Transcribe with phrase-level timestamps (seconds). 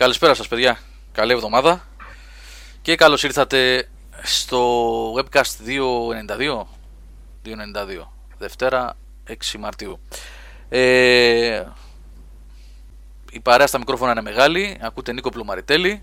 [0.00, 0.78] Καλησπέρα σας παιδιά,
[1.12, 1.84] καλή εβδομάδα
[2.82, 3.88] και καλώς ήρθατε
[4.22, 6.66] στο webcast 292,
[7.44, 8.06] 292
[8.38, 8.96] Δευτέρα
[9.28, 9.98] 6 Μαρτίου.
[10.68, 11.64] Ε,
[13.30, 16.02] η παρέα στα μικρόφωνα είναι μεγάλη, ακούτε Νίκο Πλουμαριτέλη,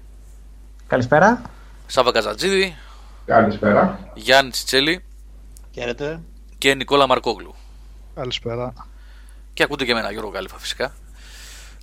[0.87, 1.41] Καλησπέρα.
[1.87, 2.77] Σάβα Καζατζίδη,
[3.25, 4.11] Καλησπέρα.
[4.13, 5.03] Γιάννη Τσιτσέλη
[5.73, 6.19] Χαίρετε.
[6.57, 7.55] και Νικόλα Μαρκόγλου.
[8.15, 8.73] Καλησπέρα.
[9.53, 10.93] Και ακούτε και εμένα Γιώργο Κάλυφα φυσικά.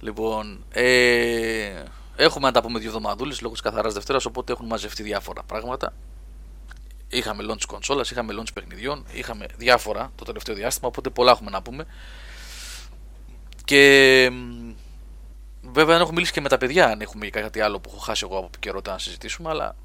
[0.00, 1.82] Λοιπόν, ε,
[2.16, 5.92] έχουμε να τα πούμε δύο εβδομαδούλες λόγω της καθαράς Δευτέρας, οπότε έχουν μαζευτεί διάφορα πράγματα.
[7.08, 11.62] Είχαμε launch κονσόλας, είχαμε launch παιχνιδιών, είχαμε διάφορα το τελευταίο διάστημα, οπότε πολλά έχουμε να
[11.62, 11.86] πούμε.
[13.64, 14.72] Και μ,
[15.72, 18.26] βέβαια δεν έχω μιλήσει και με τα παιδιά αν έχουμε κάτι άλλο που έχω χάσει
[18.30, 19.76] εγώ από καιρό να συζητήσουμε, αλλά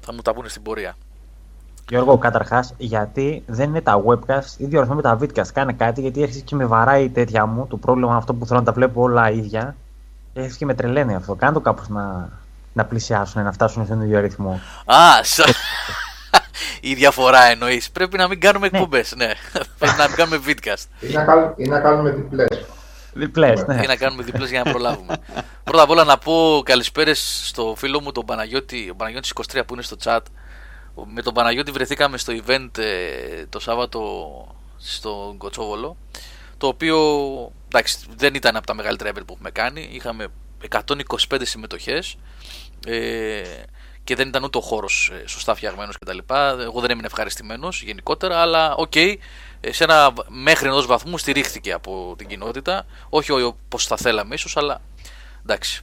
[0.00, 0.96] θα μου τα πούνε στην πορεία.
[1.88, 5.48] Γιώργο, καταρχάς, γιατί δεν είναι τα webcast ή διορθώνουμε τα vidcast.
[5.52, 7.66] Κάνε κάτι, γιατί έρχεσαι και με βαράει η τέτοια μου.
[7.66, 9.76] Το πρόβλημα αυτό που θέλω να τα βλέπω όλα ίδια.
[10.32, 11.34] Έρχεσαι και με τρελαίνει αυτό.
[11.34, 12.28] Κάνε το κάπως να,
[12.72, 14.60] να πλησιάσουν, να φτάσουν στον ίδιο ρυθμό.
[14.84, 15.44] Α, σα...
[16.90, 17.90] η διαφορά εννοείς.
[17.90, 19.14] Πρέπει να μην κάνουμε εκπομπές.
[19.16, 19.32] Ναι,
[19.78, 20.84] πρέπει να μην κάνουμε vidcast.
[21.00, 22.66] Ή να, κάνουμε, ή να κάνουμε διπλές.
[23.12, 23.80] Διπλές, ναι.
[23.82, 25.16] ή να κάνουμε διπλές για να προλάβουμε.
[25.64, 29.74] Πρώτα απ' όλα να πω καλησπέρες στο φίλο μου τον Παναγιώτη, ο Παναγιώτης 23 που
[29.74, 30.20] είναι στο chat.
[31.14, 34.00] Με τον Παναγιώτη βρεθήκαμε στο event ε, το Σάββατο
[34.78, 35.96] στο Κοτσόβολο.
[36.58, 36.96] Το οποίο
[37.68, 39.88] εντάξει, δεν ήταν από τα μεγαλύτερα event που έχουμε κάνει.
[39.92, 40.26] Είχαμε
[40.68, 42.16] 125 συμμετοχές
[42.86, 43.42] ε,
[44.04, 46.18] και δεν ήταν ούτε ο χώρος ε, σωστά φτιαγμένος κτλ.
[46.60, 49.16] Εγώ δεν έμεινα ευχαριστημένος γενικότερα, αλλά οκ, ε,
[49.68, 52.86] σε ένα μέχρι ενός βαθμού στηρίχθηκε από την κοινότητα.
[53.08, 54.80] Όχι όπως θα θέλαμε ίσως, αλλά
[55.42, 55.82] εντάξει.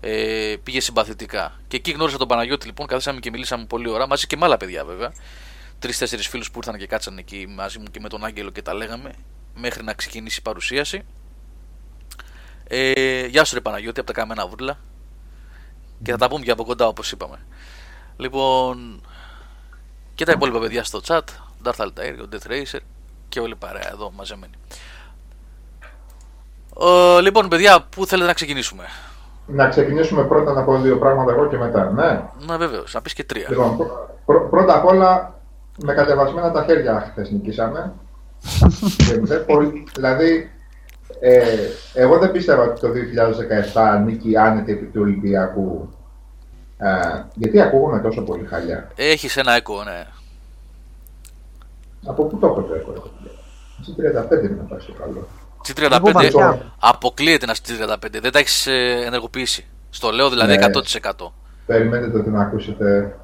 [0.00, 1.60] Ε, πήγε συμπαθητικά.
[1.68, 4.56] Και εκεί γνώρισα τον Παναγιώτη λοιπόν, καθίσαμε και μιλήσαμε πολύ ώρα, μαζί και με άλλα
[4.56, 5.12] παιδιά βέβαια.
[5.78, 8.74] Τρει-τέσσερι φίλους που ήρθαν και κάτσαν εκεί μαζί μου και με τον Άγγελο και τα
[8.74, 9.14] λέγαμε,
[9.54, 11.02] μέχρι να ξεκινήσει η παρουσίαση.
[12.68, 14.78] Ε, γεια σου ρε Παναγιώτη, από τα καμένα βούρλα.
[16.02, 17.38] Και θα τα πούμε και από κοντά όπως είπαμε.
[18.16, 19.00] Λοιπόν,
[20.14, 21.20] και τα υπόλοιπα παιδιά στο chat,
[21.64, 22.78] Darth Altair, ο Death Racer
[23.28, 24.52] και όλη η παρέα εδώ μαζεμένη.
[26.80, 28.84] Ε, λοιπόν παιδιά, πού θέλετε να ξεκινήσουμε;
[29.46, 31.90] Να ξεκινήσουμε πρώτα να πω δύο πράγματα εγώ και μετά.
[31.90, 32.22] Ναι.
[32.46, 33.46] Να βεβαίως, να πεις και τρία.
[33.48, 35.34] Λοιπόν, πρω- πρω- πρώτα απ' όλα,
[35.82, 37.92] με κατεβασμένα τα χέρια χθες νικήσαμε.
[38.96, 40.50] Και δεν πολύ- δηλαδή,
[41.20, 41.42] ε,
[41.94, 45.88] εγώ δεν πίστευα ότι το 2017 νίκη άνετη επί του Ολυμπιακού.
[46.78, 48.90] Ε, γιατί ακούγομαι τόσο πολύ χαλιά.
[48.96, 50.06] Έχεις ένα έκο, ναι.
[52.06, 53.10] Από πού το έχω το έχω.
[53.82, 55.26] Στη 35 είναι να πάει στο καλό.
[55.66, 59.66] G35 Εγώ βασικά- αποκλείεται να στη 35, δεν τα έχεις ε, ενεργοποιήσει.
[59.90, 60.64] Στο λέω δηλαδή Ναι.
[60.64, 61.32] 100%.
[61.66, 63.16] Περιμένετε ότι να ακούσετε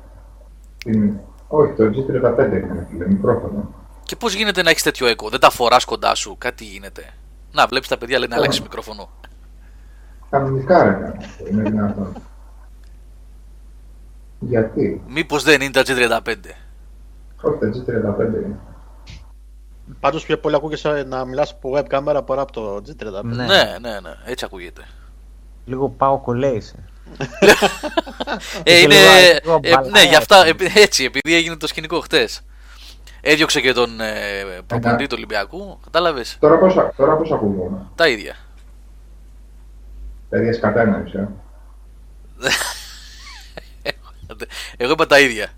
[0.78, 1.12] την...
[1.48, 3.74] Όχι, το G35 είναι φίλε, μικρόφωνο.
[4.10, 7.04] Και πώς γίνεται να έχεις τέτοιο έκο, δεν τα φοράς κοντά σου, κάτι γίνεται;
[7.52, 9.10] Να, βλέπεις τα παιδιά λένε να αλλάξεις μικρόφωνο.
[10.30, 12.16] Κανονικά ρε κάνω αυτό, είναι δυνατόν.
[14.38, 16.34] Γιατί, Μήπως δεν είναι τα G35.
[17.40, 18.58] όχι τα G35 είναι.
[20.00, 23.22] Πάντως πιο πολύ ακούγεσαι να μιλάς από web κάμερα παρά από το G35.
[23.22, 23.44] Ναι.
[23.44, 24.82] Ναι, ναι, ναι, έτσι ακούγεται.
[25.64, 26.74] Λίγο πάω κολλέησε.
[28.62, 28.94] Ε, είναι,
[29.42, 30.48] λίγο ε, μπαλάρα, ναι, γι' αυτά, έτσι.
[30.48, 32.42] επει- έτσι, επειδή έγινε το σκηνικό χτες.
[33.20, 37.86] Έδιωξε και τον ε, προπονητή του Ολυμπιακού, κατάλαβες, Τώρα πώς, α- τώρα πώς ακούγομαι.
[37.94, 38.36] τα ίδια.
[40.28, 41.28] Παιδιά σκατά εννοείς, ε.
[44.76, 45.48] Εγώ είπα τα ίδια.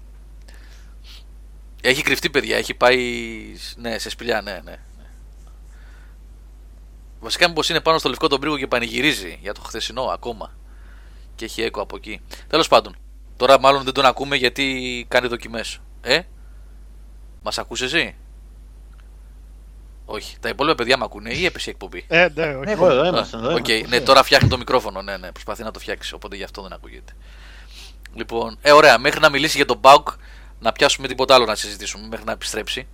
[1.83, 2.99] Έχει κρυφτεί παιδιά, έχει πάει
[3.77, 4.61] ναι, σε σπηλιά, ναι, ναι.
[4.71, 4.77] ναι.
[7.21, 10.53] Βασικά μήπως είναι πάνω στο λευκό τον πρίγο και πανηγυρίζει για το χθεσινό ακόμα.
[11.35, 12.21] Και έχει έκο από εκεί.
[12.49, 12.97] Τέλος πάντων,
[13.37, 15.79] τώρα μάλλον δεν τον ακούμε γιατί κάνει δοκιμές.
[16.03, 16.21] Ε,
[17.43, 18.15] μας ακούς εσύ;
[20.05, 22.65] Όχι, τα υπόλοιπα παιδιά με ακούνε ή έπεσε η εκπομπή; Ε, ναι, όχι.
[22.65, 23.37] Ναι, Εγώ εδώ Α, είμαστε.
[23.37, 23.97] εδώ Οκ, είμαστε.
[23.97, 25.03] ναι, τώρα φτιάχνει το μικρόφωνο.
[25.03, 26.15] Ναι, ναι, προσπαθεί να το φτιάξει.
[26.15, 27.13] Οπότε γι' αυτό δεν ακούγεται.
[28.15, 28.99] Λοιπόν, ε, ωραία.
[28.99, 30.09] Μέχρι να μιλήσει για τον Μπάουκ,
[30.61, 32.87] να πιάσουμε τίποτα άλλο να συζητήσουμε μέχρι να επιστρέψει.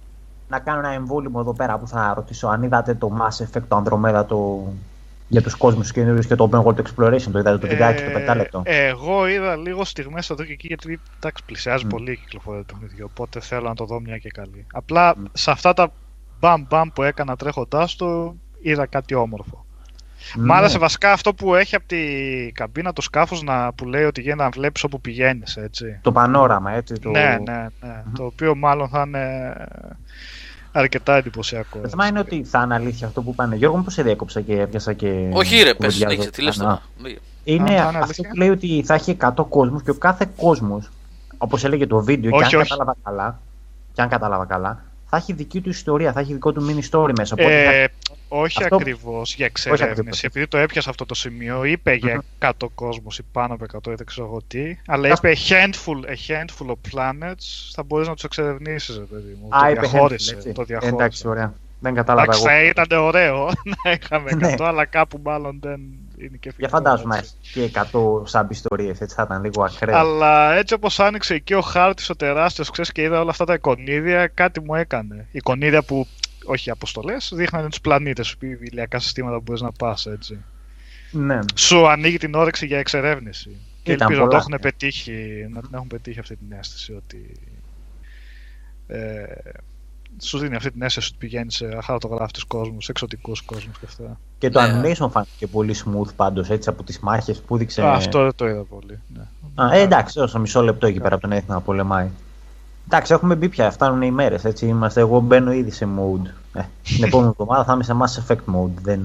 [0.48, 3.82] Να κάνω ένα εμβόλυμο εδώ πέρα που θα ρωτήσω αν είδατε το Mass Effect, το
[3.84, 4.66] Andromeda το...
[5.28, 7.28] για τους κόσμους καινούριους και το Open World Exploration.
[7.32, 8.62] Το είδατε το βιντεάκι το πεντάλεπτο.
[8.64, 11.88] Ε, εγώ είδα λίγο στιγμές εδώ και εκεί γιατί εντάξει, πλησιάζει Μμ.
[11.88, 13.10] πολύ η κυκλοφορία του παιχνιδιού.
[13.10, 14.66] Οπότε θέλω να το δω μια και καλή.
[14.72, 15.92] Απλά σε αυτά τα
[16.40, 19.66] μπαμ μπαμ που έκανα τρέχοντά το είδα κάτι όμορφο.
[20.36, 20.54] Μ' Ναι.
[20.54, 21.98] άρεσε βασικά αυτό που έχει από τη
[22.52, 25.98] καμπίνα το σκάφος να, που λέει ότι γίνεται να βλέπεις όπου πηγαίνεις, έτσι.
[26.02, 26.94] Το πανόραμα, έτσι.
[26.94, 27.10] Το...
[27.10, 28.02] Ναι, ναι, ναι.
[28.14, 29.54] Το οποίο μάλλον θα είναι
[30.78, 31.78] αρκετά εντυπωσιακό.
[31.78, 33.56] Το θέμα είναι ότι θα είναι αλήθεια αυτό που πάνε.
[33.56, 35.28] Γιώργο, πώ σε διέκοψα και έπιασα και.
[35.32, 35.98] Όχι, ρε, πες, κουβεντιάζω.
[36.10, 36.30] συνέχισε.
[36.30, 36.82] Τι λες Α, τώρα.
[37.44, 38.28] Είναι Α, θα είναι αυτό αλήθεια.
[38.28, 40.88] που λέει ότι θα έχει 100 κόσμους και ο κάθε κόσμος,
[41.38, 42.70] όπως έλεγε το βίντεο, Όχι, και αν όχι.
[42.70, 43.40] κατάλαβα καλά,
[43.92, 47.10] και αν κατάλαβα καλά, θα έχει δική του ιστορία, θα έχει δικό του mini story
[47.16, 47.34] μέσα.
[47.38, 47.88] Οπότε θα- Ε,
[48.28, 49.80] όχι Αυτό- ακριβώς για ακριβώς.
[49.80, 50.22] εξερεύνηση.
[50.26, 53.94] Επειδή το έπιασε αυτό το σημείο, είπε για 100 κόσμος ή πάνω από 100 ή
[53.94, 54.76] δεν ξέρω εγώ τι.
[54.86, 59.38] Αλλά είπε a handful, a handful of planets θα μπορείς να τους εξερευνήσεις, ρε παιδί
[59.42, 59.56] μου.
[59.56, 60.32] Α, το είπε διαχώρισε.
[60.32, 60.52] handful, έτσι.
[60.52, 60.94] Το διαχώρισε.
[60.94, 61.54] Εντάξει, ωραία.
[61.80, 62.72] Δεν κατάλαβα Εντάξει, εγώ.
[62.74, 63.50] θα ήταν ωραίο
[63.84, 64.66] να είχαμε 100, Ναι.
[64.66, 65.80] αλλά κάπου μάλλον δεν
[66.18, 66.54] είναι και εφικτό.
[66.58, 67.32] Για φαντάζομαι να έτσι.
[67.42, 69.96] έχει και 100 σαμπ ιστορίε, έτσι θα ήταν λίγο ακραίο.
[69.96, 73.54] Αλλά έτσι όπως άνοιξε εκεί ο χάρτης ο τεράστιος, ξέρεις και είδα όλα αυτά τα
[73.54, 75.26] εικονίδια, κάτι μου έκανε.
[75.32, 76.06] Εικονίδια που,
[76.48, 80.38] όχι αποστολές, δείχνανε τους πλανήτες, ηλιακά συστήματα που μπορείς να πας έτσι.
[81.10, 81.38] Ναι.
[81.54, 83.56] Σου ανοίγει την όρεξη για εξερεύνηση.
[83.82, 84.46] Και Ήταν ελπίζω να, το πολλά.
[84.48, 87.32] έχουν πετύχει, να την έχουν πετύχει αυτή την αίσθηση ότι.
[88.86, 89.22] Ε,
[90.22, 94.20] σου δίνει αυτή την αίσθηση ότι πηγαίνεις σε αχαρτογράφητου κόσμους, σε εξωτικούς κόσμους και αυτά.
[94.38, 94.80] Και το Ναι.
[94.80, 97.82] animation φάνηκε πολύ smooth πάντως έτσι από τις μάχες που έδειξε.
[97.82, 98.98] Α, αυτό δεν το είδα πολύ.
[99.14, 99.22] Ναι.
[99.64, 102.08] Α, ε, εντάξει, όσο μισό λεπτό εκεί πέρα από τον έθνο να πολεμάει.
[102.90, 104.44] Εντάξει, έχουμε μπει πια, φτάνουν οι μέρες.
[104.44, 105.00] Έτσι είμαστε.
[105.00, 106.26] Εγώ μπαίνω ήδη σε mode.
[106.52, 108.74] Ε, την επόμενη εβδομάδα θα είμαι σε Mass Effect mode.
[108.82, 109.00] Δεν...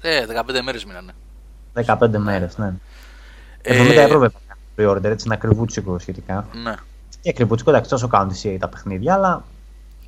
[0.00, 1.12] Ε, 15 μέρες μείνανε.
[1.86, 2.72] 15 μέρες, ναι.
[3.62, 4.40] Ε, 70 ευρώ βέβαια
[4.76, 6.46] pre-order, έτσι είναι ακριβούτσικο σχετικά.
[6.62, 6.74] Ναι.
[7.20, 9.44] Και ακριβούτσικο, εντάξει, τόσο κάνουν τη CA τα παιχνίδια, αλλά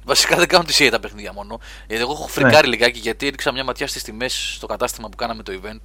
[0.04, 1.60] Βασικά δεν κάνουν τη CA τα παιχνίδια μόνο.
[1.86, 5.42] Γιατί εγώ έχω φρικάρει λιγάκι γιατί έριξα μια ματιά στις τιμές στο κατάστημα που κάναμε
[5.42, 5.80] το event.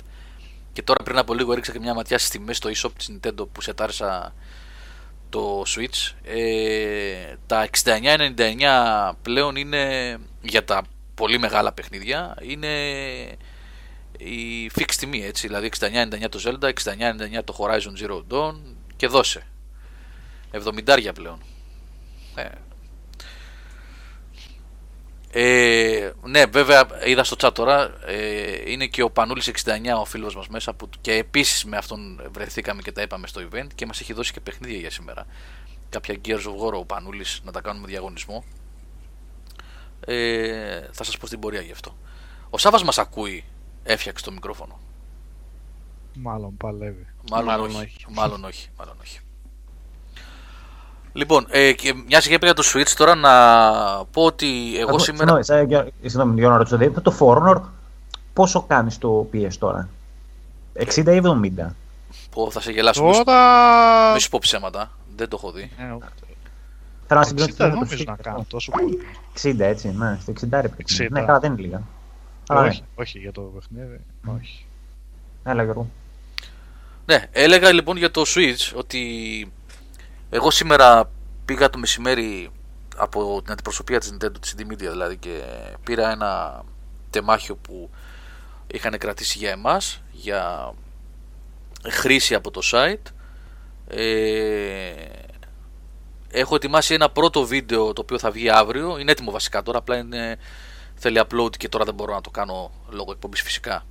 [0.73, 3.47] Και τώρα πριν από λίγο έριξα και μια ματιά στις τιμές στο eShop της Nintendo
[3.51, 4.33] που σετάρισα
[5.37, 6.11] το Switch.
[6.23, 10.83] Ε, τα 69,99 πλέον είναι για τα
[11.15, 12.37] πολύ μεγάλα παιχνίδια.
[12.41, 12.67] Είναι
[14.17, 15.47] η fixed τιμή έτσι.
[15.47, 18.55] Δηλαδή 69,99 το Zelda, 69,99 το Horizon Zero Dawn
[18.95, 19.47] και δώσε.
[20.51, 21.39] 70 πλέον.
[22.35, 22.47] Ε,
[25.39, 27.93] ε, ναι, βέβαια είδα στο chat τώρα.
[28.05, 32.21] Ε, είναι και ο Πανούλης 69 ο φίλος μας μέσα που και επίσης με αυτόν
[32.31, 35.25] βρεθήκαμε και τα είπαμε στο event και μας έχει δώσει και παιχνίδια για σήμερα.
[35.89, 38.43] Κάποια Gears of War ο Πανούλης να τα κάνουμε διαγωνισμό.
[39.99, 41.97] Ε, θα σας πω στην πορεία γι' αυτό.
[42.49, 43.43] Ο Σάβα μας ακούει.
[43.83, 44.79] Έφτιαξε το μικρόφωνο.
[46.13, 47.07] Μάλλον παλεύει.
[47.31, 47.77] Μάλλον, Μάλλον όχι.
[47.77, 48.05] όχι.
[48.09, 48.69] Μάλλον όχι.
[48.77, 49.19] Μάλλον όχι.
[51.17, 53.31] Λοιπόν, ε, και μια και πήγα το Switch τώρα να
[54.11, 55.23] πω ότι εγώ Εγώ, σήμερα.
[55.23, 57.61] Συγγνώμη, σε- για- συγγνώμη, για να ρωτήσω, δηλαδή, το For Honor
[58.33, 59.89] πόσο κάνεις το PS τώρα,
[60.73, 61.75] 60 ή 70.
[62.29, 63.03] Πω, θα σε γελάσω.
[63.03, 64.13] Μη σου- Τώρα.
[64.13, 64.91] Μη σου πω ψέματα.
[65.15, 65.61] Δεν το έχω δει.
[65.77, 65.83] Ε,
[67.07, 68.21] Θέλω να 60 συγκρίνω δεν με το νομίζω να PS4.
[68.21, 68.97] κάνω τόσο πολύ.
[69.33, 70.83] 60 έτσι, ναι, στο 60 ρε παιδί.
[70.83, 71.07] 60.
[71.11, 71.81] Ναι, καλά δεν είναι λίγα.
[72.47, 72.67] Αλλά ναι.
[72.67, 73.99] όχι, όχι για το παιχνίδι.
[74.39, 74.65] Όχι.
[75.43, 75.87] Έλα Γιώργο.
[77.05, 79.01] Ναι, έλεγα λοιπόν για το Switch ότι
[80.29, 81.09] εγώ σήμερα
[81.45, 82.51] πήγα το μεσημέρι
[82.97, 85.41] από την αντιπροσωπεία της Nintendo, της CD Media δηλαδή και
[85.83, 86.63] πήρα ένα
[87.09, 87.89] τεμάχιο που
[88.67, 90.73] είχαν κρατήσει για εμάς για
[91.89, 93.11] χρήση από το site.
[93.87, 94.93] Ε,
[96.29, 98.97] έχω ετοιμάσει ένα πρώτο βίντεο το οποίο θα βγει αύριο.
[98.97, 100.37] Είναι έτοιμο βασικά τώρα απλά είναι,
[100.95, 103.85] θέλει upload και τώρα δεν μπορώ να το κάνω λόγω εκπομπής φυσικά.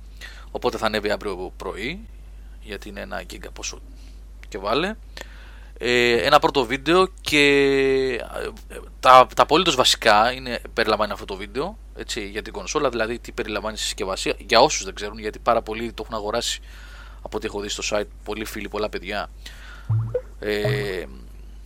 [0.51, 2.07] Οπότε θα ανέβει αύριο πρωί
[2.61, 3.79] γιατί είναι ένα γίγκα πόσο
[4.49, 4.87] και βάλε.
[4.87, 4.93] ε,
[5.79, 7.39] ένα πρώτο βίντεο και
[8.67, 13.19] ε, τα, τα απολύτως βασικά είναι, περιλαμβάνει αυτό το βίντεο έτσι, για την κονσόλα, δηλαδή
[13.19, 16.61] τι περιλαμβάνει η συσκευασία για όσους δεν ξέρουν γιατί πάρα πολλοί το έχουν αγοράσει
[17.21, 19.29] από ό,τι έχω δει στο site πολλοί φίλοι, πολλά παιδιά.
[20.39, 21.03] Ε,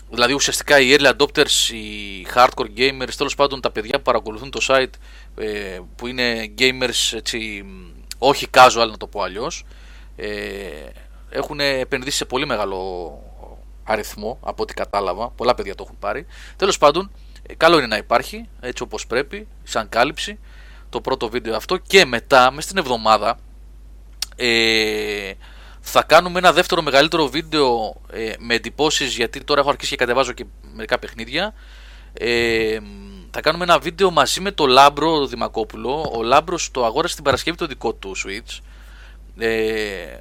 [0.10, 4.66] δηλαδή ουσιαστικά οι early adopters, οι hardcore gamers τέλος πάντων τα παιδιά που παρακολουθούν το
[4.68, 4.94] site
[5.38, 7.66] ε, που είναι gamers έτσι,
[8.18, 9.66] όχι casual να το πω αλλιώς
[10.16, 10.28] ε,
[11.30, 12.80] έχουν επενδύσει σε πολύ μεγάλο
[13.84, 15.30] αριθμό από ό,τι κατάλαβα.
[15.30, 16.26] Πολλά παιδιά το έχουν πάρει.
[16.56, 17.12] Τέλος πάντων,
[17.48, 20.40] ε, καλό είναι να υπάρχει έτσι όπως πρέπει, σαν κάλυψη
[20.90, 23.40] το πρώτο βίντεο αυτό και μετά, μέσα στην εβδομάδα,
[24.36, 25.32] ε,
[25.80, 30.32] θα κάνουμε ένα δεύτερο μεγαλύτερο βίντεο ε, με εντυπώσεις γιατί τώρα έχω αρχίσει και κατεβάζω
[30.32, 31.54] και μερικά παιχνίδια.
[32.14, 32.80] Ε,
[33.32, 36.12] θα κάνουμε ένα βίντεο μαζί με το Λάμπρο Δημακόπουλο.
[36.16, 38.60] Ο Λάμπρος το αγόρασε την Παρασκευή το δικό του Switch.
[39.38, 40.18] Ε,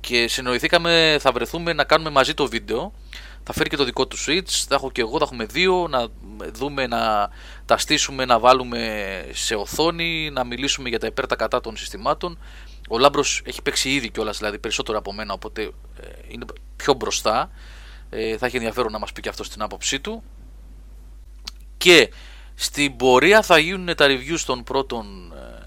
[0.00, 2.92] και συνοηθήκαμε, θα βρεθούμε να κάνουμε μαζί το βίντεο.
[3.46, 6.06] Θα φέρει και το δικό του Switch, θα έχω και εγώ, θα έχουμε δύο, να
[6.52, 7.30] δούμε, να
[7.64, 12.38] τα στήσουμε, να βάλουμε σε οθόνη, να μιλήσουμε για τα υπέρ τα κατά των συστημάτων.
[12.88, 16.44] Ο Λάμπρος έχει παίξει ήδη κιόλας, δηλαδή περισσότερο από μένα, οπότε ε, είναι
[16.76, 17.50] πιο μπροστά.
[18.10, 20.22] Ε, θα έχει ενδιαφέρον να μας πει και αυτό την άποψή του.
[21.76, 22.10] Και
[22.54, 25.64] στην πορεία θα γίνουν τα reviews των πρώτων ε,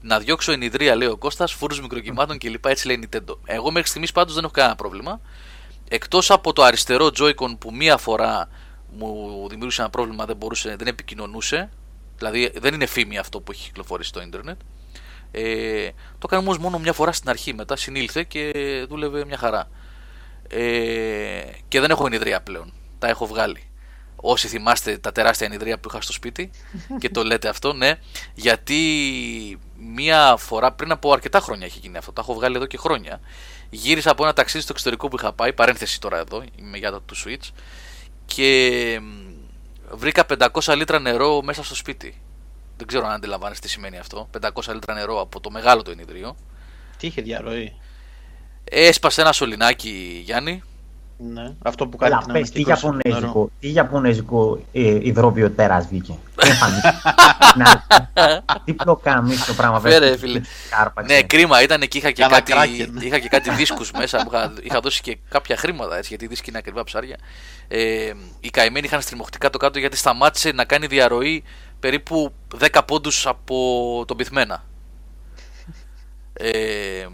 [0.00, 2.66] να διώξω ενιδρία, λέει ο Κώστας, φούρου μικροκυμάτων κλπ.
[2.66, 3.36] Έτσι λέει η Nintendo.
[3.44, 5.20] Εγώ μέχρι στιγμής πάντως δεν έχω κανένα πρόβλημα.
[5.88, 8.48] Εκτός από το αριστερό Joy-Con που μία φορά
[8.98, 11.70] μου δημιούργησε ένα πρόβλημα, δεν, μπορούσε, δεν επικοινωνούσε.
[12.16, 14.60] Δηλαδή δεν είναι φήμη αυτό που έχει κυκλοφορήσει στο ίντερνετ.
[15.30, 17.54] Ε, το έκανε όμως μόνο μια φορά στην αρχή.
[17.54, 18.52] Μετά συνήλθε και
[18.88, 19.68] δούλευε μια χαρά.
[20.48, 22.72] Ε, και δεν έχω ενιδρία πλέον.
[22.98, 23.66] Τα έχω βγάλει.
[24.16, 26.50] Όσοι θυμάστε τα τεράστια ενιδρία που είχα στο σπίτι
[26.98, 27.94] και το λέτε αυτό, ναι.
[28.34, 28.78] Γιατί
[29.76, 32.12] μία φορά πριν από αρκετά χρόνια έχει γίνει αυτό.
[32.12, 33.20] Τα έχω βγάλει εδώ και χρόνια.
[33.74, 35.52] Γύρισα από ένα ταξίδι στο εξωτερικό που είχα πάει.
[35.52, 37.50] Παρένθεση τώρα εδώ, είμαι για το του Switch.
[38.24, 42.20] Και μ, βρήκα 500 λίτρα νερό μέσα στο σπίτι.
[42.76, 44.28] Δεν ξέρω αν αντιλαμβάνεσαι τι σημαίνει αυτό.
[44.40, 46.36] 500 λίτρα νερό από το μεγάλο το ενιδρίο.
[46.96, 47.76] Τι είχε διαρροή;
[48.64, 50.62] Έσπασε ένα σωληνάκι, Γιάννη.
[51.30, 51.54] Ναι.
[51.62, 53.20] Αυτό που κάνει Έλα, την πες, τι ανακύκλωση του νερού.
[53.20, 56.12] Ιαπωνέζικο, τι Ιαπωνέζικο ε, υδρόβιο τέρας βγήκε.
[56.42, 56.96] Τι εμφανίστηκε.
[57.56, 57.84] Να,
[58.64, 59.80] Τι πλοκάμι το πράγμα.
[59.80, 60.40] Φέρε, βέβαια, φίλε.
[60.70, 61.14] Κάρπαξε.
[61.14, 62.96] Ναι, κρίμα ήταν και είχα και Κάνα κάτι, κράκεν.
[63.00, 66.28] είχα και κάτι δίσκους μέσα που είχα, είχα δώσει και κάποια χρήματα έτσι, γιατί οι
[66.28, 67.16] δίσκοι είναι ακριβά ψάρια.
[67.68, 71.42] Ε, οι καημένοι είχαν στριμωχτικά το κάτω γιατί σταμάτησε να κάνει διαρροή
[71.80, 72.32] περίπου
[72.72, 74.64] 10 πόντους από τον πυθμένα.
[76.32, 77.06] Ε,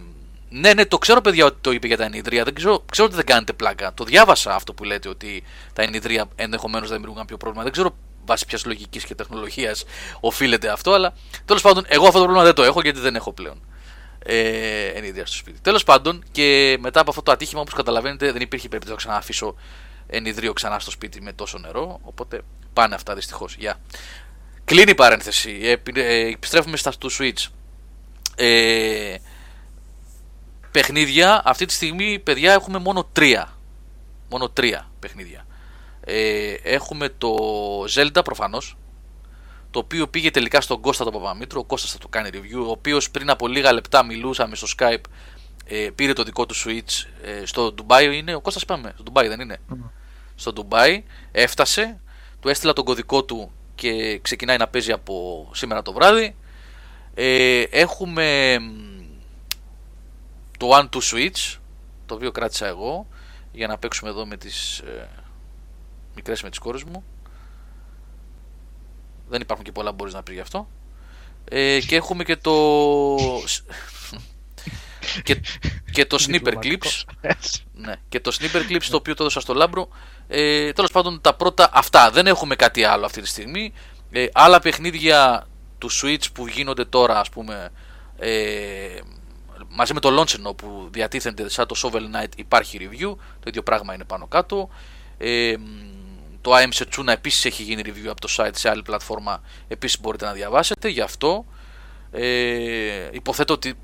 [0.48, 2.44] ναι, ναι, το ξέρω παιδιά ότι το είπε για τα ενιδρία.
[2.44, 3.94] Δεν ξέρω, ξέρω ότι δεν κάνετε πλάκα.
[3.94, 7.62] Το διάβασα αυτό που λέτε ότι τα ενιδρία ενδεχομένως δεν δημιουργούν κάποιο πρόβλημα.
[7.62, 9.84] Δεν ξέρω βάσει ποιας λογικής και τεχνολογίας
[10.20, 11.14] οφείλεται αυτό, αλλά
[11.44, 13.60] τέλος πάντων, εγώ αυτό το πρόβλημα δεν το έχω γιατί δεν έχω πλέον
[14.18, 15.60] ε, ενίδρια στο σπίτι.
[15.60, 19.54] Τέλος πάντων, και μετά από αυτό το ατύχημα, όπως καταλαβαίνετε, δεν υπήρχε περίπτωση να ξανααφήσω
[20.06, 22.00] ενιδρίο ξανά στο σπίτι με τόσο νερό.
[22.02, 22.40] Οπότε
[22.72, 23.56] πάνε αυτά δυστυχώς.
[23.58, 23.80] Γεια.
[24.64, 25.58] Κλείνει η παρένθεση.
[25.62, 27.46] Ε, επι- ε, επιστρέφουμε στα του Switch.
[28.36, 29.14] Ε,
[30.80, 33.56] παιχνίδια, αυτή τη στιγμή, παιδιά, έχουμε μόνο τρία.
[34.30, 35.46] Μόνο τρία παιχνίδια.
[36.00, 37.36] Ε, έχουμε το
[37.94, 38.76] Zelda προφανώς,
[39.70, 42.70] το οποίο πήγε τελικά στον Κώστα τον Παπαμήτρο, ο Κώστας θα το κάνει review, ο
[42.70, 45.04] οποίος πριν από λίγα λεπτά μιλούσαμε στο Skype,
[45.64, 49.24] ε, πήρε το δικό του Switch ε, στο Dubai είναι, ο Κώστας πάμε, στο Dubai
[49.28, 49.60] δεν είναι;
[50.34, 50.98] Στο Dubai
[51.32, 52.00] έφτασε,
[52.40, 56.36] του έστειλα τον κωδικό του και ξεκινάει να παίζει από σήμερα το βράδυ.
[57.14, 58.87] Ε, έχουμε μ,
[60.58, 61.56] το One Two Switch,
[62.06, 63.06] το οποίο κράτησα εγώ,
[63.52, 65.08] για να παίξουμε εδώ με τις ε,
[66.14, 67.04] μικρές με τις κόρες μου.
[69.28, 70.68] Δεν υπάρχουν και πολλά που μπορείς να πεις γι' αυτό.
[71.44, 72.54] Ε, και έχουμε και το...
[75.22, 75.40] και,
[75.92, 77.02] και το Sniper Clips.
[77.72, 79.88] Ναι, και το Sniper Clips το οποίο το έδωσα στο Λάμπρο.
[80.28, 82.10] Ε, Τέλος πάντων, τα πρώτα αυτά.
[82.10, 83.72] Δεν έχουμε κάτι άλλο αυτή τη στιγμή.
[84.10, 85.46] Ε, άλλα παιχνίδια
[85.78, 87.70] του Switch που γίνονται τώρα, ας πούμε,
[88.18, 88.98] ε,
[89.68, 93.14] μαζί με το Launcher που διατίθενται σαν το Shovel Knight υπάρχει review.
[93.16, 94.68] Το ίδιο πράγμα είναι πάνω κάτω.
[95.18, 95.54] Ε,
[96.40, 99.42] το IM Setsuna επίσης έχει γίνει review από το site σε άλλη πλατφόρμα.
[99.68, 101.44] Επίσης μπορείτε να διαβάσετε γι' αυτό.
[102.10, 103.74] Ε, υποθέτω ότι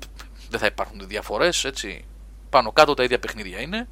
[0.49, 2.05] δεν θα υπάρχουν διαφορές, έτσι.
[2.49, 3.87] Πάνω κάτω τα ίδια παιχνίδια είναι.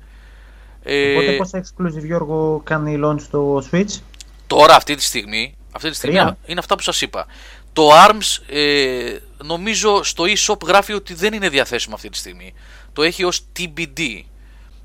[0.83, 3.99] Ε, Οπότε πόσα exclusive Γιώργο κάνει launch στο Switch;
[4.47, 6.37] Τώρα αυτή τη στιγμή, αυτή τη στιγμή Τρία.
[6.45, 7.27] είναι αυτά που σας είπα.
[7.73, 12.53] Το ARMS ε, νομίζω στο eShop γράφει ότι δεν είναι διαθέσιμο αυτή τη στιγμή.
[12.93, 14.21] Το έχει ως TBD.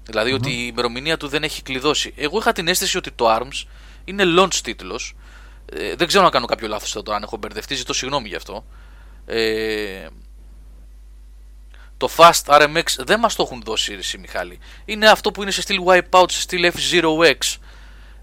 [0.07, 2.13] δηλαδη ότι η ημερομηνία του δεν έχει κλειδώσει.
[2.17, 3.67] Εγώ είχα την αίσθηση ότι το ARMS
[4.05, 5.15] είναι launch τίτλος.
[5.73, 8.35] Ε, δεν ξέρω να κάνω κάποιο λάθος εδώ τώρα, αν έχω μπερδευτεί, ζητώ συγγνώμη γι'
[8.35, 8.65] αυτό.
[9.27, 10.07] Ε,
[11.97, 14.59] το Fast RMX δεν μας το έχουν δώσει εσύ Μιχάλη.
[14.85, 17.57] Είναι αυτό που είναι σε στυλ Wipeout, σε στυλ F0X.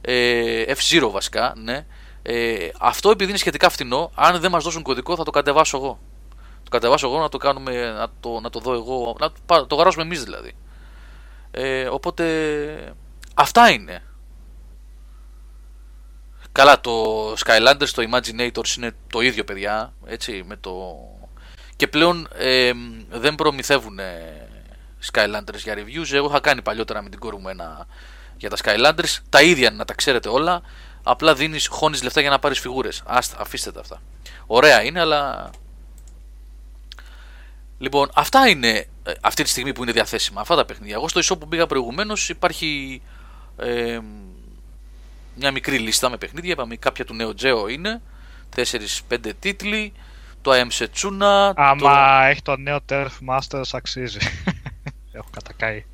[0.02, 1.86] Ε, F0 βασικά, ναι.
[2.22, 6.00] Ε, αυτό επειδή είναι σχετικά φθηνό, αν δεν μας δώσουν κωδικό θα το κατεβάσω εγώ.
[6.66, 9.68] Το κατεβάσω εγώ να το κάνουμε, να το, να το δω εγώ, να το, πά-
[9.68, 10.56] το γράψουμε εμείς δηλαδή.
[11.52, 12.94] Ε, οπότε
[13.34, 14.04] αυτά είναι.
[16.52, 20.98] Καλά, το Skylanders, το Imaginators είναι το ίδιο παιδιά, έτσι, με το...
[21.76, 22.72] Και πλέον ε,
[23.10, 24.48] δεν προμηθεύουν ε,
[25.12, 26.14] Skylanders για reviews.
[26.14, 27.88] Εγώ είχα κάνει παλιότερα με την κόρη μου ένα
[28.38, 29.18] για τα Skylanders.
[29.30, 30.62] Τα ίδια είναι, να τα ξέρετε όλα.
[31.04, 33.04] Απλά δίνεις, χώνεις λεφτά για να πάρεις φιγούρες.
[33.06, 34.02] Άστα, αφήστε τα αυτά.
[34.46, 35.50] Ωραία είναι, αλλά...
[37.78, 40.42] Λοιπόν, αυτά είναι ε, αυτή τη στιγμή που είναι διαθέσιμα.
[40.42, 40.96] Αυτά τα παιχνίδια.
[40.96, 43.02] Εγώ στο e-shop που πήγα προηγουμένως υπάρχει
[43.58, 44.00] ε,
[45.36, 46.52] μια μικρή λίστα με παιχνίδια.
[46.52, 48.02] Είπαμε κάποια του Neo Geo είναι.
[48.56, 49.94] 4-5 τίτλοι.
[50.42, 51.52] Το I Am Setsuna.
[51.56, 54.20] Άμα έχει το νέο Turf Masters αξίζει.
[55.12, 55.86] Έχω κατακάει.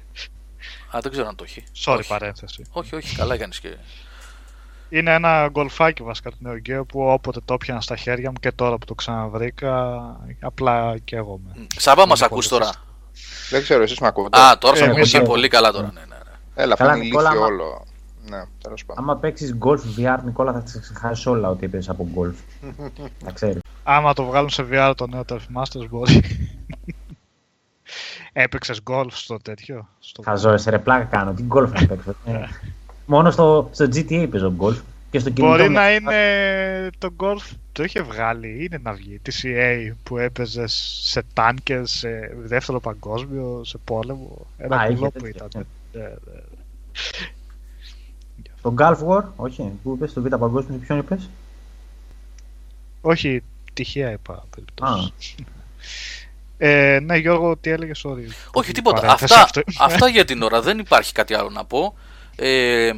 [0.91, 0.97] Το...
[0.97, 1.63] Α, δεν ξέρω αν το έχει.
[1.83, 2.07] Sorry, όχι.
[2.07, 2.65] παρένθεση.
[2.71, 3.77] όχι, όχι, καλά κάνεις και...
[4.93, 8.51] Είναι ένα γκολφάκι βασικά του Neo Geo που όποτε το πιάνα στα χέρια μου και
[8.51, 9.99] τώρα που το ξαναβρήκα,
[10.39, 11.67] απλά και εγώ με.
[11.77, 12.73] Σάβα μας Είναι ακούς πολύ τώρα;
[13.49, 15.31] Δεν ξέρω, εσείς με ακούτε; Α, τώρα σε Ε, ακούω εμείς και ακούμε.
[15.33, 15.91] πολύ καλά τώρα.
[15.93, 16.15] Ναι, ναι, ναι.
[16.55, 17.85] Έλα, Καλά, αυτό είναι Νικόλα, ηλίθιο άμα- όλο.
[18.29, 19.03] Ναι, τέλος πάντων.
[19.03, 22.33] Άμα παίξεις golf VR, Νικόλα, θα τις ξεχάσεις όλα ότι έπαιζε από golf.
[23.25, 23.61] Τα ξέρεις.
[23.83, 26.21] Άμα το βγάλουν σε VR το νέο Turf Masters μπορεί.
[28.33, 29.87] Έπαιξες golf στο τέτοιο.
[29.99, 30.21] Στο...
[30.21, 31.33] Χαζό, σε ρε πλάκα κάνω.
[31.33, 32.15] Τι golf να παίξω.
[33.11, 34.75] Ε, Μόνο στο, στο GTA παίζω golf.
[35.11, 39.21] Και στο κινητό Μπορεί μου- να είναι το golf, το είχε βγάλει, είναι να βγει.
[39.25, 42.09] TCA που έπαιζε σε τάνκες, σε
[42.43, 44.45] δεύτερο παγκόσμιο, σε πόλεμο.
[44.57, 45.65] Ένα Α, είχε κουλό που τέτοια, ήταν.
[45.93, 46.39] Ναι, ναι.
[48.61, 49.71] Το Gulf War, όχι.
[49.83, 51.29] Πού είπες, το Β' Παγκόσμιο, ποιον είπες;
[53.01, 55.35] Όχι, τυχαία είπα περιπτώσεις.
[56.57, 58.25] Ε, ναι, Γιώργο, τι έλεγες, sorry.
[58.51, 59.01] Όχι, τίποτα.
[59.01, 59.61] Παρένθεση Αυτά, αυτό.
[59.83, 60.61] αυτά για την ώρα.
[60.61, 61.95] Δεν υπάρχει κάτι άλλο να πω.
[62.35, 62.91] Ε,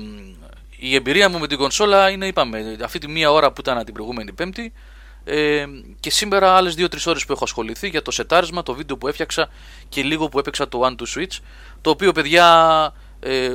[0.78, 3.94] η εμπειρία μου με την κονσόλα είναι, είπαμε, αυτή τη μία ώρα που ήταν την
[3.94, 4.74] προηγούμενη Πέμπτη.
[5.26, 5.66] Ε,
[6.00, 9.50] και σήμερα άλλες 2-3 ώρες που έχω ασχοληθεί για το σετάρισμα, το βίντεο που έφτιαξα
[9.90, 11.38] και λίγο που έπαιξα το One to Switch.
[11.82, 13.52] Το οποίο, παιδιά, ε,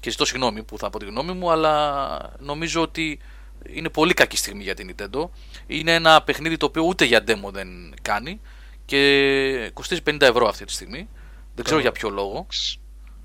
[0.00, 3.18] και ζητώ συγγνώμη που θα πω τη γνώμη μου, αλλά νομίζω ότι
[3.66, 5.28] είναι πολύ κακή στιγμή για την Nintendo.
[5.66, 7.68] Είναι ένα παιχνίδι το οποίο ούτε για demo δεν
[8.02, 8.40] κάνει
[8.84, 11.08] και κοστίζει 50 ευρώ αυτή τη στιγμή.
[11.54, 12.46] Δεν ξέρω για ποιο λόγο.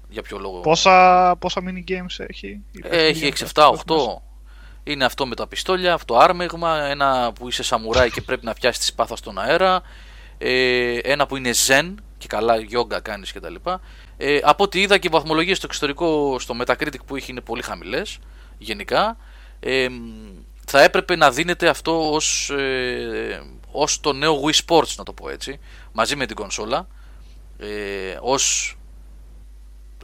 [0.09, 2.61] Για ποιο λόγο; Πόσα, πόσα mini games έχει.
[2.83, 3.95] Έχει 6, 7, 8.
[4.83, 8.79] Είναι αυτό με τα πιστόλια, αυτό άρμεγμα, ένα που είσαι σαμουράι και πρέπει να πιάσεις
[8.79, 9.81] τη σπάθα στον αέρα,
[10.37, 13.55] ε, ένα που είναι zen και καλά γιόγκα κάνεις κτλ.
[14.17, 17.61] Ε, από ό,τι είδα και οι βαθμολογίες στο εξωτερικό στο Metacritic που έχει είναι πολύ
[17.61, 18.19] χαμηλές
[18.57, 19.17] γενικά.
[19.59, 19.87] Ε,
[20.65, 25.29] θα έπρεπε να δίνεται αυτό ως, ε, ως το νέο Wii Sports να το πω
[25.29, 25.59] έτσι,
[25.91, 26.87] μαζί με την κονσόλα,
[27.57, 28.74] ε, ως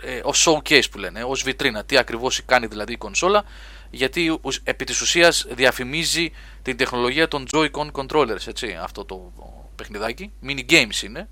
[0.02, 3.44] ε, ως showcase που λένε, ως βιτρίνα, τι ακριβώς κάνει δηλαδή η κονσόλα,
[3.90, 6.32] γιατί ουσ- επί της ουσίας διαφημίζει
[6.62, 9.32] την τεχνολογία των Joy-Con controllers, έτσι, αυτό το
[9.76, 11.30] παιχνιδάκι, mini games είναι,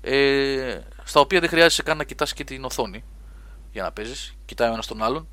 [0.00, 3.04] ε, στα οποία δεν χρειάζεσαι καν να κοιτάς και την οθόνη
[3.72, 5.26] για να παίζεις, κοιτάει ο ένας τον άλλον.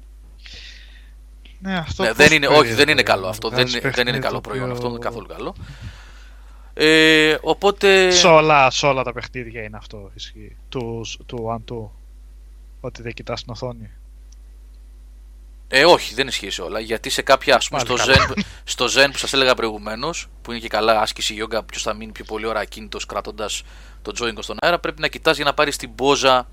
[1.62, 3.82] Ναι, αυτό Ναι, πώς δεν είναι, όχι, παίζεται, δεν είναι καλό αυτό, δεν, βγάζεις είναι-
[3.82, 5.56] δεν είναι παιχνίδι καλό το προϊόν οποίο- αυτό, δεν είναι καθόλου καλό.
[6.74, 8.12] Ε, οπότε...
[8.12, 10.56] Σε όλα, σε όλα τα παιχνίδια είναι αυτό ισχύει.
[10.70, 11.90] Του, του One Two.
[12.80, 13.92] Ότι δεν κοιτάς την οθόνη.
[15.72, 16.80] Ε, όχι, δεν ισχύει σε όλα.
[16.80, 18.28] Γιατί σε κάποια, ας πούμε, στο Πάλι καλά.
[18.36, 21.94] Zen, στο Zen που σας έλεγα προηγουμένως, που είναι και καλά άσκηση γιόγκα, ποιος θα
[21.94, 23.50] μείνει πιο πολύ ώρα ακίνητος κρατώντα
[24.02, 26.48] το joystick στον αέρα, πρέπει να κοιτάς για να πάρεις την πόζα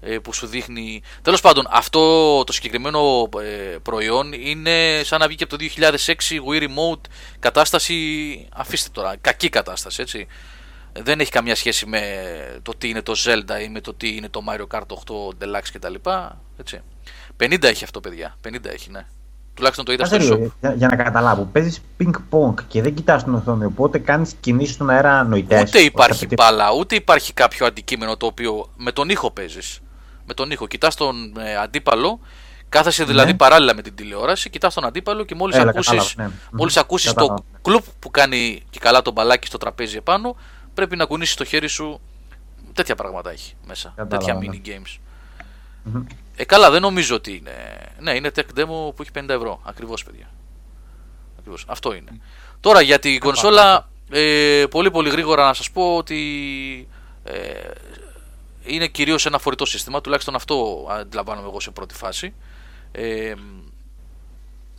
[0.00, 1.02] ε, που σου δείχνει.
[1.22, 6.14] Τέλος πάντων, αυτό το συγκεκριμένο ε, προϊόν είναι σαν να βγήκε από το 2006
[6.48, 7.00] Wii Remote
[7.38, 8.48] κατάσταση.
[8.52, 10.26] Αφήστε τώρα, κακή κατάσταση, έτσι.
[11.02, 12.00] Δεν έχει καμία σχέση με
[12.62, 15.68] το τι είναι το Zelda ή με το τι είναι το Mario Kart 8 Deluxe
[15.72, 15.94] κτλ.
[16.56, 16.80] Έτσι.
[17.42, 18.36] 50 έχει αυτό, παιδιά.
[18.48, 19.06] 50 έχει, ναι.
[19.54, 20.36] Τουλάχιστον το είδα στο Κάτσε shop.
[20.38, 21.42] λίγο, για, για να καταλάβω.
[21.52, 25.60] Παίζεις ping-pong και δεν κοιτάς την οθόνη, οπότε κάνεις κινήσεις στον αέρα νοητέ.
[25.60, 29.80] Ούτε υπάρχει μπάλα, ούτε υπάρχει κάποιο αντικείμενο το οποίο με τον ήχο παίζεις.
[30.26, 30.66] Με τον ήχο.
[30.66, 32.20] Κοιτάς τον ε, αντίπαλο,
[32.68, 33.36] κάθεσαι δηλαδή Ναι.
[33.36, 36.28] παράλληλα με την τηλεόραση, κοιτάς τον αντίπαλο και μόλις Έλα, ακούσει κατάλαβα, ναι.
[36.52, 36.82] μόλις Μμμ.
[36.84, 37.42] ακούσεις το Κατάλαβα.
[37.62, 40.36] κλουπ που κάνει και καλά το μπαλάκι στο τραπέζι επάνω,
[40.74, 42.00] πρέπει να κουνήσει το χέρι σου.
[42.72, 43.92] Τέτοια πράγματα έχει μέσα.
[43.96, 44.60] Κατάλαβα, τέτοια ναι.
[44.62, 44.98] mini games.
[45.82, 46.04] Μμμ.
[46.36, 47.78] Ε, καλά, δεν νομίζω ότι είναι.
[47.98, 49.60] Ναι, είναι tech demo που έχει 50 ευρώ.
[49.64, 50.30] Ακριβώς, παιδιά.
[51.38, 51.64] Ακριβώς.
[51.68, 52.20] Αυτό είναι.
[52.60, 56.88] Τώρα για την κονσόλα, ε, πολύ πολύ γρήγορα να σας πω ότι
[57.24, 57.70] ε,
[58.62, 62.34] είναι κυρίως ένα φορητό σύστημα, τουλάχιστον αυτό αντιλαμβάνομαι εγώ σε πρώτη φάση.
[62.92, 63.34] Ε,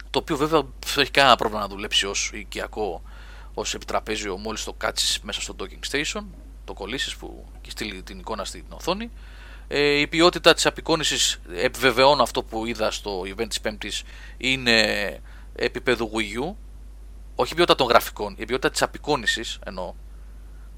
[0.10, 3.02] το οποίο βέβαια δεν έχει κανένα πρόβλημα να δουλέψει ως οικιακό,
[3.54, 6.24] ως επιτραπέζιο μόλις το κάτσεις μέσα στο docking station,
[6.66, 9.12] το κολλήσεις που και στείλει την εικόνα στην οθόνη.
[9.68, 14.04] Ε, η ποιότητα της απεικόνησης επιβεβαιώνω αυτό που είδα στο event της Πέμπτης
[14.38, 15.20] είναι
[15.56, 16.54] επίπεδο Wii U.
[17.36, 19.94] Όχι η ποιότητα των γραφικών, η ποιότητα της απεικόνησης εννοώ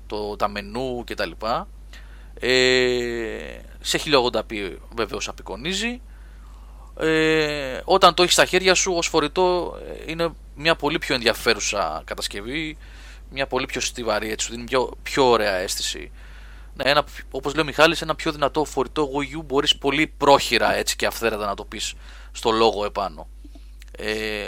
[0.07, 1.67] το, τα μενού και τα λοιπά.
[2.39, 6.01] Ε, σε 1080p βεβαίως απεικονίζει.
[6.99, 12.01] Ε, όταν το έχεις στα χέρια σου ως φορητό ε, είναι μια πολύ πιο ενδιαφέρουσα
[12.05, 12.77] κατασκευή
[13.33, 16.11] μια πολύ πιο στιβαρή έτσι σου δίνει πιο, πιο ωραία αίσθηση.
[16.73, 20.73] Ναι, ένα, όπως λέει ο Μιχάλης ένα πιο δυνατό φορητό Wii U μπορείς πολύ πρόχειρα
[20.73, 21.93] έτσι και αυθαίρετα να το πεις
[22.31, 23.27] στο λόγο επάνω.
[23.97, 24.47] Ε,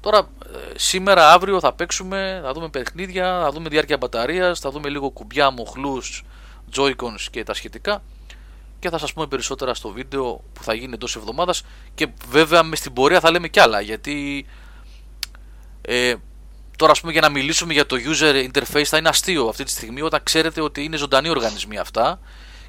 [0.00, 4.88] Τώρα, ε, σήμερα, αύριο θα παίξουμε, θα δούμε παιχνίδια, θα δούμε διάρκεια μπαταρίας, θα δούμε
[4.88, 6.24] λίγο κουμπιά, μοχλούς,
[6.76, 8.02] joy-cons και τα σχετικά.
[8.78, 11.62] Και θα σας πούμε περισσότερα στο βίντεο που θα γίνει εντός εβδομάδας.
[11.94, 14.46] Και βέβαια μες στην πορεία θα λέμε κι άλλα γιατί
[15.82, 16.14] ε,
[16.76, 19.70] τώρα ας πούμε για να μιλήσουμε για το user interface θα είναι αστείο αυτή τη
[19.70, 22.20] στιγμή όταν ξέρετε ότι είναι ζωντανοί οργανισμοί αυτά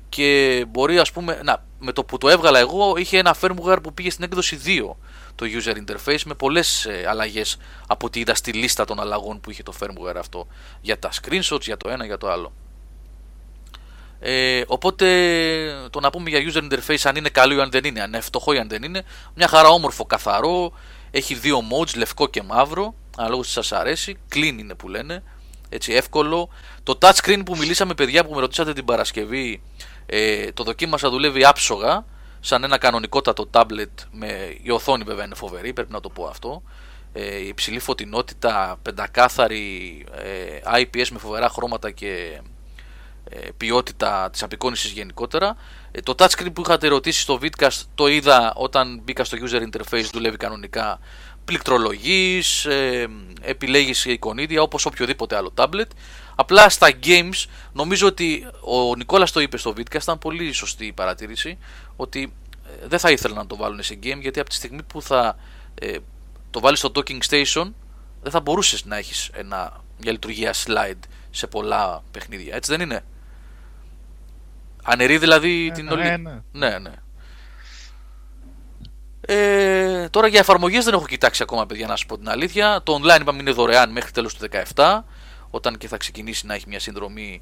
[0.10, 3.94] και μπορεί ας πούμε, να, με το που το έβγαλα εγώ είχε ένα firmware που
[3.94, 4.96] πήγε στην έκδοση 2
[5.36, 9.52] το user interface με πολλές ε, αλλαγές από ό,τι είδα στη λίστα των αλλαγών που
[9.52, 10.48] είχε το firmware αυτό
[10.82, 12.54] για τα screenshots, για το ένα, για το άλλο.
[14.20, 15.08] Ε, οπότε
[15.90, 18.22] το να πούμε για user interface αν είναι καλό ή αν δεν είναι, αν είναι
[18.22, 19.04] φτωχό ή αν δεν είναι,
[19.36, 20.74] μια χαρά όμορφο, καθαρό,
[21.12, 25.24] έχει δύο modes, λευκό και μαύρο, αναλόγως τι σας αρέσει, clean είναι που λένε,
[25.70, 26.50] έτσι εύκολο.
[26.84, 29.62] Το touchscreen που μιλήσαμε παιδιά που με ρωτήσατε την Παρασκευή,
[30.06, 32.06] ε, το δοκίμασα δουλεύει άψογα,
[32.40, 34.58] σαν ένα κανονικότατο tablet, με...
[34.62, 36.64] η οθόνη βέβαια είναι φοβερή, πρέπει να το πω αυτό.
[37.14, 42.42] Ε, υψηλή φωτεινότητα, πεντακάθαρη, ε, IPS με φοβερά χρώματα και
[43.30, 45.56] ε, ποιότητα της απεικόνησης γενικότερα.
[45.92, 50.10] Ε, το touchscreen που είχατε ρωτήσει στο vidcast το είδα όταν μπήκα στο user interface,
[50.12, 51.00] δουλεύει κανονικά.
[51.52, 53.08] Πληκτρολογείς, ε,
[53.42, 55.86] επιλέγεις εικονίδια όπως οποιοδήποτε άλλο tablet.
[56.36, 60.92] Απλά στα games νομίζω ότι ο Νικόλας το είπε στο Vidcast, ήταν πολύ σωστή η
[60.92, 61.58] παρατήρηση
[61.96, 62.34] ότι
[62.66, 65.38] ε, δεν θα ήθελα να το βάλουν σε game γιατί από τη στιγμή που θα
[65.74, 65.98] ε,
[66.50, 67.72] το βάλεις στο docking station
[68.22, 71.00] δεν θα μπορούσες να έχεις ένα, μια λειτουργία slide
[71.32, 73.04] σε πολλά παιχνίδια, έτσι δεν είναι;
[74.84, 76.02] Ανερεί δηλαδή Ε, την ναι, όλη...
[76.02, 76.42] ναι.
[76.52, 76.92] ναι, ναι.
[79.26, 82.82] Ε, τώρα για εφαρμογές δεν έχω κοιτάξει ακόμα παιδιά να σας πω την αλήθεια.
[82.84, 85.00] Το online είπαμε είναι δωρεάν μέχρι τέλος του 17
[85.50, 87.42] Όταν και θα ξεκινήσει να έχει μια συνδρομή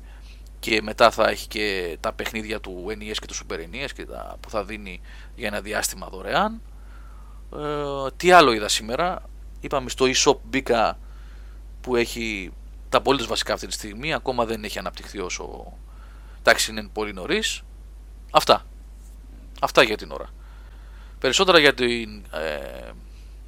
[0.59, 4.37] Και μετά θα έχει και τα παιχνίδια του NES και του Super NES και τα,
[4.39, 5.01] Που θα δίνει
[5.35, 6.61] για ένα διάστημα δωρεάν.
[7.55, 9.21] Ε, Τι άλλο είδα σήμερα;
[9.59, 10.97] Είπαμε στο eShop μπήκα
[11.81, 12.51] Που έχει
[12.89, 15.73] τα απολύτως βασικά αυτή τη στιγμή Ακόμα δεν έχει αναπτυχθεί όσο
[16.39, 17.61] Εντάξει είναι πολύ νωρίς.
[18.31, 18.65] Αυτά.
[19.61, 20.29] Αυτά για την ώρα
[21.19, 22.91] Περισσότερα για την, ε,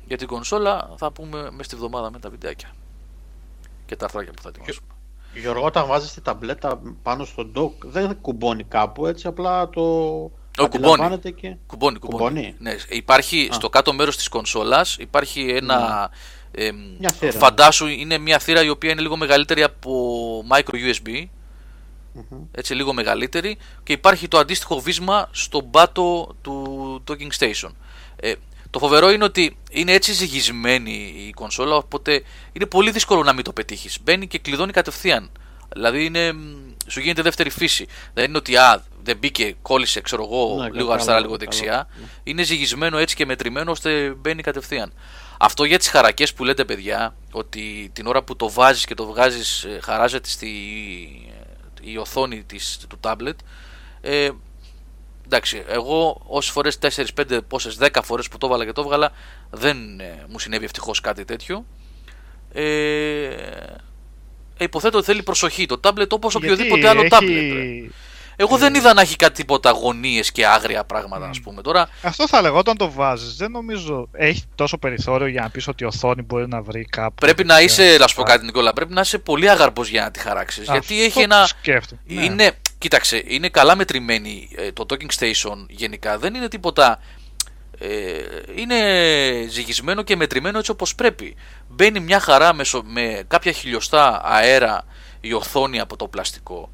[0.07, 2.71] για την κονσόλα θα πούμε μέσα στη βδομάδα με τα βιντεάκια
[3.85, 4.87] και τα αρθράκια που θα ετοιμάσουμε.
[5.33, 10.31] Γιώργο, όταν βάζεις τη ταμπλέτα πάνω στο dock, δεν κουμπώνει κάπου έτσι, απλά το κουμπώνει.
[10.75, 11.55] αντιλαμβάνεται και...
[11.67, 12.23] Κουμπώνει, κουμπώνει.
[12.23, 12.55] Κουμπώνει.
[12.59, 13.53] Ναι, υπάρχει Α.
[13.53, 16.09] στο κάτω μέρος της κονσόλας υπάρχει ένα...
[16.51, 17.31] εμ, Μια θύρα.
[17.39, 21.25] φαντάσου είναι μια θύρα η οποία είναι λίγο μεγαλύτερη από micro USB
[22.13, 22.41] Μμμ.
[22.51, 27.69] έτσι λίγο μεγαλύτερη και υπάρχει το αντίστοιχο βίσμα στον πάτο του docking station.
[28.15, 28.33] Ε,
[28.69, 33.43] το φοβερό είναι ότι είναι έτσι ζυγισμένη η κονσόλα οπότε είναι πολύ δύσκολο να μην
[33.43, 33.97] το πετύχεις.
[34.03, 35.31] Μπαίνει και κλειδώνει κατευθείαν.
[35.73, 36.39] Δηλαδή είναι, μ,
[36.87, 37.87] σου γίνεται δεύτερη φύση.
[38.13, 41.37] Δεν είναι ότι α, δεν μπήκε, κόλλησε ξέρω εγώ Ναι, λίγο κατάλαβα, αριστερά, λίγο κατάλαβα.
[41.37, 41.87] δεξιά.
[42.23, 44.93] Είναι ζυγισμένο έτσι και μετρημένο ώστε μπαίνει κατευθείαν.
[45.39, 49.05] Αυτό για τις χαρακές που λέτε παιδιά ότι την ώρα που το βάζεις και το
[49.05, 50.49] βγάζεις ε, χαράζεται στη,
[51.81, 53.35] η οθόνη της, του tablet
[54.01, 54.29] ε,
[55.25, 56.77] εντάξει εγώ όσες φορές
[57.25, 59.11] 4-5 πόσες 10 φορές που το έβαλα και το έβγαλα
[59.49, 61.65] δεν ε, μου συνέβη ευτυχώς κάτι τέτοιο
[62.53, 62.63] ε,
[64.57, 67.89] ε, υποθέτω ότι θέλει προσοχή το tablet όπως Γιατί οποιοδήποτε άλλο έχει- tablet ρε.
[68.41, 72.27] Εγώ δεν είδα να έχει κάτι τίποτα αγωνίες και άγρια πράγματα ας πούμε τώρα Αυτό
[72.27, 73.35] θα λέγω όταν το βάζεις.
[73.35, 77.13] Δεν νομίζω έχει τόσο περιθώριο για να πεις ότι η οθόνη μπορεί να βρει κάπου.
[77.15, 77.85] πρέπει να τέτοια.
[77.85, 80.63] είσαι να σου πω κάτι Νικόλα πρέπει να είσαι πολύ αγαρπός για να τη χαράξεις
[80.63, 82.23] γιατί Αυτό έχει ένα σκέφτομαι, ναι.
[82.23, 86.17] Είναι, κοίταξε, είναι καλά μετρημένη ε, το docking station γενικά.
[86.17, 86.99] Δεν είναι τίποτα.
[87.79, 87.87] Ε,
[88.55, 88.75] είναι
[89.49, 91.35] ζυγισμένο και μετρημένο έτσι όπως πρέπει.
[91.67, 94.85] Μπαίνει μια χαρά με, σο- με κάποια χιλιοστά αέρα
[95.21, 96.69] η οθόνη από το πλαστικό.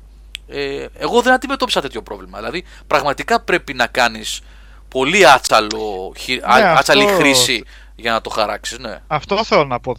[0.47, 2.37] Ε, εγώ δεν αντιμετώπισα τέτοιο πρόβλημα.
[2.37, 4.41] Δηλαδή, πραγματικά πρέπει να κάνεις
[4.87, 7.63] πολύ άτσαλο, χει- α- Ναι, αυτό- άτσαλη χρήση
[7.95, 8.77] για να το χαράξεις.
[8.79, 9.01] Ναι.
[9.07, 9.95] Αυτό θέλω να πω.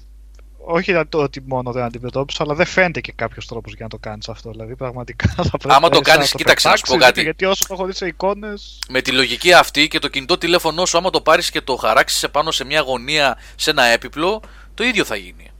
[0.70, 3.88] Όχι για το ότι μόνο δεν αντιμετώπισα, αλλά δεν φαίνεται και κάποιος τρόπος για να
[3.88, 4.50] το κάνεις αυτό.
[4.50, 7.22] Δηλαδή, πραγματικά θα πρέπει Άμα το να κάνεις, κοίταξε, να σου πω πετάξεις, κάτι.
[7.22, 8.48] Γιατί όσο το έχω δει σε εικόνε.
[8.88, 12.22] με τη λογική αυτή και το κινητό τηλέφωνό σου, άμα το πάρεις και το χαράξεις
[12.22, 14.42] επάνω σε μια γωνία, σε ένα έπιπλο,
[14.74, 15.50] το ίδιο θα γίνει.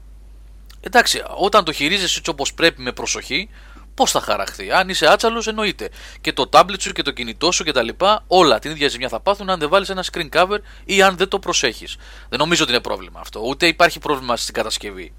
[0.81, 3.49] Εντάξει, όταν το χειρίζεσαι έτσι όπως πρέπει με προσοχή,
[3.99, 4.71] πώς θα χαραχθεί.
[4.71, 5.89] Αν είσαι άτσαλος, εννοείται.
[6.21, 7.87] Και το tablet σου και το κινητό σου κτλ.
[8.27, 11.27] Όλα την ίδια ζημιά θα πάθουν αν δεν βάλεις ένα screen cover ή αν δεν
[11.27, 11.97] το προσέχεις.
[12.29, 13.41] Δεν νομίζω ότι είναι πρόβλημα αυτό.
[13.45, 15.13] Ούτε υπάρχει πρόβλημα στην κατασκευή.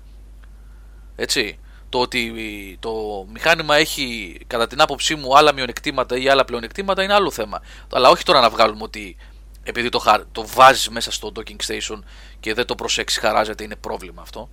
[1.16, 1.58] Έτσι.
[1.88, 2.32] Το ότι
[2.80, 2.90] το
[3.32, 7.62] μηχάνημα έχει κατά την άποψή μου άλλα μειονεκτήματα ή άλλα πλεονεκτήματα είναι άλλο θέμα.
[7.92, 9.16] Αλλά όχι τώρα να βγάλουμε ότι
[9.62, 10.30] επειδή το, χα...
[10.32, 11.98] το βάζεις μέσα στο docking station
[12.40, 14.48] και δεν το προσέξεις χαράζεται είναι πρόβλημα αυτό.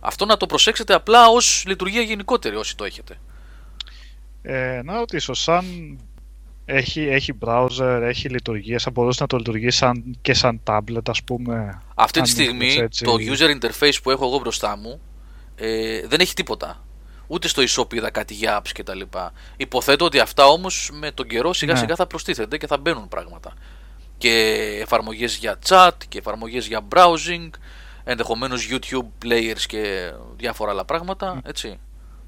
[0.00, 3.18] Αυτό να το προσέξετε απλά ως λειτουργία γενικότερη όσοι το έχετε.
[4.42, 5.98] Ε, να ρωτήσω, σαν
[6.64, 11.22] έχει, έχει browser, έχει λειτουργίες, θα μπορούσε να το λειτουργήσει σαν, και σαν tablet, ας
[11.22, 11.82] πούμε.
[11.94, 13.04] Αυτή τη αν στιγμή ήθελες έτσι.
[13.04, 15.00] το user interface που έχω εγώ μπροστά μου
[15.56, 16.82] ε, δεν έχει τίποτα.
[17.26, 19.00] Ούτε στο e-shop είδα κάτι για apps κτλ.
[19.56, 21.78] Υποθέτω ότι αυτά όμως με τον καιρό σιγά Ναι.
[21.78, 23.52] σιγά θα προστίθενται και θα μπαίνουν πράγματα.
[24.18, 24.30] Και
[24.82, 27.48] εφαρμογές για chat και εφαρμογές για browsing,
[28.04, 31.78] ενδεχομένως YouTube players και διάφορα άλλα πράγματα, έτσι.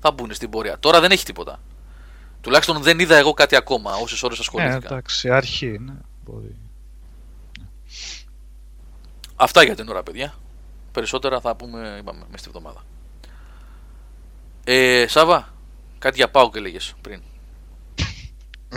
[0.00, 0.78] Θα μπουν στην πορεία.
[0.80, 1.60] Τώρα δεν έχει τίποτα.
[2.40, 4.94] Τουλάχιστον δεν είδα εγώ κάτι ακόμα όσες ώρες Ναι, ασχολήθηκα.
[4.94, 5.92] εντάξει, αρχή, ναι.
[6.24, 6.56] Μπορεί.
[9.36, 10.34] Αυτά για την ώρα, παιδιά.
[10.92, 12.84] Περισσότερα θα πούμε, είπαμε, μέσα στη βδομάδα.
[14.64, 15.54] Ε, Σάβα,
[15.98, 17.22] κάτι για πάω και λέγες πριν.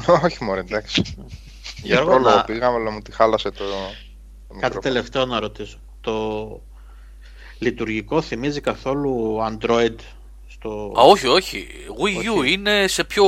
[0.23, 1.01] Όχι μωρέ, εντάξει.
[1.01, 4.79] Για Γιώργο, πρόλογο να- πήγαμε, αλλά μου τη χάλασε το, το Κάτι μικρόφωνο.
[4.81, 5.77] τελευταίο να ρωτήσω.
[6.01, 6.61] Το
[7.59, 9.95] λειτουργικό θυμίζει καθόλου Android
[10.63, 10.93] στο...
[10.99, 11.67] Α, όχι, όχι.
[12.03, 12.53] Wii U Όχι.
[12.53, 13.25] είναι σε πιο,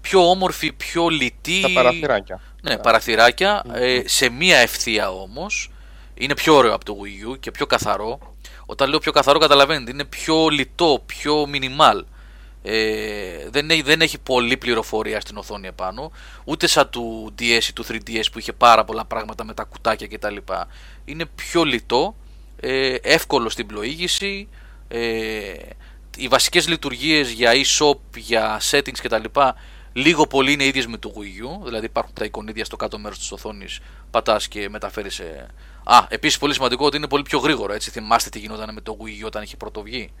[0.00, 1.60] πιο όμορφη, πιο λιτή.
[1.60, 2.40] Τα παραθυράκια.
[2.62, 3.64] Ναι, παραθυράκια.
[3.72, 5.70] Ε, σε μία ευθεία όμως.
[6.14, 8.18] Είναι πιο ωραίο από το Wii U και πιο καθαρό.
[8.66, 12.02] Όταν λέω πιο καθαρό καταλαβαίνετε, είναι πιο λιτό, πιο minimal.
[12.62, 16.12] Ε, δεν, έχει, δεν έχει πολλή πληροφορία στην οθόνη επάνω.
[16.44, 20.06] Ούτε σαν του DS ή του 3DS που είχε πάρα πολλά πράγματα με τα κουτάκια
[20.06, 20.36] κτλ.
[21.04, 22.14] Είναι πιο λιτό
[22.60, 24.48] ε, εύκολο στην πλοήγηση,
[24.88, 25.52] ε,
[26.18, 29.40] οι βασικές λειτουργίες για e-shop, για settings κτλ.
[29.92, 33.18] Λίγο πολύ είναι ίδιες με το Wii U, δηλαδή υπάρχουν τα εικονίδια στο κάτω μέρος
[33.18, 33.78] της οθόνης,
[34.10, 35.46] πατάς και μεταφέρεις σε...
[35.84, 38.96] Α, επίσης πολύ σημαντικό ότι είναι πολύ πιο γρήγορο, έτσι θυμάστε τι γινόταν με το
[39.00, 40.12] Wii U όταν είχε πρωτοβγεί;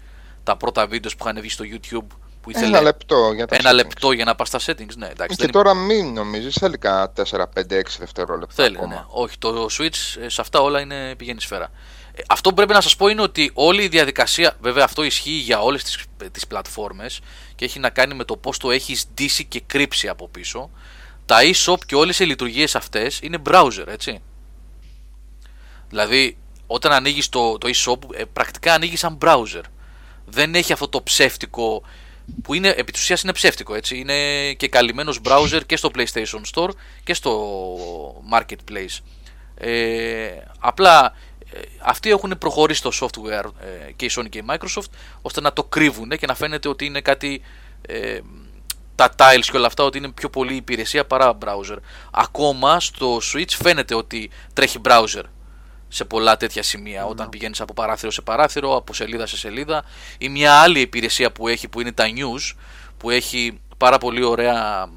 [0.42, 3.70] Τα πρώτα βίντεος που είχαν βγει στο YouTube που ήθελε Ένα λεπτό για τα ένα
[3.70, 3.74] settings.
[3.74, 5.36] λεπτό για να πας στα settings, ναι εντάξει.
[5.36, 7.22] Και δεν τώρα μην νομίζεις, θέλει κανένα 4,
[7.54, 8.94] 5, 6 δευτερόλεπτα Θέλει, ακόμα.
[8.94, 9.04] ναι.
[9.08, 11.70] Όχι, το Switch ε, σε αυτά όλα είναι πηγαίνει σφαίρα.
[12.18, 15.30] Ε, Αυτό που πρέπει να σας πω είναι ότι όλη η διαδικασία, βέβαια αυτό ισχύει
[15.30, 15.98] για όλες τις,
[16.32, 17.20] τις πλατφόρμες
[17.54, 20.70] και έχει να κάνει με το πώς το έχεις ντύσει και κρύψει από πίσω.
[21.26, 24.22] Τα e-shop και όλες οι λειτουργίες αυτές είναι browser, έτσι.
[25.88, 29.62] Δηλαδή, όταν ανοίγεις το, το e-shop, ε, πρακτικά ανοίγεις σαν browser.
[30.24, 31.82] Δεν έχει αυτό το ψεύτικο
[32.42, 33.98] που είναι, επί της ουσίας είναι ψεύτικο, έτσι.
[33.98, 36.70] Είναι και καλυμμένος browser και στο PlayStation Store
[37.04, 37.32] και στο
[38.32, 38.98] Marketplace.
[39.60, 40.28] Ε,
[40.58, 41.12] απλά ε,
[41.82, 44.90] αυτοί έχουν προχωρήσει το software ε, και η Sony και η Microsoft
[45.22, 47.42] ώστε να το κρύβουν και να φαίνεται ότι είναι κάτι
[47.82, 48.18] ε,
[48.94, 51.76] τα tiles και όλα αυτά ότι είναι πιο πολύ υπηρεσία παρά browser.
[52.10, 55.22] Ακόμα στο Switch φαίνεται ότι τρέχει browser
[55.88, 57.04] σε πολλά τέτοια σημεία.
[57.06, 59.84] Όταν πηγαίνεις από παράθυρο σε παράθυρο, από σελίδα σε σελίδα.
[60.18, 62.56] Ή μια άλλη υπηρεσία που έχει που είναι τα news
[62.98, 64.88] που έχει πάρα πολύ ωραία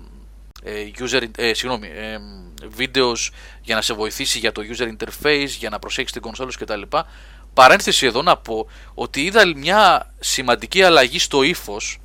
[0.63, 2.17] ε, user, ε, συγγνώμη, ε,
[2.77, 3.29] videos
[3.61, 6.81] για να σε βοηθήσει για το user interface, για να προσέξεις την κονσόλα σου κτλ.
[7.53, 11.99] Παρένθεση εδώ να πω ότι είδα μια σημαντική αλλαγή στο ύφος.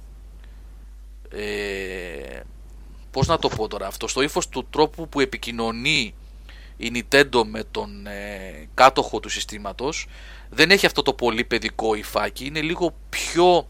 [1.31, 2.41] Ε,
[3.11, 6.15] πώς να το πω τώρα αυτό, στο ύφος του τρόπου που επικοινωνεί
[6.77, 10.07] η Nintendo με τον ε, κάτοχο του συστήματος
[10.51, 13.69] δεν έχει αυτό το πολύ παιδικό υφάκι, είναι λίγο πιο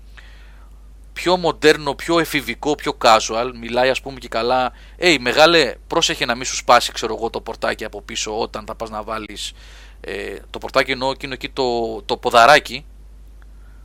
[1.17, 3.51] πιο μοντέρνο, πιο εφηβικό, πιο casual.
[3.61, 4.73] Μιλάει, ας πούμε, και καλά.
[4.97, 8.75] Ει μεγάλε, πρόσεχε να μην σου σπάσει, ξέρω εγώ, το πορτάκι από πίσω όταν θα
[8.75, 9.53] πας να βάλεις.
[10.01, 12.85] Ε, το πορτάκι εννοώ εκείνο εκεί το, το ποδαράκι.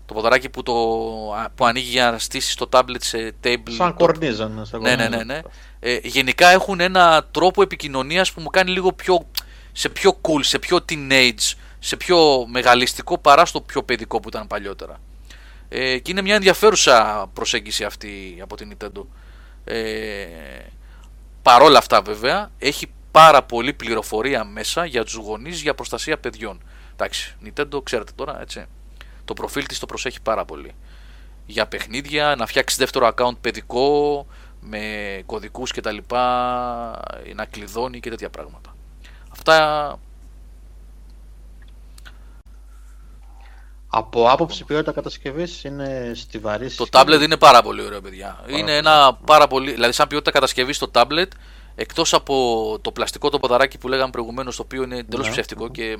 [0.05, 0.73] Το ποδαράκι που, το,
[1.33, 3.71] α, που ανοίγει για να στήσεις το tablet σε table.
[3.77, 4.47] Σαν κορνίζα.
[4.47, 5.23] να σε Ναι, ναι, κορνίζα.
[5.25, 5.33] ναι.
[5.33, 5.41] ναι.
[5.79, 9.25] Ε, γενικά έχουν ένα τρόπο επικοινωνίας που μου κάνει λίγο πιο,
[9.71, 14.47] σε πιο cool, σε πιο teenage, σε πιο μεγαλιστικό παρά στο πιο παιδικό που ήταν
[14.47, 14.99] παλιότερα.
[15.73, 19.05] Ε, και είναι μια ενδιαφέρουσα προσέγγιση αυτή από την Nintendo.
[19.63, 20.25] Ε,
[21.41, 26.61] παρόλα αυτά βέβαια έχει πάρα πολύ πληροφορία μέσα για τους γονείς για προστασία παιδιών.
[26.93, 28.65] Εντάξει, Nintendo ξέρετε τώρα έτσι.
[29.25, 30.71] Το προφίλ της το προσέχει πάρα πολύ.
[31.45, 34.25] Για παιχνίδια, να φτιάξεις δεύτερο account παιδικό
[34.59, 36.21] με κωδικούς και τα λοιπά,
[37.35, 38.75] να κλειδώνει και τέτοια πράγματα.
[39.31, 39.99] Αυτά
[43.93, 46.75] Από άποψη ποιότητα κατασκευής είναι στιβαρής.
[46.75, 48.43] Το tablet είναι πάρα πολύ ωραίο, παιδιά.
[48.47, 49.71] είναι ένα πάρα πολύ.
[49.71, 51.27] Δηλαδή, σαν ποιότητα κατασκευής το tablet,
[51.75, 55.31] εκτός από το πλαστικό το ποδαράκι που λέγαμε προηγουμένως, το οποίο είναι εντελώς Ναι.
[55.31, 55.97] ψεύτικο και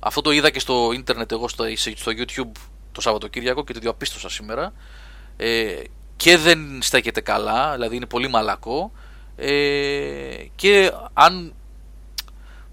[0.00, 1.64] αυτό το είδα και στο ίντερνετ εγώ στο,
[1.94, 2.50] στο YouTube
[2.92, 4.72] το Σαββατοκύριακο και το διαπίστωσα σήμερα.
[5.36, 5.74] Ε,
[6.16, 8.92] και δεν στέκεται καλά, δηλαδή είναι πολύ μαλακό.
[9.36, 11.54] Ε, και αν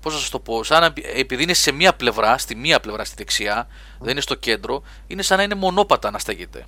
[0.02, 3.06] πώς να σας το πω, σαν να- επειδή είναι σε μία πλευρά, στη μία πλευρά
[3.06, 3.68] στη δεξιά,
[4.00, 6.66] δεν είναι στο κέντρο, είναι σαν να είναι μονόπατα να στέκεται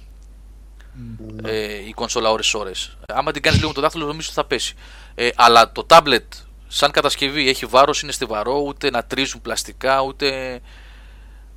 [1.44, 2.98] ε, η κονσόλα ώρες ώρες.
[3.08, 4.76] Άμα την κάνεις λίγο με το δάχτυλο νομίζω ότι θα πέσει.
[5.16, 6.24] Ε, αλλά το tablet
[6.68, 10.60] σαν κατασκευή έχει βάρος, είναι στιβαρό, ούτε να τρίζουν πλαστικά, ούτε...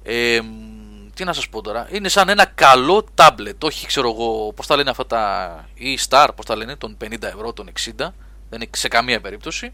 [0.02, 4.52] Ε, μ, τι να σας πω τώρα, είναι σαν ένα καλό tablet, όχι ξέρω εγώ
[4.52, 8.60] πώς τα λένε αυτά τα e-star, πώς τα λένε, των 50 ευρώ, των 60, δεν
[8.60, 9.72] είναι σε καμία περίπτωση.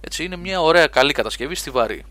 [0.00, 2.04] Έτσι είναι μια ωραία καλή κατασκευή στιβαρή.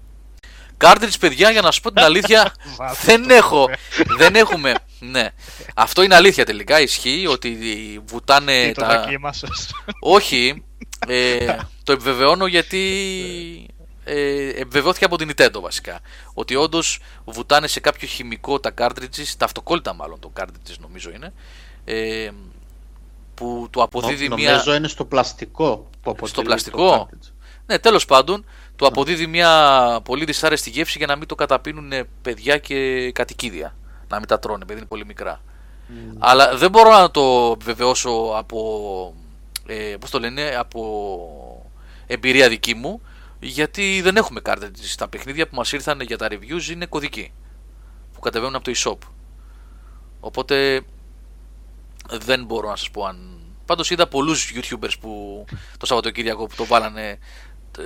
[0.81, 2.53] Cartridge, παιδιά, για να σου πω την αλήθεια,
[3.05, 3.69] δεν έχω.
[4.17, 4.73] Δεν έχουμε.
[4.99, 5.27] Ναι.
[5.75, 6.81] Αυτό είναι αλήθεια τελικά.
[6.81, 7.57] Ισχύει ότι
[8.05, 8.99] βουτάνε Τι το τα.
[9.01, 9.73] δοκίμασες.
[9.99, 10.63] Όχι.
[11.07, 12.79] Ε, το επιβεβαιώνω γιατί
[14.03, 15.99] ε, επιβεβαιώθηκε από την Nintendo βασικά.
[16.33, 21.33] Ότι όντως βουτάνε σε κάποιο χημικό τα cartridges, τα αυτοκόλλητα μάλλον το cartridges νομίζω είναι.
[21.85, 22.29] Ε,
[23.33, 24.51] που του αποδίδει Νο- μια.
[24.51, 27.31] Νομίζω είναι στο πλαστικό που αποτελεί το πλαστικό; cartridge.
[27.69, 32.57] Ναι, τέλος πάντων, του αποδίδει μια πολύ δυσάρεστη γεύση για να μην το καταπίνουν παιδιά
[32.57, 33.75] και κατοικίδια.
[34.07, 35.41] Να μην τα τρώνε, επειδή είναι πολύ μικρά.
[36.19, 39.13] Αλλά δεν μπορώ να το βεβαιώσω από.
[39.65, 41.71] Ε, πώς το λένε, από
[42.07, 43.01] εμπειρία δική μου,
[43.39, 44.95] γιατί δεν έχουμε cartridges.
[44.97, 47.31] Τα παιχνίδια που μας ήρθαν για τα reviews είναι κωδικοί,
[48.13, 49.07] που κατεβαίνουν από το eShop.
[50.19, 50.81] Οπότε
[52.09, 53.33] δεν μπορώ να σας πω αν...
[53.65, 55.45] Πάντως είδα πολλούς YouTubers που
[55.77, 57.19] το Σαββατοκύριακο που το βάλανε,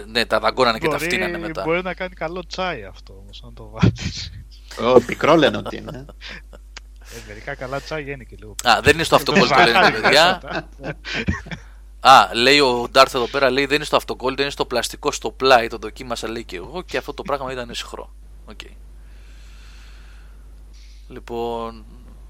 [0.08, 1.64] ναι, τα δαγκώνανε και τα Μπορεί- φτύνανε μετά.
[1.64, 4.32] Μπορεί να κάνει καλό τσάι αυτό όμως, αν το βάλεις.
[4.96, 6.06] Ω, πικρό λένε ότι είναι.
[7.00, 8.56] Ε, μερικά καλά τσάι είναι και λίγο.
[8.64, 10.42] Α, δεν είναι στο αυτοκόλλητο, λένε τα παιδιά.
[12.06, 15.32] Α, λέει ο Ντάρθ εδώ πέρα, λέει δεν είναι στο αυτοκόλλητο, είναι στο πλαστικό, στο
[15.32, 15.68] πλάι.
[15.68, 18.14] Το δοκίμασα, λέει και εγώ και αυτό το πράγμα ήταν αισχρό.
[18.46, 18.60] Οκ.
[21.08, 21.86] Λοιπόν,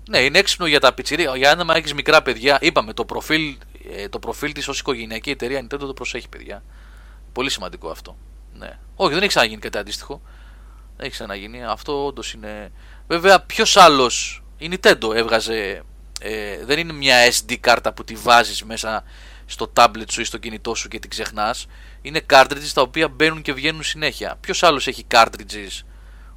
[0.10, 1.36] ναι, είναι έξυπνο για τα πιτσιρίκια.
[1.38, 3.58] Για να έχεις μικρά παιδιά, είπαμε το προφίλ,
[3.92, 6.64] ε, το προφίλ της ως οικογενειακή εταιρεία Nintendo το προσέχει, παιδιά.
[7.34, 8.18] Πολύ σημαντικό αυτό.
[8.54, 8.80] Ναι.
[8.96, 10.22] Όχι, δεν έχει ξαναγίνει κάτι αντίστοιχο.
[10.98, 11.64] Δεν έχει ξαναγίνει.
[11.64, 12.72] Αυτό όντως είναι.
[13.08, 14.44] Βέβαια, ποιος άλλος.
[14.58, 15.84] Η Nintendo έβγαζε.
[16.22, 19.04] Ε, δεν είναι μια SD κάρτα που τη βάζεις μέσα
[19.46, 21.66] στο tablet σου ή στο κινητό σου και την ξεχνάς.
[22.02, 24.38] Είναι cartridges τα οποία μπαίνουν και βγαίνουν συνέχεια.
[24.40, 25.82] Ποιος άλλος έχει cartridges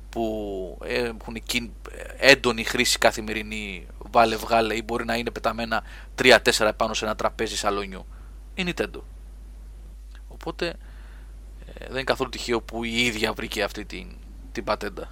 [0.09, 1.43] που έχουν
[2.19, 5.83] έντονη χρήση καθημερινή, βάλε βγάλε ή μπορεί να είναι πεταμένα
[6.23, 8.07] 3-4 επάνω σε ένα τραπέζι σαλονιού.
[8.55, 9.01] Η Nintendo.
[10.29, 10.77] Οπότε ε,
[11.79, 14.17] δεν είναι καθόλου τυχαίο που η ίδια βρήκε αυτή την,
[14.53, 15.11] την πατέντα.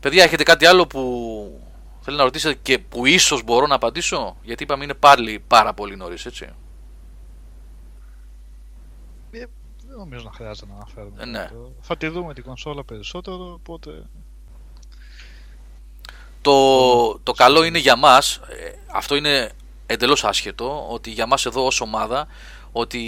[0.00, 1.60] Παιδιά, έχετε κάτι άλλο που
[2.00, 5.96] θέλει να ρωτήσετε και που ίσως μπορώ να απαντήσω, γιατί είπαμε είναι πάλι πάρα πολύ
[5.96, 6.44] νωρίς, έτσι.
[9.30, 9.38] Ε,
[9.86, 11.22] δεν νομίζω να χρειάζεται να αναφέρουμε.
[11.22, 11.50] Ε, ναι.
[11.80, 14.02] Θα τη δούμε την κονσόλα περισσότερο, οπότε...
[16.42, 19.52] Το, το καλό είναι για μας, ε, αυτό είναι
[19.86, 22.26] εντελώς άσχετο, ότι για μας εδώ ως ομάδα,
[22.72, 23.00] ότι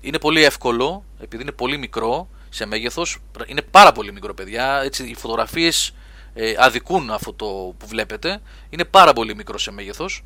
[0.00, 5.04] είναι πολύ εύκολο, επειδή είναι πολύ μικρό σε μέγεθος, είναι πάρα πολύ μικρό παιδιά, έτσι,
[5.04, 5.94] οι φωτογραφίες
[6.34, 7.46] ε, αδικούν αυτό το
[7.78, 10.24] που βλέπετε, είναι πάρα πολύ μικρό σε μέγεθος,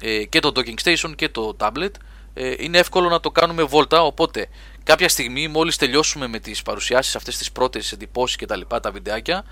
[0.00, 1.90] ε, και το docking station και το tablet,
[2.34, 4.46] ε, είναι εύκολο να το κάνουμε βόλτα, οπότε
[4.82, 8.90] κάποια στιγμή μόλις τελειώσουμε με τις παρουσιάσεις αυτές τις πρώτες εντυπώσεις και τα λοιπά, τα
[8.90, 9.44] βιντεάκια,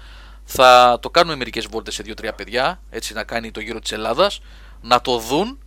[0.45, 4.41] θα το κάνουμε μερικές βόλτες σε 2-3 παιδιά, έτσι να κάνει το γύρο της Ελλάδας,
[4.81, 5.59] να το δουν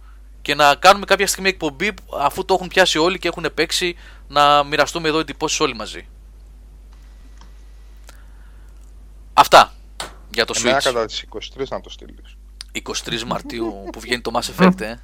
[0.41, 3.95] και να κάνουμε κάποια στιγμή εκπομπή αφού το έχουν πιάσει όλοι και έχουν παίξει
[4.27, 6.07] να μοιραστούμε εδώ εντυπώσεις όλοι μαζί.
[9.33, 9.73] Αυτά
[10.33, 10.83] για το Εμένα Switch.
[10.83, 12.35] κατά τις 23 να το στείλεις.
[13.05, 14.95] 23 Μαρτίου που βγαίνει το Mass Effect, ε.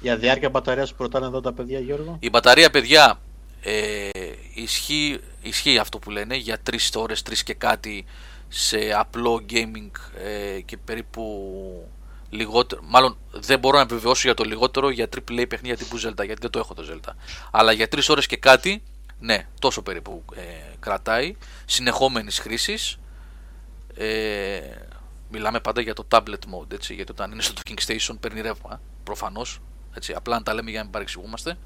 [0.00, 2.16] Για διάρκεια μπαταρίας που ρωτάνε εδώ τα παιδιά, Γιώργο.
[2.20, 3.20] Η μπαταρία, παιδιά,
[3.60, 4.08] ε,
[4.54, 8.04] ισχύει, ισχύει αυτό που λένε για 3 ώρες, 3 και κάτι
[8.54, 9.90] σε απλό gaming
[10.24, 11.22] ε, και περίπου
[12.30, 12.82] λιγότερο.
[12.84, 16.50] Μάλλον δεν μπορώ να επιβεβαιώσω για το λιγότερο για AAA παιχνίδια τύπου Zelda, γιατί δεν
[16.50, 17.12] το έχω το Zelda.
[17.50, 18.82] Αλλά για 3 ώρες και κάτι,
[19.18, 20.40] ναι, τόσο περίπου ε,
[20.80, 22.98] κρατάει, συνεχόμενης χρήσης.
[23.94, 24.60] Ε,
[25.30, 26.22] μιλάμε πάντα για το tablet
[26.54, 29.60] mode, έτσι, γιατί όταν είναι στο docking station παίρνει ρεύμα, προφανώς.
[29.94, 31.58] Έτσι, απλά να τα λέμε για να μην παρεξηγούμαστε.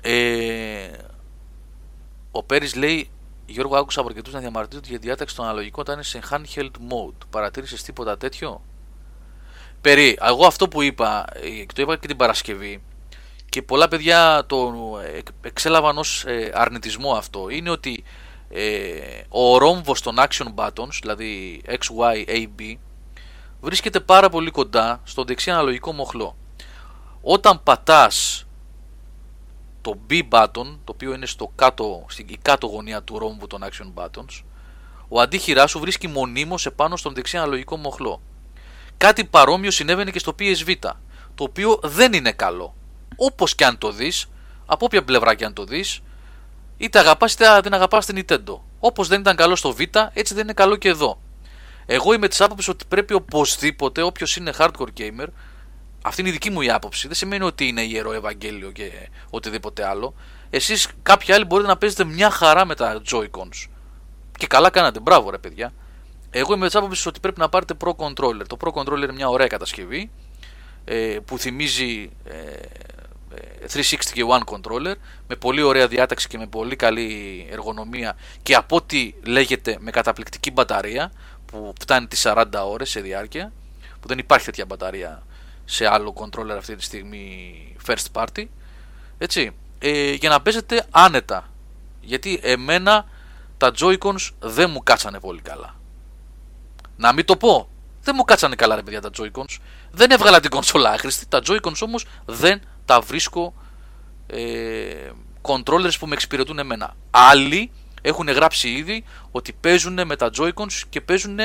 [0.00, 0.90] Ε,
[2.30, 3.10] ο Πέρις λέει
[3.46, 7.26] Γιώργο άκουσα από αρκετούς να διαμαρτύρονται για διάταξη των αναλογικών όταν είναι σε handheld mode.
[7.30, 8.62] Παρατήρησες τίποτα τέτοιο;
[9.80, 12.82] Περί, εγώ αυτό που είπα, ε, το είπα και την Παρασκευή
[13.48, 14.72] και πολλά παιδιά το
[15.14, 18.04] ε, εξέλαβαν ως ε, αρνητισμό αυτό είναι ότι
[18.50, 22.76] ε, ο ρόμβος των action buttons, δηλαδή X, Y, A, B
[23.60, 26.36] βρίσκεται πάρα πολύ κοντά στο δεξί αναλογικό μοχλό.
[27.22, 28.45] Όταν πατάς
[29.86, 33.64] το B button, το οποίο είναι στο κάτω, στην η κάτω γωνία του ρόμβου των
[33.64, 34.42] action buttons,
[35.08, 38.20] ο αντίχειρά σου βρίσκει μονίμως επάνω στον δεξί αναλογικό μοχλό.
[38.96, 40.74] Κάτι παρόμοιο συνέβαινε και στο PSV,
[41.34, 42.74] το οποίο δεν είναι καλό.
[43.16, 44.26] Όπως και αν το δεις,
[44.66, 46.00] από όποια πλευρά και αν το δεις,
[46.76, 48.60] είτε αγαπάς είτε δεν αγαπάς την Nintendo.
[48.78, 49.80] Όπως δεν ήταν καλό στο Β,
[50.12, 51.18] έτσι δεν είναι καλό και εδώ.
[51.86, 55.26] Εγώ είμαι της άποψης ότι πρέπει οπωσδήποτε όποιος είναι hardcore gamer,
[56.06, 58.90] αυτή είναι η δική μου η άποψη, δεν σημαίνει ότι είναι ιερό Ευαγγέλιο και
[59.30, 60.14] οτιδήποτε άλλο.
[60.50, 63.68] Εσείς κάποιοι άλλοι μπορείτε να παίζετε μια χαρά με τα Joy-Cons.
[64.38, 65.72] Και καλά κάνατε, μπράβο ρε παιδιά.
[66.30, 68.46] Εγώ είμαι της άποψης ότι πρέπει να πάρετε Pro Controller.
[68.46, 70.10] Το Pro Controller είναι μια ωραία κατασκευή
[70.84, 72.34] ε, που θυμίζει ε,
[73.64, 74.94] ε, 360 και One Controller
[75.28, 80.50] με πολύ ωραία διάταξη και με πολύ καλή εργονομία και από ό,τι λέγεται με καταπληκτική
[80.50, 81.12] μπαταρία
[81.46, 83.52] που φτάνει τις 40 ώρες σε διάρκεια
[84.00, 85.22] που δεν υπάρχει τέτοια μπαταρία
[85.68, 88.44] σε άλλο controller αυτή τη στιγμή first party.
[89.18, 89.54] Έτσι.
[89.78, 91.48] Ε, για να παίζετε άνετα.
[92.00, 93.06] Γιατί εμένα
[93.56, 95.74] τα Joy-Cons δεν μου κάτσανε πολύ καλά.
[96.96, 97.68] Να μην το πω.
[98.02, 99.56] Δεν μου κάτσανε καλά ρε παιδιά τα Joy-Cons.
[99.90, 101.26] Δεν έβγαλα την κονσόλα άχρηστη.
[101.26, 103.54] Τα Joy-Cons όμως δεν τα βρίσκω
[104.26, 105.10] ε,
[105.42, 106.96] controllers που με εξυπηρετούν εμένα.
[107.10, 107.70] Άλλοι
[108.02, 111.38] έχουν γράψει ήδη ότι παίζουν με τα Joy-Cons και παίζουν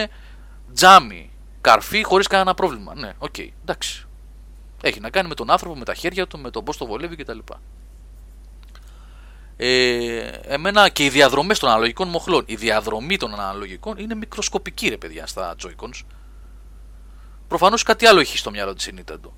[0.74, 1.32] τζάμι
[1.62, 2.96] καρφί χωρίς κανένα πρόβλημα.
[2.96, 4.06] Ναι, οκ, okay, εντάξει
[4.82, 7.16] έχει να κάνει με τον άνθρωπο, με τα χέρια του, με τον πώς το βολεύει
[7.16, 7.40] κτλ.
[9.58, 14.98] Ε, εμένα και οι διαδρομές των αναλογικών μοχλών, η διαδρομή των αναλογικών είναι μικροσκοπική ρε
[14.98, 16.02] παιδιά στα Joy-Cons.
[17.48, 19.30] Προφανώς κάτι άλλο έχει στο μυαλό της Nintendo.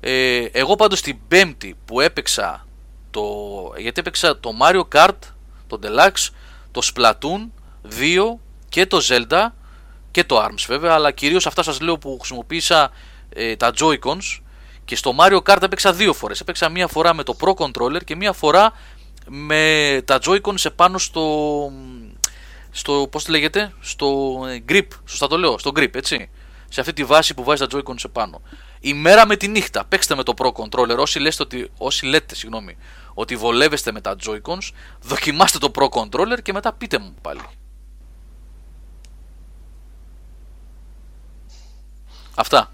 [0.00, 2.66] Ε, εγώ πάντως την Πέμπτη που έπαιξα
[3.10, 3.24] το.
[3.76, 5.18] Γιατί έπαιξα το Mario Kart,
[5.66, 6.28] το Deluxe,
[6.70, 7.48] το Splatoon
[8.00, 8.38] 2
[8.68, 9.46] και το Zelda
[10.10, 12.90] και το ARMS βέβαια, αλλά κυρίως αυτά σας λέω που χρησιμοποίησα
[13.28, 14.40] ε, τα Joy-Cons
[14.88, 16.40] και στο Mario Kart έπαιξα δύο φορές.
[16.40, 18.72] Έπαιξα μία φορά με το Pro Controller και μία φορά
[19.26, 21.26] με τα Joy-Con σε πάνω στο,
[22.70, 26.30] στο πώς λέγεται, στο ε, grip, σωστά το λέω, στο grip, έτσι.
[26.68, 28.40] Σε αυτή τη βάση που βάζει τα Joy-Con σε πάνω.
[28.80, 32.34] Η μέρα με τη νύχτα, παίξτε με το Pro Controller, όσοι, λέτε ότι, όσοι λέτε
[32.34, 32.76] συγγνώμη,
[33.14, 34.70] ότι βολεύεστε με τα Joy-Cons,
[35.02, 37.40] δοκιμάστε το Pro Controller και μετά πείτε μου πάλι.
[42.34, 42.70] Αυτά.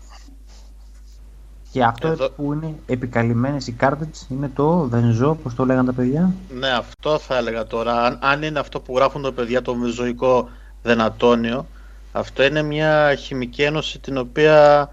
[1.75, 5.93] Και αυτό Εδώ- που είναι επικαλυμμένες οι cartridge είναι το βενζό, όπως το λέγανε τα
[5.93, 6.35] παιδιά.
[6.59, 8.03] Ναι, αυτό θα έλεγα τώρα.
[8.03, 10.49] Αν, αν είναι αυτό που γράφουν τα παιδιά το μεζοϊκό
[10.83, 11.67] δενατόνιο,
[12.13, 14.89] αυτό είναι μια χημική ένωση την οποία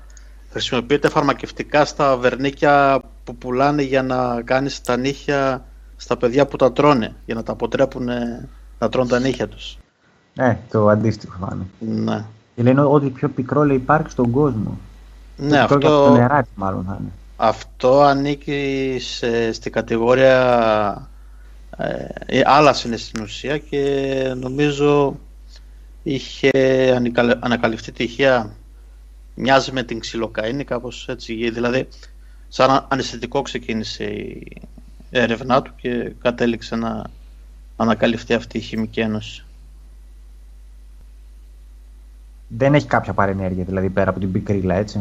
[0.51, 5.65] χρησιμοποιείται φαρμακευτικά στα βερνίκια που πουλάνε για να κάνεις τα νύχια
[5.95, 8.09] στα παιδιά που τα τρώνε, για να τα αποτρέπουν
[8.79, 9.77] να τρώνε τα νύχια τους.
[10.35, 11.93] Ε, το αντίστοιχο θα είναι.
[12.03, 12.25] Ναι,
[12.55, 14.77] Και λένε ότι πιο πικρό λέει υπάρχει στον κόσμο.
[15.37, 16.05] Ναι Πιο πικρό και από αυτό...
[16.05, 17.11] το νεράκι μάλλον θα είναι.
[17.35, 21.09] Αυτό ανήκει σε, στην κατηγορία
[22.25, 25.19] ε, άλλα είναι στην ουσία και νομίζω
[26.03, 26.49] είχε
[26.95, 28.49] ανικαλε- ανακαλυφθεί τυχαία
[29.35, 31.87] μοιάζει με την ξυλοκαίνη κάπως έτσι δηλαδή
[32.47, 34.61] σαν αναισθητικό ξεκίνησε η
[35.09, 37.03] έρευνά του και κατέληξε να
[37.75, 39.45] ανακαλυφθεί αυτή η χημική ένωση.
[42.47, 44.99] Δεν έχει κάποια παρενέργεια δηλαδή πέρα από την πικρίλα έτσι.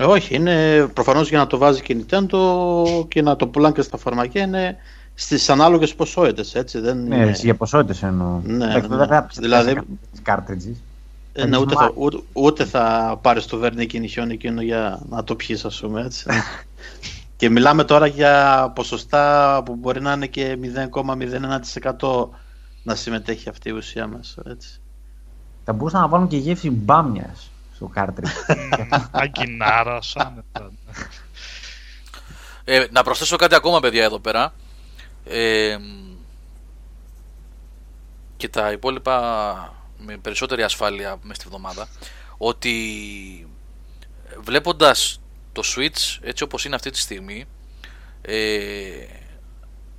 [0.00, 2.38] Ε, όχι, είναι προφανώς για να το βάζει και η Nintendo
[3.08, 4.76] και να το πουλάνε και στα φαρμακεία είναι
[5.14, 7.26] στις ανάλογες ποσότητες, έτσι, δεν Ναι, είναι...
[7.28, 8.40] έτσι, για ποσότητες εννοώ.
[8.44, 8.96] Ναι, Εντάξει, ναι.
[8.96, 9.86] δεν θα Δηλαδή- δηλαδή...
[10.12, 10.74] τις cartridges.
[11.32, 11.92] Ε, ναι, ούτε, θα, μάθει.
[11.96, 16.26] ούτε, ούτε θα πάρεις το βέρνικι νυχιόν εκείνο για να το πιείς, ας πούμε, έτσι.
[17.36, 20.58] και μιλάμε τώρα για ποσοστά που μπορεί να είναι και
[21.98, 22.28] 0,01%
[22.82, 24.80] να συμμετέχει αυτή η ουσία μέσα, έτσι.
[25.64, 27.49] Θα μπορούσαν να βάλουν και γεύση μπάμιας
[27.80, 28.56] στο cartridge.
[29.10, 30.44] Αγκινάρα, σαν.
[32.64, 34.54] Ε, να προσθέσω κάτι ακόμα, παιδιά, εδώ πέρα.
[35.24, 35.78] Ε,
[38.36, 41.88] και τα υπόλοιπα με περισσότερη ασφάλεια μες στη βδομάδα.
[42.38, 43.46] Ότι
[44.40, 45.20] βλέποντας
[45.52, 47.44] το Switch έτσι όπως είναι αυτή τη στιγμή
[48.22, 49.04] ε,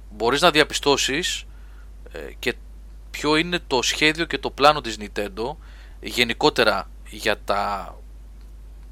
[0.09, 1.45] μπορείς να διαπιστώσεις
[2.11, 2.55] ε, και
[3.11, 5.55] ποιο είναι το σχέδιο και το πλάνο της Nintendo
[6.01, 7.95] γενικότερα για τα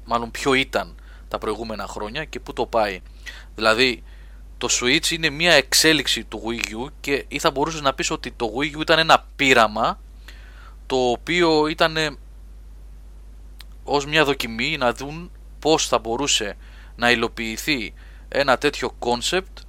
[0.04, 0.94] μάλλον ποιο ήταν
[1.28, 3.00] τα προηγούμενα χρόνια και πού το πάει.
[3.54, 4.02] Δηλαδή
[4.58, 8.30] το Switch είναι μια εξέλιξη του Wii U και ή θα μπορούσες να πεις ότι
[8.30, 10.00] το Wii U ήταν ένα πείραμα
[10.86, 12.16] το οποίο ήταν ε,
[13.84, 16.56] ως μια δοκιμή να δουν πώς θα μπορούσε
[16.96, 17.94] να υλοποιηθεί
[18.28, 19.62] ένα τέτοιο concept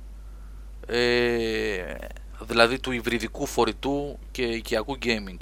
[0.88, 1.96] ε,
[2.40, 5.38] δηλαδή του υβριδικού φορητού και οικιακού gaming.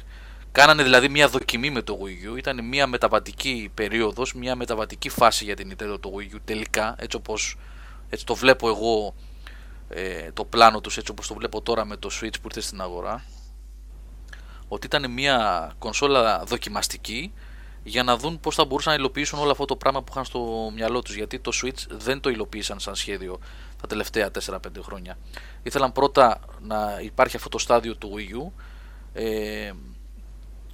[0.51, 5.43] Κάνανε δηλαδή μια δοκιμή με το Wii U, ήταν μια μεταβατική περίοδος, μια μεταβατική φάση
[5.43, 7.57] για την Nintendo το Wii U τελικά, έτσι όπως
[8.09, 9.13] έτσι το βλέπω εγώ
[9.89, 12.81] ε, το πλάνο τους, έτσι όπως το βλέπω τώρα με το Switch που ήρθε στην
[12.81, 13.23] αγορά
[14.67, 17.33] ότι ήταν μια κονσόλα δοκιμαστική
[17.83, 20.71] για να δουν πώς θα μπορούσαν να υλοποιήσουν όλο αυτό το πράγμα που είχαν στο
[20.75, 21.15] μυαλό τους.
[21.15, 23.39] Γιατί το Switch δεν το υλοποίησαν σαν σχέδιο
[23.81, 25.17] τα τελευταία 4-5 χρόνια.
[25.63, 28.51] Ήθελαν πρώτα να υπάρχει αυτό το στάδιο του Wii U
[29.13, 29.71] ε,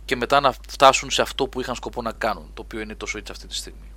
[0.05, 3.07] και μετά να φτάσουν σε αυτό που είχαν σκοπό να κάνουν το οποίο είναι το
[3.15, 3.95] Switch αυτή τη στιγμή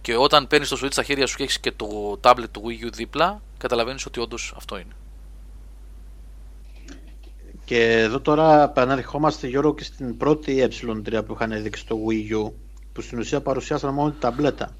[0.00, 2.86] και όταν παίρνεις το Switch στα χέρια σου και έχεις και το tablet του Wii
[2.86, 4.94] U δίπλα, καταλαβαίνεις ότι όντως αυτό είναι.
[7.64, 12.52] Και εδώ τώρα επαναρχόμαστε Γιώργο και στην πρώτη ε3 που είχαν δείξει το Wii U
[12.92, 14.76] που στην ουσία παρουσιάσαν μόνο την ταμπλέτα.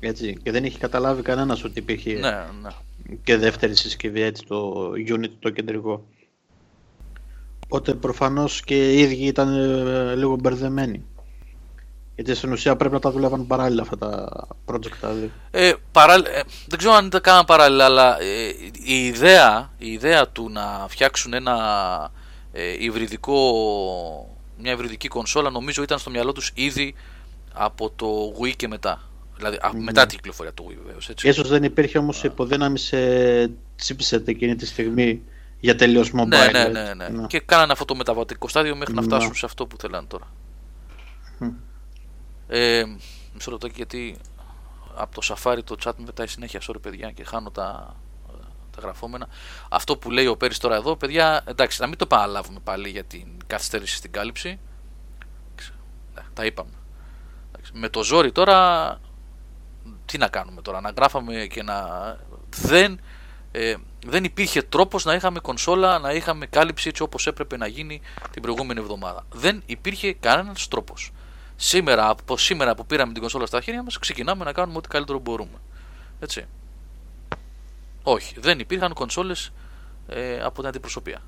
[0.00, 3.16] Έτσι, και δεν είχε καταλάβει κανένας ότι υπήρχε Ναι, ναι.
[3.24, 6.04] και δεύτερη συσκευή έτσι το unit το κεντρικό.
[7.72, 11.04] Οπότε προφανώς και οι ίδιοι ήταν ε, λίγο μπερδεμένοι.
[12.14, 14.28] Γιατί στην ουσία πρέπει να τα δουλεύαν παράλληλα αυτά τα
[14.64, 15.30] project τα δύο.
[15.50, 18.48] Ε, παράλλη- ε, δεν ξέρω αν τα κάναν παράλληλα, αλλά ε,
[18.84, 21.56] η, ιδέα, η ιδέα του να φτιάξουν ένα
[22.52, 23.36] ε, υβριδικό,
[24.58, 26.94] μια υβριδική κονσόλα νομίζω ήταν στο μυαλό τους ήδη
[27.52, 29.00] από το Wii και μετά.
[29.36, 31.28] Δηλαδή α, μετά την κυκλοφορία του Wii βεβαίως, έτσι.
[31.28, 32.96] Ίσως δεν υπήρχε όμως υποδύναμη σε
[33.86, 35.22] chipset εκείνη τη στιγμή
[35.62, 36.26] για τελείως mobile.
[36.26, 36.94] ναι, ναι, έτσι.
[36.94, 37.26] ναι, ναι.
[37.26, 39.06] Και κάνανε αυτό το μεταβατικό στάδιο μέχρι να Ναι.
[39.06, 40.26] φτάσουν σε αυτό που θέλανε τώρα.
[41.38, 41.48] Μμ.
[42.48, 42.84] Ε,
[43.34, 44.16] μισό λεπτάκι γιατί
[44.96, 47.96] από το Safari το chat με πετάει συνέχεια sorry παιδιά και χάνω τα,
[48.70, 49.28] τα γραφόμενα.
[49.68, 53.04] Αυτό που λέει ο Πέρις τώρα εδώ, παιδιά, εντάξει, να μην το επαναλάβουμε πάλι για
[53.04, 54.58] την καθυστέρηση στην κάλυψη.
[56.14, 56.70] Ναι, τα είπαμε.
[57.48, 58.98] Εντάξει, Με το ζόρι τώρα,
[60.06, 61.78] τι να κάνουμε τώρα, να γράφαμε και να...
[62.50, 63.00] Δεν,
[63.50, 63.74] ε,
[64.06, 68.00] δεν υπήρχε τρόπος να είχαμε κονσόλα, να είχαμε κάλυψη έτσι όπως έπρεπε να γίνει
[68.30, 69.26] την προηγούμενη εβδομάδα.
[69.32, 71.12] Δεν υπήρχε κανένας τρόπος.
[71.56, 75.18] Σήμερα, από σήμερα που πήραμε την κονσόλα στα χέρια μας, ξεκινάμε να κάνουμε ό,τι καλύτερο
[75.18, 75.58] μπορούμε.
[76.20, 76.46] Έτσι.
[78.02, 79.52] Όχι, δεν υπήρχαν κονσόλες
[80.08, 81.22] ε, από την αντιπροσωπεία.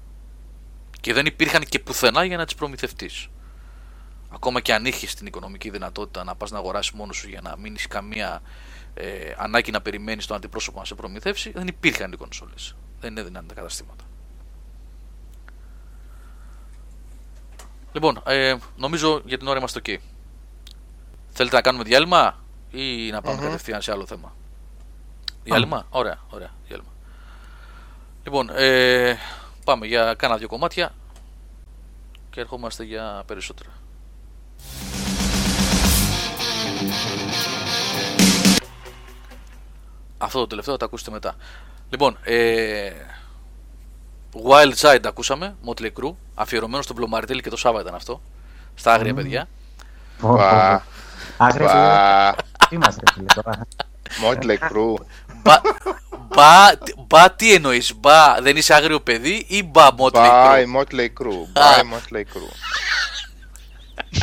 [1.00, 3.28] Και δεν υπήρχαν και πουθενά για να τις προμηθευτείς.
[4.34, 7.56] Ακόμα και αν είχες την οικονομική δυνατότητα να πας να αγοράσεις μόνος σου για να
[7.56, 8.42] μην έχεις καμία
[8.94, 12.74] ε, ανάγκη να περιμένεις τον αντιπρόσωπο να σε προμηθεύσει, δεν υπήρχαν οι κονσόλες.
[13.00, 14.04] Δεν έδιναν τα καταστήματα.
[17.92, 19.96] Λοιπόν, ε, νομίζω για την ώρα είμαστε ok.
[21.30, 22.38] Θέλετε να κάνουμε διάλειμμα
[22.70, 24.34] ή να πάμε κατευθείαν σε άλλο θέμα;
[25.44, 26.90] Διάλειμμα, ωραία, ωραία, διάλειμμα.
[28.24, 29.18] Λοιπόν, ε,
[29.64, 30.94] πάμε για κάνα δύο κομμάτια
[32.30, 33.70] και ερχόμαστε για περισσότερα.
[40.24, 41.34] Αυτό το τελευταίο θα το ακούσετε μετά.
[41.90, 42.90] Λοιπόν, ε,
[44.48, 48.20] Wild Side ακούσαμε, Motley Crue, αφιερωμένο στον Πλωμαριτέλη και το Σάββα ήταν αυτό.
[48.74, 49.48] Στα άγρια παιδιά.
[50.20, 50.82] Μπα,
[51.36, 53.66] Άγρια, μπα, τι μας ρε φίλε τώρα.
[54.22, 55.04] Motley Crue.
[55.42, 55.60] Μπα,
[56.28, 56.70] μπα,
[57.06, 61.22] μπα, τι εννοείς, μπα, δεν είσαι άγριο παιδί ή μπα Motley Μπα, Crue; η Motley
[61.22, 61.46] Crue.
[61.52, 62.52] Μπα, η Motley Crue.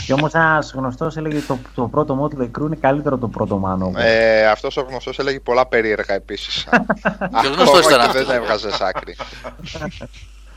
[0.06, 3.58] Και όμως ένας γνωστός έλεγε το, το πρώτο Motley Crue είναι καλύτερο από το πρώτο
[3.58, 3.92] Μάνο.
[3.96, 6.68] Ε, αυτός ο γνωστός έλεγε πολλά περίεργα επίσης.
[7.56, 8.26] γνωστός ήταν και αυτός.
[8.26, 9.16] δεν έβγαζες άκρη.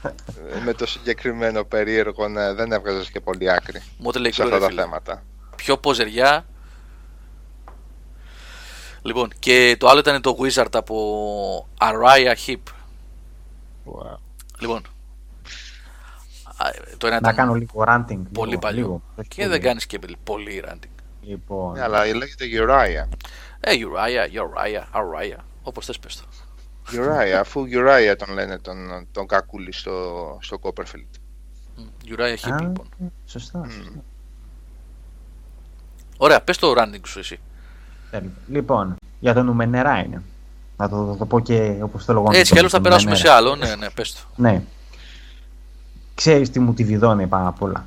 [0.02, 4.54] Ε, Με το συγκεκριμένο περίεργο ναι, δεν έβγαζες και πολύ άκρη Motley σε Crue, αυτά
[4.54, 4.82] ρε τα φίλε.
[4.82, 5.22] θέματα.
[5.56, 6.44] Πιο ποζεριά.
[9.02, 12.72] Λοιπόν, και το άλλο ήταν το Wizard από Araya Hip.
[14.58, 14.82] Λοιπόν.
[16.66, 18.18] Α, Το ένα Να ήταν κάνω λίγο ranting.
[18.32, 18.80] πολύ λίγο, παλιό.
[18.80, 19.02] λίγο.
[19.28, 20.88] Και δεν κάνεις και πολύ ranting.
[21.20, 23.08] Λοιπόν, Ναι, αλλά λέγεται Uriah.
[23.60, 25.38] Ε, Uriah, Uriah, Araya.
[25.62, 26.24] Όπως θες πες το.
[26.92, 31.18] Uriah, αφού Uriah τον λένε τον, τον κακούλη στο, στο Copperfield.
[31.76, 31.82] Μ,
[32.16, 32.88] Uriah Hip, α, λοιπόν.
[33.26, 33.64] σωστά.
[33.70, 33.90] σωστά.
[36.16, 37.40] Ωραία, πες το ranting σου εσύ.
[38.10, 38.30] Τέλεια.
[38.48, 40.22] Λοιπόν, για το Νουμενερά είναι.
[40.76, 42.30] Να το, το, το πω και όπως θέλω εγώ.
[42.30, 43.36] να Έτσι το κι αλλιώς θα πω, περάσουμε Νουμενέρα.
[43.36, 43.56] σε άλλο.
[43.56, 44.20] Ναι, ναι, πες το.
[44.36, 44.62] Ναι.
[46.14, 47.86] Ξέρεις τι μου τη βιδώνει πάνω απ' όλα.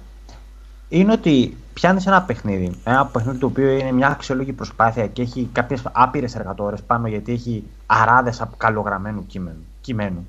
[0.89, 5.49] Είναι ότι πιάνεις ένα παιχνίδι, ένα παιχνίδι το οποίο είναι μια αξιόλογη προσπάθεια και έχει
[5.51, 9.65] κάποιες άπειρες εργατόρες πάνω γιατί έχει αράδες από καλογραμμένου κείμενου.
[9.81, 10.27] κειμένου.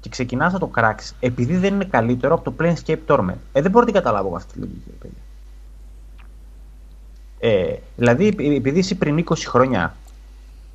[0.00, 3.34] Και ξεκινάς να το κράξεις επειδή δεν είναι καλύτερο από το Planescape Torment.
[3.52, 5.18] Ε, δεν μπορώ να την καταλάβω εγώ αυτή τη λογική, ρε παιδιά.
[7.40, 9.94] Ε, δηλαδή, επει- επειδή εσύ πριν 20 χρόνια,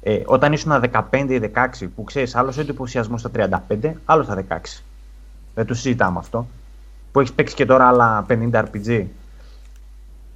[0.01, 4.35] ε, όταν ήσουν 15 ή 16, που ξέρεις, άλλος ο εντυπωσιασμός στα 35, άλλος στα
[4.35, 4.83] 16.
[5.55, 6.47] Δεν το συζητάμε αυτό.
[7.11, 9.05] Που έχεις παίξει και τώρα άλλα 50 RPG.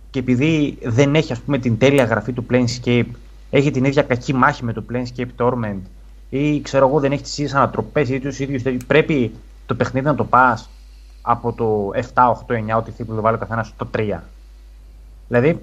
[0.09, 3.07] Και επειδή δεν έχει ας πούμε την τέλεια γραφή του Planescape,
[3.49, 5.80] έχει την ίδια κακή μάχη με το Planescape Torment
[6.30, 9.32] ή ξέρω εγώ δεν έχει τις ίδιες ανατροπές ή τους ίδιους τέτοιους, πρέπει
[9.65, 10.70] το παιχνίδι να το πας
[11.22, 14.20] από το 7, 8, 9, ό,τι θέλει που το βάλει ο καθένας στο 3.
[15.28, 15.59] Δηλαδή,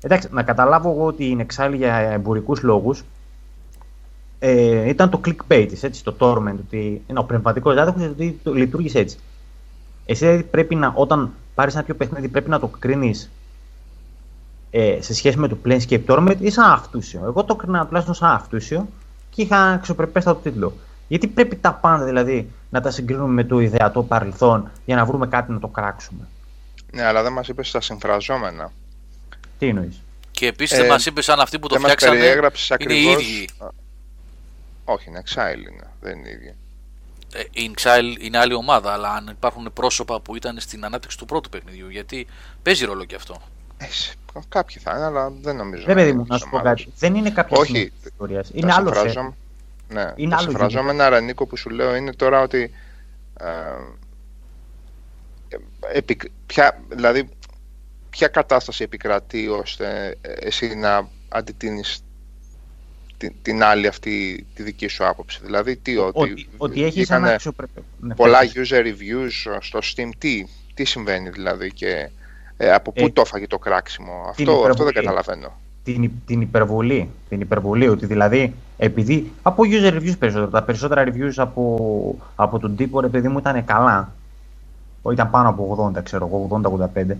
[0.00, 3.04] εντάξει, να καταλάβω εγώ ότι είναι εξάλλη για εμπορικούς λόγους,
[4.46, 8.52] ε, ήταν το clickbait της, έτσι, το torment, ότι είναι ο πνευματικός διάδοχος ότι το
[8.52, 9.18] λειτουργήσε έτσι.
[10.06, 13.30] Εσύ δηλαδή πρέπει να, όταν πάρεις ένα πιο παιχνίδι, πρέπει να το κρίνεις
[14.70, 17.20] ε, σε σχέση με το Planescape Torment ή σαν αυτούσιο.
[17.24, 18.88] Εγώ το έκρινα τουλάχιστον σαν αυτούσιο
[19.30, 20.72] και είχα αξιοπρεπέστατο τίτλο.
[21.08, 25.26] Γιατί πρέπει τα πάντα δηλαδή να τα συγκρίνουμε με το ιδεατό παρελθόν για να βρούμε
[25.26, 26.28] κάτι να το κράξουμε;
[26.92, 28.72] Ναι, αλλά δεν μας είπες τα συμφραζόμενα.
[29.58, 32.20] Τι εννοείς; Και επίσης Ε, δεν μας είπες αν αυτοί που το δεν μας φτιάξανε
[32.20, 33.22] περιέγραψες είναι οι ακριβώς...
[33.22, 33.48] ίδιοι.
[34.84, 36.54] Α, Όχι, είναι Exile είναι, δεν είναι ίδια.
[37.34, 41.24] Ε, Η Inxile είναι άλλη ομάδα, αλλά αν υπάρχουν πρόσωπα που ήταν στην ανάπτυξη του
[41.24, 42.26] πρώτου παιχνιδιού, γιατί
[42.62, 43.42] παίζει ρόλο και αυτό.
[43.76, 44.14] Ε, σε-
[44.48, 45.84] Κάποιοι θα είναι, αλλά δεν νομίζω.
[45.84, 46.80] Δεν να παιδί είναι μου, να της σου πω ομάδας.
[46.84, 46.92] κάτι.
[46.98, 47.66] Δεν είναι κάποια Όχι.
[47.66, 48.46] συνέχεια της ιστορίας.
[48.48, 48.92] Τα Είναι άλλο set.
[48.94, 49.34] συμφραζόμενα-
[49.88, 52.70] Ναι, Είναι τα άλλο συμφραζόμενα, ρε Νίκο, που σου λέω είναι τώρα ότι.
[53.40, 53.46] Ε,
[55.92, 57.28] επικ- ποια, δηλαδή,
[58.10, 62.04] ποια κατάσταση επικρατεί ώστε εσύ να αντιτείνεις
[63.26, 65.40] την, την άλλη αυτή τη δική σου άποψη.
[65.44, 67.80] Δηλαδή, τι, ότι, Ότι, ότι έχεις βγήκανε ένα αξιοπρεπέ.
[68.00, 68.52] Ναι, πολλά πες.
[68.54, 70.44] user reviews στο Steam, τι,
[70.74, 72.08] τι συμβαίνει δηλαδή και
[72.56, 74.92] ε, από πού Ε, το έφαγε το κράξιμο; την Αυτό, αυτό δεν υπερβολή.
[74.92, 75.52] καταλαβαίνω.
[75.84, 77.08] την, υ- την υπερβολή.
[77.28, 82.76] Την υπερβολή, ότι δηλαδή επειδή από user reviews περισσότερα, τα περισσότερα reviews από, από τον
[82.76, 84.12] τύπο ρε παιδί μου ήταν καλά.
[85.02, 86.60] Ω, Ήταν πάνω από 80, ξέρω εγώ,
[86.94, 87.16] 80-85.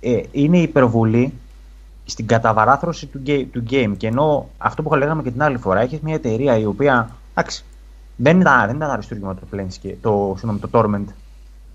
[0.00, 1.32] Ε, είναι υπερβολή
[2.06, 3.94] στην καταβαράθρωση του, ga- του game.
[3.96, 7.10] Και ενώ αυτό που λέγαμε και την άλλη φορά, έχεις μια εταιρεία η οποία.
[7.34, 7.64] Εντάξει,
[8.16, 11.04] δεν ήταν, δεν ήταν αριστούργημα το Planescape, το, συγγνώμη, το Torment,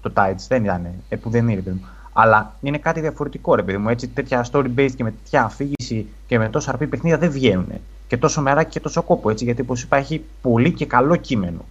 [0.01, 1.85] το Tides, δεν ήταν, ε, που δεν είναι, ρε παιδί μου.
[2.13, 3.89] Αλλά είναι κάτι διαφορετικό, ρε παιδί μου.
[3.89, 7.67] Έτσι, τέτοια story-based και με τέτοια αφήγηση και με τόσο αρπή παιχνίδια δεν βγαίνουν.
[8.07, 11.65] Και τόσο μεράκι και τόσο κόπο, έτσι, γιατί όπως είπα, έχει πολύ και καλό κείμενο.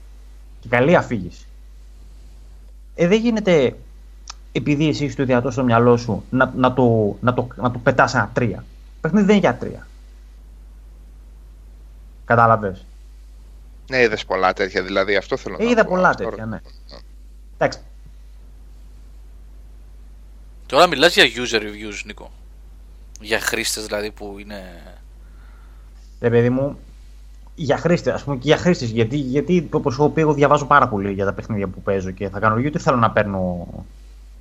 [0.61, 1.46] Και καλή αφήγηση.
[2.94, 3.76] Ε, δεν γίνεται
[4.53, 7.78] επειδή εσύ έχεις το ιδιαίτερο στο μυαλό σου να, να το, να το, να το
[7.78, 8.57] πετάς ένα τρία.
[8.57, 9.86] Το παιχνίδι δεν είναι για τρία.
[12.24, 12.84] Κατάλαβες;
[13.90, 15.90] Ναι, είδες πολλά τέτοια, δηλαδή αυτό θέλω να Ε, είδα πω.
[15.90, 16.61] πολλά Αυτό- τέτοια, ναι.
[17.59, 17.78] Εντάξει,
[20.66, 22.30] Τώρα μιλάς για user reviews, Νίκο.
[23.20, 24.82] Για χρήστες δηλαδή που είναι...
[26.20, 26.78] ρε παιδί μου,
[27.55, 28.88] για χρήστες, ας πούμε και για χρήστες.
[28.90, 32.28] Γιατί, γιατί όπως έχω πει, εγώ διαβάζω πάρα πολύ για τα παιχνίδια που παίζω και
[32.28, 32.72] θα κάνω review.
[32.72, 33.66] Τι θέλω να παίρνω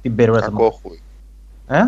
[0.02, 0.42] την περιοχή.
[0.42, 1.02] Κακό χούι.
[1.68, 1.82] Ε;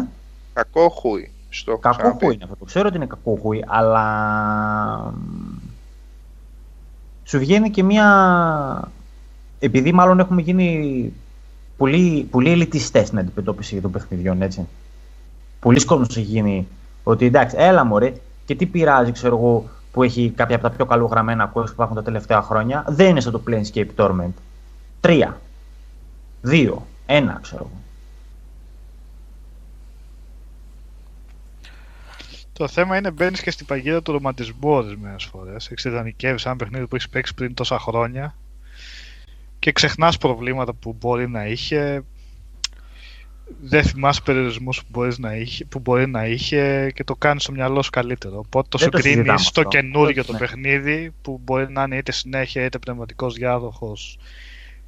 [0.53, 1.31] Κακό χούι.
[1.49, 2.25] Στο έχω Κακό ξαναπεί.
[2.25, 2.65] χούι είναι αυτό.
[2.65, 5.13] Ξέρω ότι είναι κακό χούι, αλλά.
[7.23, 8.91] Σου βγαίνει και μια.
[9.59, 11.13] Επειδή μάλλον έχουμε γίνει
[11.77, 14.67] πολύ, πολύ ελιτιστές στην αντιμετώπιση των παιχνιδιών, έτσι.
[15.59, 16.67] Πολλοί κόσμος έχει γίνει
[17.03, 18.13] ότι εντάξει, έλα μωρέ,
[18.45, 21.95] και τι πειράζει, ξέρω εγώ, που έχει κάποια από τα πιο καλογραμμένα quest που υπάρχουν
[21.95, 22.85] τα τελευταία χρόνια.
[22.87, 24.31] Δεν είναι σαν το Planescape Torment.
[24.99, 25.41] Τρία.
[26.41, 26.85] Δύο.
[27.05, 27.80] Ένα, ξέρω εγώ.
[32.53, 35.55] Το θέμα είναι μπαίνεις και στην παγίδα του ρομαντισμού ορισμένε φορέ.
[35.69, 38.35] Εξειδανικεύει ένα παιχνίδι που έχεις παίξει πριν τόσα χρόνια
[39.59, 42.03] και ξεχνάς προβλήματα που μπορεί να είχε.
[43.61, 47.51] Δεν θυμάσαι περιορισμούς που, μπορείς να είχε- που μπορεί να είχε και το κάνεις στο
[47.51, 48.37] μυαλό σου καλύτερο.
[48.37, 49.71] Οπότε το Δεν το συγκρίνεις συζητάμε στο αυτό.
[49.77, 50.37] καινούριο το Ναι.
[50.37, 54.17] παιχνίδι που μπορεί να είναι είτε συνέχεια είτε πνευματικός διάδοχος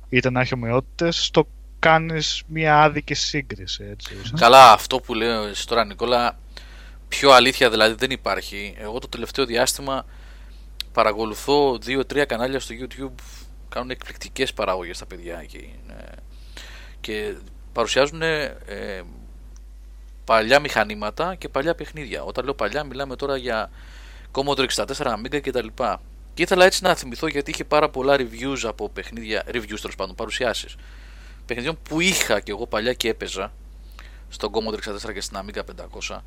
[0.09, 1.29] είτε να έχει ομοιότητες.
[1.33, 1.47] Το
[1.79, 3.83] κάνεις μια άδικη σύγκριση.
[3.91, 4.15] Έτσι.
[4.39, 6.37] Καλά, αυτό που λέω εσύ τώρα Νικόλα,
[7.13, 8.75] πιο αλήθεια δηλαδή δεν υπάρχει.
[8.77, 10.05] Εγώ το τελευταίο διάστημα
[10.91, 13.23] παρακολουθώ δύο-τρία κανάλια στο YouTube
[13.69, 16.15] κάνουν εκπληκτικές παραγωγές τα παιδιά εκεί είναι-
[17.01, 17.33] και
[17.73, 19.01] παρουσιάζουν ε,
[20.25, 22.23] παλιά μηχανήματα και παλιά παιχνίδια.
[22.23, 23.69] Όταν λέω παλιά μιλάμε τώρα για
[24.31, 25.67] Commodore 64, Amiga κτλ.
[26.33, 30.15] Και ήθελα έτσι να θυμηθώ γιατί είχε πάρα πολλά reviews από παιχνίδια, reviews τέλος πάντων,
[30.15, 30.75] παρουσιάσεις
[31.45, 33.51] παιχνιδιών που είχα και εγώ παλιά και έπαιζα
[34.29, 35.59] στον Commodore 64 και στην Amiga
[36.09, 36.17] 500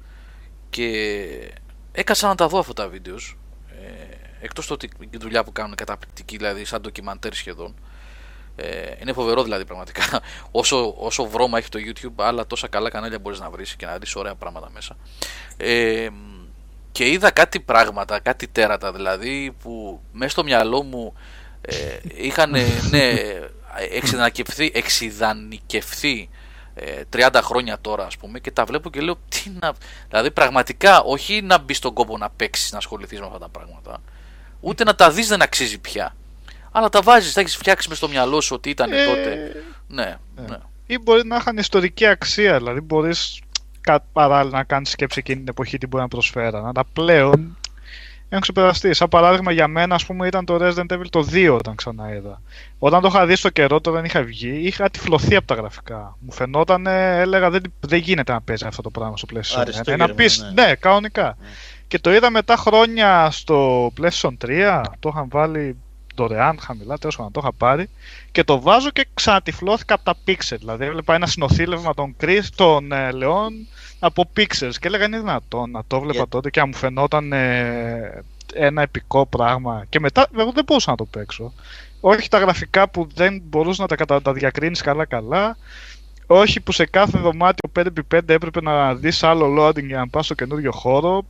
[0.71, 1.53] και
[1.93, 3.39] έκασα να τα δω αυτά τα βίντεος.
[3.69, 7.75] Ε, εκτός το ότι η δουλειά που κάνουν είναι καταπληκτική, δηλαδή σαν ντοκιμαντέρ σχεδόν.
[8.57, 10.03] Ε, είναι φοβερό δηλαδή πραγματικά.
[10.51, 13.99] Όσο, όσο βρώμα έχει το YouTube, άλλα τόσα καλά κανάλια μπορείς να βρεις και να
[13.99, 14.97] δεις ωραία πράγματα μέσα.
[15.57, 16.09] Ε,
[16.93, 21.15] και είδα κάτι πράγματα, κάτι τέρατα δηλαδή που μέσα στο μυαλό μου
[21.61, 21.75] ε,
[22.15, 22.51] είχαν
[22.91, 23.15] ναι,
[23.91, 26.37] εξειδανικευθεί, εξειδανικευθεί ε,
[27.13, 29.73] 30 χρόνια τώρα ας πούμε και τα βλέπω και λέω τι να...
[30.09, 34.03] Δηλαδή πραγματικά όχι να μπεις στον κόπο να παίξεις να ασχοληθείς με αυτά τα πράγματα
[34.61, 36.15] ούτε να τα δεις δεν αξίζει πια
[36.71, 39.53] αλλά τα βάζεις, τα έχεις φτιάξει μες στο μυαλό σου ότι ήταν Ε, τότε
[39.89, 40.17] ναι,
[40.49, 40.57] ναι.
[40.87, 42.57] ή μπορεί να είχαν ιστορική αξία.
[42.57, 43.41] Δηλαδή, μπορείς
[44.13, 46.67] παράλληλα να κάνεις σκέψη εκείνη την εποχή τι μπορεί να προσφέραν.
[46.67, 47.57] Αλλά πλέον
[48.29, 48.95] έχουν ξεπεραστεί.
[48.95, 52.41] Σαν παράδειγμα, για μένα, ας πούμε, ήταν το Resident Evil το 2 όταν ξανά είδα.
[52.79, 56.17] Όταν το είχα δει στο καιρό, όταν είχα βγει, είχα τυφλωθεί από τα γραφικά.
[56.21, 59.59] Μου φαινόταν, ε, έλεγα, δεν, δεν γίνεται να παίζει αυτό το πράγμα στο PlayStation.
[59.61, 60.67] Αριστούργημα, Ένα πίσ- ναι.
[60.67, 61.37] ναι, κανονικά.
[61.89, 64.83] Και το είδα μετά χρόνια στο PlayStation 3.
[64.99, 65.77] Το είχαν βάλει
[66.17, 67.89] δωρεάν, χαμηλά, τέλο πάντων το είχα πάρει.
[68.33, 70.57] Και το βάζω και ξανατυφλώθηκα από τα pixel.
[70.59, 73.53] Δηλαδή έβλεπα ένα συνοθήλευμα των, Chris, των ε, Λεών
[73.99, 74.75] από pixels.
[74.81, 78.23] Και έλεγα είναι δυνατόν να το βλέπα Για- τότε και να μου φαινόταν ε,
[78.55, 79.85] ένα επικό πράγμα.
[79.89, 81.53] Και μετά εγώ δεν μπορούσα να το παίξω.
[82.01, 84.23] Όχι τα γραφικά που δεν μπορούσα να τα, κατα...
[84.23, 85.57] τα διακρίνεις καλά-καλά.
[86.27, 90.35] Όχι που σε κάθε δωμάτιο 5x5 έπρεπε να δεις άλλο loading για να πας στο
[90.35, 91.25] καινούριο χώρο.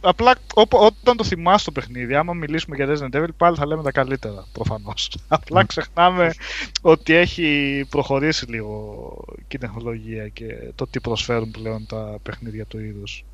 [0.00, 3.82] Απλά όπο- όταν το θυμάσαι το παιχνίδι, άμα μιλήσουμε για Resident Evil, πάλι θα λέμε
[3.82, 5.10] τα καλύτερα, προφανώς.
[5.28, 6.34] Απλά ξεχνάμε
[6.80, 9.16] ότι έχει προχωρήσει λίγο
[9.48, 10.44] και η τεχνολογία και
[10.74, 13.24] το τι προσφέρουν πλέον τα παιχνίδια του είδους.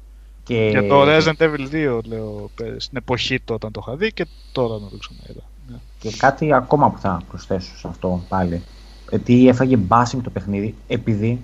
[0.45, 0.69] Και...
[0.71, 4.27] Για το Resident Evil 2, λέω, ε, στην εποχή του όταν το είχα δει και
[4.53, 5.43] τώρα να το ξαναείδα.
[5.69, 5.77] Ναι.
[5.99, 8.63] Και κάτι ακόμα που θα προσθέσω σε αυτό πάλι.
[9.11, 11.41] Γιατί έφαγε bashing το παιχνίδι επειδή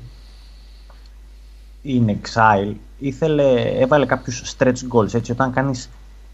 [1.87, 5.14] η Exile ήθελε, έβαλε κάποιους stretch goals.
[5.14, 5.89] Έτσι, όταν κάνεις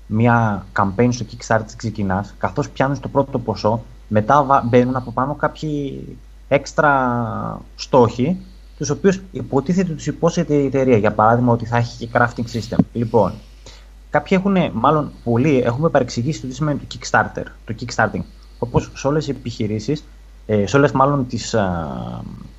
[0.07, 5.35] μια campaign στο Kickstarter ξεκινάς, καθώς πιάνεις το πρώτο ποσό, μετά βα- μπαίνουν από πάνω
[5.35, 6.03] κάποιοι
[6.49, 8.37] έξτρα στόχοι,
[8.79, 10.97] τους οποίους υποτίθεται τους υπόσχεται η εταιρεία.
[10.97, 12.79] Για παράδειγμα, ότι θα έχει και crafting system.
[12.93, 13.33] Λοιπόν,
[14.11, 18.21] Κάποιοι έχουν, μάλλον πολλοί, έχουμε παρεξηγήσει το τι σημαίνει το Kickstarter, το Kickstarting.
[18.59, 20.05] Όπως σε όλες οι επιχειρήσεις,
[20.47, 21.89] ε, σε όλες μάλλον τις, α,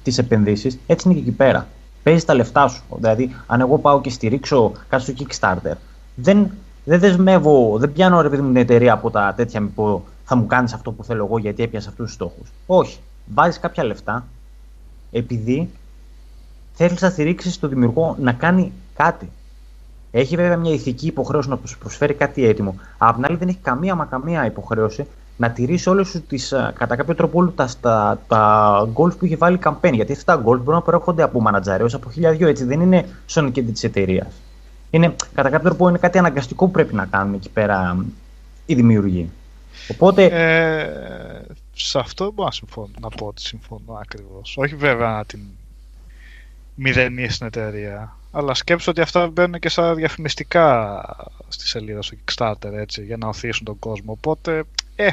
[0.03, 1.67] τις επενδύσεις, έτσι είναι και εκεί πέρα.
[2.03, 2.83] Παίζεις τα λεφτά σου.
[2.95, 5.75] Δηλαδή, αν εγώ πάω και στηρίξω κάτι στο Kickstarter,
[6.15, 6.51] δεν,
[6.83, 10.35] δεν δεσμεύω, δεν πιάνω ρε παιδί μου την εταιρεία από τα τέτοια μη πω θα
[10.35, 12.51] μου κάνεις αυτό που θέλω εγώ γιατί έπιασα αυτούς τους στόχους.
[12.65, 12.99] Όχι.
[13.33, 14.25] Βάζεις κάποια λεφτά
[15.11, 15.69] επειδή
[16.73, 19.29] θέλεις να στηρίξεις τον δημιουργό να κάνει κάτι.
[20.11, 22.75] Έχει βέβαια μια ηθική υποχρέωση να σου προσφέρει κάτι έτοιμο.
[22.97, 25.05] Απ' την άλλη, δεν έχει καμία μα καμία υποχρέωση
[25.37, 29.35] να τηρήσει όλες σου τις, κατά κάποιο τρόπο, όλα τα, τα, τα goals που έχει
[29.35, 29.93] βάλει η campaign.
[29.93, 32.63] Γιατί αυτά τα goals μπορούν να προέρχονται από μανατζαρέου, από χιλιαδιό έτσι.
[32.63, 34.27] Δεν είναι στον κέντρο της εταιρείας.
[34.89, 38.05] Είναι, κατά κάποιο τρόπο είναι κάτι αναγκαστικό που πρέπει να κάνουν εκεί πέρα
[38.65, 39.29] οι δημιουργοί.
[39.91, 41.41] Οπότε, Ε,
[41.73, 44.55] σε αυτό δεν μπορώ να, συμφωνώ, να πω ότι συμφωνώ ακριβώς.
[44.57, 45.39] Όχι βέβαια να την
[46.75, 48.17] μηδενεί στην εταιρεία.
[48.31, 50.99] Αλλά σκέψω ότι αυτά μπαίνουν και σαν διαφημιστικά
[51.47, 54.11] στη σελίδα στο Kickstarter έτσι, για να οθήσουν τον κόσμο.
[54.11, 54.63] Οπότε,
[54.95, 55.09] ε,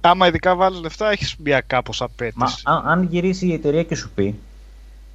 [0.00, 2.62] άμα ειδικά βάλεις λεφτά, έχεις μια κάπως μα, απέτηση.
[2.64, 4.38] αν, αν γυρίσει η εταιρεία και σου πει,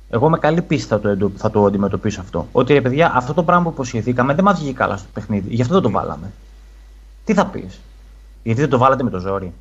[0.09, 2.47] εγώ με καλή πίστη θα το, εντο- θα το αντιμετωπίσω αυτό.
[2.51, 5.55] Ότι ρε παιδιά, αυτό το πράγμα που υποσχεθήκαμε δεν μας βγήκε καλά στο παιχνίδι.
[5.55, 6.31] Γι' αυτό δεν το βάλαμε.
[7.25, 7.79] Τι θα πεις,
[8.43, 9.53] Γιατί δεν το βάλατε με το ζόρι.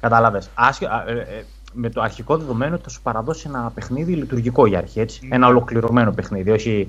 [0.00, 0.50] Κατάλαβες.
[1.72, 5.00] με το αρχικό δεδομένο ότι θα σου παραδώσει ένα παιχνίδι λειτουργικό για αρχή.
[5.00, 5.26] Έτσι.
[5.26, 5.34] Ναι.
[5.34, 6.50] Ένα ολοκληρωμένο παιχνίδι.
[6.50, 6.88] Όχι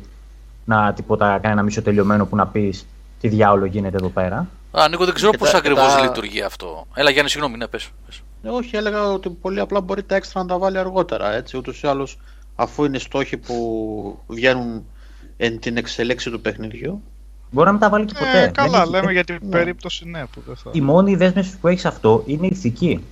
[0.66, 2.86] να τίποτα, κανένα μισό τελειωμένο που να πεις
[3.22, 4.48] τι διάολο γίνεται εδώ πέρα.
[4.72, 6.86] Α, Νίκο, δεν ξέρω Και πώς τα- και ακριβώ τα- λειτουργεί αυτό.
[6.94, 7.90] Έλα, Γιάννη, συγγνώμη, ναι, πες.
[8.06, 8.22] πες.
[8.44, 11.34] Ε, όχι, έλεγα ότι πολύ απλά μπορεί τα έξτρα να τα βάλει αργότερα.
[11.34, 12.18] Έτσι, ούτως ή άλλως,
[12.56, 14.86] αφού είναι στόχοι που βγαίνουν
[15.38, 17.02] εν την εξελίξη του παιχνιδιού.
[17.52, 18.38] Μπορεί να μην τα βάλει και ποτέ.
[18.38, 19.50] Ε, Δεν καλά, έχει- λέμε δεν- για την ναι.
[19.50, 20.70] περίπτωση ναι που δεν θα.
[20.74, 23.04] Η μόνη δέσμευση που έχεις αυτό είναι ηθική.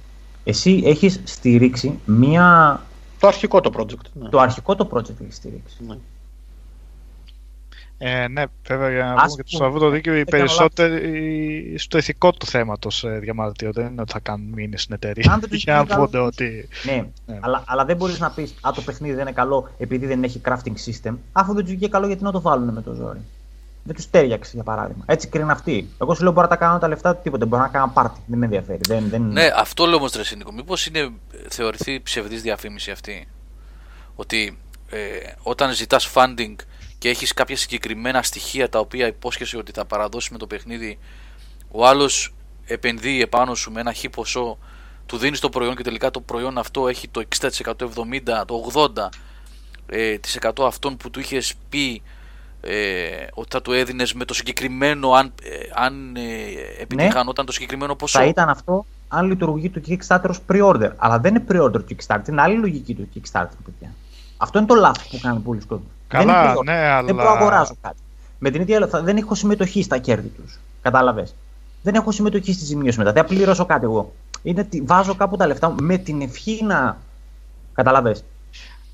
[0.43, 2.81] Εσύ έχεις στηρίξει μία.
[3.19, 4.09] Το αρχικό το project.
[4.13, 4.29] Ναι.
[4.29, 5.77] Το αρχικό το project έχεις στηρίξει.
[5.87, 5.95] Ναι.
[8.05, 11.75] Ε, ναι, βέβαια για να Ας πούμε και το πούμε, Σαββούτο δίκαιο, οι έκανα περισσότεροι
[11.77, 13.81] στο ηθικό του θέματος ε, διαμαρτύρονται.
[13.81, 15.31] Δεν είναι ότι θα κάνουν μήνυ στην εταιρεία.
[15.33, 16.67] Αν δεν τους για να γίνει καλό, πούνε ότι.
[16.83, 17.39] Ναι, Ναι.
[17.41, 20.41] Αλλά, αλλά δεν μπορείς να πεις Α, το παιχνίδι δεν είναι καλό επειδή δεν έχει
[20.45, 23.19] crafting system, αφού δεν τους βγήκε καλό γιατί να το βάλουν με το ζόρι.
[23.83, 25.03] Δεν τους τέριαξε για παράδειγμα.
[25.07, 25.89] Έτσι κρίνουν αυτοί.
[26.01, 27.45] Εγώ σου λέω μπορώ να τα κάνω τα λεφτά τίποτα.
[27.45, 28.19] Μπορώ να κάνω πάρτι.
[28.25, 28.79] Δεν με ενδιαφέρει.
[28.87, 29.21] Δεν, δεν...
[29.21, 30.51] Ναι, αυτό λέω όμως, Τρεσίνικο.
[30.51, 31.09] Μήπως είναι ε,
[31.49, 33.27] θεωρηθεί ψευδής διαφήμιση αυτή;
[34.15, 34.57] Ότι
[34.89, 34.97] ε,
[35.43, 36.55] όταν ζητάς funding
[37.03, 40.99] και έχεις κάποια συγκεκριμένα στοιχεία τα οποία υπόσχεσαι ότι θα παραδώσεις με το παιχνίδι,
[41.71, 42.33] ο άλλος
[42.65, 44.57] επενδύει επάνω σου με ένα χι ποσό,
[45.05, 47.87] του δίνεις το προϊόν και τελικά το προϊόν αυτό έχει το 60%, 70%,
[48.45, 49.09] το 80%
[49.85, 52.01] ε, της εκατό αυτών που του είχες πει
[52.61, 56.21] ε, ότι θα του έδινες με το συγκεκριμένο, αν, ε, αν ε,
[56.81, 58.19] επιτυχανόταν το συγκεκριμένο ποσό.
[58.19, 60.91] Θα ήταν αυτό αν λειτουργεί το Kickstarter ως pre-order.
[60.97, 63.93] Αλλά δεν είναι pre-order το Kickstarter, είναι άλλη λογική του Kickstarter, παιδιά.
[64.37, 65.87] Αυτό είναι το λάθος που κάνει πολλοί κόσμοι.
[66.17, 66.63] Καλά, δεν είναι pre-order.
[66.65, 67.97] ναι, αλλά- Δεν προαγοράζω κάτι.
[68.39, 70.59] Με την ίδια θα- δεν έχω συμμετοχή στα κέρδη τους.
[70.81, 71.35] Κατάλαβες.
[71.81, 73.11] Δεν έχω συμμετοχή στη ζημίωση μετά.
[73.11, 74.13] Δεν πληρώσω κάτι εγώ.
[74.43, 76.97] Είναι ότι βάζω κάπου τα λεφτά μου με την ευχή να.
[77.73, 78.23] Κατάλαβες.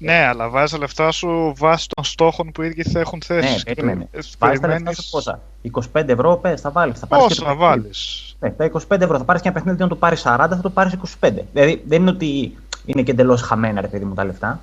[0.02, 3.50] Ναι, αλλά βάζεις τα λεφτά σου βάσει των στόχων που οι ίδιοι θα έχουν θέσει.
[3.50, 4.08] Ναι, Και περίμενε.
[4.12, 7.00] ε, Βάζεις τα λεφτά περιμένεις σου πόσα; 25 ευρώ, πες, θα βάλεις.
[7.00, 7.82] Θα πάρεις και Πόσα το να παιχνίδι.
[7.82, 10.62] βάλεις; Ναι, τα 25 ευρώ θα πάρεις και ένα παιχνίδι, να το πάρεις 40, θα
[10.62, 11.46] το πάρεις 25.
[11.54, 14.60] Δηλαδή δεν είναι ότι είναι και εντελώς χαμένα, ρε παιδί μου, τα λεφτά.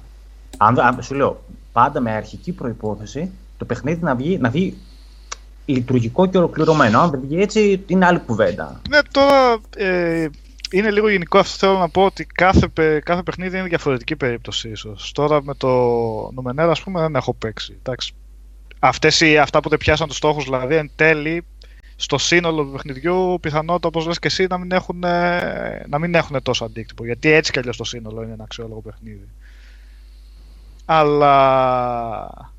[0.56, 1.42] Αν, αν, σου λέω,
[1.76, 4.76] πάντα με αρχική προπόθεση το παιχνίδι να βγει, να βγει
[5.64, 7.00] λειτουργικό και ολοκληρωμένο.
[7.00, 8.80] Αν δεν βγει έτσι, είναι άλλη κουβέντα.
[8.90, 10.28] Ναι, τώρα ε,
[10.70, 11.66] είναι λίγο γενικό αυτό.
[11.66, 15.12] Θέλω να πω ότι κάθε, παι- κάθε παιχνίδι είναι διαφορετική περίπτωση ίσως.
[15.12, 15.68] Τώρα με το
[16.34, 17.76] Νουμενέρα, ας πούμε, δεν έχω παίξει.
[17.78, 18.12] Εντάξει.
[18.78, 21.44] Αυτές οι, αυτά που δεν πιάσαν τους στόχους, δηλαδή εν τέλει,
[21.96, 26.14] στο σύνολο του παιχνιδιού, πιθανότητα, όπως λες και εσύ, να μην έχουν, ε, να μην
[26.14, 27.04] έχουν τόσο αντίκτυπο.
[27.04, 29.28] Γιατί έτσι κι αλλιώς το σύνολο είναι ένα αξιόλογο παιχνίδι.
[30.86, 32.52] Αλλά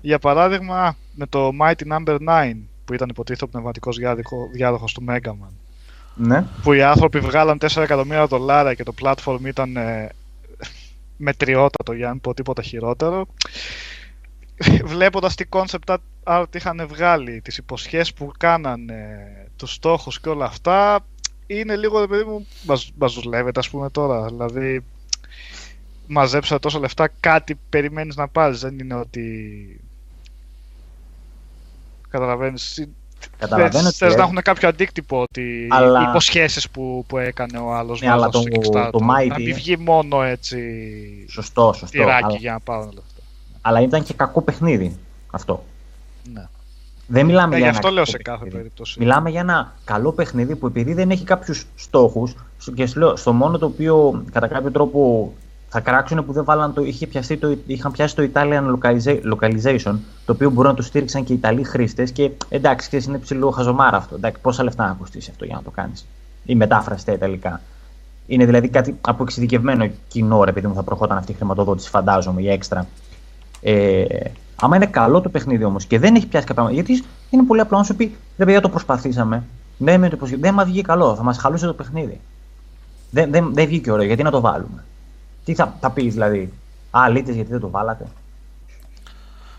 [0.00, 2.52] για παράδειγμα με το Mighty Number 9
[2.84, 5.52] που ήταν υποτίθεται ο πνευματικός διάδοχο- διάδοχος του Mega Man
[6.14, 6.46] Ναι.
[6.62, 10.08] που οι άνθρωποι βγάλαν 4 εκατομμύρια δολάρια και το platform ήταν ε,
[11.16, 13.26] μετριότατο για να μην πω τίποτα χειρότερο
[14.84, 18.96] βλέποντας τι concept art είχαν βγάλει τις υποσχέσεις που κάνανε
[19.56, 21.00] τους στόχους και όλα αυτά
[21.46, 24.84] είναι λίγο ρε παιδί μου μας, μας δουλεύετε ας πούμε τώρα δηλαδή
[26.12, 29.80] μαζέψα τόσα λεφτά κάτι περιμένεις να πάρεις δεν είναι ότι
[32.08, 32.86] καταλαβαίνεις
[33.38, 34.24] Καταλαβαίνω Θες, τι θες να λες.
[34.26, 38.44] έχουν κάποιο αντίκτυπο ότι Αλλά- οι υποσχέσεις που, που έκανε ο άλλος Ναι, αλλά βάζοντας
[38.44, 40.58] το- στο Kickstarter, το Mighty- να μην βγει μόνο έτσι
[41.30, 41.98] Σωστό, σωστό.
[41.98, 43.22] τυράκι Αλλά, για να πάρουν λεφτά.
[43.60, 44.96] αλλά ήταν και κακό παιχνίδι
[45.30, 45.64] αυτό.
[46.32, 46.46] Ναι.
[47.06, 48.56] Δεν μιλάμε Ναι, για γι' ένα αυτό λέω κακό σε κάθε παιχνίδι.
[48.56, 48.98] περίπτωση.
[48.98, 52.34] Μιλάμε για ένα καλό παιχνίδι που επειδή δεν έχει κάποιους στόχους
[52.74, 55.32] και σου λέω, στο μόνο το οποίο κατά κάποιο τρόπο
[55.74, 59.94] θα κράξουν που δεν βάλαν το, είχε πιαστεί το, είχαν πιάσει το Italian localiza- localization,
[60.24, 62.10] το οποίο μπορεί να το στήριξαν και οι Ιταλοί χρήστες.
[62.10, 64.14] Και εντάξει, ξέρεις, είναι ψηλό χαζομάρα αυτό.
[64.14, 66.06] Εντάξει, πόσα λεφτά να κοστίσει αυτό για να το κάνεις;
[66.44, 67.60] Η μετάφραση στα Ιταλικά.
[68.26, 72.40] Είναι δηλαδή κάτι από εξειδικευμένο κοινό, ρε επειδή μου θα προχώταν αυτή η χρηματοδότηση, φαντάζομαι,
[72.40, 72.86] για έξτρα.
[73.62, 74.04] Ε,
[74.60, 76.82] άμα είναι καλό το παιχνίδι όμως και δεν έχει πιάσει κάποια πράγματα.
[76.82, 79.42] Γιατί είναι πολύ απλό να σου πει: Ρε παιδιά, το προσπαθήσαμε.
[79.78, 82.20] Ναι, με το υποσχε- δεν μας βγήκε καλό, θα μας χαλούσε το παιχνίδι.
[83.10, 84.84] Δεν, δεν, δεν βγήκε ωραίο, γιατί να το βάλουμε.
[85.44, 86.52] Τι θα, θα πεις δηλαδή,
[86.90, 88.06] Α, λύτε γιατί δεν το βάλατε.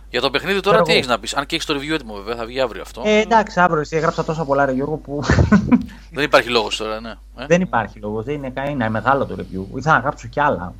[0.10, 1.00] Για το παιχνίδι τώρα Ξέρω τι εγώ.
[1.00, 1.36] έχεις να πεις.
[1.36, 3.02] Αν και έχεις το review έτοιμο, βέβαια, θα βγει αύριο αυτό.
[3.06, 5.24] Ε, εντάξει, αύριο εσύ έγραψα τόσα πολλά, ρε Γιώργο, που
[6.16, 7.10] Δεν υπάρχει λόγος τώρα, ναι.
[7.38, 8.26] Ε; δεν υπάρχει λόγος.
[8.26, 9.78] Δεν είναι, είναι μεγάλο το review.
[9.78, 10.74] Ήθελα να γράψω κι άλλα.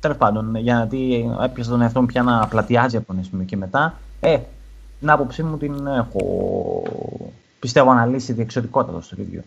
[0.00, 3.94] Τέλος πάντων, γιατί έπιασα τον εαυτό μου πια να πλατιάζει από ένα σημείο και μετά.
[4.20, 4.38] Ε,
[4.98, 6.22] την άποψή μου την έχω,
[7.58, 9.42] πιστεύω, αναλύσει διεξοδικότατα στο review.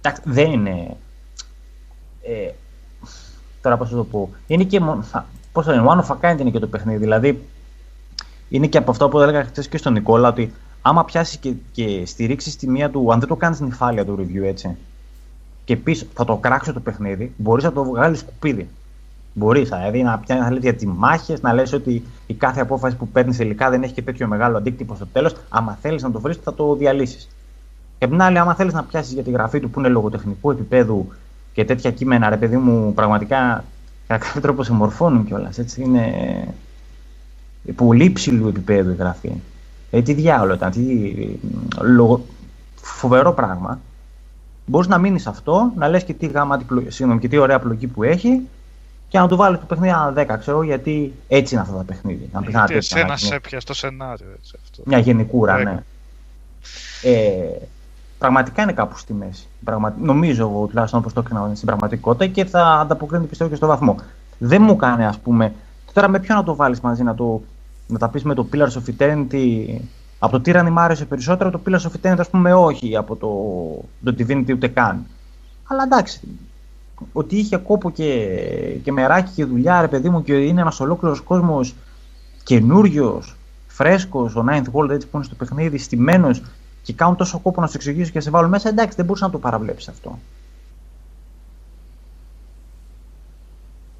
[0.00, 0.96] Εντάξει, δεν είναι...
[2.28, 2.50] Ε,
[3.62, 4.30] τώρα πώς θα το πω.
[4.46, 4.80] Είναι και...
[5.52, 6.98] Πώς θα είναι, one of a kind είναι και το παιχνίδι.
[6.98, 7.42] Δηλαδή,
[8.48, 10.52] είναι και από αυτό που έλεγα χθες και στον Νικόλα, ότι
[10.82, 14.42] άμα πιάσει και, και στηρίξεις τη μία του, αν δεν το κάνεις νυφάλια το review
[14.42, 14.76] έτσι,
[15.64, 18.68] και πεις θα το κράξω το παιχνίδι, μπορείς να το βγάλεις σκουπίδι.
[19.32, 23.08] Μπορείς δηλαδή να πιάνεις να για τι μάχε, να λες ότι η κάθε απόφαση που
[23.08, 25.34] παίρνεις τελικά δεν έχει και τέτοιο μεγάλο αντίκτυπο στο τέλος.
[25.48, 27.28] Άμα θέλεις να το βρεις, θα το διαλύσεις.
[27.98, 30.50] Και απ' την άλλη, άμα θέλεις να πιάσεις για τη γραφή του που είναι λογοτεχνικού
[30.50, 31.12] επίπεδου
[31.56, 33.64] και τέτοια κείμενα, ρε παιδί μου, πραγματικά
[34.06, 35.58] κατά κάποιο τρόπο σε μορφώνουν κιόλας.
[35.58, 36.04] Έτσι είναι
[37.74, 39.32] πολύ υψηλού επίπεδου η γραφή.
[39.90, 41.12] Ε, τι διάλογο ήταν, τι
[41.80, 42.24] λογο...
[42.74, 43.80] φοβερό πράγμα.
[44.66, 46.62] Μπορείς να μείνεις αυτό, να λες και, τι γάμα,
[47.20, 48.40] και τι ωραία πλοκή που έχει
[49.08, 52.26] και να του βάλεις το παιχνίδι ένα 10, ξέρω γιατί έτσι είναι αυτά τα παιχνίδια.
[52.32, 54.26] Να γιατί εσένα σε έπιασε το σενάριο.
[54.38, 54.82] Έτσι, αυτό.
[54.86, 55.82] Μια γενικούρα, ναι.
[57.02, 57.46] Ε,
[58.18, 59.46] πραγματικά είναι κάπου στη μέση.
[59.64, 59.94] Πραγμα...
[60.02, 63.96] Νομίζω εγώ τουλάχιστον όπως το έκανα στην πραγματικότητα και θα ανταποκρίνεται πιστεύω και στο βαθμό.
[64.38, 65.52] Δεν μου κάνει, ας πούμε.
[65.92, 67.40] Τώρα με ποιο να το βάλεις μαζί, να, το,
[67.86, 69.78] να τα πεις με το Pillars of Eternity.
[70.18, 73.28] Από το Tyranny μου άρεσε περισσότερο, το Pillars of Eternity ας πούμε όχι, από το,
[74.04, 75.06] το Divinity ούτε καν.
[75.66, 76.20] Αλλά εντάξει,
[77.12, 78.38] ότι είχε κόπο και,
[78.82, 81.74] και μεράκι και δουλειά, ρε παιδί μου, και είναι ένας ολόκληρος κόσμος
[82.44, 83.36] καινούριος,
[83.66, 86.42] φρέσκος, ο Ninth World έτσι που είναι στο παιχνίδι, στημένος
[86.86, 89.26] και κάνουν τόσο κόπο να σου εξηγήσουν και να σε βάλουν μέσα, εντάξει, δεν μπορούσες
[89.26, 90.18] να το παραβλέψεις αυτό.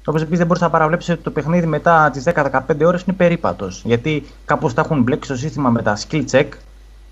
[0.05, 3.81] Όπως επίσης δεν μπορούσες να παραβλέψεις ότι το παιχνίδι μετά τις 10-15 ώρες είναι περίπατος.
[3.85, 6.47] Γιατί κάπως τα έχουν μπλέξει στο σύστημα με τα skill check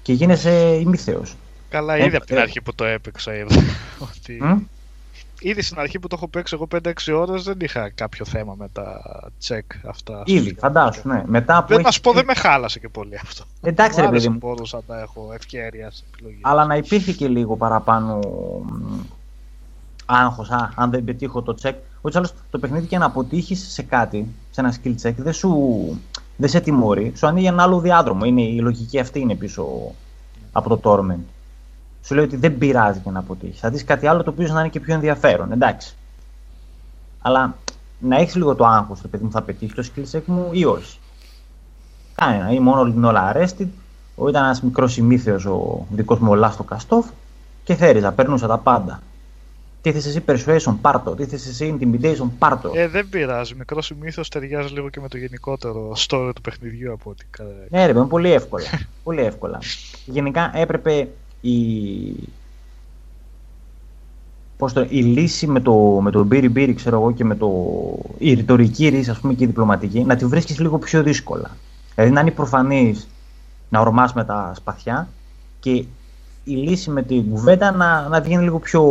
[0.01, 1.23] και γίνεσαι ημίθεο.
[1.69, 3.55] Καλά, ήδη ε, από την ε, αρχή που το έπαιξα είδα.
[3.99, 4.67] Ότι
[5.47, 8.69] ήδη στην αρχή που το έχω παίξει εγώ 5-6 ώρες δεν είχα κάποιο θέμα με
[8.73, 9.01] τα
[9.47, 10.23] check αυτά.
[10.25, 11.23] Ήδη, φαντάσου, ναι.
[11.25, 11.85] Μετά που δεν έχεις...
[11.85, 13.43] να σου πω, δεν με χάλασε και πολύ αυτό.
[13.61, 14.37] Εντάξει, ρε παιδί μου.
[14.37, 16.39] Μπορούσα να έχω ευκαιρία επιλογή.
[16.41, 18.19] Αλλά να υπήρχε και λίγο παραπάνω
[20.05, 21.73] άγχος, α, αν δεν πετύχω το check.
[22.01, 25.51] Όχι άλλως το παιχνίδι και να αποτύχεις σε κάτι, σε ένα skill check, δεν σου
[26.37, 28.25] δεν σε τιμωρεί, σου ανοίγει ένα άλλο διάδρομο.
[28.25, 29.65] Είναι, η λογική αυτή είναι πίσω
[30.51, 31.34] από το Torment
[32.05, 33.59] σου λέει ότι δεν πειράζει και να αποτύχεις.
[33.59, 35.51] Θα δεις κάτι άλλο το οποίο να είναι και πιο ενδιαφέρον.
[35.51, 35.95] Εντάξει.
[37.21, 37.57] Αλλά
[37.99, 40.97] να έχεις λίγο το άγχος, το παιδί μου θα πετύχεις το skill μου ή όχι.
[42.15, 42.51] Κανένα.
[42.51, 43.67] Ή μόνο την όλα arrested.
[44.15, 47.05] Ο ήταν ένας μικρός ημίθεο ο δικός μου ο Λάστο Καστόφ
[47.63, 49.01] και θέριζα, περνούσα τα πάντα.
[49.81, 51.15] Τι θε εσύ persuasion, πάρτο.
[51.15, 52.71] Τι θε εσύ intimidation, πάρτο.
[52.73, 53.55] Ε, δεν πειράζει.
[53.55, 57.25] Μικρός ημίθο ταιριάζει λίγο και με το γενικότερο story του παιχνιδιού από ό,τι.
[57.69, 58.65] Ναι, ρε, πολύ εύκολα.
[59.03, 59.59] πολύ εύκολα.
[60.05, 61.07] Γενικά έπρεπε
[61.49, 62.29] η,
[64.57, 67.49] πώς το, η λύση με το, με το μπύρι μπύρι, ξέρω εγώ, και με το,
[68.17, 71.57] η ρητορική ρίση, ας πούμε, και η διπλωματική, να τη βρίσκεις λίγο πιο δύσκολα.
[71.95, 73.07] Δηλαδή να είναι προφανής
[73.69, 75.07] να ορμάς με τα σπαθιά
[75.59, 75.71] και
[76.43, 78.83] η λύση με την κουβέντα να, να βγαίνει λίγο πιο...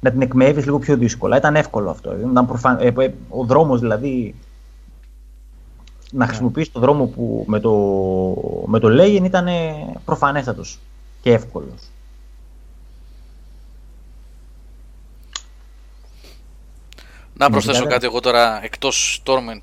[0.00, 1.36] να την εκμεύεις λίγο πιο δύσκολα.
[1.36, 2.16] Ήταν εύκολο αυτό.
[2.30, 2.78] Ήταν προφαν...
[2.80, 4.34] Ε, ε, ο δρόμος δηλαδή
[6.10, 6.26] να ναι.
[6.26, 7.72] χρησιμοποιήσεις το δρόμο που με το,
[8.66, 9.46] με το Λέγεν ήταν
[10.04, 10.78] προφανέστατος
[11.26, 11.80] και εύκολος.
[17.34, 19.62] Να προσθέσω κάτι εγώ τώρα εκτός Torment.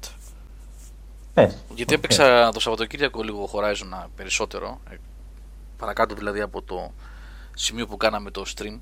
[1.34, 1.64] Πες.
[1.76, 4.82] Γιατί έπαιξα το Σαββατοκύριακο λίγο Horizon περισσότερο.
[4.90, 4.96] Ε,
[5.78, 6.92] παρακάτω δηλαδή από το
[7.54, 8.80] σημείο που κάναμε το stream.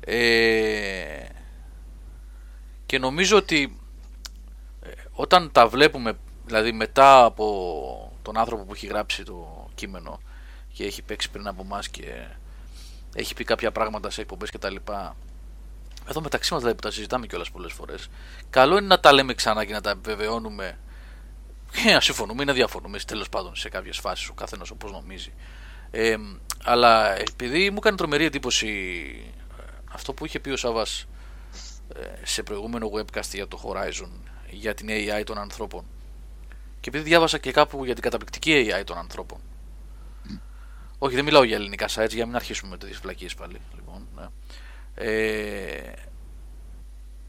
[0.00, 1.26] Ε,
[2.86, 3.78] και νομίζω ότι
[4.82, 10.20] ε, όταν τα βλέπουμε, δηλαδή μετά από τον άνθρωπο που έχει γράψει το κείμενο
[10.76, 12.26] και έχει παίξει πριν από εμάς και
[13.14, 14.76] έχει πει κάποια πράγματα σε εκπομπές κτλ.
[16.08, 18.08] Εδώ μεταξύ μας δηλαδή που τα συζητάμε κιόλας πολλές φορές,
[18.50, 20.78] καλό είναι να τα λέμε ξανά και να τα επιβεβαιώνουμε
[21.84, 25.32] και να συμφωνούμε ή να διαφωνούμε τέλος πάντων σε κάποιες φάσεις ο καθένας όπως νομίζει.
[25.90, 26.16] Ε,
[26.64, 28.68] αλλά επειδή μου έκανε τρομερή εντύπωση
[29.58, 29.62] ε,
[29.92, 30.86] αυτό που είχε πει ο Σάβα
[31.94, 34.10] ε, σε προηγούμενο webcast για το Horizon
[34.50, 35.84] για την AI των ανθρώπων
[36.80, 39.40] και επειδή διάβασα και κάπου για την καταπληκτική AI των ανθρώπων
[40.98, 43.60] όχι, δεν μιλάω για ελληνικά sites για να μην αρχίσουμε με τέτοιες φλακίε πάλι.
[43.74, 44.26] Λοιπόν, ναι.
[44.94, 45.92] ε,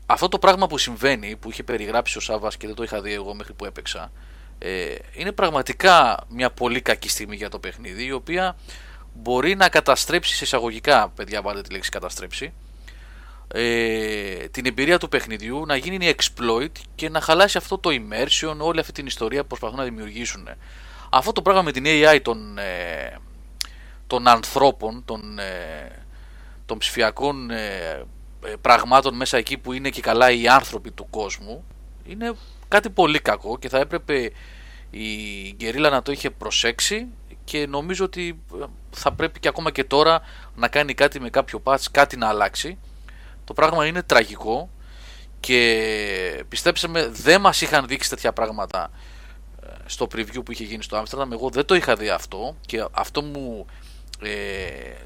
[0.06, 3.14] αυτό το πράγμα που συμβαίνει, που είχε περιγράψει ο Σάβα και δεν το είχα δει
[3.14, 4.12] εγώ μέχρι που έπαιξα,
[4.60, 8.56] ε, είναι πραγματικά μια πολύ κακή στιγμή για το παιχνίδι, η οποία
[9.14, 12.54] μπορεί να καταστρέψει σε εισαγωγικά, παιδιά, βάλτε τη λέξη καταστρέψει,
[13.54, 18.80] ε, την εμπειρία του παιχνιδιού, να γίνει exploit και να χαλάσει αυτό το immersion, όλη
[18.80, 20.50] αυτή την ιστορία που προσπαθούν να δημιουργήσουν.
[21.10, 23.18] Αυτό το πράγμα με την AI των, ε,
[24.08, 26.06] των ανθρώπων, των, ε,
[26.66, 28.06] των ψηφιακών ε,
[28.46, 31.64] ε, πραγμάτων μέσα εκεί που είναι και καλά οι άνθρωποι του κόσμου
[32.06, 32.34] είναι
[32.68, 34.32] κάτι πολύ κακό και θα έπρεπε
[34.90, 35.06] η
[35.56, 37.08] Γκερίλα να το είχε προσέξει
[37.44, 40.22] και νομίζω ότι ε, θα πρέπει και ακόμα και τώρα
[40.56, 42.78] να κάνει κάτι με κάποιο patch, κάτι να αλλάξει.
[43.44, 44.70] Το πράγμα είναι τραγικό
[45.40, 48.92] και πιστέψτε με δεν μας είχαν δείξει τέτοια πράγματα
[49.64, 51.32] ε, στο preview που είχε γίνει στο Amsterdam.
[51.32, 53.87] Εγώ δεν το είχα δει αυτό και αυτό μου ε,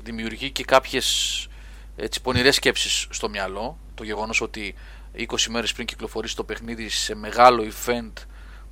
[0.04, 1.48] δημιουργεί και κάποιες
[1.96, 3.78] έτσι, πονηρές σκέψεις στο μυαλό.
[3.96, 4.76] Το γεγονός ότι
[5.18, 8.14] 20 μέρες πριν κυκλοφορήσει το παιχνίδι σε μεγάλο event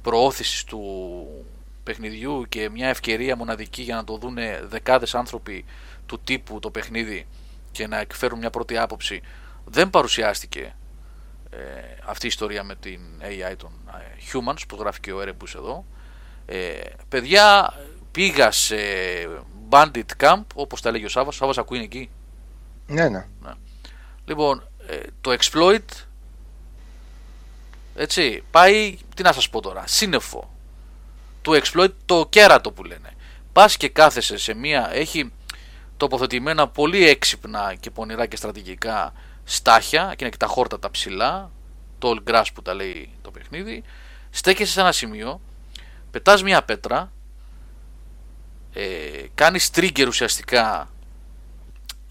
[0.02, 0.82] προώθησης του
[1.84, 5.66] παιχνιδιού και μια ευκαιρία μοναδική για να το δουν δεκάδες άνθρωποι
[6.06, 7.28] του τύπου το παιχνίδι
[7.72, 9.22] και να εκφέρουν μια πρώτη άποψη
[9.66, 10.76] δεν παρουσιάστηκε
[11.50, 11.58] ε,
[12.06, 15.86] αυτή η ιστορία με την AI των ε, humans που γράφει και ο Erebus εδώ
[16.46, 16.80] ε,
[17.10, 17.74] παιδιά
[18.12, 18.76] πήγα σε
[19.70, 21.36] Bandit Camp όπως τα λέγει ο Σάββας.
[21.36, 22.10] Σάββας ακούει εκεί.
[22.88, 23.28] Ναι, ναι.
[23.42, 23.52] ναι.
[24.26, 26.06] λοιπόν ε, το exploit
[27.96, 30.54] έτσι πάει τι να σας πω τώρα σύννεφο.
[31.42, 33.14] Του exploit το κέρατο που λένε.
[33.54, 35.32] Πας και κάθεσαι σε μία έχει
[35.98, 39.14] τοποθετημένα πολύ έξυπνα και πονηρά και στρατηγικά
[39.44, 41.52] στάχια και είναι και τα χόρτα τα ψηλά
[41.98, 43.84] το all grass που τα λέει το παιχνίδι.
[44.30, 45.42] Στέκεσαι σε ένα σημείο
[46.12, 47.12] πετάς μια πέτρα
[48.74, 48.84] ε,
[49.36, 50.90] κάνεις trigger ουσιαστικά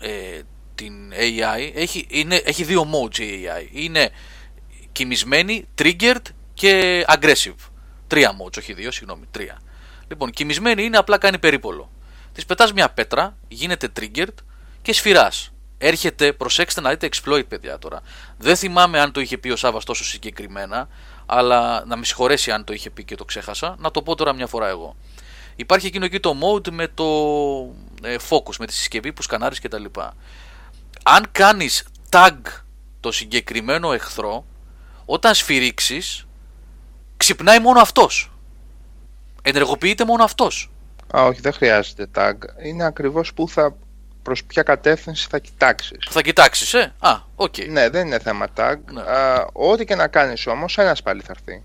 [0.01, 0.41] ε,
[0.75, 4.11] την AI έχει, είναι, έχει δύο modes η AI είναι
[4.93, 6.23] κοιμισμένη, triggered
[6.55, 7.55] και aggressive.
[8.07, 9.61] Τρία modes, όχι δύο, συγγνώμη, τρία.
[10.09, 11.91] Λοιπόν κοιμισμένη είναι απλά κάνει περίπολο.
[12.33, 14.35] Της πετάς μια πέτρα, γίνεται triggered
[14.83, 15.53] και σφυράς.
[15.79, 18.01] Έρχεται, προσέξτε να δείτε exploit παιδιά τώρα.
[18.39, 20.89] Δεν θυμάμαι αν το είχε πει ο Σάββας τόσο συγκεκριμένα,
[21.27, 24.33] αλλά να με συγχωρέσει αν το είχε πει και το ξέχασα, να το πω τώρα
[24.33, 24.97] μια φορά εγώ.
[25.61, 27.05] Υπάρχει εκείνο εκεί το mode με το
[28.03, 29.85] ε, focus, με τη συσκευή που σκανάρεις κτλ.
[31.03, 32.37] Αν κάνεις tag
[33.01, 34.45] το συγκεκριμένο εχθρό,
[35.05, 36.27] όταν σφυρίξεις,
[37.17, 38.33] ξυπνάει μόνο αυτός.
[39.43, 40.71] Ενεργοποιείται μόνο αυτός.
[41.17, 42.35] Α, όχι, δεν χρειάζεται tag.
[42.63, 43.77] Είναι ακριβώς που θα
[44.23, 46.09] προς ποια κατεύθυνση θα κοιτάξεις.
[46.11, 47.55] Θα κοιτάξεις, ε; Α, οκ.
[47.57, 47.69] Okay.
[47.69, 48.77] Ναι, δεν είναι θέμα tag.
[48.93, 49.03] Ναι.
[49.53, 51.63] ό,τι και να κάνεις όμως, ένας πάλι θα έρθει.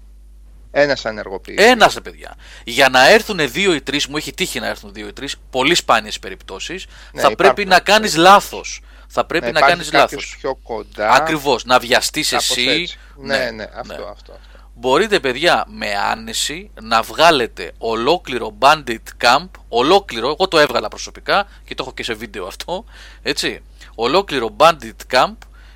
[0.76, 1.63] Ένας θα ενεργοποιήσει.
[1.63, 2.36] Ένα, παιδιά.
[2.63, 5.76] Για να έρθουν δύο ή τρεις, μου έχει τύχει να έρθουν δύο ή τρεις, πολύ
[5.76, 8.82] σπάνιες περιπτώσεις, ναι, θα πρέπει να κάνεις λάθος.
[9.07, 10.36] Θα πρέπει να, να κάνεις λάθος.
[10.39, 11.11] πιο κοντά.
[11.11, 11.65] Ακριβώς.
[11.65, 12.88] Να βιαστείς εσύ.
[13.15, 14.34] Ναι, ναι, ναι, αυτό, αυτό, αυτό
[14.74, 21.76] μπορείτε παιδιά με άνεση να βγάλετε ολόκληρο Bandit Camp, ολόκληρο, εγώ το έβγαλα προσωπικά και
[21.76, 22.86] το έχω και σε βίντεο αυτό,
[23.21, 23.61] έτσι,
[23.95, 25.34] ολόκληρο Bandit Camp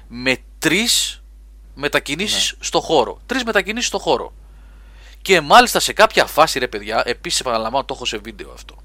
[0.07, 1.21] με τρεις
[1.73, 2.63] μετακινήσεις ναι.
[2.63, 3.19] στο χώρο.
[3.25, 4.33] Τρεις μετακινήσεις στο χώρο.
[5.27, 8.75] Και μάλιστα σε κάποια φάση ρε παιδιά, επίσης επαναλαμβάνω το έχω σε βίντεο αυτό.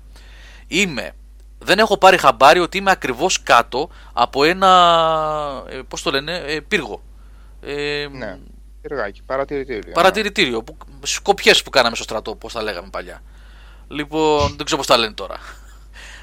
[0.67, 1.15] Είμαι,
[1.59, 6.61] δεν έχω πάρει χαμπάρι ότι είμαι ακριβώς κάτω από ένα, ε, πώς το λένε, ε,
[6.61, 7.03] πύργο.
[7.61, 8.39] Ε, ναι.
[8.81, 9.93] Πυργάκι, παρατηρητήριο.
[9.93, 10.63] Παρατηρητήριο.
[10.63, 13.23] Που, σκοπιές που κάναμε στο στρατό, πώς τα λέγαμε παλιά.
[13.89, 15.37] Λοιπόν, δεν ξέρω πώς τα λένε τώρα.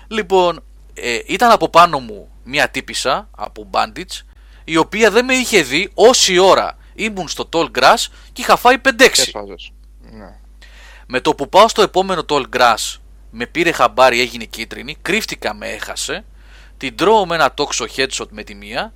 [0.07, 0.63] Λοιπόν,
[0.93, 4.21] ε, ήταν από πάνω μου μια τύπησα από Bandits,
[4.63, 8.77] η οποία δεν με είχε δει όση ώρα ήμουν στο Tall Grass και είχα φάει
[8.77, 8.89] 5-6.
[11.09, 11.15] Ναι.
[11.15, 12.97] Με το που πάω στο επόμενο Tall Grass,
[13.29, 16.25] με πήρε χαμπάρι, έγινε κίτρινη, κρύφτηκα, με έχασε,
[16.77, 18.93] την τρώω με ένα τόξο headshot με τη μία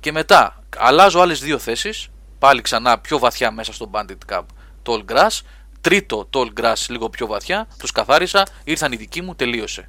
[0.00, 4.42] και μετά αλλάζω άλλες δύο θέσεις πάλι ξανά πιο βαθιά μέσα στο Bandit Cup
[4.82, 5.40] Tall Grass.
[5.80, 7.68] Τρίτο Tall Grass λίγο πιο βαθιά.
[7.78, 9.88] Τους καθάρισα, ήρθαν οι δικοί μου, τελείωσε.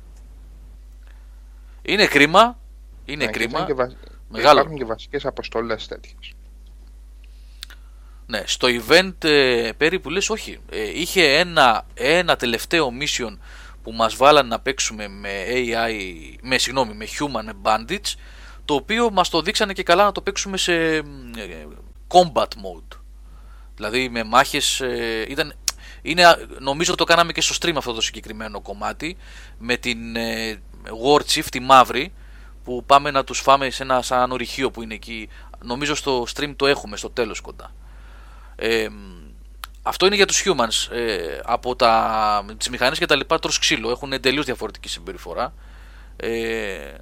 [1.81, 2.59] Είναι κρίμα.
[3.05, 3.65] Είναι ναι, κρίμα.
[3.65, 3.91] Και βα...
[4.29, 4.59] Μεγάλο.
[4.59, 6.33] Υπάρχουν και βασικές αποστολές τέτοιες.
[8.29, 10.59] Ναι, στο event ε, περίπου λες όχι.
[10.69, 13.37] Ε, είχε ένα, ένα τελευταίο mission
[13.83, 15.93] που μας βάλαν να παίξουμε με AI,
[16.41, 18.13] με, συγγνώμη, με human, με bandits
[18.65, 21.01] το οποίο μας το δείξανε και καλά να το παίξουμε σε ε,
[22.07, 22.97] combat mode.
[23.75, 25.53] Δηλαδή με μάχες ε, ήταν,
[26.01, 26.23] είναι,
[26.59, 29.17] νομίζω το κάναμε και στο stream αυτό το συγκεκριμένο κομμάτι
[29.57, 30.61] με την ε,
[31.05, 32.13] War Chief τη μαύρη
[32.63, 35.29] που πάμε να τους φάμε σε ένα σαν ορυχείο που είναι εκεί
[35.63, 37.73] νομίζω στο stream το έχουμε στο τέλος κοντά
[38.59, 38.87] ε,
[39.81, 43.89] αυτό είναι για τους humans ε, από τα, τις μηχανές και τα λοιπά τρως ξύλο
[43.89, 45.53] έχουν τελείως διαφορετική συμπεριφορά
[46.15, 46.93] ε,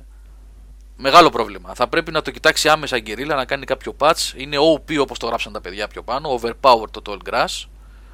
[0.99, 1.73] Μεγάλο πρόβλημα.
[1.73, 4.33] Θα πρέπει να το κοιτάξει άμεσα η Guerrilla να κάνει κάποιο patch.
[4.35, 6.39] Είναι OP όπως το γράψαν τα παιδιά πιο πάνω.
[6.41, 7.65] Overpower το Tall Grass.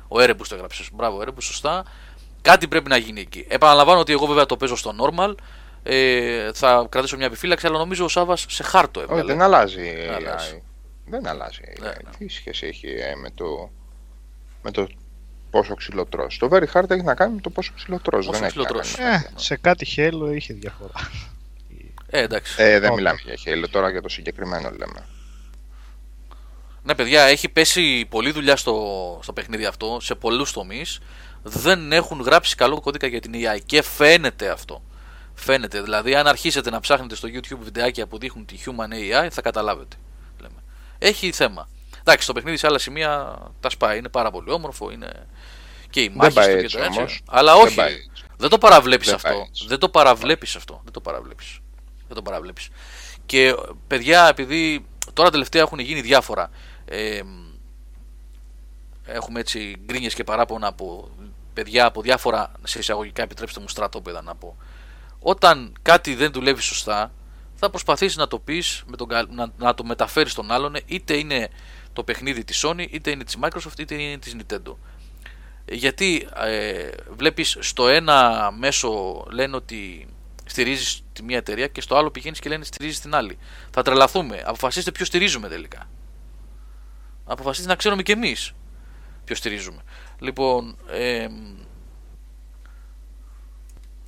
[0.07, 0.89] Ο Erebus το έγραψες.
[0.93, 1.83] Μπράβο, Erebus, σωστά.
[2.41, 3.45] Κάτι πρέπει να γίνει εκεί.
[3.49, 5.33] Επαναλαμβάνω ότι εγώ βέβαια το παίζω στο normal.
[5.83, 9.19] Ε, θα κρατήσω μια επιφύλαξη, αλλά νομίζω ο Σάβα σε χάρτο έβγαλε.
[9.19, 9.95] Όχι, δεν αλλάζει.
[9.95, 10.63] Δεν αλλάζει.
[11.13, 11.61] Δεν αλλάζει.
[11.79, 11.93] Ναι, ναι.
[12.17, 13.71] Τι σχέση έχει ε, με το,
[14.61, 14.87] με το
[15.49, 17.99] πόσο ξυλό Το very hard έχει να κάνει με το πόσο ξυλό
[18.31, 18.59] Δεν έχει
[18.99, 21.11] ε, σε κάτι χέλο είχε διαφορά.
[22.09, 22.55] Ε, εντάξει.
[22.57, 25.07] Ε, δεν μιλάμε για Halo, τώρα για το συγκεκριμένο λέμε.
[26.83, 30.99] Ναι, παιδιά, έχει πέσει πολλή δουλειά στο, στο παιχνίδι αυτό, σε πολλούς τομείς.
[31.43, 34.83] δεν έχουν γράψει καλό κώδικα για την AI και φαίνεται αυτό.
[35.33, 35.81] Φαίνεται.
[35.81, 39.95] Δηλαδή, αν αρχίσετε να ψάχνετε στο YouTube βιντεάκια που δείχνουν τη Human AI, θα καταλάβετε.
[41.03, 41.15] Λέμε.
[41.15, 41.67] Έχει θέμα.
[41.99, 43.97] Εντάξει, το παιχνίδι σε άλλα σημεία τα σπάει.
[43.97, 44.91] Είναι πάρα πολύ όμορφο.
[44.91, 45.27] Είναι
[45.89, 46.99] και η μάχη πάει του και έτσι το έτσι.
[46.99, 47.21] όμως.
[47.29, 47.75] Αλλά Δεν όχι.
[47.75, 48.23] πάει έτσι.
[48.37, 49.29] Δεν το παραβλέπεις Δεν αυτό.
[49.29, 49.67] πάει έτσι.
[49.67, 50.81] Δεν το παραβλέπεις αυτό.
[50.83, 51.59] Δεν το παραβλέπεις.
[52.07, 52.69] Δεν το παραβλέπεις.
[53.25, 53.55] Και
[53.87, 56.49] παιδιά, επειδή τώρα τελευταία έχουν γίνει διάφορα.
[56.85, 57.21] Ε,
[59.05, 61.09] έχουμε έτσι γκρίνιες και παράπονα από
[61.53, 64.57] παιδιά από διάφορα σε εισαγωγικά, επιτρέψτε μου στρατόπεδα να πω.
[65.19, 67.11] Όταν κάτι δεν δουλεύει σωστά,
[67.63, 68.83] θα προσπαθήσεις να το πεις,
[69.29, 71.49] να, να το μεταφέρεις στον άλλον, είτε είναι
[71.93, 74.75] το παιχνίδι της Sony, είτε είναι της Microsoft, είτε είναι της Nintendo.
[75.65, 80.07] Γιατί ε, βλέπεις στο ένα μέσο λένε ότι
[80.45, 83.37] στηρίζεις τη μία εταιρεία και στο άλλο πηγαίνεις και λένε στηρίζεις την άλλη.
[83.71, 84.43] Θα τρελαθούμε.
[84.45, 85.89] Αποφασίστε ποιο στηρίζουμε τελικά.
[87.25, 88.53] Αποφασίστε να ξέρουμε κι εμείς
[89.25, 89.81] ποιο στηρίζουμε.
[90.19, 91.27] Λοιπόν, ε,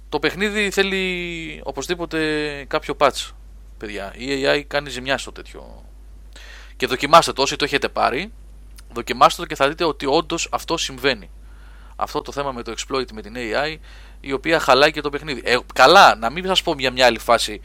[0.09, 2.19] το παιχνίδι θέλει οπωσδήποτε
[2.67, 3.31] κάποιο patch,
[3.77, 4.13] παιδιά.
[4.17, 5.83] Η AI κάνει ζημιά στο τέτοιο.
[6.77, 8.31] Και δοκιμάστε το όσοι το έχετε πάρει.
[8.93, 11.29] Δοκιμάστε το και θα δείτε ότι όντως αυτό συμβαίνει.
[11.95, 13.75] Αυτό το θέμα με το exploit με την AI,
[14.19, 15.41] η οποία χαλάει και το παιχνίδι.
[15.45, 17.61] Ε, καλά, να μην σας πω μια, μια άλλη φάση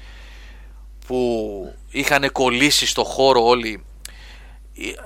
[1.06, 3.84] που είχαν κολλήσει στο χώρο όλοι.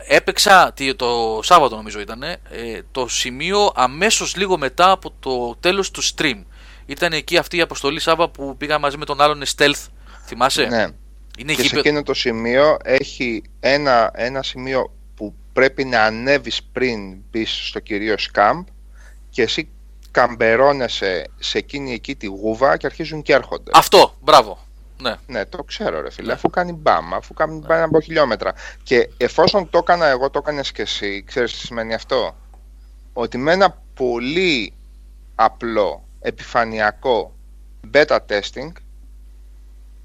[0.08, 2.38] Έπαιξα τι- το Σάββατο νομίζω ήταν ε,
[2.92, 6.42] το σημείο αμέσως λίγο μετά από το τέλος του stream.
[6.86, 9.86] Ήταν εκεί αυτή η αποστολή Σάββα που πήγα μαζί με τον άλλον stealth.
[10.24, 10.86] Θυμάσαι; Ναι.
[11.38, 11.80] Είναι Και σε γήπεδο.
[11.80, 18.30] εκείνο το σημείο έχει ένα, ένα σημείο που πρέπει να ανέβεις πριν μπεις στο κυρίως
[18.34, 18.64] camp
[19.30, 19.68] και εσύ
[20.10, 23.70] καμπερώνεσαι σε εκείνη εκεί τη γούβα και αρχίζουν και έρχονται.
[23.74, 24.58] Αυτό, μπράβο.
[25.00, 25.14] Ναι.
[25.26, 28.52] Ναι, το ξέρω ρε φίλε, αφού κάνει μπαμ, αφού κάνει μπαμ από χιλιόμετρα.
[28.82, 32.36] Και εφόσον το έκανα εγώ, το έκανες και εσύ, ξέρεις τι σημαίνει αυτό;
[33.12, 34.72] Ότι με ένα πολύ
[35.34, 37.34] απλό, επιφανειακό
[37.94, 38.72] beta testing,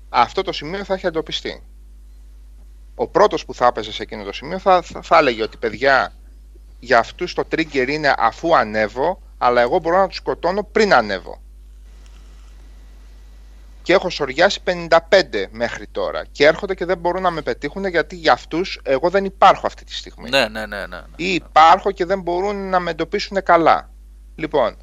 [0.10, 1.64] αυτό το σημείο θα έχει εντοπιστεί.
[2.95, 6.14] Ο πρώτος που θα έπαιζε σε εκείνο το σημείο θα, θα, θα έλεγε ότι παιδιά,
[6.80, 11.41] για αυτούς το trigger είναι αφού ανέβω, αλλά εγώ μπορώ να τους σκοτώνω πριν ανέβω
[13.89, 14.97] και έχω σοριάσει 55
[15.51, 19.26] μέχρι τώρα και έρχονται και δεν μπορούν να με πετύχουν γιατί για αυτούς εγώ δεν
[19.26, 20.86] υπάρχω αυτή τη στιγμή Ναι, ναι, ναι, ναι.
[20.86, 21.03] ναι.
[21.16, 23.89] ή υπάρχω και δεν μπορούν να με εντοπίσουν καλά.
[24.36, 24.76] Λοιπόν,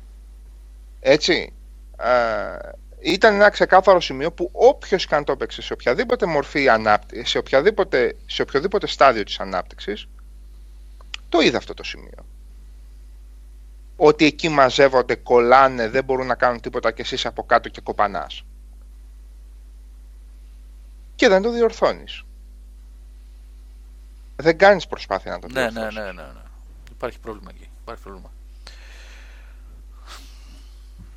[1.00, 1.52] έτσι,
[1.98, 2.70] ε,
[3.12, 7.38] ήταν ένα ξεκάθαρο σημείο που όποιος και αν το έπαιξε σε οποιαδήποτε μορφή ανάπτυξη, σε
[7.38, 10.08] οποιαδήποτε, σε οποιοδήποτε στάδιο της ανάπτυξης,
[11.28, 12.26] το είδε αυτό το σημείο.
[13.96, 18.44] Ότι εκεί μαζεύονται, κολλάνε, δεν μπορούν να κάνουν τίποτα και εσύ από κάτω και κοπανάς.
[21.14, 22.22] Και δεν το διορθώνεις.
[24.36, 25.94] Δεν κάνεις προσπάθεια να το Ναι, ναι, διορθώσεις.
[25.98, 26.40] ναι, ναι, ναι.
[26.90, 27.68] Υπάρχει πρόβλημα εκεί.
[27.82, 28.30] Υπάρχει πρόβλημα.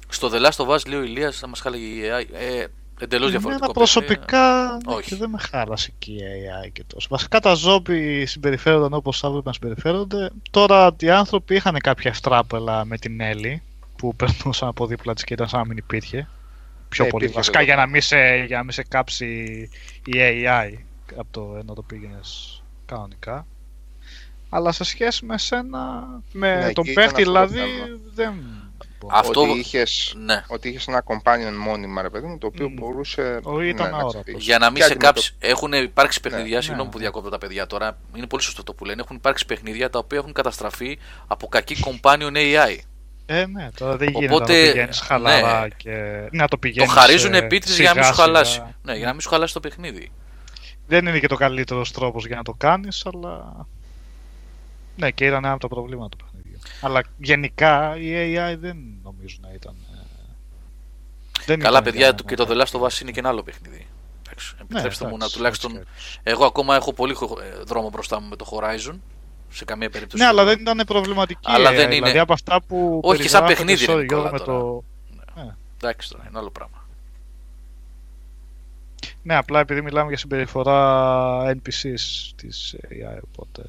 [0.09, 2.25] Στο The Last of Us λέει ο Ηλίας να μας χάλεγε η AI.
[2.33, 2.65] Ε,
[2.99, 3.47] εντελώς διαφορετικό.
[3.47, 3.73] Εμένα παιχνίδι.
[3.73, 5.09] προσωπικά ναι, Όχι.
[5.09, 6.17] και δεν με χάλασε και η
[6.65, 7.07] AI και τόσο.
[7.11, 10.29] Βασικά τα ζόμπι συμπεριφέρονταν όπως θα έπρεπε να συμπεριφέρονται.
[10.51, 13.61] Τώρα οι άνθρωποι είχαν κάποια ευτράπελα με την Έλλη
[13.95, 16.27] που περνούσαν από δίπλα της και ήταν σαν να μην υπήρχε.
[16.89, 17.23] Πιο Ε, πολύ.
[17.23, 17.75] υπήρχε Βασικά βέβαια.
[17.75, 19.25] για να, μην σε, για να μην σε κάψει
[20.05, 20.73] η AI
[21.15, 23.47] από το ενώ το πήγαινες κανονικά.
[24.49, 27.99] Αλλά σε σχέση με σένα, με Ναι, τον εκεί ήταν παίχτη αυτό το δηλαδή, θέμα.
[28.13, 28.33] δεν.
[28.99, 29.15] Μπορώ.
[29.17, 30.43] Αυτό- Ότι είχες, Ναι.
[30.47, 32.73] ότι είχες ένα companion μόνιμα, ρε παιδί μου, το οποίο Μμ.
[32.73, 34.13] μπορούσε Ο, ήταν ναι, να αόρατος.
[34.13, 34.37] ξεφύγει.
[34.43, 35.35] Για να μην Και σε κάψει.
[35.39, 36.61] Έχουν υπάρξει παιχνίδια, Ναι.
[36.61, 36.91] συγγνώμη Ναι.
[36.93, 37.97] που διακόπτω τα παιδιά τώρα.
[38.15, 39.01] Είναι πολύ σωστό το που λένε.
[39.01, 42.77] Έχουν υπάρξει παιχνίδια τα οποία έχουν καταστραφεί από κακή companion AI.
[43.25, 45.67] Ε, ναι, τώρα δεν γίνεται Οπότε, να το πηγαίνεις χαλαρά ναι.
[45.77, 45.91] και
[46.31, 48.51] να το Το πηγαίνεις χαρίζουν ε, επίτηδες για να μην σου σιγά χαλάσει.
[48.53, 48.75] σιγά.
[48.83, 50.11] Ναι, για να μην σου χαλάσει το παιχνίδι.
[50.87, 53.65] Δεν είναι και το καλύτερος τρόπος για να το κάνεις, αλλά...
[54.95, 56.28] Ναι, και ήταν ένα από τα προβλήματα του παιχνιδιού.
[56.81, 59.75] Αλλά γενικά η AI δεν νομίζω να ήταν...
[59.93, 59.97] ε,
[61.45, 63.19] Δεν Καλά, ήταν παιδιά, για του να- και το The Last of Us είναι και
[63.19, 63.87] ένα άλλο παιχνίδι.
[64.27, 65.71] Εντάξει, Επιτρέψτε μου να εντάξει, τουλάχιστον.
[65.75, 66.19] έτσι, έτσι.
[66.23, 68.95] Εγώ ακόμα έχω πολύ χο- ε, δρόμο μπροστά μου με το Horizon.
[69.51, 70.23] Σε καμία περίπτωση.
[70.23, 71.39] Ναι, αλλά δεν ήταν προβληματική.
[71.43, 72.99] Αλλά η δεν AI, είναι- Δηλαδή από αυτά που.
[73.03, 74.59] Όχι, και σαν περιγράφεται παιχνίδι, στο ρε Νικόλα, Γιώργο, με τώρα.
[74.59, 74.83] το...
[75.81, 76.77] Εντάξει τώρα, είναι άλλο πράγμα.
[79.23, 83.63] Ναι, απλά επειδή μιλάμε για συμπεριφορά NPCs της AI, οπότε...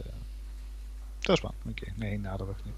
[1.24, 2.76] Τέλος πάντων, οκ, ναι, είναι άλλο παιχνίδι.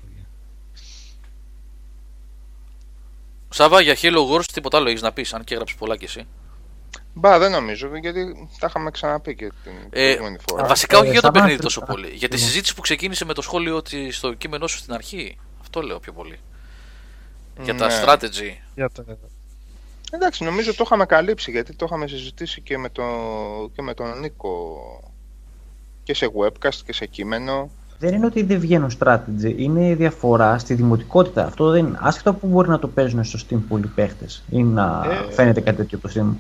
[3.53, 6.27] Σάβα, για Halo Wars τίποτα άλλο έχεις να πεις, αν και έγραψες πολλά κι εσύ.
[7.15, 10.67] Μπα, δεν νομίζω, γιατί τα είχαμε ξαναπεί και την Ε, προηγούμενη φορά.
[10.67, 12.11] βασικά Ε, όχι για το Σάβα, παιχνίδι ε, τόσο α, πολύ.
[12.15, 12.43] Για τη ναι.
[12.43, 15.39] συζήτηση που ξεκίνησε με το σχόλιο της στο κείμενό σου στην αρχή.
[15.61, 16.39] Αυτό λέω πιο πολύ.
[17.61, 18.03] Για τα Ναι.
[18.05, 18.57] strategy.
[18.75, 19.05] Για τα...
[20.11, 23.03] Εντάξει, νομίζω το είχαμε καλύψει, γιατί το είχαμε συζητήσει και με, το,
[23.75, 24.77] και με τον Νίκο
[26.05, 27.71] και σε webcast και σε κείμενο.
[28.03, 31.45] Δεν είναι ότι δεν βγαίνουν strategy, είναι η διαφορά στη δημοτικότητα.
[31.45, 31.99] Αυτό δεν είναι.
[32.01, 35.77] Άσχετα που μπορεί να το παίζουν στο Steam πολλοί παίχτες ή να Ε, φαίνεται κάτι
[35.77, 36.37] τέτοιο από το Steam.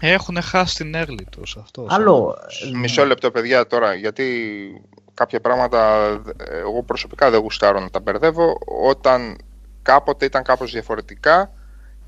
[0.00, 1.86] Έχουν χάσει την early τους αυτό.
[1.88, 2.36] Άλλο.
[2.74, 4.24] Μισό λεπτό, παιδιά, τώρα, γιατί
[5.14, 6.06] κάποια πράγματα
[6.36, 8.58] ε, εγώ προσωπικά δεν γουστάρω να τα μπερδεύω
[8.88, 9.36] όταν
[9.82, 11.50] κάποτε ήταν κάπως διαφορετικά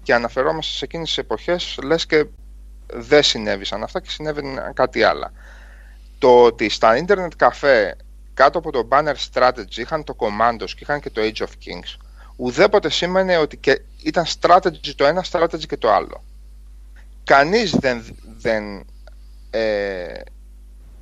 [0.03, 2.27] και αναφερόμαστε σε εκείνες τις εποχές λες και
[2.93, 5.33] δεν συνέβησαν αυτά και συνέβαιναν κάτι άλλα.
[6.19, 7.97] Το ότι στα ίντερνετ καφέ
[8.35, 11.97] κάτω από το banner strategy είχαν το commandos και είχαν και το Age of Kings
[12.37, 16.25] ουδέποτε σήμαινε ότι και ήταν strategy το ένα, strategy και το άλλο.
[17.25, 18.85] Κανείς δεν, δεν,
[19.51, 20.21] ε,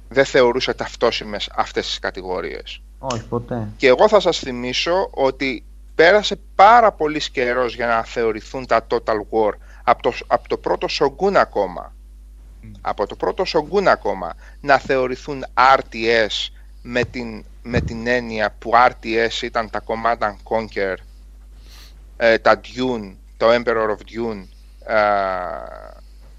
[0.09, 2.83] δεν θεωρούσε ταυτόσιμες αυτές τις κατηγορίες.
[2.99, 3.69] Όχι, ποτέ.
[3.77, 9.17] Και εγώ θα σας θυμίσω ότι πέρασε πάρα πολύς καιρός για να θεωρηθούν τα Total
[9.31, 9.53] War
[9.85, 11.95] από το, από το πρώτο Shogun ακόμα.
[12.81, 16.49] Από το πρώτο Shogun ακόμα να θεωρηθούν RTS
[16.83, 20.95] με την, με την έννοια που RTS ήταν τα Command and Conquer,
[22.17, 24.47] ε, τα Dune, το Emperor of Dune,
[24.87, 24.97] ε,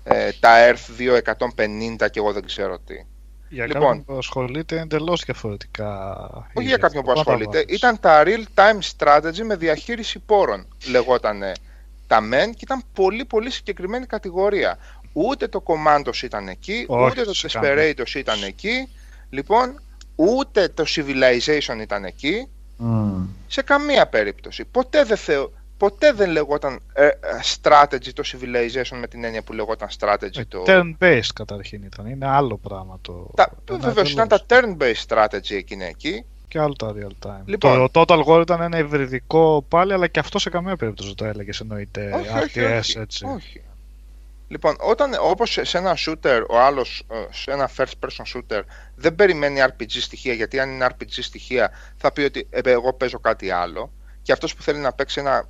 [0.04, 3.06] ε, τα Earth 250 και εγώ δεν ξέρω τι.
[3.50, 3.82] Για Λοιπόν.
[3.82, 6.18] κάποιον που ασχολείται είναι εντελώς διαφορετικά.
[6.54, 7.36] Όχι η για κάποιον που διαφορά.
[7.36, 7.58] ασχολείται.
[7.58, 10.68] Πάντα Ήταν τα real time strategy με διαχείριση πόρων.
[10.90, 11.52] Λεγότανε
[12.08, 14.78] τα men και ήταν πολύ πολύ συγκεκριμένη κατηγορία.
[15.14, 17.74] Ούτε το Commandos ήταν εκεί, Όχι, ούτε το σε καμία.
[17.76, 18.88] Desperados ήταν εκεί.
[19.30, 19.82] Λοιπόν,
[20.22, 22.48] ούτε το Civilization ήταν εκεί.
[22.78, 23.28] Μμμ.
[23.48, 24.66] Σε καμία περίπτωση.
[24.66, 25.52] Ποτέ δεν, θεω...
[25.78, 27.12] Ποτέ δεν λεγόταν ε, ε,
[27.62, 30.64] strategy το Civilization με την έννοια που λεγόταν strategy Ε, το...
[30.68, 32.06] Turn-based καταρχήν ήταν.
[32.06, 33.30] Είναι άλλο πράγμα το.
[33.36, 33.52] Τα...
[33.64, 36.26] το Βεβαίως ήταν τα turn-based strategy εκείνη εκεί.
[36.48, 37.42] Και άλλο τα real time.
[37.46, 37.90] Λοιπόν.
[37.92, 41.26] Το Total War ήταν ένα υβριδικό πάλι, αλλά και αυτό σε καμία περίπτωση δεν το
[41.26, 43.26] έλεγες εννοείται όχι, όχι, RTS όχι, έτσι.
[43.26, 43.62] όχι.
[44.52, 48.62] Λοιπόν, όταν, όπως σε ένα shooter, ο άλλος, ε, σε ένα first person shooter,
[48.96, 53.20] δεν περιμένει RPG στοιχεία, γιατί αν είναι RPG στοιχεία θα πει ότι ε, εγώ παίζω
[53.20, 53.92] κάτι άλλο
[54.22, 55.50] και αυτός που θέλει να παίξει ένα,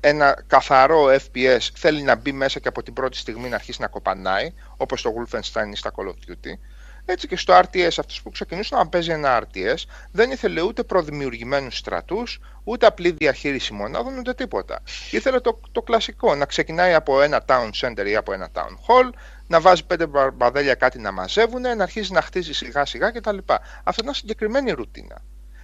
[0.00, 3.88] ένα καθαρό FPS θέλει να μπει μέσα και από την πρώτη στιγμή να αρχίσει να
[3.88, 6.58] κοπανάει, όπως το Wolfenstein ή στα Call of Duty.
[7.06, 9.76] Έτσι και στο RTS, αυτός που ξεκινούσε να παίζει ένα RTS
[10.10, 14.82] δεν ήθελε ούτε προδημιουργημένους στρατούς, ούτε απλή διαχείριση μονάδων, ούτε τίποτα.
[15.10, 19.10] Ήθελε το, το κλασικό, να ξεκινάει από ένα town center ή από ένα town hall,
[19.46, 23.38] να βάζει πέντε μπαρμπαδέλια κάτι να μαζεύουν, να αρχίζει να χτίζει σιγά σιγά κτλ.
[23.84, 25.22] Αυτό ήταν συγκεκριμένη ρουτίνα.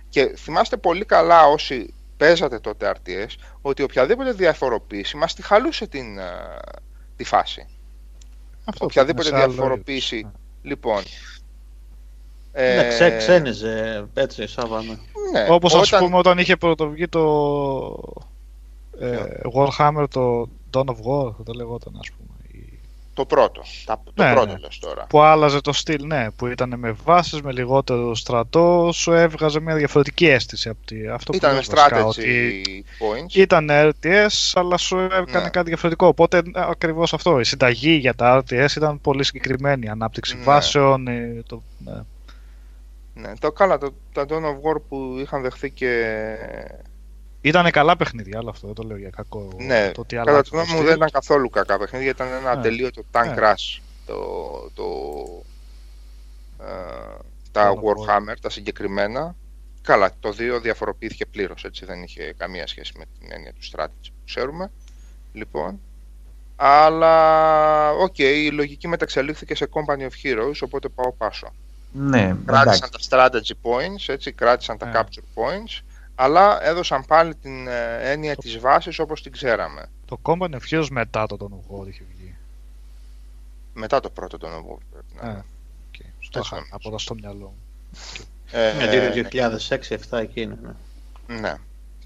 [0.09, 3.29] Και θυμάστε πολύ καλά όσοι παίζατε τότε RTS,
[3.61, 6.59] ότι οποιαδήποτε διαφοροποίηση μας τη χαλούσε την, ε,
[7.17, 7.69] τη φάση.
[8.65, 10.31] Αυτό οποιαδήποτε που είναι σε άλλο διαφοροποίηση.
[10.63, 10.71] Είδος.
[10.79, 11.03] Λοιπόν.
[12.53, 14.89] Ναι, ε, ξέ, ξένιζε έτσι, Σάβα, ναι.
[15.33, 17.23] ναι, Όπως ας όταν- πούμε όταν είχε πρωτοβγεί το
[19.01, 19.25] ε,
[19.55, 22.20] Warhammer το Dawn of War, θα το λεγόταν ας πούμε.
[23.11, 23.63] Η- Το πρώτο.
[23.85, 24.59] Τα, το Ναι, πρώτο ναι.
[24.59, 25.07] λες τώρα.
[25.09, 29.75] Που άλλαζε το στυλ, ναι, που ήταν με βάσεις, με λιγότερο στρατό, σου έβγαζε μια
[29.75, 33.35] διαφορετική αίσθηση από τη, αυτό Ήταν που με λες βασικά, strategy ότι points.
[33.35, 35.49] ήταν RTS, αλλά σου έκανε Ναι.
[35.51, 36.07] κάτι διαφορετικό.
[36.07, 37.41] Οπότε ακριβώς αυτό.
[37.41, 39.89] Η συνταγή για τα RTS ήταν πολύ συγκεκριμένη.
[39.89, 40.43] Ανάπτυξη Ναι.
[40.43, 41.07] βάσεων.
[41.09, 41.93] ε, Το, ναι.
[43.15, 46.05] Ναι, το καλά, το, τα Dawn of War που είχαν δεχθεί και.
[47.41, 49.49] Ήταν καλά παιχνίδια, άλλο αυτό δεν το λέω για κακό.
[49.57, 50.89] Ναι, το ότι κατά άλλαξε τη γνώμη το μου στυλ.
[50.89, 52.63] δεν ήταν καθόλου κακά παιχνίδια, ήταν ένα Ναι.
[52.63, 53.35] ατελείωτο tank Ναι.
[53.39, 53.81] rush.
[54.07, 54.17] Το,
[54.75, 54.85] το,
[56.61, 56.67] ε,
[57.53, 58.15] τα Dawn of War.
[58.33, 59.35] Warhammer, τα συγκεκριμένα.
[59.83, 64.07] Καλά, το 2 διαφοροποιήθηκε πλήρως, έτσι δεν είχε καμία σχέση με την έννοια του strategy
[64.09, 64.71] που ξέρουμε.
[65.33, 65.81] Λοιπόν.
[66.57, 71.53] Αλλά, οκ, η λογική μεταξελίχθηκε σε Company of Heroes, οπότε πάω πάσο.
[71.93, 72.45] Ναι, εντάξει.
[72.47, 72.99] κράτησαν τα
[73.31, 74.93] strategy points, έτσι, κράτησαν τα Ναι.
[74.95, 75.81] capture points,
[76.23, 79.87] αλλά έδωσαν πάλι την ε, έννοια της βάσης όπως την ξέραμε.
[80.05, 82.35] Το Company of Heroes μετά το Dawn of War είχε βγει.
[83.75, 85.45] Μετά το πρώτο Dawn of War πρέπει να Ε, είναι.
[85.89, 85.95] οκ.
[86.21, 86.75] Στο Έτσι είχα νομίζω.
[86.77, 87.63] από εδώ στο μυαλό μου.
[88.51, 89.29] Ε, Ναι, ε,
[90.11, 90.57] 2006-2007 εκείνο,
[91.27, 91.39] ναι.
[91.41, 91.55] ναι.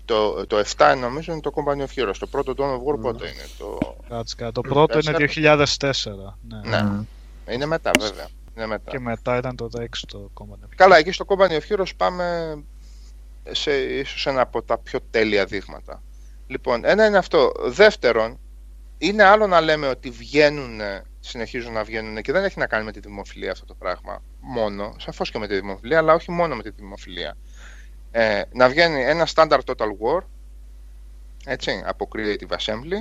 [0.04, 2.14] Το, το 7 νομίζω είναι το Company of Heroes.
[2.18, 3.02] Το πρώτο Dawn of War Ναι.
[3.02, 3.46] πότε είναι.
[3.58, 3.96] Το...
[4.08, 4.52] Κάτσε, κάτσε.
[4.52, 5.94] Το πρώτο είναι 2004.
[6.48, 6.60] Ναι.
[6.64, 6.82] Ναι.
[6.82, 7.04] Μμ.
[7.50, 8.28] Είναι μετά βέβαια.
[8.56, 8.90] Είναι μετά.
[8.90, 10.72] Και μετά ήταν το 6 το Company of Heroes.
[10.76, 12.56] Καλά, εκεί στο Company of Heroes πάμε
[13.50, 16.02] σε ίσως ένα από τα πιο τέλεια δείγματα.
[16.46, 17.52] Λοιπόν, ένα είναι αυτό.
[17.66, 18.38] Δεύτερον,
[18.98, 20.80] είναι άλλο να λέμε ότι βγαίνουν,
[21.20, 24.94] συνεχίζουν να βγαίνουν και δεν έχει να κάνει με τη δημοφιλία αυτό το πράγμα μόνο,
[24.98, 27.36] σαφώς και με τη δημοφιλία, αλλά όχι μόνο με τη δημοφιλία.
[28.10, 30.22] Ε, να βγαίνει ένα standard Total War,
[31.44, 33.00] έτσι, από Creative Assembly,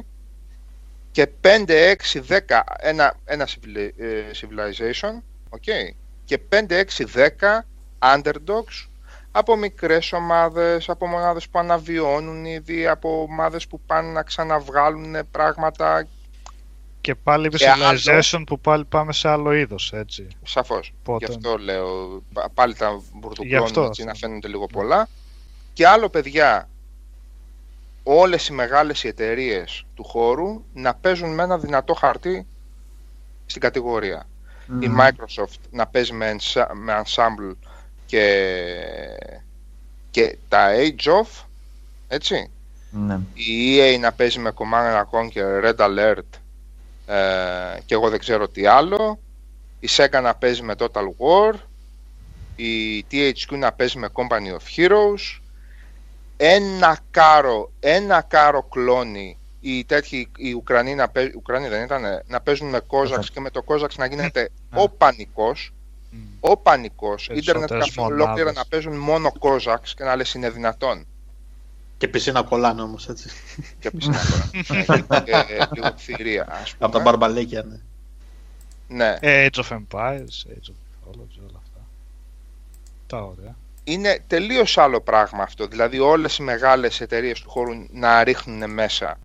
[1.12, 5.96] και 5, 6, 10, ένα, ένα civili- ε, Civilization, okay,
[6.26, 7.66] και 5, 6, 10
[8.00, 8.88] underdogs
[9.36, 16.08] από μικρές ομάδες, από μονάδες που αναβιώνουν ήδη, από ομάδες που πάνε να ξαναβγάλουν πράγματα.
[17.02, 20.28] Και πάλι Και άλλο- visualization που πάλι πάμε σε άλλο είδος, έτσι.
[20.44, 20.94] Σαφώς.
[21.04, 21.26] Πότε.
[21.26, 24.04] Γι' αυτό λέω, πα- πάλι τα Γι' αυτό, μπουρδουκλώνουν έτσι αυτό.
[24.06, 25.08] να φαίνονται λίγο πολλά.
[25.74, 26.70] Και άλλο παιδιά,
[28.04, 32.48] όλες οι μεγάλες οι εταιρείες του χώρου να παίζουν με ένα δυνατό χαρτί
[33.46, 34.28] στην κατηγορία.
[34.82, 34.98] Η Μμμ.
[35.00, 37.56] Microsoft να παίζει με, ensa- με Ensemble
[38.06, 38.28] και,
[40.12, 41.44] και τα Age of,
[42.08, 42.50] έτσι.
[42.92, 43.20] Ναι.
[43.34, 46.40] Η EA να παίζει με Command and Conquer, Red Alert
[47.06, 49.20] ε, και εγώ δεν ξέρω τι άλλο.
[49.80, 51.54] Η Sega να παίζει με Total War.
[52.56, 55.40] Η THQ να παίζει με Company of Heroes.
[56.38, 59.38] Ένα κάρο, ένα κάρο κλόνι.
[59.62, 63.50] Οι τέτοιοι, οι Ουκρανοί, να παί- Ουκρανοί δεν ήταν, να παίζουν με Kozax και με
[63.50, 65.74] το Kozax να γίνεται ο πανικός.
[66.14, 66.20] Μμ.
[66.40, 67.30] Ο πανικός.
[67.34, 68.56] Ίντερνετ Περισσότερες καφέ ολόκληρα μονάδες.
[68.56, 71.06] να παίζουν μόνο Kozax και να λες είναι δυνατόν.
[71.98, 73.30] Και πισίνα κολλάνε όμως έτσι.
[73.80, 74.20] και πισίνα
[74.58, 75.20] τώρα.
[75.20, 76.86] και λίγο θηρία, ας πούμε.
[76.86, 77.80] Από τα μπαρμπαλέκια, ναι.
[78.88, 79.18] Ναι.
[79.20, 81.86] Ε, Age of Empires, Age of Mythology, όλα αυτά.
[83.08, 83.56] Τα ωραία.
[83.84, 85.68] Είναι τελείως άλλο πράγμα αυτό.
[85.68, 89.20] Δηλαδή όλες οι μεγάλες εταιρείες του χώρου να ρίχνουν μέσα.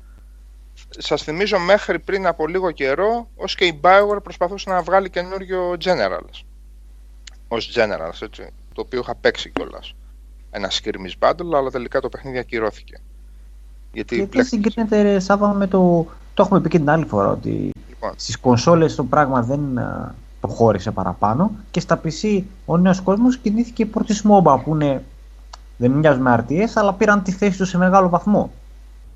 [0.99, 5.77] Σας θυμίζω μέχρι πριν από λίγο καιρό, ως και η Bioware προσπαθούσε να βγάλει καινούριο
[5.85, 6.43] Generals.
[7.49, 8.51] Ως Generals, έτσι.
[8.75, 9.95] Το οποίο είχα παίξει κιόλας.
[10.51, 13.01] Ένα skirmish battle, αλλά τελικά το παιχνίδι ακυρώθηκε.
[13.93, 14.57] Γιατί Γιατί μπλέχτηκε.
[14.71, 16.07] συγκρίνεται ρε, Σάβα με το...
[16.35, 20.15] Το έχουμε πει και την άλλη φορά ότι Λοιπόν, στις κονσόλες το πράγμα δεν α,
[20.41, 25.05] προχώρησε παραπάνω και στα PC ο νέος κόσμος κινήθηκε προς τις MOBA που είναι,
[25.77, 28.53] δεν μοιάζουν με RTS αλλά πήραν τη θέση τους σε μεγάλο βαθμό.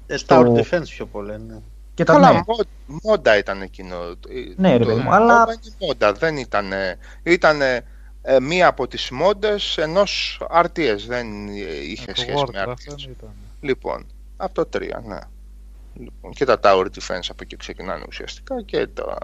[0.07, 1.55] Ε, Στο- Tower Defense πιο πολύ, ναι.
[1.95, 3.97] Και τα Καλά, ναι, μο- μόντα ήταν εκείνο.
[4.57, 6.65] Ναι, ρε Το- παιδί μου, αλλά- μόντα είναι μόντα, δεν ήταν.
[7.23, 7.59] Ήταν
[8.41, 11.53] μία από τις μόντες ενός RTS, δεν ε,
[11.91, 12.77] είχε Ε, το σχέση με Warcraft RTS.
[12.87, 13.33] δεν ήταν.
[13.61, 15.19] Λοιπόν, από το 3, ναι.
[15.95, 19.19] Λοιπόν, και τα Tower Defense από εκεί ξεκινάνε ουσιαστικά και τα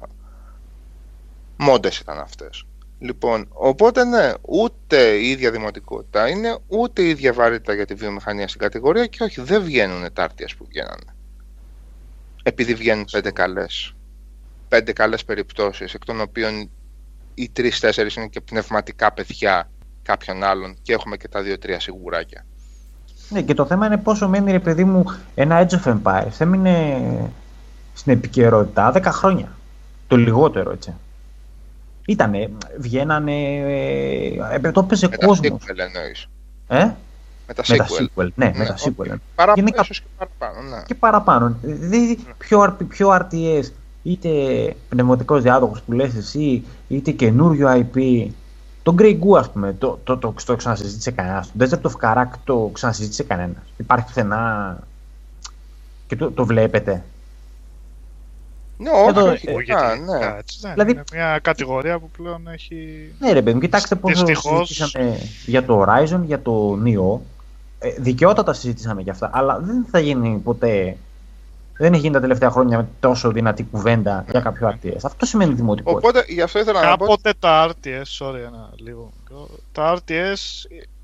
[1.57, 2.65] μόντες ήταν αυτές.
[2.99, 8.49] Λοιπόν, οπότε ναι, ούτε η ίδια δημοτικότητα είναι, ούτε η ίδια βαρύτητα για τη βιομηχανία
[8.49, 11.15] στην κατηγορία και όχι, δεν βγαίνουν τα RTS που βγαίνανε.
[12.43, 13.95] Επειδή βγαίνουν πέντε καλές.
[14.69, 16.71] Πέντε καλές περιπτώσεις, εκ των οποίων
[17.43, 19.71] οι τρεις-τέσσερις είναι και πνευματικά παιδιά
[20.03, 22.45] κάποιων άλλων και έχουμε και τα δύο-τρία σιγουράκια.
[23.29, 25.05] Ναι, και το θέμα είναι πόσο μένει ρε παιδί μου
[25.35, 26.33] ένα Edge of Empires.
[26.39, 27.01] Έμεινε
[27.95, 29.49] στην επικαιρότητα 10 χρόνια.
[30.09, 30.95] Το λιγότερο έτσι.
[32.07, 35.49] Ήτανε, βγαίνανε, ε, ε, το έπαιζε Με τα κόσμος.
[35.63, 36.29] sequel εννοείς.
[36.69, 36.85] Ε;
[37.47, 38.03] Με τα Με τα sequel.
[38.03, 38.95] sequel, ναι, με Ναι, τα οκ.
[38.97, 39.15] sequel.
[39.35, 39.53] Παρα...
[39.57, 40.83] Γενικά- Ίσως και παραπάνω, ναι.
[40.87, 41.57] Και παραπάνω.
[41.63, 43.63] Δηλαδή, πιο, R- πιο RTS,
[44.11, 44.29] είτε
[44.89, 48.27] πνευματικός διάδοχος που λες εσύ, είτε καινούριο IP.
[48.83, 51.51] Το Grey Goo, ας πούμε, το, το, το, το ξανασυζήτησε κανένας.
[51.59, 53.63] Το Deserts of Kharak το ξανασυζήτησε κανένας.
[53.77, 54.79] Υπάρχει πουθενά
[56.07, 57.05] και το, το βλέπετε.
[58.79, 60.37] Ναι, όχι, Εδώ, όχι, ε, α, γιατί, ναι.
[60.39, 62.77] έτσι δεν Δηλαδή- είναι μια κατηγορία που πλέον έχει...
[63.19, 67.21] Ναι, ρε παιδί μου, κοιτάξτε πόσο Δυστυχώς- συζητήσαμε για το Horizon, για το Neo.
[67.79, 70.97] Ε, δικαιότατα συζητήσαμε για αυτά, αλλά δεν θα γίνει ποτέ.
[71.79, 74.97] Δεν έχει γίνει τα τελευταία χρόνια με τόσο δυνατή κουβέντα για κάποιο RTS.
[75.03, 76.09] Αυτό σημαίνει δημοτικότητα.
[76.09, 77.05] Οπότε γι' αυτό ήθελα να πω.
[77.05, 80.37] Κάποτε τα RTS, sorry ένα λίγο, μικρό, τα RTS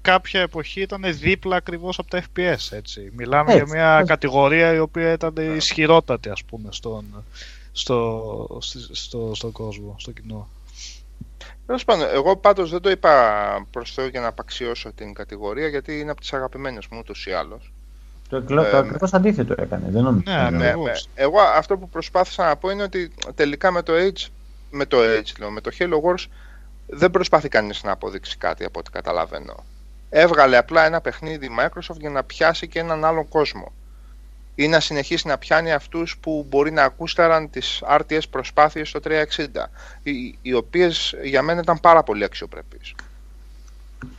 [0.03, 3.13] κάποια εποχή ήταν δίπλα ακριβώς από τα FPS, έτσι.
[3.17, 4.07] Μιλάμε Έτσι, για μια έτσι.
[4.09, 7.25] κατηγορία η οποία ήταν ισχυρότατη, ας πούμε, στον,
[7.73, 10.49] στο, στη- στο, στον κόσμο, στο κοινό.
[11.67, 16.01] Τέλος πάντων, εγώ πάντως δεν το είπα προς Θεού για να απαξιώσω την κατηγορία γιατί
[16.01, 17.73] είναι από τις αγαπημένες μου ούτως ή άλλως.
[18.35, 18.62] Το, εκλο...
[18.62, 19.86] ε, το ακριβώς αντίθετο έκανε.
[19.89, 20.23] Δεν νομίζω.
[20.27, 20.56] Ναι, Ναι, ναι.
[20.56, 21.09] Με, Ακριβώς.
[21.15, 24.28] εγώ αυτό που προσπάθησα να πω είναι ότι τελικά με το Age,
[24.70, 26.24] με το Age, λέω, με το Halo Wars
[26.86, 29.65] δεν προσπαθεί κανείς να αποδείξει κάτι από ό,τι καταλαβαίνω.
[30.11, 33.73] Έβγαλε απλά ένα παιχνίδι Microsoft για να πιάσει και έναν άλλον κόσμο.
[34.55, 39.11] Ή να συνεχίσει να πιάνει αυτούς που μπορεί να ακούσταραν τις RTS προσπάθειες στο 360,
[40.02, 42.94] οι, οι οποίες για μένα ήταν πάρα πολύ αξιοπρεπείς.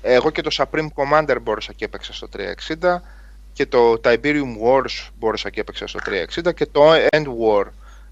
[0.02, 2.28] Εγώ και το Supreme Commander μπόρεσα και έπαιξα στο
[2.80, 3.00] 360
[3.56, 6.00] και το Tiberium Wars μπόρεσα και έπαιξα στο
[6.46, 7.66] 360 και το End War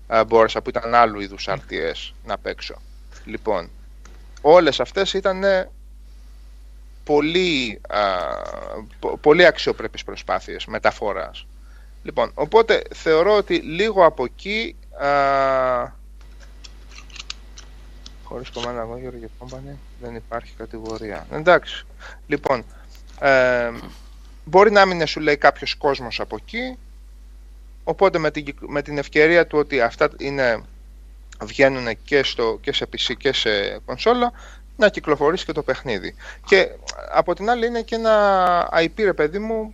[0.07, 2.81] α, μπόρεσα που ήταν άλλου είδους RTS να παίξω.
[3.25, 3.69] Λοιπόν,
[4.41, 5.43] όλες αυτές ήταν
[7.03, 7.99] πολύ, α,
[8.99, 11.45] πο- πολύ αξιοπρέπεις προσπάθειες μεταφοράς.
[12.03, 15.07] Λοιπόν, οπότε θεωρώ ότι λίγο από εκεί α,
[18.23, 21.27] χωρίς κομμάτι αγώγερο για company δεν υπάρχει κατηγορία.
[21.31, 21.85] Εντάξει.
[22.27, 22.65] Λοιπόν,
[23.19, 23.71] ε,
[24.45, 26.77] μπορεί να μην σου λέει κάποιος κόσμος από εκεί
[27.83, 30.63] οπότε με την, κυκλ- με την ευκαιρία του ότι αυτά είναι,
[31.41, 34.31] βγαίνουν και, στο, και σε PC και σε κονσόλα
[34.77, 36.15] να κυκλοφορήσει και το παιχνίδι
[36.45, 36.69] και
[37.11, 39.73] από την άλλη είναι και ένα IP ρε παιδί μου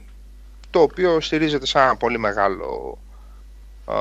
[0.69, 2.97] το οποίο στηρίζεται σε ένα πολύ μεγάλο
[3.85, 3.95] α,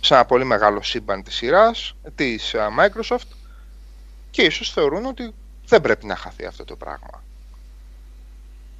[0.00, 3.28] σε ένα πολύ μεγάλο σύμπαν της σειράς της ε, Microsoft
[4.30, 5.34] και ίσως θεωρούν ότι
[5.66, 7.22] δεν πρέπει να χαθεί αυτό το πράγμα.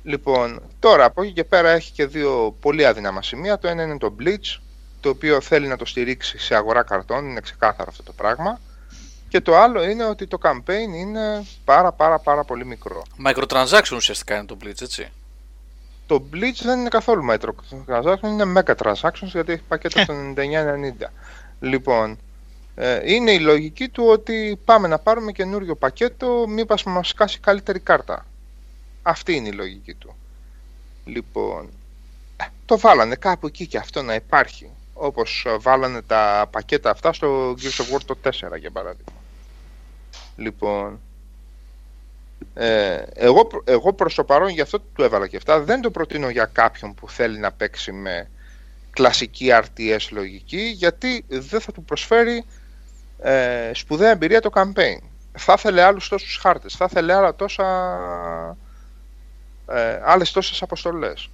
[0.09, 3.59] Λοιπόν, τώρα από εκεί και πέρα έχει και δύο πολύ αδύναμα σημεία.
[3.59, 4.61] Το ένα είναι το Bleach,
[5.01, 8.61] το οποίο θέλει να το στηρίξει σε αγορά καρτών, είναι ξεκάθαρο αυτό το πράγμα.
[9.29, 13.03] Και το άλλο είναι ότι το campaign είναι πάρα πάρα πάρα πολύ μικρό.
[13.27, 15.13] Microtransaction ουσιαστικά είναι το Bleach, έτσι.
[16.07, 21.11] Το Bleach δεν είναι καθόλου microtransaction, είναι mega transactions γιατί έχει πακέτο στο 99-90.
[21.61, 22.19] Λοιπόν,
[22.75, 27.79] ε, είναι η λογική του ότι πάμε να πάρουμε καινούριο πακέτο, μήπως μας κάσει καλύτερη
[27.79, 28.27] κάρτα.
[29.03, 30.17] Αυτή είναι η λογική του.
[31.05, 31.69] Λοιπόν,
[32.37, 34.71] ε, το βάλανε κάπου εκεί και αυτό να υπάρχει.
[34.95, 39.13] Όπως βάλανε τα πακέτα αυτά στο Gears of War το 4 για παράδειγμα.
[40.37, 41.01] Λοιπόν,
[42.55, 45.61] ε, εγώ, εγώ προς το παρόν γι' αυτό του έβαλα και αυτά.
[45.61, 48.31] Δεν το προτείνω για κάποιον που θέλει να παίξει με
[48.91, 52.45] κλασική RTS λογική γιατί δεν θα του προσφέρει
[53.19, 54.99] ε, σπουδαία εμπειρία το campaign.
[55.33, 57.65] Θα ήθελε άλλους τόσους χάρτες, θα ήθελε άλλα τόσα,
[59.69, 61.31] ε, άλλες τόσες αποστολές.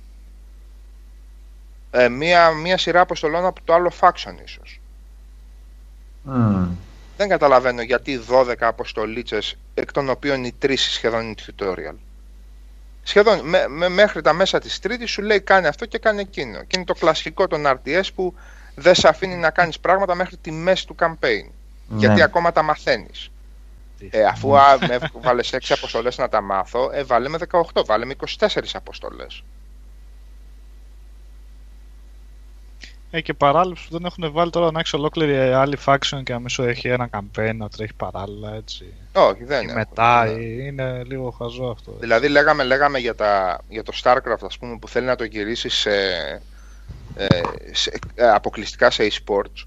[1.90, 4.80] Ε, μία, μία σειρά αποστολών από το άλλο faction ίσως.
[6.30, 6.68] Mm.
[7.16, 11.94] Δεν καταλαβαίνω γιατί 12 αποστολίτσες, εκ των οποίων οι 3 σχεδόν είναι tutorial.
[13.02, 16.62] Σχεδόν με, μέχρι τα μέσα της τρίτης σου λέει κάνει αυτό και κάνει εκείνο.
[16.62, 18.34] Και είναι το κλασικό των RTS που
[18.74, 21.48] δεν σε αφήνει να κάνεις πράγματα μέχρι τη μέση του campaign.
[21.88, 21.98] Ναι.
[21.98, 23.30] Γιατί ακόμα τα μαθαίνεις.
[24.10, 27.38] Ε, αφού α, με βάλες 6 αποστολές να τα μάθω, ε, βάλε με
[27.72, 29.42] 18, βάλε με 24 αποστολές.
[33.10, 36.38] Ε, και παράλληλα που δεν έχουν βάλει τώρα να έχεις ολόκληρη άλλη faction και να
[36.38, 38.94] μην σου έχει ένα campaign να τρέχει παράλληλα έτσι.
[39.12, 39.74] Όχι, δεν Και είναι.
[39.74, 41.96] μετά είναι λίγο χαζό αυτό.
[42.00, 45.68] Δηλαδή λέγαμε, λέγαμε για, τα, για το StarCraft ας πούμε που θέλει να το γυρίσει
[45.68, 45.90] σε,
[47.16, 47.40] ε,
[47.72, 49.66] σε ε, αποκλειστικά σε e-sports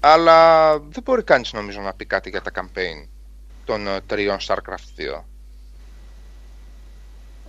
[0.00, 3.08] αλλά δεν μπορεί κανείς νομίζω να πει κάτι για τα campaign
[3.64, 5.22] των ε, τριών StarCraft 2.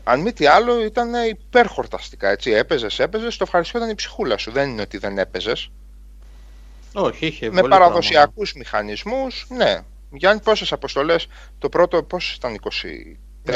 [0.04, 4.70] Αν μη τι άλλο ήταν υπερχορταστικά έτσι, έπαιζες, έπαιζες, το ευχαριστώ η ψυχούλα σου, δεν
[4.70, 5.72] είναι ότι δεν έπαιζες.
[6.94, 9.80] Όχι, είχε Με πολύ παραδοσιακούς μηχανισμούς, ναι.
[10.12, 11.28] Γιάννη πόσες αποστολές,
[11.60, 13.54] το πρώτο πόσες ήταν 24, 27,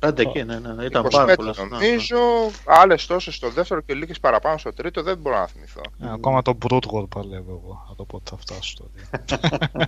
[0.00, 0.08] 25.
[0.08, 1.54] 25 εκεί, ναι, ναι, ναι, ήταν 25 πάρα πολλά.
[1.70, 2.16] νομίζω,
[2.64, 5.80] άλλες τόσες στο δεύτερο και λίγες παραπάνω στο τρίτο, δεν μπορώ να θυμηθώ.
[6.02, 7.84] Ε, ακόμα το Brute War παλεύω εγώ.
[7.88, 9.84] Θα το πω ότι θα φτάσω στο 2.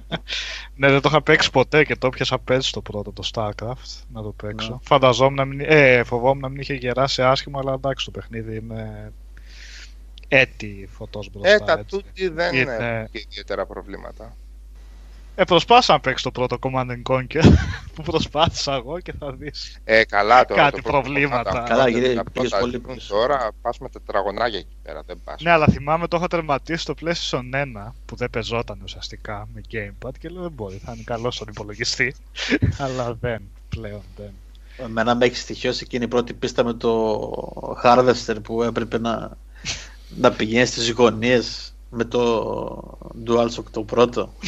[0.77, 4.23] ναι, δεν το είχα παίξει ποτέ και το έπιασα πέρσι το πρώτο, το StarCraft, να
[4.23, 4.71] το παίξω.
[4.71, 4.77] Ναι.
[4.83, 9.13] Φανταζόμουν να μην, ε, φοβόμουν να μην είχε γεράσει άσχημα, αλλά εντάξει το παιχνίδι είναι
[10.29, 11.51] έτη φωτός μπροστά.
[11.51, 11.85] Ε, τα έτσι.
[11.87, 14.37] τούτη δεν Είναι- έχουν και ιδιαίτερα προβλήματα.
[15.37, 17.45] Ε, προσπάθησα να παίξω το πρώτο Command and Conquer
[17.95, 19.79] που προσπάθησα εγώ και θα δεις.
[19.85, 20.63] Ε, καλά τώρα.
[20.63, 21.51] Κάτι το πρώτο προβλήματα.
[21.51, 23.15] κομμάτι, Καλά, τα γιατί πρώτα πήγες πολύ βγουν πίσω.
[23.15, 25.43] Τώρα πας με τετραγωνάκια εκεί πέρα, δεν πας.
[25.43, 27.55] Ναι, αλλά θυμάμαι το έχω τερματίσει στο PlayStation
[27.87, 31.49] 1 που δεν πεζόταν ουσιαστικά με Gamepad και λέω δεν μπορεί, θα είναι καλός στον
[31.49, 32.15] υπολογιστή.
[32.85, 34.31] αλλά δεν, πλέον δεν.
[34.77, 37.21] Εμένα με έχει στοιχειώσει εκείνη η πρώτη πίστα με το
[37.85, 39.37] Harvester που έπρεπε να,
[40.17, 44.33] να πηγαίνεις στις γωνίες με το DualShock το πρώτο.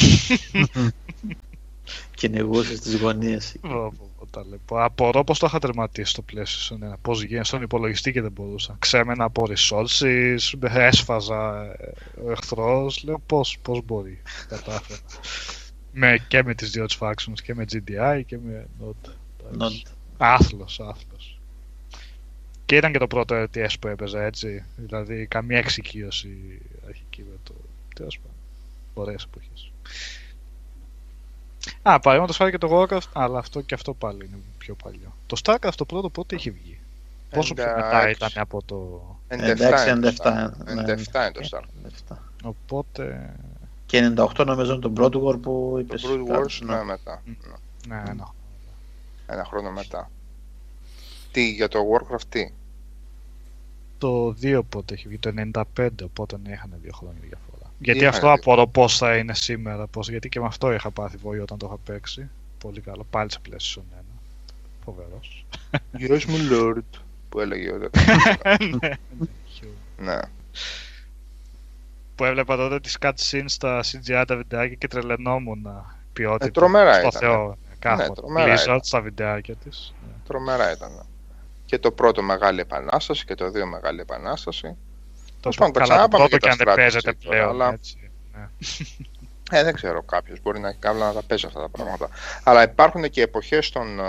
[2.15, 3.57] Κυνηγούσε στις γωνίες.
[3.61, 3.69] Πω,
[3.99, 4.85] πω, πω, τα λέω.
[4.85, 6.95] Απορώ πώ το είχα τερματίσει στο PlayStation 1.
[7.03, 8.77] Πώς γίνει στον υπολογιστή και δεν μπορούσα.
[8.79, 11.93] Ξέμενα από resources, έσφαζα ε,
[12.25, 13.03] ο εχθρός.
[13.05, 14.23] Λέω πώς πώς μπορεί.
[14.49, 15.01] Κατάφερα.
[15.93, 19.11] με, και με τις δύο τις factions και με GDI και με Node.
[19.63, 21.41] Not- Άθλος, άθλος.
[22.67, 24.65] Και ήταν και το πρώτο RTS που έπαιζα έτσι.
[24.77, 26.76] Δηλαδή καμία εξοικείωση αρχική με το.
[27.97, 28.37] Τέλος πάντων.
[28.95, 29.71] Ωραίες εποχές.
[31.83, 35.15] Α, παραδείγματος χάρη και το Warcraft, αλλά αυτό και αυτό πάλι είναι πιο παλιό.
[35.27, 36.79] Το Starcraft το πρώτο πότε έχει βγει;
[37.31, 38.11] Πόσο πιο μετά Εντάξει.
[38.11, 39.03] ήταν από το.
[39.29, 40.51] 97 Εντάξει, είναι το 97, Star.
[40.65, 40.83] ναι.
[40.83, 41.63] 97 είναι το Star.
[41.83, 42.23] Λεφτά.
[42.45, 43.35] Οπότε.
[43.87, 46.05] Και 98 νομίζω είναι το Broad War που Το είπες.
[46.07, 47.23] Brood κάτι, Wars, ναι, μετά.
[47.89, 48.23] Ναι, Ναι, ναι.
[49.27, 50.11] Ένα χρόνο μετά.
[51.33, 52.53] Τι, για το Warcraft τι;
[53.99, 55.33] Το 2 πότε έχει βγει, το
[55.77, 57.56] 95, οπότε ναι, είχαν δύο χρόνια διαφορά.
[57.79, 58.35] Γιατί Είχαν αυτό δύο.
[58.35, 61.67] απορώ πώς θα είναι σήμερα, πώς, γιατί και με αυτό είχα πάθει βοή όταν το
[61.67, 62.31] είχα παίξει.
[62.59, 63.83] Πολύ καλό, πάλι σε PlayStation 1.
[64.85, 65.47] Φοβερός.
[65.99, 66.83] Yes, my lord.
[67.29, 67.79] Που έλεγε ο
[69.99, 70.19] Ναι.
[72.15, 75.67] που έβλεπα τότε τις cutscenes στα CGI τα βιντεάκια και τρελαινόμουν
[76.13, 76.47] ποιότητα.
[76.47, 77.21] Ε, τρομερά στο ήταν.
[77.21, 77.57] Θεό.
[77.79, 78.81] Κάθε τρομερά Blizzard ήταν.
[78.85, 79.95] στα βιντεάκια της.
[80.27, 81.07] Τρομερά ήταν.
[81.67, 84.77] Και το πρώτο Μεγάλη Επανάσταση και το δύο Μεγάλη Επανάσταση.
[85.51, 87.37] Το πάντων, τα καλά το ξανάπαμε πρώτο και και αν τα δεν strategy παίζεται τώρα,
[87.37, 87.49] πλέον.
[87.49, 88.11] αλλά- Έτσι.
[88.35, 88.47] Ναι.
[89.59, 90.41] Ε, δεν ξέρω κάποιος.
[90.43, 92.09] Μπορεί να έχει κάβλα να τα παίζει αυτά τα πράγματα.
[92.43, 94.03] Αλλά υπάρχουν και εποχές των, ε,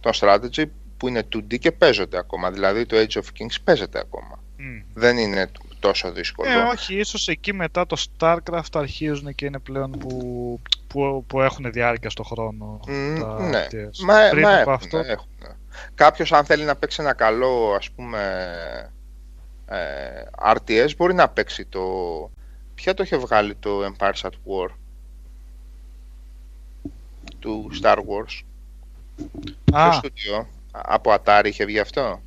[0.00, 0.64] των strategy
[0.96, 2.50] που είναι 2D και παίζονται ακόμα.
[2.50, 4.42] Δηλαδή το Age of Kings παίζεται ακόμα.
[4.56, 4.80] Μμ.
[4.94, 5.50] Δεν είναι
[5.80, 6.50] τόσο δύσκολο.
[6.50, 11.72] Ε, όχι, ίσως εκεί μετά το StarCraft αρχίζουν και είναι πλέον που, που, που έχουν
[11.72, 12.80] διάρκεια στο χρόνο.
[12.88, 13.98] Μ, τα ναι, RTS.
[14.04, 15.28] μα, Πριν μα από έχουν, αυτό, έχουν.
[15.94, 18.20] Κάποιος αν θέλει να παίξει ένα καλό ας πούμε
[19.70, 21.80] ε, RTS μπορεί να παίξει το...
[22.74, 24.68] Ποια το είχε βγάλει το Empire at War;
[27.38, 28.42] Του Star Wars
[29.72, 32.20] Α, Ποιο στούντιο; Από Atari είχε βγει αυτό;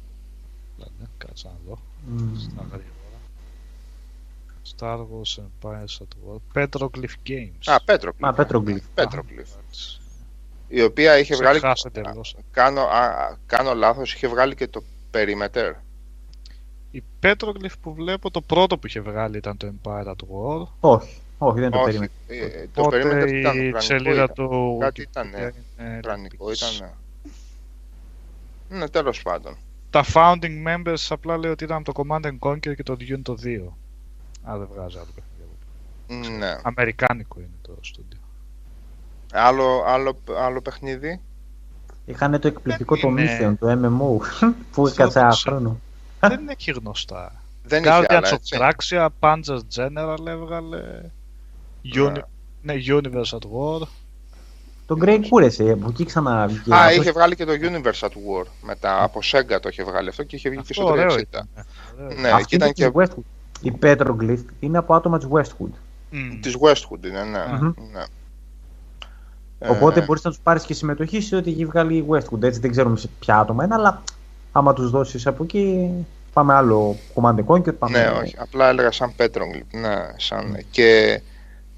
[0.78, 0.86] Ναι,
[1.18, 1.80] κάτσε να δω.
[2.06, 2.36] Μμ.
[2.38, 2.92] Στα γρήγορα.
[4.78, 6.40] Star Wars Empires at War.
[6.54, 7.66] Petroglyph Games.
[7.66, 8.18] Α, Petroglyph.
[8.18, 8.84] Μα Petroglyph.
[8.96, 9.98] Petroglyph.
[10.68, 11.58] Η οποία είχε βγάλει.
[11.58, 12.36] Ξεχάσε εντελώς.
[12.52, 15.74] Κάνω, α, κάνω λάθος, είχε βγάλει και το Perimeter.
[16.96, 20.68] Η Petroglyph που βλέπω το πρώτο που είχε βγάλει ήταν το Empire at War.
[20.80, 22.12] Όχι, όχι, δεν το Όχι, περίμενα.
[22.28, 24.34] ε, το Οπότε Perimeter τι ήταν, η ουρανικό σελίδα ήταν.
[24.36, 26.78] του Κάτι Wikipedia ήταν, ε, είναι Ουρανικό Olympics.
[26.78, 26.94] ήταν.
[28.70, 29.56] Ναι, τέλος πάντων.
[29.90, 33.34] Τα founding members απλά λέει ότι ήταν το Command and Conquer και το Dune το
[33.44, 33.78] 2.
[34.44, 36.38] Α, δεν βγάζει άλλο παιχνίδι.
[36.38, 36.56] Ναι.
[36.64, 38.18] Αμερικάνικο είναι το στούντιο.
[39.34, 41.20] Άλλο, άλλο, άλλο παιχνίδι;
[42.06, 44.20] Είχαν το εκπληκτικό το είναι- Mission, το MMO,
[44.72, 45.80] που Αυτό έκατσε ένα το χρόνο.
[46.30, 47.42] Δεν έχει γνωστά.
[47.64, 48.58] Δεν είχε Guardians άλλα, of έτσι.
[48.60, 50.82] Traxia, Panzer General έβγαλε.
[51.96, 52.18] Uni...
[52.62, 53.88] Ναι, Universe at War.
[54.86, 56.74] Το Grey Courage, από εκεί ξανά βγήκε.
[56.74, 58.46] Α, αυτός- είχε βγάλει και το Universe at War.
[58.62, 61.20] Μετά από Sega το είχε βγάλει αυτό και είχε βγει και Αυτό στο ωραίο 360.
[61.20, 61.48] ήταν.
[62.06, 62.20] Ωραίο.
[62.20, 63.24] Ναι, Αυτή και ήταν είναι και της Westwood.
[63.62, 65.72] Η Petroglyph είναι από άτομα της Westwood.
[66.10, 66.40] Μμ.
[66.42, 67.46] της Westwood είναι, ναι.
[67.60, 67.74] Μμμ.
[67.94, 68.04] ναι.
[69.70, 72.42] Οπότε Ε, μπορείς να τους πάρεις και συμμετοχή σε ό,τι έχει βγάλει η Westwood.
[72.44, 74.04] Έτσι δεν ξέρουμε σε ποια άτομα είναι, αλλά
[74.56, 75.90] άμα τους δώσεις από εκεί,
[76.34, 77.78] πάμε άλλο Command and Conquer.
[77.78, 78.02] Πάμε...
[78.02, 79.72] Ναι, όχι, απλά έλεγα σαν Petroglyph.
[79.80, 80.66] Ναι, σαν...
[80.72, 81.22] Και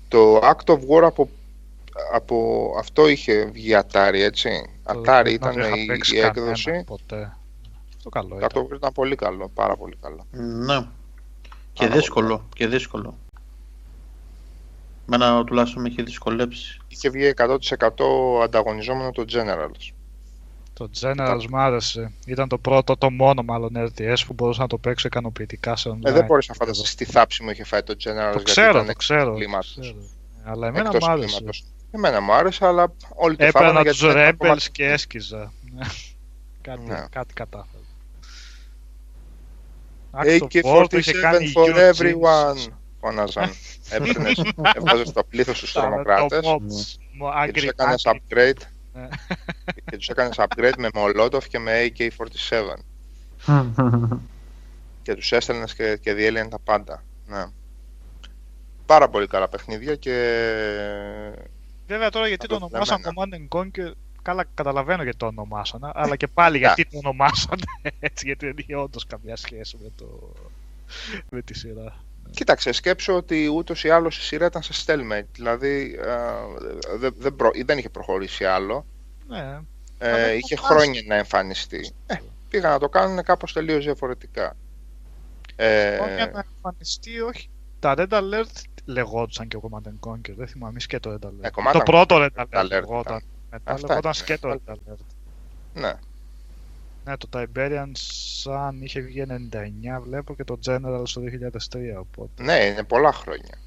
[0.07, 1.29] το Act of War από,
[2.13, 4.49] από αυτό είχε βγει Atari, έτσι.
[4.83, 6.83] Το- Atari δεν ήταν είχα η, παίξει η κανένα έκδοση.
[6.85, 7.35] Ποτέ.
[7.97, 8.63] Αυτό καλό Το Act ήταν.
[8.63, 10.25] of War ήταν πολύ καλό, πάρα πολύ καλό.
[10.31, 10.79] Ναι.
[11.73, 12.45] Και Πάρα δύσκολο.
[12.55, 13.17] Και δύσκολο.
[15.05, 16.79] Μένα τουλάχιστον με έχει δυσκολέψει.
[16.87, 17.89] Είχε βγει 100%
[18.43, 19.93] ανταγωνιζόμενο το Generals.
[20.77, 22.11] Το Generals μ' άρεσε.
[22.25, 26.05] Ήταν το πρώτο, το μόνο μάλλον RTS που μπορούσα να το παίξω ικανοποιητικά σε online.
[26.05, 28.03] Ε, δεν μπορείς να φανταστείς τι θάψη μου είχε φάει το Generals.
[28.03, 29.33] Το γιατί ξέρω, ήταν το ξέρω.
[29.33, 29.77] κλίματος.
[29.81, 29.97] ξέρω.
[30.45, 31.35] Ε, Αλλά εμένα Εκτός μου άρεσε.
[31.35, 31.63] κλίματος.
[31.91, 34.85] Εμένα μου άρεσε, αλλά όλοι το φάγανε Έπαιρνα γιατί τους ήταν ένα Rebels κομμάτι- και
[34.85, 35.53] έσκιζα.
[36.61, 37.05] κάτι, Ναι.
[37.09, 37.83] κάτι κατάφερα.
[40.11, 41.91] AK-47 το είχε κάνει for Eugene.
[41.93, 42.71] everyone.
[43.01, 43.49] Φώναζαν.
[43.89, 44.41] Έπαιρνες,
[44.75, 46.55] έβγαζες το πλήθος στους τρομοκράτες Το Ναι.
[46.55, 46.59] Mods.
[46.59, 46.71] Μου και
[47.17, 48.21] τους άγκρι- έκανες άγκρι.
[48.29, 48.69] upgrade Ναι.
[49.85, 52.73] Και τους έκανες upgrade με Molotov και με AK-47
[55.01, 57.03] και τους έστελνες και, και διέλυαν τα πάντα.
[57.27, 57.45] Ναι.
[58.85, 60.11] Πάρα πολύ καλά παιχνίδια και
[61.87, 63.91] Βέβαια τώρα γιατί το Αυτό ονομάσαν δεν Command and Conquer,
[64.21, 67.59] καλά καταλαβαίνω γιατί το ονομάσαν, αλλά και πάλι γιατί το ονομάσαν
[67.99, 70.33] έτσι, γιατί δεν είχε όντως καμιά σχέση με, το...
[71.29, 72.04] με τη σειρά.
[72.31, 77.35] Κοίταξε, σκέψω ότι ούτως ή άλλως η σειρά ήταν σε stalemate, δηλαδή ε, δεν, δεν,
[77.35, 78.85] προ- δεν είχε προχωρήσει άλλο.
[79.27, 79.59] Ναι,
[79.97, 81.91] Ε, Αλλά είχε το χρόνια να εμφανιστεί.
[82.05, 82.15] Ε,
[82.49, 84.55] πήγαν να το κάνουν κάπως τελείως διαφορετικά.
[85.55, 87.49] Ε, Όχι για να εμφανιστεί, όχι.
[87.79, 91.41] Τα Red Alert λεγόντουσαν και ο Command and Conquer, δεν θυμάμαι, και το Red Alert.
[91.43, 92.65] Ε, Command το and πρώτο Red Alert Alert ήταν.
[92.67, 93.21] λεγόταν.
[93.49, 94.25] Μετά Αυτά λεγόταν ήταν.
[94.25, 95.05] και το Red Alert.
[95.73, 95.93] ναι.
[97.05, 97.91] Ναι, το Tiberian
[98.43, 102.43] Sun είχε βγει 99 βλέπω και το General στο 2003 οπότε.
[102.43, 103.57] ναι, είναι πολλά χρόνια.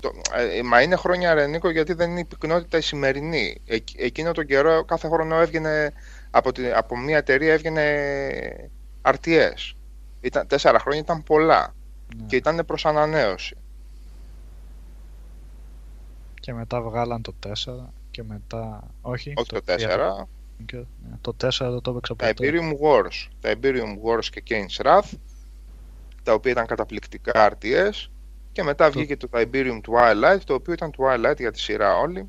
[0.00, 3.60] Το, ε, μα είναι χρόνια Ρενίκο γιατί δεν είναι η πυκνότητα η σημερινή.
[3.66, 5.92] Ε, εκείνο τον καιρό κάθε χρόνο έβγαινε
[6.30, 8.70] από, τη, από μια εταιρεία έβγαινε
[9.02, 9.74] RTS.
[10.20, 11.74] Ήταν, τέσσερα χρόνια ήταν πολλά
[12.16, 12.26] Ναι.
[12.26, 13.56] και ήταν προς ανανέωση.
[16.40, 17.52] Και μετά βγάλαν το 4
[18.10, 18.82] και μετά.
[19.02, 19.76] Όχι, Όχι το 3
[20.22, 20.26] 4,
[20.60, 20.84] Conquer.
[21.10, 22.34] Ναι, Το 4 δεν το έπαιξα τα ποτέ.
[22.50, 23.28] Imperium Wars.
[23.40, 25.10] Τα Imperium Wars και Kane's Wrath,
[26.22, 28.06] τα οποία ήταν καταπληκτικά RTS.
[28.52, 32.28] Και μετά βγήκε το Tiberium Twilight, το οποίο ήταν Twilight για τη σειρά όλη.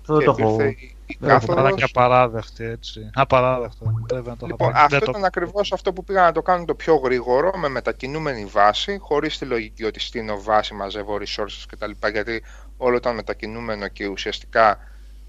[0.00, 0.54] Αυτό δεν και το έχω.
[0.62, 1.64] υπήρχε η- η δεν έχω κάθοδος.
[1.64, 3.10] Ήταν και απαράδεκτη έτσι.
[3.14, 3.92] Απαράδεκτο.
[4.06, 6.42] Πρέπει να το Λοιπόν, είχα αυτό δεν το- ήταν ακριβώς αυτό που πήγαν να το
[6.42, 11.64] κάνουν το πιο γρήγορο, με μετακινούμενη βάση, χωρίς τη λογική ότι στείνω βάση, μαζεύω resources
[11.68, 11.90] κτλ.
[12.12, 12.42] Γιατί
[12.76, 14.78] όλο ήταν μετακινούμενο και ουσιαστικά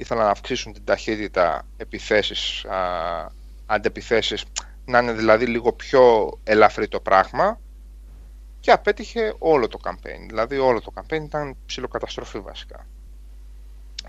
[0.03, 2.77] ήθελαν να αυξήσουν την ταχύτητα επιθέσεις, α,
[3.65, 4.43] αντεπιθέσεις,
[4.85, 7.59] να είναι δηλαδή λίγο πιο ελαφρύ το πράγμα
[8.59, 10.25] και απέτυχε όλο το campaign.
[10.27, 12.87] Δηλαδή όλο το campaign ήταν ψηλοκαταστροφή βασικά.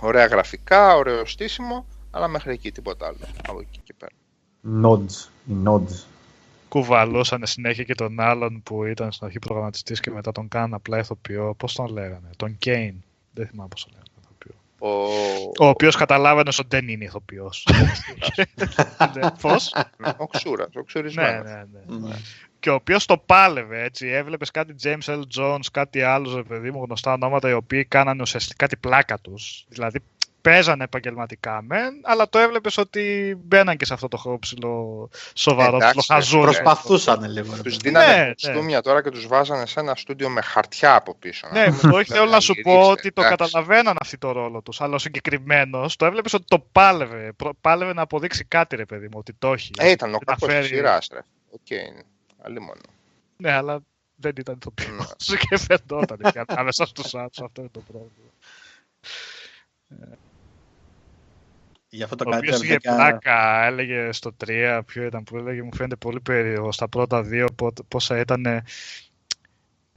[0.00, 3.16] Ωραία γραφικά, ωραίο στήσιμο, αλλά μέχρι εκεί τίποτα άλλο
[3.48, 4.12] από εκεί και πέρα.
[4.82, 5.28] Nods.
[5.46, 6.04] Οι nods.
[6.68, 10.98] Κουβαλούσαν συνέχεια και τον άλλον που ήταν στην αρχή προγραμματιστής και μετά τον κάναν απλά
[10.98, 11.54] ηθοποιό.
[11.54, 12.94] Πώς τον λέγανε, τον Κέιν.
[13.32, 14.13] Δεν θυμάμαι πώς τον λέγανε.
[14.80, 15.50] Ηθοποιό.
[15.58, 17.66] Ο, Ο οποίος καταλάβαινε ότι δεν είναι ηθοποιός.
[19.14, 19.50] Ναι, Πώ;
[20.16, 21.44] ο Ξούρας, ο ναι, Ξουρισμένος.
[21.44, 22.08] ναι, ναι.
[22.08, 22.14] Ναι.
[22.60, 24.06] και ο οποίος το πάλευε έτσι.
[24.06, 25.20] Έβλεπες κάτι James L.
[25.38, 29.64] Jones, κάτι άλλος, ρε παιδί μου, γνωστά ονόματα οι οποίοι κάνανε ουσιαστικά την πλάκα τους.
[29.68, 30.00] Δηλαδή
[30.48, 35.76] παίζανε επαγγελματικά μεν, αλλά το έβλεπες ότι μπαίναν και σε αυτό το χώρο ψηλό σοβαρό,
[35.76, 36.42] Εντάξει, ψηλό χαζούρι.
[36.44, 37.54] Προσπαθούσαν λίγο.
[37.56, 37.76] ρε Τους παιδί.
[37.88, 38.32] δίνανε Ναι, ναι.
[38.34, 41.48] κοστούμια τώρα και τους βάζανε σε ένα στούντιο με χαρτιά από πίσω.
[41.52, 43.36] Ναι, Να- όχι θέλω να σου πω γυρίστε, ότι το εντάξει.
[43.44, 44.80] καταλαβαίναν αυτή το ρόλο τους.
[44.80, 47.32] Αλλά ο συγκεκριμένος το έβλεπες ότι το πάλευε.
[47.36, 49.70] Προ- Πάλευε να αποδείξει κάτι, ρε παιδί μου, ότι το έχει.
[49.78, 51.20] Ε, ήταν ο Και να κακός της φέρει- σειράς, ρε.
[51.50, 51.96] Οκ,
[52.42, 52.80] αλλή μόνο.
[53.36, 53.80] Ναι, αλλά
[54.14, 54.94] δεν ήταν ηθοποιό.
[54.94, 55.36] Ναι.
[55.48, 57.40] και φαινόταν και ανάμεσα στους άλλους.
[57.40, 58.30] Αυτό είναι το πρόβλημα.
[61.94, 65.62] Γι' αυτό το Ο οποίος κάτι είχε πλάκα, έλεγε στο 3, ποιο ήταν που έλεγε,
[65.62, 68.62] μου φαίνεται πολύ περίεργο στα πρώτα δύο πότε- πόσα ήταν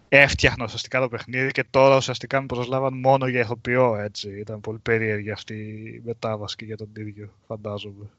[0.10, 4.40] έφτιαχνα ουσιαστικά το παιχνίδι και τώρα ουσιαστικά με προσλάβαν μόνο για ηθοποιό έτσι.
[4.40, 8.10] Ήταν πολύ περίεργη αυτή η μετάβαση και για τον ίδιο, φαντάζομαι.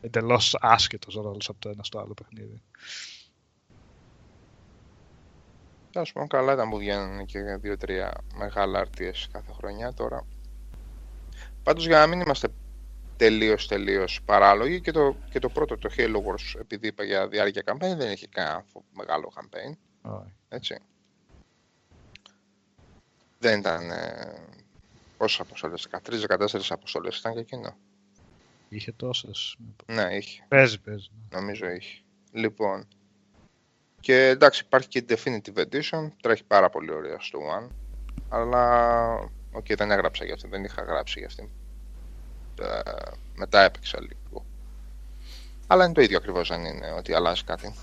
[0.00, 2.62] Εντελώς άσχετο ρόλος από το ένα στο άλλο παιχνίδι.
[5.94, 10.26] Α πούμε, καλά ήταν που βγαίνουν και δύο-τρία μεγάλα RTS κάθε χρονιά τώρα.
[11.62, 12.48] Πάντως για να μην είμαστε
[13.20, 17.62] τελείως τελείως παράλογοι και το, και το πρώτο το Halo Wars επειδή είπα για διάρκεια
[17.66, 19.72] campaign δεν έχει κανένα φο- μεγάλο campaign
[20.02, 20.32] Όχι.
[20.48, 20.78] έτσι
[23.38, 24.32] δεν ήταν ε,
[25.16, 27.76] πόσες αποστολές 13-14 αποστολές ήταν και εκείνο
[28.68, 29.56] Είχε τόσες.
[29.86, 31.10] ναι είχε Παίζει, παίζει.
[31.30, 32.00] νομίζω είχε
[32.32, 32.88] λοιπόν
[34.00, 37.68] και εντάξει υπάρχει και η Definitive Edition τρέχει πάρα πολύ ωραία στο One
[38.28, 39.08] αλλά
[39.52, 41.50] οκ δεν έγραψα για αυτή δεν είχα γράψει για αυτή
[42.60, 42.80] Ε,
[43.36, 44.44] μετά έπαιξα λίγο
[45.66, 47.74] αλλά είναι το ίδιο ακριβώς δεν είναι ότι αλλάζει κάτι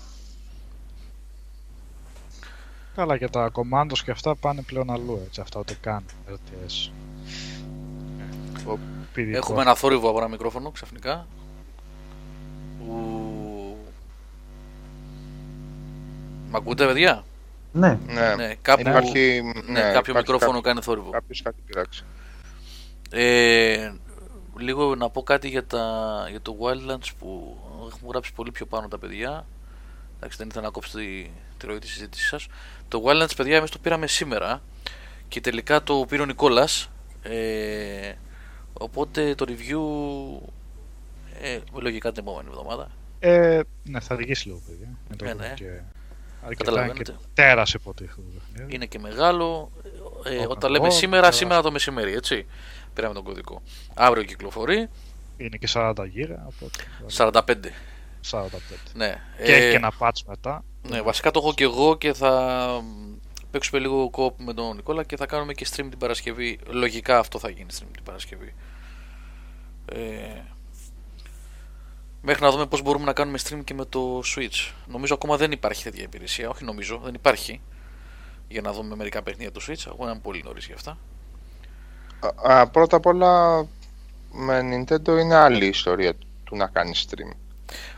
[2.94, 5.40] Καλά και τα commandos και αυτά πάνε πλέον αλλού έτσι.
[5.40, 6.90] Αυτά ούτε καν RTS.
[8.66, 8.78] Ο-
[9.12, 9.38] Πηδητικό.
[9.44, 11.26] Έχουμε ένα θόρυβο από ένα μικρόφωνο ξαφνικά.
[12.88, 12.92] Ου...
[16.50, 17.24] Μ' ακούτε, παιδιά;
[17.72, 21.10] Ναι, ναι, Ναι, κάπου, υπάρχει, ναι, κάποιο υπάρχει μικρόφωνο κάποιο- κάνει θόρυβο.
[21.10, 22.04] κάποιος κάτι πειράξει
[23.10, 23.92] Ε,
[24.58, 27.56] λίγο να πω κάτι για, τα, για το Wildlands που
[27.86, 29.46] έχουμε γράψει πολύ πιο πάνω τα παιδιά.
[30.16, 32.46] Εντάξει, δεν ήθελα να κόψω τη, τη ροή της συζήτησης σας.
[32.88, 34.62] Το Wildlands, παιδιά, εμείς το πήραμε σήμερα
[35.28, 36.90] και τελικά το πήρε ο Νικόλας.
[37.22, 38.12] Ε,
[38.72, 40.48] οπότε το review
[41.42, 42.90] ε, λογικά την επόμενη εβδομάδα.
[43.20, 44.88] Ε, ναι, θα αργήσει λίγο, παιδιά.
[45.08, 45.54] Με το Ναι, δούμε ναι.
[45.54, 45.64] Και...
[46.42, 47.16] Αρκετά και Καταλαβαίνετε.
[47.34, 48.74] τέρας υποτίθεται το παιχνίδι.
[48.74, 49.70] Είναι και μεγάλο.
[50.24, 51.32] Ε, Open όταν λέμε world, σήμερα, καλά.
[51.32, 52.46] σήμερα το μεσημέρι, έτσι.
[52.98, 53.62] Πήραμε τον κωδικό.
[53.94, 54.88] Αύριο κυκλοφορεί.
[55.36, 56.84] Είναι και 40 γίγα, οπότε...
[57.16, 57.40] 45.
[58.30, 58.46] 45.
[58.94, 59.20] Ναι.
[59.36, 60.64] Και έχει Ε, και ένα patch μετά.
[60.88, 62.30] Ναι, βασικά το έχω και εγώ και θα
[62.82, 63.14] μ,
[63.50, 66.58] παίξουμε λίγο κόπ με τον Νικόλα και θα κάνουμε και stream την Παρασκευή.
[66.66, 68.54] Λογικά αυτό θα γίνει stream την Παρασκευή.
[69.84, 70.42] Ε,
[72.22, 74.72] μέχρι να δούμε πώς μπορούμε να κάνουμε stream και με το Switch.
[74.86, 76.48] Νομίζω ακόμα δεν υπάρχει τέτοια υπηρεσία.
[76.48, 77.60] Όχι νομίζω, δεν υπάρχει.
[78.48, 79.86] Για να δούμε μερικά παιχνίδια του Switch.
[79.86, 80.98] Εγώ είμαι πολύ νωρίς για αυτά.
[82.20, 83.64] Α, α, πρώτα απ' όλα
[84.32, 86.14] με Nintendo είναι άλλη η ιστορία
[86.44, 87.36] του να κάνεις stream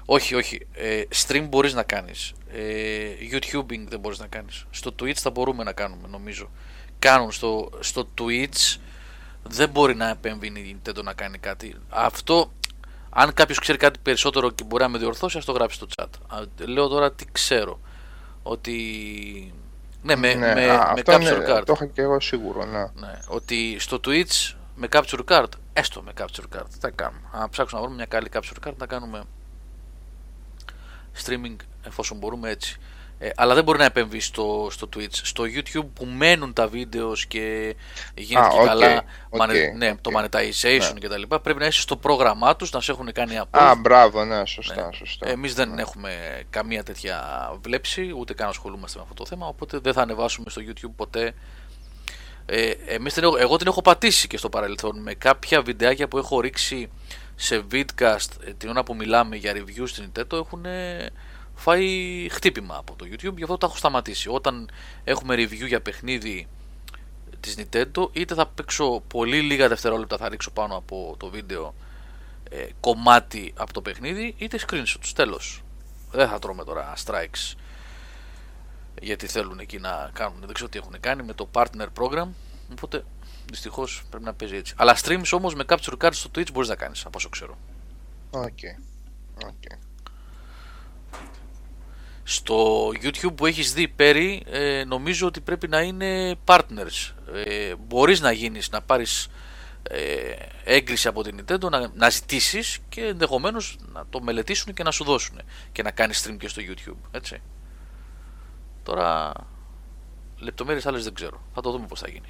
[0.04, 0.66] Όχι, όχι.
[0.72, 2.32] Ε, stream μπορείς να κάνεις.
[2.52, 4.66] Ε, YouTubing δεν μπορείς να κάνεις.
[4.70, 6.50] Στο Twitch θα μπορούμε να κάνουμε νομίζω.
[6.98, 8.76] Κάνουν στο, στο Twitch
[9.42, 11.74] δεν μπορεί να επέμβει η Nintendo να κάνει κάτι.
[11.88, 12.52] Αυτό,
[13.10, 16.08] αν κάποιος ξέρει κάτι περισσότερο και μπορεί να με διορθώσει, ας το γράψει στο chat.
[16.26, 17.80] Α, λέω τώρα τι ξέρω.
[18.42, 18.74] Ότι...
[20.02, 21.62] Ναι, με, ναι, με, α, με αυτό capture είναι- card.
[21.66, 22.78] το είχα και εγώ σίγουρο ναι.
[22.94, 27.22] Ναι, ότι στο Twitch με capture card, έστω με capture card, τι θα κάνουμε.
[27.32, 29.22] Αν ψάξουμε να βρούμε μια καλή capture card, να κάνουμε
[31.24, 31.56] streaming
[31.86, 32.76] εφόσον μπορούμε έτσι.
[33.22, 35.12] Ε, αλλά δεν μπορεί να επέμβει στο, στο Twitch.
[35.12, 37.76] Στο YouTube που μένουν τα videos και
[38.14, 40.24] γίνεται Α, και οκ, καλά ok, mone- ναι, το ok.
[40.24, 40.98] monetization Ναι.
[41.00, 43.74] και τα λοιπά, πρέπει να είσαι στο πρόγραμμά τους, να σε έχουν κάνει Α, approve.
[43.78, 44.92] μπράβο, ναι, σωστά, Ναι.
[44.96, 45.28] σωστά.
[45.28, 47.18] Εμείς δεν έχουμε καμία τέτοια
[47.62, 51.32] βλέψη, ούτε καν ασχολούμαστε με αυτό το θέμα, οπότε δεν θα ανεβάσουμε στο YouTube ποτέ.
[52.46, 56.18] Ε, εμείς την έχω, εγώ την έχω πατήσει και στο παρελθόν με κάποια βιντεάκια που
[56.18, 56.90] έχω ρίξει
[57.34, 61.10] σε vidcast ε, την ώρα που μιλάμε για reviews στην Nintendo έχουν ε,
[61.60, 64.28] φάει χτύπημα από το YouTube, γι' αυτό τα έχω σταματήσει.
[64.28, 64.70] Όταν
[65.04, 66.48] έχουμε review για παιχνίδι
[67.40, 71.74] της Nintendo, είτε θα παίξω πολύ λίγα δευτερόλεπτα, θα ρίξω πάνω από το βίντεο
[72.50, 75.10] ε, κομμάτι από το παιχνίδι είτε screenshots.
[75.14, 75.62] Τέλος.
[76.10, 77.54] Δεν θα τρώμε τώρα strikes
[79.00, 80.40] γιατί θέλουν εκεί να κάνουν.
[80.40, 82.28] Δεν ξέρω τι έχουν κάνει με το partner program.
[82.70, 83.04] Οπότε
[83.50, 84.74] δυστυχώς πρέπει να παίζει έτσι.
[84.76, 87.58] Αλλά streams όμως με capture card στο Twitch μπορείς να κάνεις από όσο ξέρω.
[88.30, 88.58] Ok.
[89.46, 89.89] ok.
[92.24, 97.12] Στο YouTube που έχεις δει Πέρι ε, νομίζω ότι πρέπει να είναι partners.
[97.34, 99.28] Ε, μπορείς να γίνεις, να πάρεις
[99.82, 100.32] ε,
[100.64, 105.04] έγκριση από την Nintendo, να, να ζητήσεις και ενδεχομένως να το μελετήσουν και να σου
[105.04, 105.40] δώσουν
[105.72, 107.08] και να κάνεις stream και στο YouTube.
[107.10, 107.40] Έτσι.
[108.82, 109.32] Τώρα
[110.38, 111.42] λεπτομέρειες άλλες δεν ξέρω.
[111.54, 112.28] Θα το δούμε πώς θα γίνει.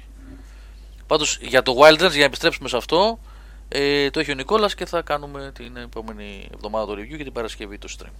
[1.07, 3.19] Πάντως για το Wildlands, για να επιστρέψουμε σε αυτό,
[3.67, 7.31] ε, το έχει ο Νικόλας και θα κάνουμε την επόμενη εβδομάδα το review και την
[7.33, 8.11] Παρασκευή το stream.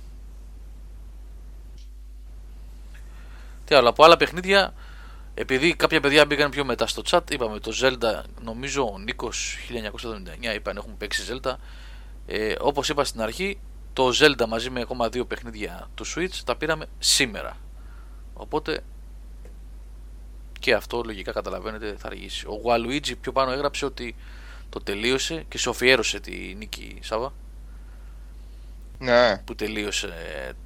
[3.72, 4.74] Τι άλλο, από άλλα παιχνίδια,
[5.34, 9.58] επειδή κάποια παιδιά μπήκαν πιο μετά στο chat, είπαμε το Zelda, νομίζω ο Νίκος
[10.52, 11.54] 1979 είπαν έχουμε παίξει Zelda.
[12.26, 13.60] Ε, Όπως είπα στην αρχή,
[13.94, 17.58] το Zelda μαζί με ακόμα δύο παιχνίδια του Switch τα πήραμε σήμερα.
[18.34, 18.84] Οπότε
[20.60, 22.48] και αυτό λογικά καταλαβαίνετε θα αργήσει.
[22.48, 24.16] Ο Waluigi πιο πάνω έγραψε ότι
[24.70, 27.34] το τελείωσε και σοφιέρωσε τη νίκη Σάβα
[29.02, 29.38] Ναι.
[29.38, 30.14] που τελείωσε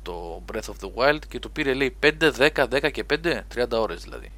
[0.02, 3.66] το Breath of the Wild και το πήρε λέει 5, 10, 10 και 5, 30
[3.72, 4.32] ώρες δηλαδή.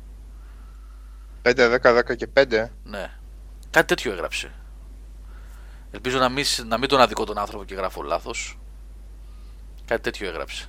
[1.41, 2.68] 5, 10, 10 και 5.
[2.84, 3.11] Ναι.
[3.69, 4.52] Κάτι τέτοιο έγραψε.
[5.91, 8.60] Ελπίζω να μην, να μην τον αδικώ τον άνθρωπο και γράφω λάθος.
[9.86, 10.65] Κάτι τέτοιο έγραψε.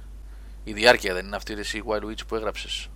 [0.64, 2.88] Η διάρκεια δεν είναι αυτή ρε, εσύ Wild Witch που έγραψες.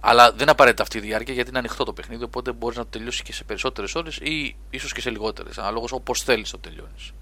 [0.00, 2.24] Αλλά δεν απαραίτητα αυτή η διάρκεια γιατί είναι ανοιχτό το παιχνίδι.
[2.24, 5.58] Οπότε μπορείς να το τελειώσει και σε περισσότερες ώρες ή ίσως και σε λιγότερες.
[5.58, 7.12] Αναλόγως όπως θέλεις το τελειώνεις.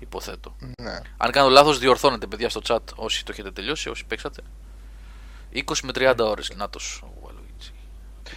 [0.00, 0.56] Υποθέτω.
[0.82, 0.98] Ναι.
[1.16, 4.42] Αν κάνω λάθος, διορθώνετε παιδιά στο chat όσοι το έχετε τελειώσει, όσοι παίξατε.
[5.54, 6.52] 20 με 30 ώρες.
[6.56, 7.70] Να το ο Waluigi.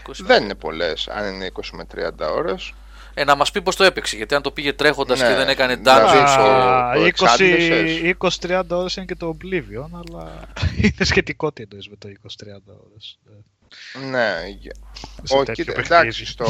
[0.08, 2.74] 20 με- Δεν είναι πολλές, αν είναι 20 με 30 ώρες.
[3.14, 4.16] Ε, να μας πει πώς το έπαιξε.
[4.16, 5.28] Γιατί αν το πήγε τρέχοντας Ναι.
[5.28, 6.28] και δεν έκανε Δηλαδή, dungeons.
[6.30, 8.00] στο- Α, το εξάντλησες.
[8.02, 10.48] 20-30 ώρες είναι και το Oblivion, αλλά
[10.82, 13.20] είναι σχετικό τι εννοείς με το 20-30 ώρες.
[13.24, 14.08] Ναι.
[14.10, 14.36] Ναι.
[14.60, 14.76] για-
[15.24, 16.02] Σε Όχι, τέτοιο κοίτα, παιχνίδι.
[16.02, 16.44] εντάξει, στο.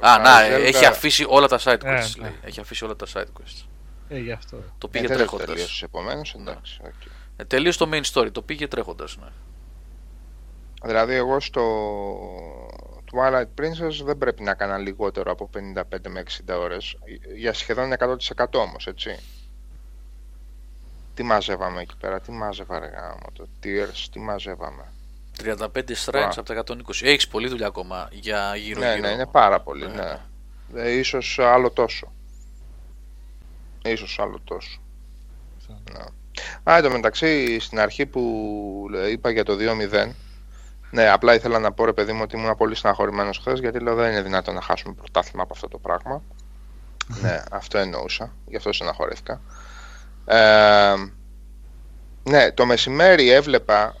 [0.00, 1.82] Α, στα να, Zelda- έχει αφήσει όλα τα side quests.
[1.84, 2.04] Ε, λέει.
[2.20, 2.32] ναι.
[2.44, 3.64] Έχει αφήσει όλα τα side quests.
[4.08, 4.56] Ε, γι' αυτό.
[4.78, 5.46] Το Ε, πήγε δεν το τρέχοντας.
[5.46, 6.80] τελείωσες, επομένως, εντάξει.
[6.84, 6.92] οκ.
[7.36, 8.32] Ε, τελείωσε το main story.
[8.32, 9.16] Το πήγε τρέχοντας.
[9.16, 9.28] Ναι.
[10.82, 11.62] Δηλαδή, εγώ στο
[13.12, 16.96] Twilight Princess δεν πρέπει να έκανα λιγότερο από 55 με 60 ώρες.
[17.36, 19.18] Για σχεδόν 100% όμως, έτσι.
[21.14, 24.84] Τι μαζεύαμε εκεί πέρα, τι μάζευα ρε γάμο, το tiers, τι μαζεύαμε.
[25.42, 25.56] 35
[26.04, 26.28] shrines Α.
[26.36, 26.74] από τα 120.
[27.02, 29.06] Έχεις πολλή δουλειά ακόμα για γύρω ναι, γύρω.
[29.06, 29.92] ναι, είναι πάρα πολύ, Ναι,
[30.72, 30.82] ναι.
[30.82, 32.12] Ε, ίσως άλλο τόσο.
[33.90, 34.80] Ίσως άλλο τόσο.
[35.68, 36.04] Ναι.
[36.72, 40.10] Α, εν τω μεταξύ, στην αρχή που ε, είπα για το 2-0,
[40.90, 43.94] ναι, απλά ήθελα να πω ρε παιδί μου ότι ήμουν πολύ στεναχωρημένος χθες γιατί λέω
[43.94, 46.22] δεν είναι δυνατόν να χάσουμε πρωτάθλημα από αυτό το πράγμα.
[47.22, 49.40] ναι, αυτό εννοούσα, γι' αυτό στεναχωρήθηκα.
[50.24, 50.94] Ε,
[52.22, 53.96] ναι, το μεσημέρι έβλεπα,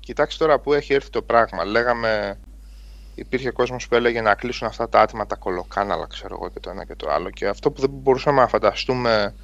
[0.00, 1.64] κοιτάξτε τώρα που έχει έρθει το πράγμα.
[1.64, 2.38] Λέγαμε,
[3.20, 6.70] υπήρχε κόσμος που έλεγε να κλείσουν αυτά τα άτομα τα κολοκάναλα, ξέρω εγώ και το
[6.70, 7.30] ένα και το άλλο.
[7.30, 9.34] Και αυτό που δεν μπορούσαμε να φανταστούμε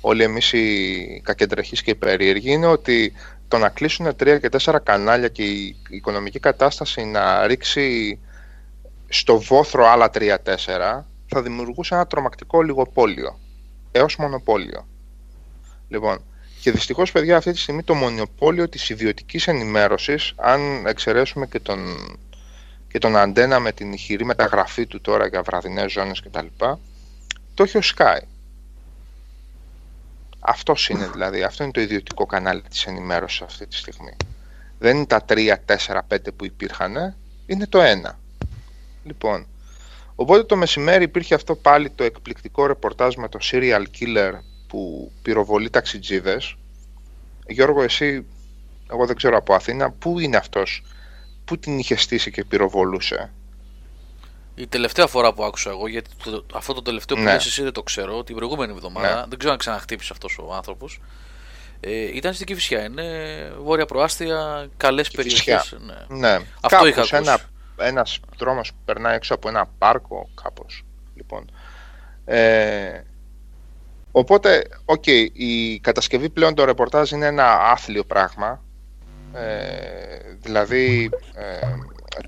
[0.00, 3.12] όλοι εμείς οι κακεντρεχείς και οι περίεργοι είναι ότι
[3.48, 8.18] το να κλείσουν τρία και τέσσερα κανάλια και η οικονομική κατάσταση να ρίξει
[9.08, 13.38] στο βόθρο άλλα τρία-τέσσερα θα δημιουργούσε ένα τρομακτικό λιγοπόλιο
[13.92, 14.86] έως μονοπόλιο.
[15.88, 16.24] Λοιπόν,
[16.60, 21.78] και δυστυχώς παιδιά αυτή τη στιγμή το μονοπόλιο της ιδιωτικής ενημέρωσης αν εξαιρέσουμε και τον,
[22.90, 26.46] και τον αντένα με την ηχηρή μεταγραφή του τώρα για βραδινές ζώνες κτλ
[27.54, 28.18] το έχει ο Sky.
[30.40, 34.16] Αυτός είναι δηλαδή, αυτό είναι το ιδιωτικό κανάλι της ενημέρωσης αυτή τη στιγμή.
[34.78, 35.76] Δεν είναι τα 3, 4,
[36.08, 38.18] 5 που υπήρχαν, είναι το ένα.
[39.04, 39.46] Λοιπόν,
[40.14, 44.32] οπότε το μεσημέρι υπήρχε αυτό πάλι το εκπληκτικό ρεπορτάζ με το serial killer
[44.68, 46.56] που πυροβολεί ταξιτζίδες.
[47.46, 48.26] Γιώργο, εσύ,
[48.90, 50.82] εγώ δεν ξέρω από Αθήνα, πού είναι αυτός,
[51.50, 53.30] πού την είχε στήσει και πυροβολούσε;
[54.54, 57.32] Η τελευταία φορά που άκουσα εγώ, γιατί το, αυτό το τελευταίο που Ναι.
[57.32, 59.24] λες εσύ δεν το ξέρω, την προηγούμενη εβδομάδα, Ναι.
[59.28, 61.00] δεν ξέρω αν ξαναχτύπησε αυτός ο άνθρωπος,
[61.80, 62.84] ε, ήταν στην Κηφισιά.
[62.84, 63.04] Είναι
[63.62, 65.62] βόρεια προάστια, καλές Κηφισιά.
[65.70, 65.78] περιοχές.
[66.08, 66.18] Ναι.
[66.28, 67.14] Ναι, Αυτό κάπως είχα ακούσει.
[67.16, 67.38] ένα,
[67.76, 70.84] ένας δρόμος που περνάει έξω από ένα πάρκο κάπως.
[71.14, 71.50] Λοιπόν.
[72.24, 73.00] Ε,
[74.12, 78.62] οπότε, οκ, η κατασκευή πλέον το ρεπορτάζ είναι ένα άθλιο πράγμα.
[79.34, 81.66] Ε, δηλαδή, ε,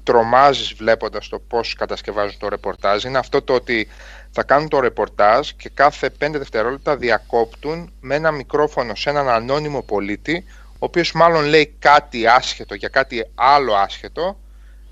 [0.02, 3.04] τρομάζεις βλέποντας το πώς κατασκευάζουν το ρεπορτάζ.
[3.04, 3.88] Είναι αυτό το ότι
[4.30, 9.82] θα κάνουν το ρεπορτάζ και κάθε 5 δευτερόλεπτα διακόπτουν με ένα μικρόφωνο σε έναν ανώνυμο
[9.82, 14.38] πολίτη ο οποίος μάλλον λέει κάτι άσχετο για κάτι άλλο άσχετο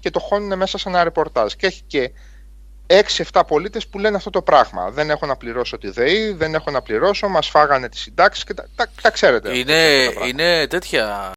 [0.01, 1.53] και το χώνουν μέσα σε ένα ρεπορτάζ.
[1.53, 2.11] Και έχει και
[3.33, 4.91] 6-7 πολίτες που λένε αυτό το πράγμα.
[4.91, 8.55] Δεν έχω να πληρώσω τη ΔΕΗ, δεν έχω να πληρώσω, μας φάγανε τις συντάξεις και
[8.55, 9.59] τα, τα, τα ξέρετε.
[9.59, 10.27] Είναι, αυτά τα πράγματα.
[10.27, 11.33] είναι τέτοια,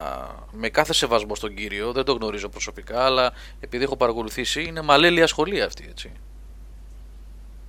[0.56, 5.28] με κάθε σεβασμό στον κύριο, δεν το γνωρίζω προσωπικά, αλλά επειδή έχω παρακολουθήσει, είναι μαλέλια
[5.28, 6.12] σχολεία αυτή, έτσι.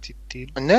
[0.00, 0.74] Τι, τι, Ναι,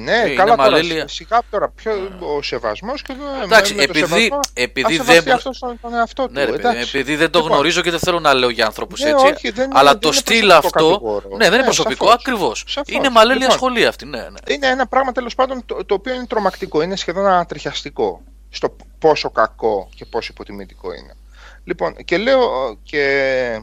[0.00, 0.70] ναι, Είναι καλά τώρα.
[0.70, 1.08] μαλέλια.
[1.08, 1.92] Σιγά τώρα, ποιο,
[2.36, 5.78] ο σεβασμός και με- Εντάξει, με το επειδή- σεβασμό, επειδή ας σεβαστεί δεν- αυτός τον,
[5.82, 6.32] τον εαυτό του.
[6.32, 6.98] Ναι, ρε παιδί, εντάξει.
[6.98, 9.26] επειδή δεν το Λοιπόν, γνωρίζω και δεν θέλω να λέω για ανθρώπους Ναι, έτσι.
[9.26, 10.88] όχι, δεν είναι- αλλά δεν το είναι στυλ προσωπικό αυτό.
[10.90, 11.28] κατηγορώ.
[11.28, 12.20] Ναι, δεν είναι Ναι, προσωπικό, σαφώς.
[12.20, 12.64] ακριβώς.
[12.66, 12.94] Σαφώς.
[12.94, 14.18] Είναι μαλέλια Λοιπόν, σχολεία αυτή, ναι.
[14.18, 14.54] ναι.
[14.54, 19.30] Είναι ένα πράγμα τέλος πάντων το, το οποίο είναι τρομακτικό, είναι σχεδόν ανατριχιαστικό στο πόσο
[19.30, 21.14] κακό και πόσο υποτιμητικό είναι.
[21.64, 23.62] Λοιπόν, και λέω και...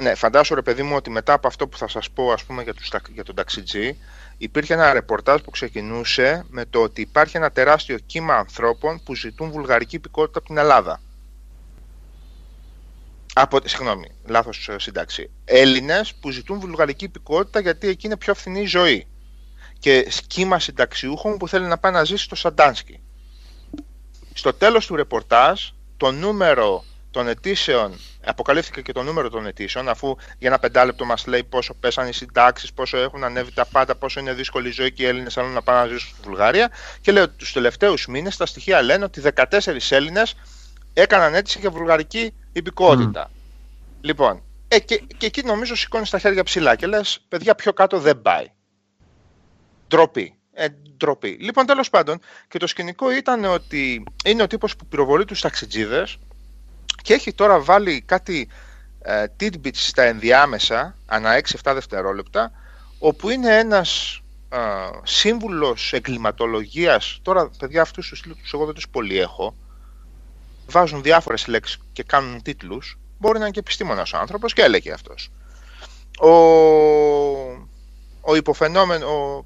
[0.00, 2.62] Ναι, φαντάσου ρε παιδί μου ότι μετά από αυτό που θα σας πω ας πούμε
[2.62, 3.96] για, τους, για τον ταξιτζή
[4.38, 9.50] υπήρχε ένα ρεπορτάζ που ξεκινούσε με το ότι υπάρχει ένα τεράστιο κύμα ανθρώπων που ζητούν
[9.50, 11.00] βουλγαρική υπηκότητα από την Ελλάδα.
[13.36, 15.30] Από, συγγνώμη, λάθος ε, σύνταξη.
[15.44, 19.06] Έλληνες που ζητούν βουλγαρική υπηκότητα γιατί εκεί είναι πιο φθηνή η ζωή.
[19.78, 23.00] Και κύμα συνταξιούχων που θέλει να πάει να ζήσει στο Σαντάνσκι.
[24.32, 25.60] Στο τέλος του ρεπορτάζ,
[26.04, 31.26] το νούμερο των αιτήσεων, αποκαλύφθηκε και το νούμερο των αιτήσεων, αφού για ένα πεντάλεπτο μας
[31.26, 34.92] λέει πόσο πέσανε οι συντάξεις, πόσο έχουν ανέβει τα πάντα, πόσο είναι δύσκολη η ζωή
[34.92, 36.70] και οι Έλληνες θέλουν να πάνε να ζήσουν στη Βουλγαρία.
[37.00, 40.34] Και λέει ότι τους τελευταίους μήνες τα στοιχεία λένε ότι 14 Έλληνες
[40.92, 43.30] έκαναν αίτηση για βουλγαρική υπηκότητα.
[44.00, 47.98] Λοιπόν, ε, και, και εκεί νομίζω σηκώνεις τα χέρια ψηλά και λες, παιδιά, πιο κάτω
[47.98, 48.50] δεν πάει.
[49.88, 50.38] Ντροπή.
[50.54, 50.66] Ε,
[50.96, 51.36] ντροπή.
[51.40, 56.18] Λοιπόν, τέλος πάντων, και το σκηνικό ήταν ότι είναι ο τύπος που πυροβολεί τους ταξιτζίδες
[57.02, 58.48] και έχει τώρα βάλει κάτι
[59.02, 62.52] ε, tidbits στα ενδιάμεσα, ανά 6-7 δευτερόλεπτα,
[62.98, 64.58] όπου είναι ένας ε,
[65.02, 69.54] σύμβουλος εγκληματολογίας, τώρα παιδιά αυτούς τους τίτλους εγώ δεν τους πολύ έχω,
[70.66, 74.92] βάζουν διάφορες λέξεις και κάνουν τίτλους, μπορεί να είναι και επιστήμονας ο άνθρωπος και έλεγε
[74.92, 75.30] αυτός.
[76.20, 76.28] Ο,
[78.20, 79.44] ο υποφαινόμενο, ο,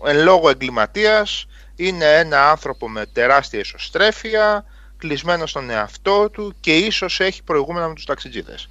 [0.00, 1.46] ο εν λόγω εγκληματίας
[1.76, 4.64] είναι ένα άνθρωπο με τεράστια ισοστρέφεια,
[4.98, 8.68] κλεισμένο στον εαυτό του και ίσως έχει προηγούμενα με τους ταξιτζίδες.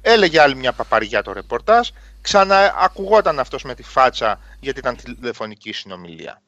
[0.00, 1.88] Έλεγε άλλη μια παπαριά το ρεπορτάζ,
[2.20, 6.42] ξαναακουγόταν αυτός με τη φάτσα γιατί ήταν τηλεφωνική συνομιλία.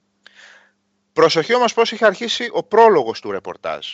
[1.12, 3.86] Προσοχή όμως πώς είχε αρχίσει ο πρόλογος του ρεπορτάζ.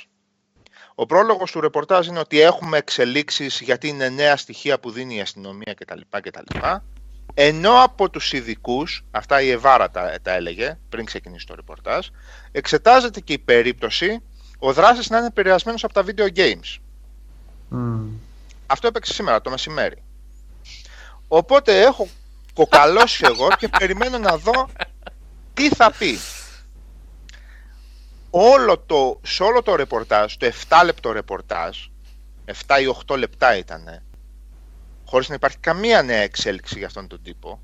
[0.95, 5.21] Ο πρόλογος του ρεπορτάζ είναι ότι έχουμε εξελίξεις γιατί είναι νέα στοιχεία που δίνει η
[5.21, 6.01] αστυνομία κτλ.
[6.11, 6.59] κτλ.
[7.43, 12.07] Ενώ από τους ειδικούς, αυτά η Εβάρα τα, τα έλεγε πριν ξεκινήσει το ρεπορτάζ,
[12.53, 14.23] εξετάζεται και η περίπτωση
[14.59, 16.79] ο δράσης να είναι επηρεασμένος από τα video games.
[18.67, 20.03] Αυτό έπαιξε σήμερα το μεσημέρι.
[21.29, 22.09] Οπότε έχω
[22.55, 24.69] κοκαλώσει εγώ και περιμένω να δω
[25.55, 26.19] τι θα πει.
[28.31, 31.79] Όλο το, σε όλο το ρεπορτάζ, το 7 λεπτό ρεπορτάζ,
[32.47, 34.03] 7 ή 8 λεπτά ήταν,
[35.11, 37.61] χωρίς να υπάρχει καμία νέα εξέλιξη για αυτόν τον τύπο,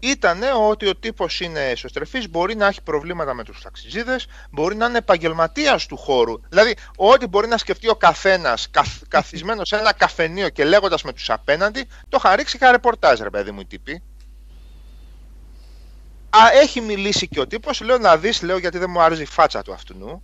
[0.00, 4.86] ήταν ότι ο τύπος είναι εσωστρεφής, μπορεί να έχει προβλήματα με τους ταξιζίδες, μπορεί να
[4.86, 6.40] είναι επαγγελματίας του χώρου.
[6.48, 11.12] Δηλαδή, ό,τι μπορεί να σκεφτεί ο καθένας καθ, καθισμένος σε ένα καφενείο και λέγοντας με
[11.12, 14.02] τους απέναντι, το είχα ρίξει είχα ρεπορτάζ, ρε παιδί μου, η τύπη.
[16.30, 19.26] Α, έχει μιλήσει και ο τύπος, λέω να δεις, λέω γιατί δεν μου άρεσε η
[19.26, 20.22] φάτσα του αυτού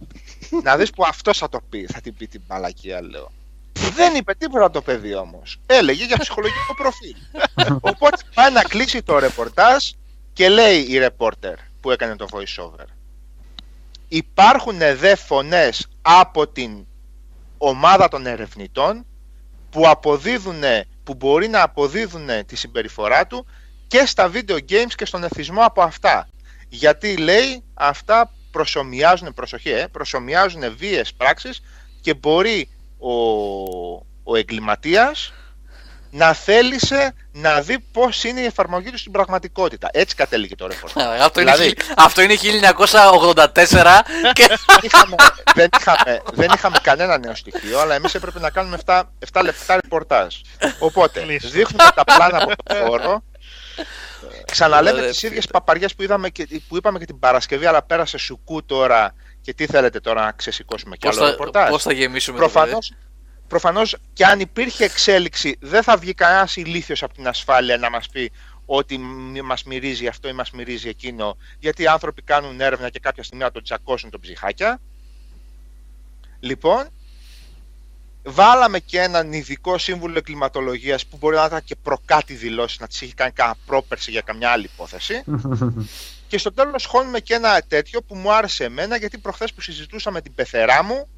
[0.62, 3.35] να δεις που αυτό θα το πει, θα την πει την παλακία, λέω.
[3.76, 5.60] Δεν είπε τίποτα το παιδί όμως.
[5.66, 7.16] Έλεγε για ψυχολογικό προφίλ.
[7.92, 9.84] Οπότε πάει να κλείσει το ρεπορτάζ
[10.32, 12.84] και λέει η ρεπόρτερ που έκανε το voice over.
[14.08, 16.86] Υπάρχουν δε φωνές από την
[17.58, 19.06] ομάδα των ερευνητών
[19.70, 20.62] που αποδίδουν,
[21.04, 23.46] που μπορεί να αποδίδουν τη συμπεριφορά του
[23.86, 26.28] και στα video games και στον εθισμό από αυτά.
[26.68, 31.62] Γιατί λέει αυτά προσωμιάζουν, προσοχή, ε, προσωμιάζουν βίες πράξεις
[32.00, 32.68] και μπορεί
[33.06, 35.32] ο, ο εγκληματίας
[36.10, 39.88] να θέλησε να δει πώς είναι η εφαρμογή του στην πραγματικότητα.
[39.92, 41.20] Έτσι κατέληγε το ρεπορτάζ.
[41.20, 43.44] αυτό, δηλαδή, είναι, αυτό είναι 1984
[44.32, 44.46] και...
[45.54, 49.02] δεν, είχαμε, δεν, είχαμε, κανένα νέο στοιχείο, αλλά εμείς έπρεπε να κάνουμε 7,
[49.32, 50.34] 7 λεπτά ρεπορτάζ.
[50.78, 53.22] Οπότε, δείχνουμε τα πλάνα από το χώρο.
[54.44, 56.04] Ξαναλέμε τις ίδιες παπαριές που,
[56.68, 59.14] που είπαμε και την Παρασκευή, αλλά πέρασε σουκού τώρα
[59.46, 62.92] και τι θέλετε τώρα να ξεσηκώσουμε κι άλλο θα, ρεπορτάζ; Πώς θα γεμίσουμε προφανώς,
[63.48, 68.08] προφανώς και αν υπήρχε εξέλιξη δεν θα βγει κανένας ηλίθιος από την ασφάλεια να μας
[68.08, 68.32] πει
[68.66, 68.98] ότι
[69.44, 73.44] μας μυρίζει αυτό ή μας μυρίζει εκείνο γιατί οι άνθρωποι κάνουν έρευνα και κάποια στιγμή
[73.44, 74.80] να το τσακώσουν το ψυχάκια.
[76.40, 76.88] Λοιπόν,
[78.22, 83.02] βάλαμε και έναν ειδικό σύμβουλο κλιματολογίας που μπορεί να ήταν και προκάτι δηλώσεις να τις
[83.02, 85.24] έχει κάνει κανένα πρόπερση για καμιά άλλη υπόθεση
[86.28, 90.20] Και στο τέλος χώνουμε και ένα τέτοιο που μου άρεσε εμένα γιατί προχθές που συζητούσαμε
[90.20, 91.08] την πεθερά μου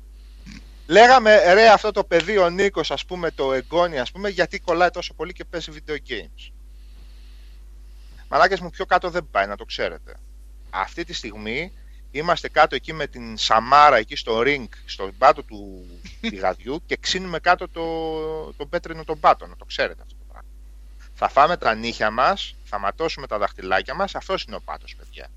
[0.87, 4.91] λέγαμε ρε αυτό το παιδί ο Νίκος ας πούμε το εγγόνι ας πούμε γιατί κολλάει
[4.91, 6.53] τόσο πολύ και παίζει video games.
[8.29, 10.15] Μαλάκες μου πιο κάτω δεν πάει να το ξέρετε.
[10.71, 11.73] Αυτή τη στιγμή
[12.11, 15.87] είμαστε κάτω εκεί με την Σαμάρα εκεί στο ring, στο πάτο του
[16.31, 20.18] πηγαδιού και ξύνουμε κάτω το, το πέτρινο τον πάτο, να το ξέρετε αυτό.
[21.21, 25.29] Θα φάμε τα νύχια μας, θα ματώσουμε τα δαχτυλάκια μας, αυτός είναι ο πάτος, παιδιά.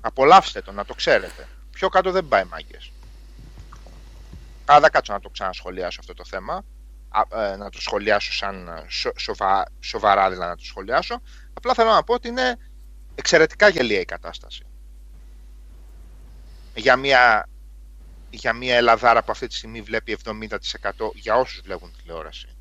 [0.00, 1.48] Απολαύστε το, να το ξέρετε.
[1.70, 2.92] Πιο κάτω δεν πάει, μάγκες.
[4.64, 6.64] Αλλά δεν κάτσω να το ξανασχολιάσω αυτό το θέμα.
[7.34, 8.68] Ε, να το σχολιάσω σαν
[9.16, 11.22] σοβα, σοβαρά, δηλαδή να το σχολιάσω.
[11.54, 12.56] Απλά θέλω να πω ότι είναι
[13.14, 14.66] εξαιρετικά γελία η κατάσταση.
[16.74, 17.48] Για μια
[18.30, 20.48] για μια Ελλαδάρα που αυτή τη στιγμή βλέπει 70%
[21.14, 22.53] για όσους βλέπουν τηλεόραση.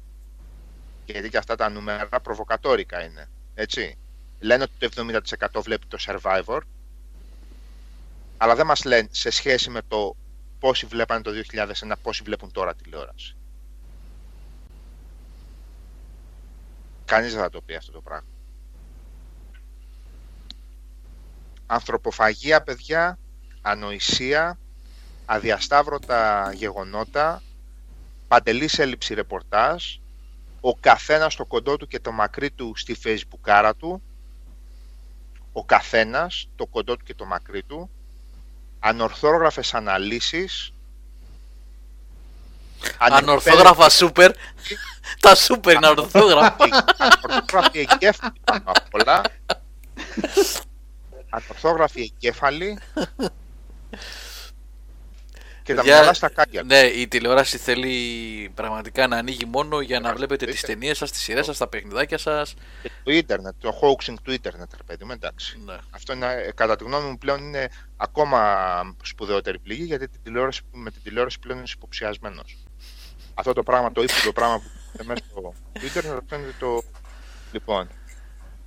[1.05, 3.30] Γιατί και αυτά τα νούμερα προβοκατόρικα είναι.
[3.53, 3.97] Έτσι.
[4.39, 5.05] Λένε ότι το
[5.57, 6.59] 70% βλέπει το Survivor,
[8.38, 10.15] αλλά δεν μας λένε σε σχέση με το
[10.59, 13.35] πόσοι βλέπανε το 2001, πόσοι βλέπουν τώρα τηλεόραση.
[17.05, 18.27] Κανείς δεν θα το πει αυτό το πράγμα.
[21.65, 23.17] Ανθρωποφαγία, παιδιά,
[23.61, 24.59] ανοησία,
[25.25, 27.41] αδιασταύρωτα γεγονότα,
[28.27, 29.84] παντελής έλλειψη ρεπορτάζ,
[30.65, 34.02] ο καθένας το κοντό του και το μακρύ του στη facebook του,
[35.52, 37.90] ο καθένας το κοντό του και το μακρύ του,
[38.80, 40.73] ανορθόγραφες αναλύσεις,
[42.98, 44.31] Ανορθόγραφα σούπερ.
[45.19, 46.56] Τα σούπερ είναι ανορθόγραφα.
[46.98, 49.22] Ανορθόγραφοι εγκέφαλοι πάνω απ' όλα.
[51.30, 52.80] Ανορθόγραφοι εγκέφαλοι.
[55.64, 56.64] Και τα μυαλά στα κάκια.
[56.64, 61.22] Ναι, η τηλεόραση θέλει πραγματικά να ανοίγει μόνο για να βλέπετε τις ταινίες σας, τις
[61.22, 62.53] σειρές σας, τα παιχνιδάκια σας.
[62.81, 65.60] Και το ίντερνετ, το hoaxing του ίντερνετ, ρε παιδί μου, εντάξει.
[65.65, 65.76] Ναι.
[65.90, 68.40] Αυτό είναι, κατά τη γνώμη μου πλέον είναι ακόμα
[69.03, 72.57] σπουδαιότερη πληγή γιατί την τηλεόραση, με την τηλεόραση πλέον είναι υποψιασμένος
[73.34, 75.53] αυτό το πράγμα, το ύπουλο πράγμα που είναι μέσα στο
[75.85, 76.84] ίντερνετ, αυτό είναι το.
[77.52, 77.88] Λοιπόν,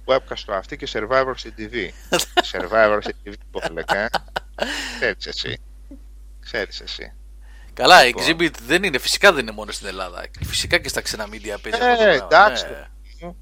[0.04, 1.74] webcast στο αυτή και Survivor στην TV.
[2.52, 4.08] Survivor στην TV, που λέγα.
[4.98, 5.60] Ξέρεις εσύ.
[6.46, 7.12] Ξέρεις εσύ.
[7.72, 8.24] Καλά, λοιπόν.
[8.26, 10.24] Exhibit δεν είναι, φυσικά δεν είναι μόνο στην Ελλάδα.
[10.44, 12.64] Φυσικά και στα ξένα media παίζει ε, αυτό το εντάξει.
[13.20, 13.32] Ναι.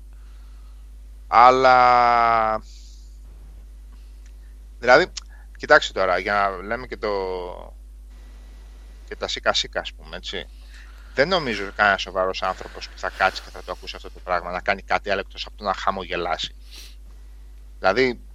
[1.27, 2.63] Αλλά...
[4.79, 5.07] Δηλαδή,
[5.57, 7.11] κοιτάξτε τώρα, για να λέμε και το...
[9.09, 10.47] και τα σίκα σίκα, ας πούμε, έτσι
[11.15, 14.21] δεν νομίζω ότι κανένας σοβαρός άνθρωπος που θα κάτσει και θα το ακούσει αυτό το
[14.25, 16.55] πράγμα να κάνει κάτι άλλο εκτός από το να χαμογελάσει.
[17.79, 18.34] Δηλαδή, ε,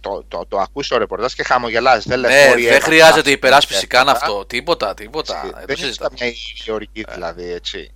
[0.00, 2.08] το, το, το ακούς το ρεπορτάζ και χαμογελάζει.
[2.08, 4.44] Δεν, ναι, δεν χρειάζεται υπεράσπιση καν αυτό.
[4.46, 5.64] Τίποτα, τίποτα.
[5.66, 6.26] Δεν είναι μια
[6.58, 7.92] ιδιορική δηλαδή, έτσι.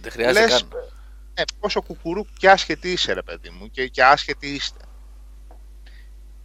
[0.00, 0.68] Δεν χρειάζεται Λες, καν.
[1.34, 4.80] Ε, πόσο κουκουρού και άσχετη είσαι, ρε παιδί μου, και, και άσχετη είστε.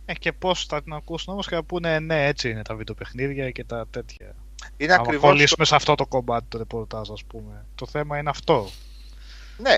[0.06, 3.52] Ε, και πώς θα την ακούσουν όμως και να πούνε ναι, έτσι είναι τα βιντεοπαιχνίδια
[3.52, 4.36] και τα τέτοια.
[4.78, 5.66] Είναι ακριβώς το...
[5.66, 7.66] σε αυτό το κομμάτι το ρεπορτάζ, ας πούμε.
[7.76, 8.70] Το θέμα είναι αυτό.
[9.58, 9.76] Ναι,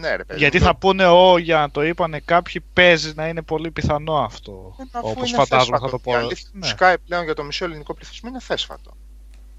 [0.00, 0.38] ναι ρε παιδί.
[0.38, 4.76] Γιατί θα πούνε, Ω, για να το είπανε κάποιοι, παίζει να είναι πολύ πιθανό αυτό.
[4.78, 6.20] Ε, Όπως φαντάζομαι θα το πω.
[6.20, 6.72] Η ναι.
[6.78, 8.96] Sky πλέον για το μισό ελληνικό πληθυσμό είναι θέσφατο.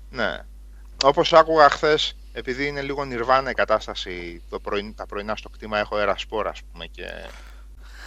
[0.09, 0.39] Ναι.
[1.03, 5.79] Όπως άκουγα χθες, επειδή είναι λίγο νιρβάνα η κατάσταση το πρωί, τα πρωινά στο κτήμα,
[5.79, 7.05] έχω αερασπόρα, ας πούμε, και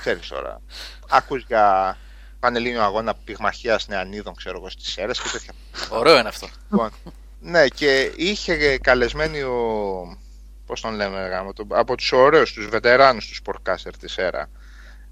[0.01, 0.61] ξέρεις τώρα.
[1.09, 1.97] Ακούς για
[2.40, 5.52] πανελλήνιο αγώνα πυγμαχίας νεανίδων, ξέρω εγώ, στις αίρε και τέτοια.
[5.90, 6.48] Ωραίο είναι αυτό.
[6.70, 6.90] Λοιπόν,
[7.40, 10.19] ναι, και είχε καλεσμένοι ο.
[10.66, 14.51] Πώς τον λέμε, γάμο, από τους ωραίους, τους βετεράνους τους σπορκάστερ της αίρα.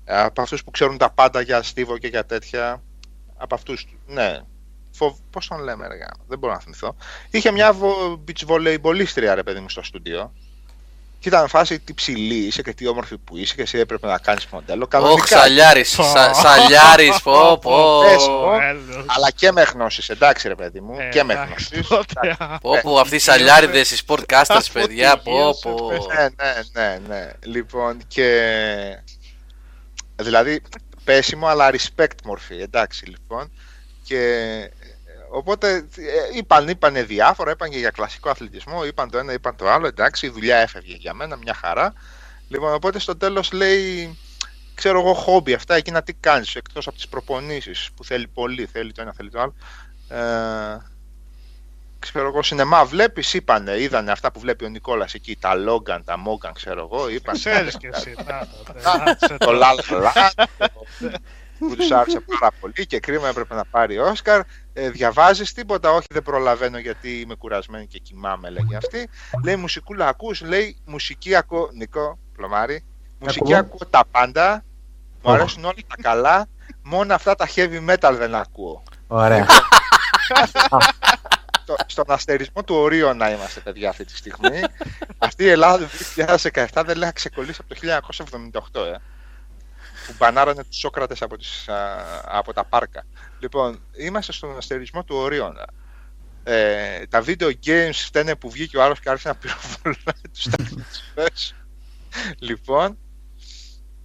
[0.04, 2.82] Από αυτούς που ξέρουν τα πάντα για στίβο και για τέτοια.
[3.36, 3.86] Από αυτούς.
[4.06, 4.40] Ναι.
[4.90, 5.18] Φοβ...
[5.30, 6.96] Πώς τον λέμε, ρε, γάμο, δεν μπορώ να θυμηθώ.
[7.30, 7.74] Είχε μια
[8.26, 10.32] beach volley ρε παιδί μου, στο στούντιο.
[11.22, 14.18] Και ήταν φάση τι ψηλή είσαι και τι όμορφη που είσαι και εσύ έπρεπε να
[14.18, 14.88] κάνεις μοντέλο.
[14.92, 15.98] Όχι, σαλιάρης.
[16.32, 18.02] Σαλιάρης, πω, πω.
[19.06, 20.96] Αλλά και με γνώσεις, εντάξει ρε παιδί μου.
[21.10, 21.86] Και με γνώσεις.
[22.60, 25.16] Πω, πω, αυτοί οι σαλιάριδες, οι sportcasters, παιδιά.
[25.16, 25.90] Πω, πω.
[26.14, 27.30] Ναι, ναι, ναι, ναι.
[27.42, 28.50] Λοιπόν, και.
[30.16, 30.62] Δηλαδή,
[31.04, 32.60] πέσιμο, αλλά respect μορφή.
[32.60, 33.52] Εντάξει, λοιπόν.
[34.04, 34.70] Και
[35.34, 39.70] Οπότε ε, είπαν, είπαν διάφορα, είπαν και για κλασικό αθλητισμό, είπαν το ένα, είπαν το
[39.70, 41.92] άλλο, εντάξει, η δουλειά έφευγε για μένα, μια χαρά.
[42.48, 44.18] Λοιπόν, οπότε στο τέλος λέει,
[44.74, 48.92] ξέρω εγώ, χόμπι αυτά, εκείνα τι κάνεις, εκτός από τις προπονήσεις που θέλει πολύ, θέλει
[48.92, 49.54] το ένα, θέλει το άλλο.
[50.08, 50.80] Ε,
[51.98, 56.18] ξέρω εγώ, σινεμά βλέπεις, είπανε, είδανε αυτά που βλέπει ο Νικόλας εκεί, τα Λόγκαν, τα
[56.18, 57.34] Μόγκαν, ξέρω εγώ, είπαν.
[57.34, 58.14] Ξέρεις και εσύ,
[59.38, 59.82] το Λάλα,
[61.68, 64.40] που τους άρεσε πάρα πολύ και κρίμα έπρεπε να πάρει Όσκαρ.
[64.72, 69.08] Ε, Διαβάζεις τίποτα, όχι δεν προλαβαίνω γιατί είμαι κουρασμένη και κοιμάμαι, λέγει αυτή.
[69.44, 72.84] Λέει μουσικούλα ακούς, λέει μουσική ακούω, Νικό, πλωμάρι,
[73.18, 74.64] μουσική ακούω τα πάντα,
[75.22, 76.46] μου αρέσουν όλα τα καλά,
[76.82, 78.82] μόνο αυτά τα heavy metal δεν ακούω.
[79.06, 79.46] Ωραία.
[81.86, 84.60] στον αστερισμό του ορίου να είμαστε παιδιά αυτή τη στιγμή.
[85.18, 88.86] Αυτή η Ελλάδα του 2017 δεν λέει να ξεκολλήσει από το 1978.
[88.86, 88.96] Ε
[90.06, 91.68] που μπανάρανε τους Σόκρατες από, τις,
[92.24, 93.04] από τα πάρκα.
[93.38, 95.66] Λοιπόν, είμαστε στον αστερισμό του Ορίωνα.
[96.44, 101.54] Ε, τα video games φταίνε που βγήκε ο άλλος και άρχισε να πυροβολάει τους ταξιτζές.
[102.38, 102.98] λοιπόν,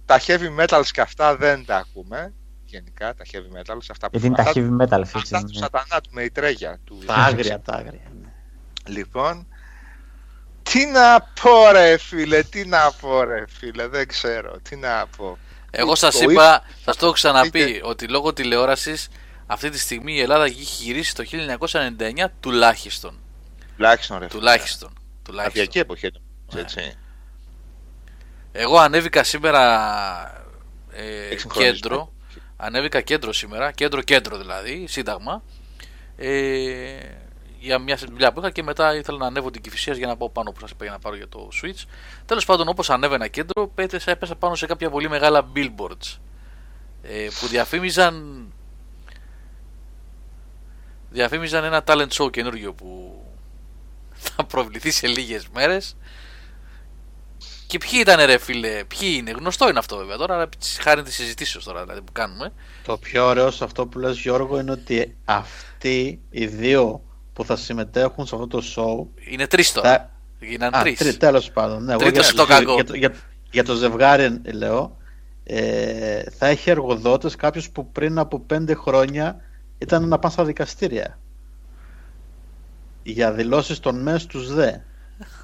[0.04, 2.32] τα heavy metals και αυτά δεν τα ακούμε.
[2.64, 3.86] Γενικά, τα heavy metals.
[3.90, 6.78] Αυτά που Γιατί είναι τα heavy metal, Αυτά του σατανά, του Μεϊτρέγια.
[6.84, 8.02] Του τα άγρια, τα άγρια.
[8.20, 8.28] Ναι.
[8.86, 9.46] Λοιπόν,
[10.62, 15.38] τι να πω ρε φίλε, τι να πω ρε φίλε, δεν ξέρω, τι να πω.
[15.70, 19.08] Εγώ σας είπα, σα το έχω ξαναπεί, ότι λόγω τηλεόρασης
[19.46, 21.24] Αυτή τη στιγμή η Ελλάδα έχει γυρίσει το
[21.58, 23.18] 1999 τουλάχιστον.
[23.76, 24.26] Τουλάχιστον ρε.
[24.26, 24.92] Τουλάχιστον.
[25.22, 25.60] τουλάχιστον.
[25.62, 26.12] Αδιακή εποχή.
[26.54, 26.60] Ναι.
[26.60, 26.96] Έτσι.
[28.52, 30.44] Εγώ ανέβηκα σήμερα
[30.92, 31.72] ε, Εξυγχρονισμό.
[31.72, 32.12] κέντρο.
[32.56, 35.42] Ανέβηκα κέντρο σήμερα, κέντρο-κέντρο δηλαδή, σύνταγμα.
[36.16, 36.98] Ε,
[37.60, 40.30] για μια δουλειά που είχα και μετά ήθελα να ανέβω την Κηφισίας για να πάω
[40.30, 41.84] πάνω που σας είπα για να πάρω για το Switch.
[42.26, 46.18] Τέλος πάντων όπως ανέβαινα κέντρο έπεσα, έπεσα πάνω σε κάποια πολύ μεγάλα billboards
[47.02, 48.46] ε, που διαφήμιζαν
[51.10, 53.22] διαφήμιζαν ένα talent show καινούργιο που
[54.36, 55.96] θα προβληθεί σε λίγες μέρες
[57.66, 60.48] και ποιοι ήταν ρε φίλε, ποιοι είναι, γνωστό είναι αυτό βέβαια τώρα, αλλά
[60.80, 62.52] χάρη της συζητήσεως τώρα δηλαδή που κάνουμε.
[62.84, 67.02] Το πιο ωραίο σε αυτό που λες Γιώργο είναι ότι αυτοί οι δύο
[67.38, 70.10] που θα συμμετέχουν σε αυτό το show Είναι τρεις τώρα, θα...
[70.46, 70.98] γίναν Α, τρεις.
[70.98, 71.84] τρι, τέλος πάντων.
[71.84, 72.74] Ναι, εγώ Τρίτος για, στο για, κακό.
[72.74, 73.14] για, το- για,
[73.50, 74.96] για το ζευγάρι λέω
[75.44, 79.40] ε, θα έχει εργοδότες κάποιος που πριν από πέντε χρόνια
[79.78, 81.18] ήταν να πάνε στα δικαστήρια
[83.02, 84.72] για δηλώσεις των μεν στους δε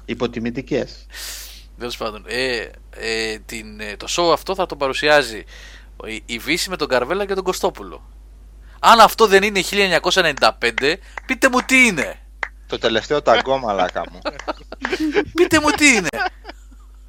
[0.05, 1.05] υποτιμητικές
[1.77, 2.55] Τέλος πάντων, ε,
[2.89, 5.43] ε, την, ε, το show αυτό θα το παρουσιάζει
[6.05, 8.03] η, η Βύση με τον Καρβέλα και τον Κωστόπουλο.
[8.91, 10.93] Αν αυτό δεν είναι 1995,
[11.25, 12.19] πείτε μου τι είναι.
[12.67, 14.19] Το τελευταίο ταγκό μαλάκα μου.
[15.33, 16.07] Πείτε μου τι είναι.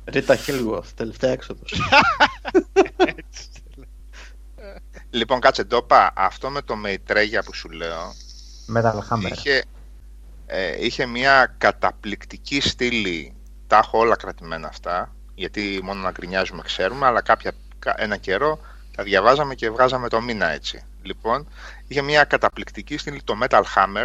[0.05, 1.73] Ρίτα Χίλγουαθ, τελευταία έξοδος
[5.11, 6.13] λοιπόν, κάτσε το είπα.
[6.17, 8.13] Αυτό με το Μεϊτρέγια που σου λέω
[8.77, 9.31] Metal Hammer.
[9.33, 9.65] είχε,
[10.47, 13.35] ε, είχε μια καταπληκτική στήλη.
[13.67, 15.15] Τα έχω όλα κρατημένα αυτά.
[15.35, 18.59] Γιατί μόνο να γκρινιάζουμε ξέρουμε, αλλά κάποια, κα- ένα καιρό
[18.97, 20.85] τα διαβάζαμε και βγάζαμε το μήνα έτσι.
[21.07, 21.49] Λοιπόν,
[21.87, 24.05] είχε μια καταπληκτική στήλη το Metal Hammer.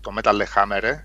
[0.00, 0.98] Το Metal Hammer.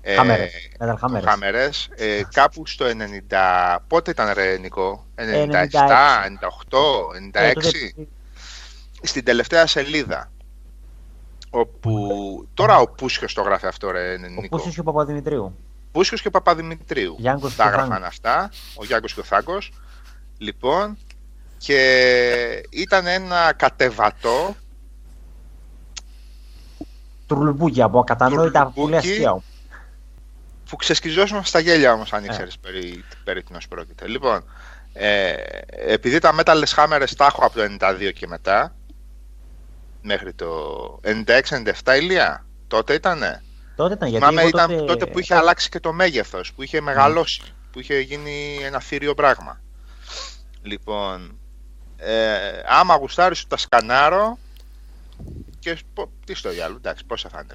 [0.00, 0.38] Ε, Hammer.
[0.84, 1.22] Metal το Hammer.
[1.22, 3.78] Hammers, ε, κάπου στο 90.
[3.86, 7.48] Πότε ήταν ρε Νικό, 97, 98, 96.
[7.48, 7.94] Ε, τότε-
[9.02, 10.32] στην τελευταία σελίδα.
[11.50, 14.56] Όπου τώρα ο Πούσιος το γράφει αυτό, ρε Ο Νικό.
[14.56, 15.58] Πούσιος και ο Παπαδημητρίου.
[15.92, 17.14] Πούσιος και ο Παπαδημητρίου.
[17.18, 18.08] Γιάνγκος Τα και ο έγραφαν Θάγκος.
[18.08, 19.72] αυτά, ο Γιάνγκος και ο Θάγκος.
[20.38, 20.98] Λοιπόν,
[21.64, 24.56] και ήταν ένα κατεβατό
[27.26, 28.80] Τουρλουμπούκι από ακατανόητα Τουρλουμπούκι.
[28.80, 29.42] πολύ αστεία.
[30.68, 32.26] που ξεσκιζόσουν στα γέλια όμως αν Ε.
[32.26, 34.08] ήξερες περί, περί τίνος πρόκειται.
[34.08, 34.44] Λοιπόν,
[34.92, 35.34] ε,
[35.70, 38.74] επειδή τα Metal Hammers τα έχω από το 92 και μετά,
[40.02, 40.50] μέχρι το
[41.02, 43.42] 96-97 ηλία, τότε ήτανε.
[43.76, 44.84] Τότε ήταν γιατί Θυμάμαι εγώ ήταν τότε...
[44.84, 45.06] τότε...
[45.06, 47.40] που είχε αλλάξει και το μέγεθος, που είχε μεγαλώσει,
[47.72, 49.60] που είχε γίνει ένα θύριο πράγμα.
[50.62, 51.38] Λοιπόν,
[52.04, 54.38] ε, άμα γουστάρεις τα σκανάρω
[55.58, 57.54] και πο- τι στο διάλογο, εντάξει, πόσα θα είναι.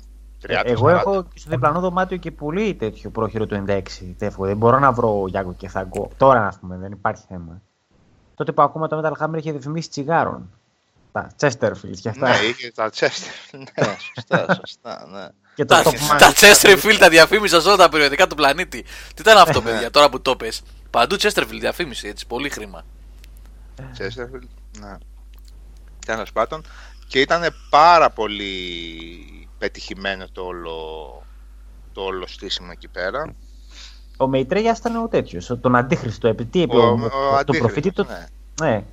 [0.62, 0.90] 30, Εγώ 40.
[1.00, 3.82] έχω και στο διπλανό δωμάτιο και πολύ τέτοιο πρόχειρο του 96.
[4.18, 4.46] Τέφο.
[4.46, 6.10] Δεν μπορώ να βρω Γιάνγκο και Θαγκό.
[6.18, 7.62] Τώρα, ας πούμε, δεν υπάρχει θέμα.
[8.36, 10.50] Τότε που ακόμα το Metal Hammer είχε διαφημίσει τσιγάρων.
[11.12, 12.30] Τα Chesterfield και αυτά.
[12.30, 13.58] Ναι, είχε τα Chester.
[13.58, 15.28] ναι, σωστά, σωστά, ναι.
[15.56, 16.18] Και το Τα, Top Man.
[16.20, 18.82] τα Chesterfield τα διαφήμιζαν σε όλα τα περιοδικά του πλανήτη.
[18.82, 20.62] Τι ήταν αυτό, παιδιά, τώρα που το πες.
[20.90, 22.86] Παντού Chesterfield διαφήμιση, έτσι, πολύ χρήμα.
[23.98, 24.48] Chesterfield,
[24.80, 24.98] ναι.
[26.06, 26.62] Τέλος πάντων.
[27.08, 28.50] Και ήταν πάρα πολύ
[29.58, 30.76] πετυχημένο το όλο,
[31.92, 33.36] το όλο στήσιμο εκεί πέρα.
[34.18, 35.58] Ο Μεϊτρέγιας ήταν ο τέτοιος.
[35.62, 36.28] Τον αντίχρηστο.
[36.28, 37.92] επί- Τι είπε Ο, ο, ο, το αντίχρηστος, προφήτη.
[37.92, 38.08] Το...
[38.64, 38.84] ναι.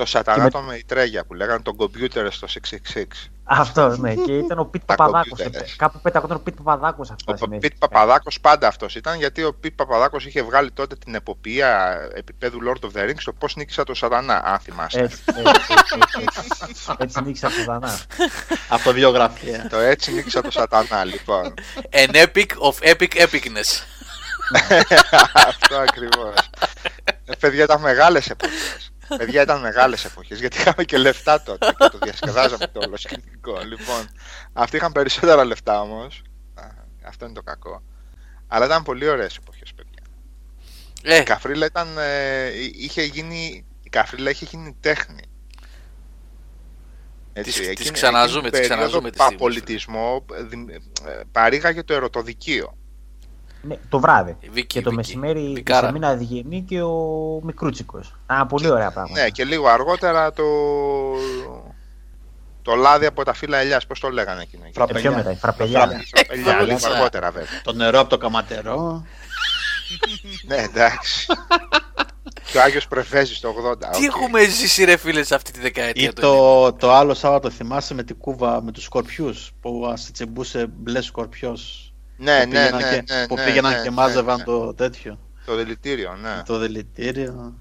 [0.00, 3.30] Ναι, Το σατανά με- το Μεϊτρέγια που λέγανε τον κομπιούτερ στο 666.
[3.44, 4.14] αυτός ναι.
[4.14, 5.28] και ήταν ο Πιτ Τα Παπαδάκος.
[5.28, 5.76] κομπιούτερες.
[5.76, 7.32] Κάπου πέταγόταν ο Πιτ Παπαδάκος αυτά.
[7.32, 7.68] Ο συνέχεια.
[7.68, 12.58] Πιτ Παπαδάκος πάντα αυτός ήταν γιατί ο Πιτ Παπαδάκος είχε βγάλει τότε την εποπία επίπεδου
[12.66, 15.00] Lord of the Rings το πώς νίκησα το σατανά, αν θυμάστε.
[15.00, 16.28] Έτσι, έτσι, έτσι,
[16.68, 16.94] έτσι.
[16.98, 17.98] Έτσι νίκησα το Δανά.
[18.68, 21.54] Αυτοβιογραφία Το έτσι νίκησα το σατανά, λοιπόν.
[21.90, 23.82] An epic of epic epicness.
[25.48, 26.34] Αυτό ακριβώς.
[27.24, 28.89] Ε, παιδιά ήταν μεγάλες εποχές.
[29.16, 33.60] Παιδιά ήταν μεγάλες εποχές γιατί είχαμε και λεφτά τότε και το διασκεδάζαμε το όλο σκηνικό.
[33.60, 34.08] Λοιπόν,
[34.52, 36.22] αυτοί είχαν περισσότερα λεφτά όμως.
[36.54, 36.62] Α,
[37.04, 37.82] Αυτό είναι το κακό.
[38.48, 40.02] Αλλά ήταν πολύ ωραίες εποχές, παιδιά.
[41.02, 45.22] Ε, Η καφρίλα ήταν, ε, είχε γίνει, η καφρίλα είχε γίνει τέχνη.
[47.32, 50.70] Τις- τις εκείνη- ξαναζούμε, εκείνη τις την περίοδο ξαναζούμε τις στιγμές, Πολιτισμό ε, δη-
[51.06, 52.76] ε, παρήγαγε το ερωτοδικείο.
[53.62, 54.36] Ναι, το βράδυ.
[54.40, 55.00] η Βίκη, Και η το Βίκη.
[55.02, 55.86] μεσημέρι η Βικάρα.
[55.86, 56.94] Σεμίνα Διγενή και ο
[57.42, 58.14] Μικρούτσικος.
[58.26, 59.22] Α, πολύ ωραία πράγματα.
[59.22, 60.44] Ναι, και λίγο αργότερα το.
[62.62, 64.62] Το λάδι από τα φύλλα ελιάς, πώς το λέγανε εκείνο.
[64.66, 64.80] εκεί.
[64.96, 65.80] Ε, πιο μετά, η φραπελιά.
[65.80, 66.96] Φραπ- φραπελιά, λίγο Φραπελιά.
[66.96, 67.60] αργότερα βέβαια.
[67.62, 69.04] Το νερό από το καματερό
[70.46, 71.26] ναι, εντάξει.
[72.52, 73.78] και ο Άγιος Πρεφέζης το 80.
[73.78, 74.02] Τι οκ.
[74.14, 77.94] έχουμε ζήσει ρε φίλε σε αυτή τη Ή δεκαετία του το, το άλλο Σάββατο θυμάσαι
[77.94, 81.89] με την κούβα με τους σκορπιούς που ας τσιμπούσε μπλε σκορπιός
[82.20, 84.44] Ναι, που ναι, πήγαιναν ναι, και, ναι, που ναι, πήγαιναν ναι, και ναι, μάζευαν ναι.
[84.44, 86.42] το τέτοιο Το δηλητήριο, ναι.
[86.46, 87.54] το δηλητήριο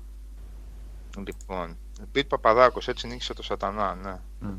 [1.17, 1.77] Λοιπόν,
[2.11, 4.15] Πιτ Παπαδάκος, έτσι νίκησε το σατανά, ναι.
[4.39, 4.57] Μμ.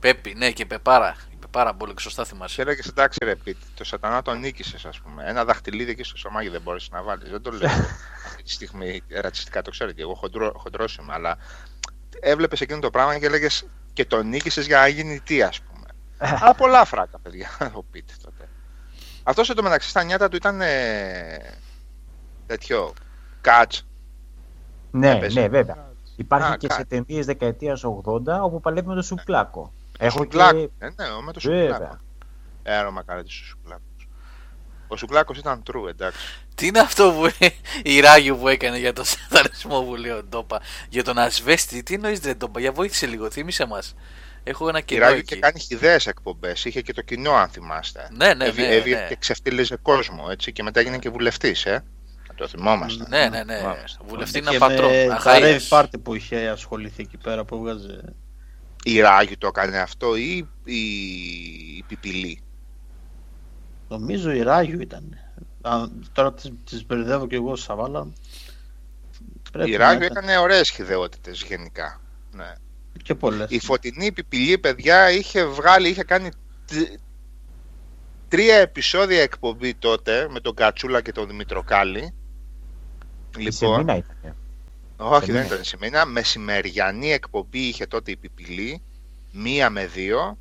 [0.00, 1.16] Πέπι, ναι, και Πεπάρα.
[1.32, 2.62] Η Πεπάρα πολύ σωστά Και θυμάσαι.
[2.62, 5.24] έλεγε εντάξει ρε Πιτ, το σατανά τον νίκησες, ας πούμε.
[5.26, 7.30] Ένα δαχτυλίδι εκεί στο σωμάκι δεν μπορείς να βάλεις.
[7.30, 7.70] Δεν το λέω
[8.26, 10.02] αυτή τη στιγμή ρατσιστικά, το ξέρετε.
[10.02, 11.36] Εγώ χοντρό, χοντρός είμαι, αλλά
[12.20, 15.86] έβλεπες εκείνο το πράγμα και έλεγες και τον νίκησες για να γίνει τι, ας πούμε.
[16.40, 18.43] αλλά πολλά φράκα, παιδιά, ο Πιτ τότε.
[19.26, 21.56] Αυτός εντωμεταξύ στα νιάτα του ήταν ε,
[22.46, 22.92] τέτοιο.
[23.40, 23.72] Κατ.
[24.90, 25.40] Ναι, Έπαιζε.
[25.40, 25.92] ναι, βέβαια.
[26.16, 26.80] Υπάρχει Α, και κάτι.
[26.80, 27.94] σε ταινίες δεκαετίας 80
[28.42, 29.72] όπου παλεύει με τον Σουκλάκο.
[29.98, 30.58] Έχω Σουκλάκο.
[30.58, 30.70] και.
[30.78, 31.72] Ε, ναι, με το Σουκλάκο.
[31.72, 32.00] Βέβαια.
[32.62, 33.82] Έρωμα καρέτη ο Σουκλάκο.
[34.88, 36.18] Ο Σουκλάκος ήταν true, εντάξει.
[36.54, 37.46] Τι είναι αυτό που
[37.92, 40.60] η Ράγιο που έκανε για τον σατανισμό που λέει ο Ντόπα.
[40.88, 43.94] Για τον Ασβέστη, τι εννοείς δεν Ντόπα, για βοήθησε λίγο, θύμισε μας.
[44.44, 45.34] Έχω ένα Η κενό Ράγιο εκεί.
[45.34, 46.64] και κάνει χιδαίε εκπομπές.
[46.64, 48.08] Είχε και το κοινό, αν θυμάστε.
[48.16, 49.06] Ναι, ναι, Έβη- ναι, Έβγαινε ναι.
[49.08, 50.52] και ξεφτύλιζε κόσμο, έτσι.
[50.52, 51.84] Και μετά έγινε και βουλευτής, ε.
[52.28, 53.04] Να το θυμόμαστε.
[53.08, 53.56] Ναι, ναι, ναι.
[53.56, 53.98] Θυμόμαστε.
[54.06, 54.90] Βουλευτή Και είναι πατρόν.
[54.90, 55.58] με τα αχαΐας.
[55.68, 58.14] rave party που είχε ασχοληθεί εκεί πέρα που έβγαζε.
[58.84, 60.74] Η Ράγιο το έκανε αυτό ή η,
[61.76, 62.40] η Πιπιλή.
[63.88, 65.18] Νομίζω η Ράγιο ήταν.
[65.62, 68.06] Α, τώρα τις, τις μπερδεύω και εγώ Σαβάλα.
[69.52, 70.16] Πρέπει Η να Ράγιο ήταν.
[70.16, 72.00] έκανε ωραίες χιδεότητες γενικά.
[72.32, 72.52] Ναι.
[73.04, 73.46] Και πολλές.
[73.50, 76.28] Η φωτεινή Πιπιλή, παιδιά, είχε βγάλει, είχε κάνει
[76.66, 76.98] τ-
[78.28, 82.12] τρία επεισόδια εκπομπή τότε με τον Κατσούλα και τον Δημητροκάλη.
[83.38, 84.34] Η Σεμίνα ήταν.
[84.96, 85.54] Όχι, Σε δεν μήνα.
[85.54, 86.06] ήταν σε μήνα.
[86.06, 88.82] Μεσημεριανή εκπομπή είχε τότε η Πιπηλή.
[89.32, 90.38] Μία με δύο.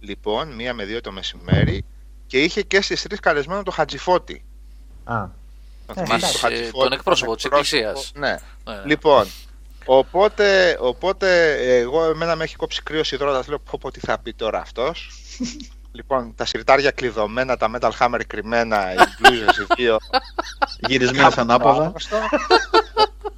[0.00, 1.84] Λοιπόν, μία με δύο το μεσημέρι.
[2.26, 4.44] Και είχε και στις τρεις καλεσμένο το Χατζηφώτη.
[5.04, 5.26] Α,
[5.86, 6.32] Τον Ε, θυμάσαι εντάξει.
[6.32, 8.12] το Χατζηφώτη, Τον εκπρόσωπο της εκπρόσωπο- Εκκλησίας.
[8.16, 8.36] Ναι.
[8.74, 8.82] Ναι.
[8.84, 9.26] Λοιπόν,
[9.88, 13.48] οπότε, οπότε εγώ εμένα με έχει κόψει κρύος υδρότας.
[13.48, 15.10] Λέω πω πω τι θα πει τώρα αυτός.
[15.98, 19.96] λοιπόν, τα σιρτάρια κλειδωμένα, τα Metal Hammer κρυμμένα, οι μπλούζες οι δύο.
[20.80, 21.84] Γυρισμένες ανάποδα.
[21.84, 22.16] Άγνωστο.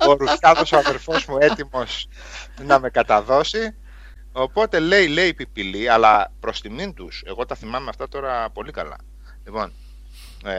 [0.09, 2.09] Ο Ρουφιάδος ο αδερφός μου έτοιμος
[2.65, 3.75] να με καταδώσει.
[4.33, 8.73] Οπότε λέει, λέει η Πιπηλή, αλλά προς τιμήν τους, εγώ τα θυμάμαι αυτά τώρα πολύ
[8.73, 8.97] καλά.
[9.45, 9.73] Λοιπόν,
[10.45, 10.55] ε,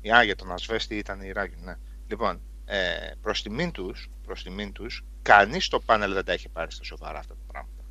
[0.00, 1.74] η Άγια τον Ασβέστη ήταν η Ράγιο, ναι.
[2.08, 2.78] Λοιπόν, ε,
[3.22, 7.18] προς τιμήν τους, προς τιμήν τους, κανείς στο πάνελ δεν τα είχε πάρει στα σοβαρά
[7.18, 7.82] αυτά τα πράγματα.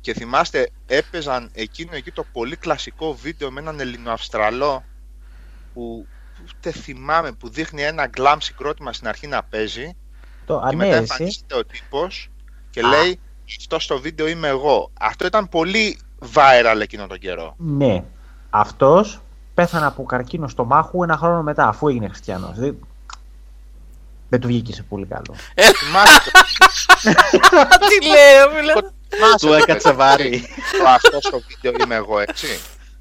[0.00, 4.84] Και θυμάστε, έπαιζαν εκείνο εκεί το πολύ κλασικό βίντεο με έναν Ελληνοαυστραλό
[5.74, 6.06] που
[6.42, 9.96] ούτε θυμάμαι που δείχνει ένα γκλάμ συγκρότημα στην αρχή να παίζει
[10.46, 11.12] το και μετά ανέρεση.
[11.12, 12.30] εμφανίζεται ο τύπος
[12.70, 13.20] και λέει
[13.58, 14.90] αυτό στο βίντεο είμαι εγώ.
[15.00, 15.98] Αυτό ήταν πολύ
[16.34, 17.54] viral εκείνο τον καιρό.
[17.56, 18.04] Ναι.
[18.50, 19.20] Αυτός
[19.54, 22.58] πέθανε από καρκίνο στο μάχου ένα χρόνο μετά, αφού έγινε χριστιανός.
[22.58, 22.78] Δεν...
[24.28, 25.34] δεν του βγήκε σε πολύ καλό.
[25.54, 26.30] Θυμάστε
[27.88, 28.72] Τι λέω, φίλε.
[29.08, 30.48] θυμάστε Του το έκατσε παιδί, βάρη.
[30.78, 32.46] το Αυτός στο βίντεο είμαι εγώ, έτσι.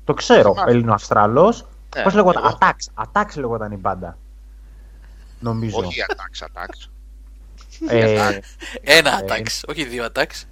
[0.05, 0.69] Το ξέρω, Θυμάσαι.
[0.71, 1.63] Έλληνο-Αυστραλό.
[1.95, 2.53] Ναι, Πώς λεγόταν, εγώ.
[2.53, 2.89] Ατάξ.
[2.93, 4.17] Ατάξ λεγόταν η μπάντα.
[5.39, 5.77] Νομίζω.
[5.77, 6.89] Όχι attacks, attacks.
[7.87, 8.39] Ε,
[8.81, 10.43] Ένα Ε, attacks, όχι δύο attacks.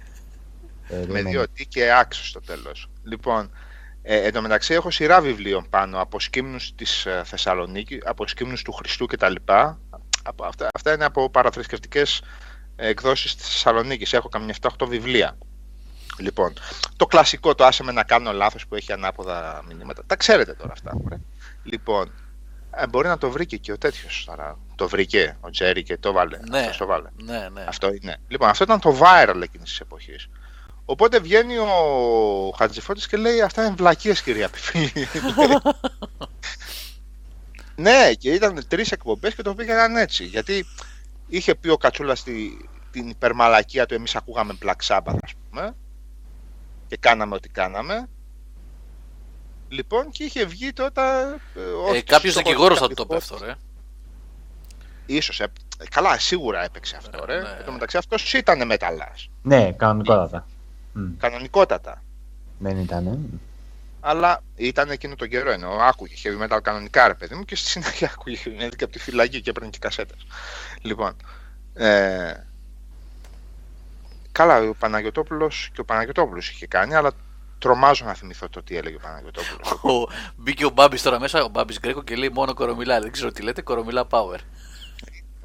[0.88, 2.88] ε, με δεν δύο τι και άξιο στο τέλος.
[3.04, 3.50] Λοιπόν,
[4.02, 8.62] ε, εν τω μεταξύ έχω σειρά βιβλίων πάνω από σκύμνους της ε, Θεσσαλονίκη, από σκύμνους
[8.62, 9.34] του Χριστού κτλ.
[10.26, 12.22] Από, αυτά, αυτά είναι από παραθρησκευτικές
[12.76, 14.12] ε, εκδόσεις της Θεσσαλονίκης.
[14.12, 15.38] Έχω καμιά 7-8 βιβλία.
[16.18, 16.52] Λοιπόν,
[16.96, 20.02] το κλασικό το άσε με να κάνω λάθος που έχει ανάποδα μηνύματα.
[20.06, 20.92] Τα ξέρετε τώρα αυτά.
[21.04, 21.20] Ωραία.
[21.62, 22.12] Λοιπόν,
[22.70, 24.58] ε, μπορεί να το βρήκε και ο τέτοιος τώρα.
[24.74, 26.38] Το βρήκε ο Τζέρι και το βάλε.
[26.48, 26.58] Ναι.
[26.58, 27.08] Αυτός το βάλε.
[27.16, 27.64] Ναι, ναι.
[27.68, 28.16] Αυτό είναι.
[28.28, 30.28] Λοιπόν, αυτό ήταν το viral εκείνης της εποχής.
[30.84, 34.90] Οπότε βγαίνει ο Χατζηφώτης και λέει Αυτά είναι βλακίες κυρία Πιφίλη.
[37.76, 40.24] ναι, και ήταν τρεις εκπομπές και το πήγαιναν έτσι.
[40.24, 40.66] Γιατί
[41.28, 45.74] είχε πει ο Κατσούλας στη, την υπερμαλακία του εμείς ακούγαμε Black Sabbath, ας πούμε.
[46.86, 48.08] Και κάναμε ό,τι κάναμε.
[49.68, 51.00] Λοιπόν, και είχε βγει τότε.
[51.54, 53.54] Ε, όχι, Ε, Κάποιος στο δικηγόρος θα χωριό το πει αυτό, ρε.
[55.06, 55.52] Ίσως, ε,
[55.90, 57.36] καλά, σίγουρα έπαιξε αυτό, ρε.
[57.36, 57.48] Ε, ναι.
[57.58, 59.30] Εν τω μεταξύ αυτός ήταν μεταλλάς.
[59.42, 60.46] Ναι, κανονικότατα.
[60.92, 62.02] Μμ, Κανονικότατα.
[62.58, 63.28] Δεν ήταν.
[64.06, 64.10] Ε.
[64.10, 65.76] Αλλά ήταν εκείνο τον καιρό εννοώ.
[65.80, 68.92] Άκουγε heavy metal κανονικά, ρε παιδί μου, και στη συνέχεια άκουγε heavy metal και από
[68.92, 70.26] τη φυλακή και έπαιρνε και κασέτες.
[70.82, 71.16] Λοιπόν.
[71.74, 72.34] Ε,
[74.32, 77.10] καλά, ο Παναγιωτόπουλος και ο Παναγιωτόπουλος είχε κάνει, αλλά
[77.58, 79.70] τρομάζω να θυμηθώ το τι έλεγε ο Παναγιωτόπουλος.
[79.72, 83.00] Ο- Μπήκε ο Μπάμπης τώρα μέσα, ο Μπάμπης Γκρέκο και λέει μόνο κορομιλά.
[83.00, 84.38] Δεν ξέρω τι λέτε, κορομιλά power.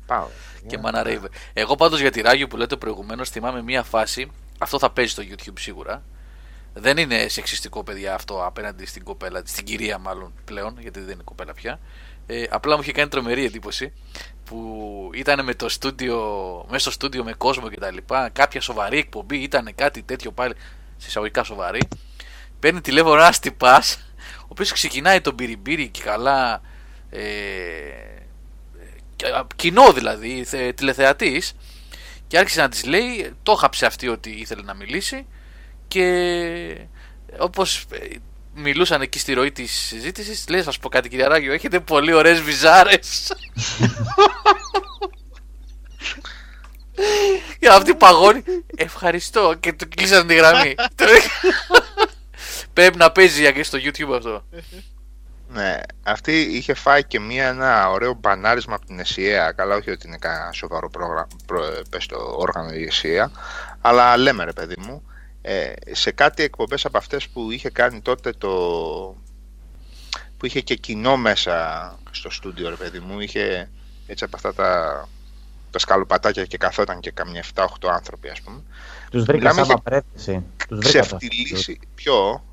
[0.05, 0.27] Πάω.
[0.67, 1.29] Και Mana Raver.
[1.53, 4.31] Εγώ πάντως για τη Ράγιο που λέτε προηγουμένως θυμάμαι μία φάση.
[4.57, 6.03] Αυτό θα παίζει στο YouTube σίγουρα.
[6.73, 11.23] Δεν είναι σεξιστικό παιδιά αυτό απέναντι στην κοπέλα, στην κυρία μάλλον πλέον, γιατί δεν είναι
[11.23, 11.79] κοπέλα πια.
[12.27, 13.93] Ε, απλά μου είχε κάνει τρομερή εντύπωση
[14.45, 16.17] που ήταν με το στούντιο,
[16.69, 18.29] μέσα στο στούντιο με κόσμο και τα λοιπά.
[18.29, 20.53] Κάποια σοβαρή εκπομπή, ήταν κάτι τέτοιο πάλι,
[20.97, 21.81] σε εισαγωγικά σοβαρή.
[22.59, 26.61] Παίρνει τηλέφωνο ένας τυπάς, ο οποίος ξεκινάει τον πυριμπύρι και καλά.
[27.09, 27.21] Ε,
[29.15, 31.53] και- α, κοινό δηλαδή, θε, τηλεθεατής
[32.27, 35.25] και άρχισε να της λέει, το χάψε αυτή ότι ήθελε να μιλήσει
[35.91, 36.87] και
[37.39, 38.15] όπως ε,
[38.53, 42.13] μιλούσαν εκεί στη ροή της συζήτησης λέει θα σου πω κάτι κύριε Ράγιο έχετε πολύ
[42.13, 43.33] ωραίες βυζάρες
[47.59, 48.43] και αυτή παγώνει
[48.75, 50.75] ευχαριστώ και του κλείσαν τη γραμμή.
[52.73, 54.43] Πρέπει να παίζει και στο YouTube αυτό.
[55.53, 59.51] Ναι, αυτή είχε φάει και μία, ένα ωραίο μπανάρισμα από την ΕΣΥΑ.
[59.51, 63.31] Καλά, όχι ότι είναι κανένα σοβαρό πρόγραμμα, προ, πες το όργανο η ΕΣΥΑ,
[63.81, 65.03] αλλά λέμε ρε παιδί μου,
[65.41, 68.49] ε, σε κάτι εκπομπές από αυτές που είχε κάνει τότε το...
[70.37, 73.69] που είχε και κοινό μέσα στο στούντιο ρε παιδί μου, είχε
[74.07, 75.07] έτσι από αυτά τα,
[75.71, 78.61] τα σκαλοπατάκια και καθόταν και καμιά 7-8 άνθρωποι ας πούμε.
[79.09, 80.43] Τους βρήκα Μιλάμε σαν για απαραίτηση.
[80.67, 82.43] Τους βρήκα το Ξεφτυλίσει, ποιο,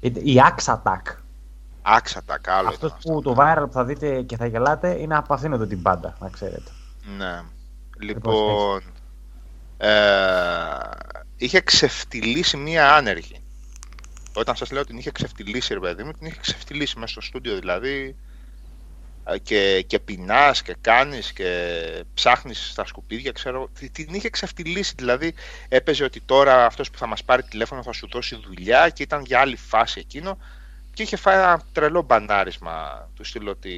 [0.00, 1.16] Η Axe Attack.
[1.82, 3.52] άξατα κάλο Αυτός ήταν που αυτό, το ναι.
[3.52, 6.70] viral που θα δείτε και θα γελάτε είναι από αυτήν εδώ την πάντα, να ξέρετε.
[7.18, 7.42] Ναι.
[7.98, 8.82] Λοιπόν,
[9.76, 9.88] ε,
[11.38, 13.42] είχε ξεφτυλίσει μία άνεργη.
[14.32, 17.20] Όταν σας λέω ότι την είχε ξεφτυλίσει, ρε παιδί μου, την είχε ξεφτυλίσει μέσα στο
[17.20, 18.16] στούντιο, δηλαδή
[19.24, 24.92] ε, και, και πεινάς και κάνεις και ψάχνεις στα σκουπίδια, ξέρω, τι- την είχε ξεφτυλίσει,
[24.96, 25.34] δηλαδή
[25.68, 29.22] έπαιζε ότι τώρα αυτός που θα μας πάρει τηλέφωνο θα σου δώσει δουλειά και ήταν
[29.24, 30.38] για άλλη φάση εκείνο
[30.94, 33.72] και είχε φάει ένα τρελό μπανάρισμα του στείλω ότι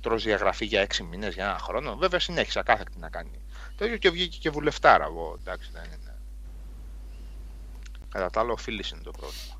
[0.00, 1.96] τρως διαγραφή για έξι μήνες, για ένα χρόνο.
[1.96, 3.40] Βέβαια συνέχισα κάθεκτη να κάνει.
[3.76, 6.03] Το ίδιο και βγήκε και βουλευτάρα εγώ, εντάξει δεν είναι.
[8.14, 9.54] Κατά τα άλλα ο Φίλης είναι το πρόβλημα.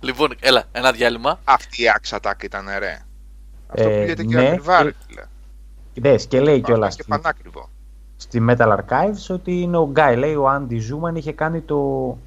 [0.00, 2.98] λοιπόν έλα ένα διάλειμμα Αυτή η άξατακ ήταν ρε.
[3.68, 5.22] Αυτό που Ε, λέγεται και ναι, ακριβά ρε και- φίλε.
[5.94, 7.68] Δες, και λέει κιόλας και στη, πανάκριβο.
[8.16, 10.14] στη Metal Archives ότι είναι ο Guy.
[10.18, 12.18] Λέει ο Andy Zuman είχε κάνει το.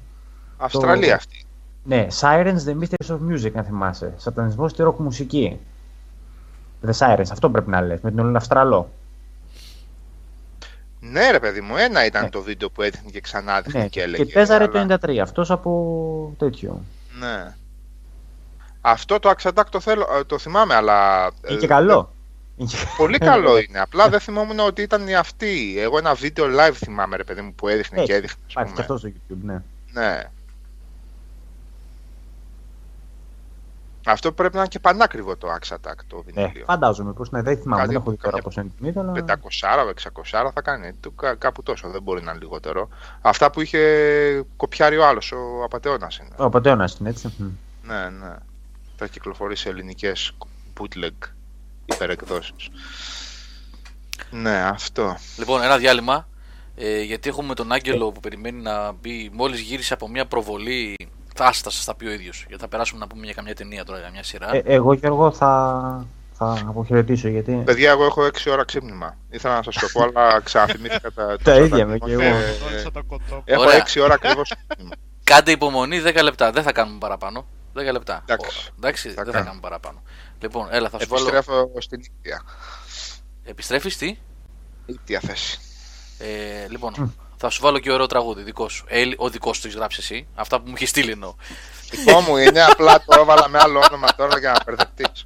[0.56, 1.44] Αυστραλία αυτή.
[1.84, 4.14] Ναι, Sirens The Mysteries of Music, αν θυμάσαι.
[4.16, 5.60] Σατανισμός στη ροκ μουσική.
[6.86, 8.90] The Sirens, αυτό πρέπει να λες, με τον Όλυν Αυστραλό.
[11.04, 12.28] Ναι ρε παιδί μου, ένα ήταν Ναι.
[12.30, 14.24] το βίντεο που έδειχνε και ξανά έδειχνε Ναι, και έλεγε.
[14.24, 14.78] και παίζαρε αλλά- το
[15.12, 16.82] 93, αυτός από τέτοιο.
[17.20, 17.54] Ναι.
[18.80, 21.30] Αυτό το αξατάκ το, θέλω, ε, το θυμάμαι, αλλά...
[21.46, 22.12] Είναι ε, και καλό.
[22.96, 23.80] Πολύ καλό είναι.
[23.80, 25.74] Απλά δεν θυμόμουν ότι ήταν η αυτή.
[25.78, 28.42] Εγώ ένα βίντεο live θυμάμαι, ρε παιδί μου, που έδειχνε Έχει, και έδειχνε.
[28.46, 28.94] ας Υπάρχει και πούμε.
[28.94, 29.62] αυτό στο YouTube, ναι.
[29.92, 30.22] Ναι.
[34.06, 36.64] Αυτό πρέπει να είναι και πανάκριβο το Axe Attack το Ναι, βινίλιο.
[36.64, 39.08] φαντάζομαι πως ναι, δεν θυμάμαι, Κάτι- δεν έχω δει τώρα κάποια- πόσο είναι η τιμή,
[39.08, 39.12] αλλά...
[39.12, 40.92] 500 600 θα κάνει.
[41.00, 42.88] Το κα- Κάπου τόσο, δεν μπορεί να είναι λιγότερο.
[43.20, 43.78] Αυτά που είχε
[44.56, 46.28] κοπιάρει ο άλλος, ο Απατεώνας είναι.
[46.36, 47.34] Ο Πατέωνας είναι έτσι.
[47.38, 47.46] μμ.
[47.82, 48.34] Ναι, ναι.
[48.96, 50.32] Θα κυκλοφορήσει σε ελληνικές
[50.80, 51.28] bootleg
[51.84, 52.68] υπερεκδόσεις.
[54.30, 55.16] Ναι, αυτό.
[55.38, 56.28] Λοιπόν, ένα διάλειμμα.
[56.76, 59.30] Ε, γιατί έχουμε τον Άγγελο που περιμένει να μπει.
[59.32, 60.96] Μόλις γύρισε από μια προβολή.
[61.34, 62.44] Θα θα σα τα πει ο ίδιος.
[62.48, 64.54] Γιατί θα περάσουμε να πούμε για καμιά ταινία τώρα, για μια σειρά.
[64.56, 67.62] Ε, εγώ και εγώ θα, θα αποχαιρετήσω γιατί...
[67.64, 69.16] Παιδιά, εγώ έχω 6 ώρα ξύπνημα.
[69.30, 71.36] Ήθελα να σας το πω, αλλά ξαναθυμήθηκα τα...
[71.44, 72.22] Τα ίδια τα- με κι ε, εγώ.
[72.22, 73.42] ε, Δόντισα το κοτό.
[73.44, 73.86] Έχω Ωραία.
[73.94, 74.94] 6 ώρα ακριβώς ξύπνημα.
[75.24, 76.50] Κάντε υπομονή 10 λεπτά.
[76.50, 77.46] Δεν θα κάνουμε παραπάνω.
[77.78, 78.22] 10 λεπτά.
[78.26, 78.68] Εντάξει.
[78.70, 79.44] Ω, Εντάξει, Θα δεν θα κάνω.
[79.44, 80.02] κάνουμε παραπάνω.
[80.40, 81.22] Λοιπόν, έλα, θα σου βάλω.
[81.28, 82.42] Επιστρέφω στην ίδια.
[83.44, 84.16] Επιστρέφεις τι;
[84.86, 85.58] Ίδια θέση.
[86.18, 87.14] Ε, λοιπόν,
[87.44, 88.84] θα σου βάλω και ωραίο τραγούδι δικό σου.
[88.88, 90.26] Ε, ο δικός σου το έχεις γράψει εσύ.
[90.34, 91.34] Αυτά που μου είχε στείλει εννοώ.
[91.90, 95.24] Δικό μου είναι, απλά το έβαλα με άλλο όνομα τώρα για να μπερδευτείς.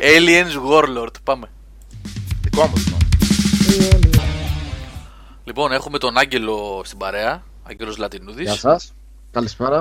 [0.00, 1.22] Aliens Warlord.
[1.24, 1.50] Πάμε.
[2.42, 3.08] Δικό μου, δικό μου.
[5.44, 7.42] Λοιπόν, έχουμε τον Άγγελο στην παρέα.
[7.62, 8.44] Άγγελος Λατινούδης.
[8.44, 8.92] Γεια σας.
[9.32, 9.80] Καλησπέρα.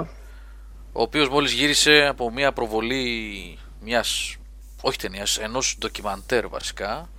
[0.91, 4.36] ο οποίος μόλις γύρισε από μια προβολή μιας,
[4.82, 7.10] όχι ταινίας, ενός ντοκιμαντέρ βασικά,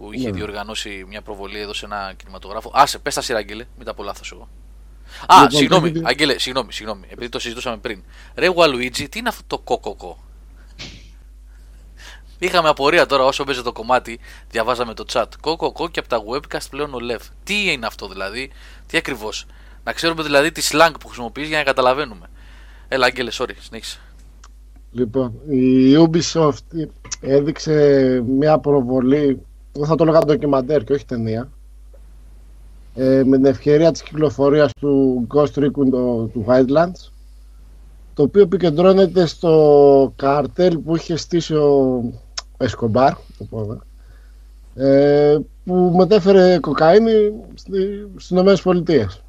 [0.00, 0.36] που είχε Ναι.
[0.36, 2.70] διοργανώσει μια προβολή εδώ σε ένα κινηματογράφο.
[2.74, 4.48] Άσε, πες τα σειρά, Άγγελε, μην τα πω λάθος εγώ.
[5.26, 8.02] Α, Λοιπόν, συγγνώμη, πρέπει- Άγγελε, συγγνώμη, συγγνώμη, επειδή το συζητούσαμε πριν.
[8.34, 10.24] Ρε Γουαλουίτζι, τι είναι αυτό το κοκοκό.
[12.38, 14.18] Είχαμε απορία τώρα όσο παίζει το κομμάτι,
[14.50, 15.24] διαβάζαμε το chat.
[15.40, 17.18] Κοκοκό και από τα webcast πλέον ο Λεύ.
[17.44, 18.50] Τι είναι αυτό δηλαδή,
[18.86, 19.46] τι ακριβώς;
[19.84, 22.26] Να ξέρουμε δηλαδή τη slang που χρησιμοποιείς για να καταλαβαίνουμε.
[22.88, 24.00] Έλα, Άγγελε, sorry, συνέχισε.
[24.92, 26.88] Λοιπόν, η Ubisoft
[27.20, 27.74] έδειξε
[28.26, 29.40] μια προβολή,
[29.72, 31.50] εγώ θα το έλεγα ντοκιμαντέρ και όχι ταινία,
[32.94, 37.10] ε, με την ευκαιρία της κυκλοφορίας του Ghost Recon το- του Wildlands,
[38.14, 42.02] το οποίο επικεντρώνεται στο καρτέλ που είχε στήσει ο
[42.56, 43.80] Εσκομπάρ, το πω,
[44.74, 49.22] ε, που μετέφερε κοκαίνη στη, στις Ηνωμένες Πολιτείες.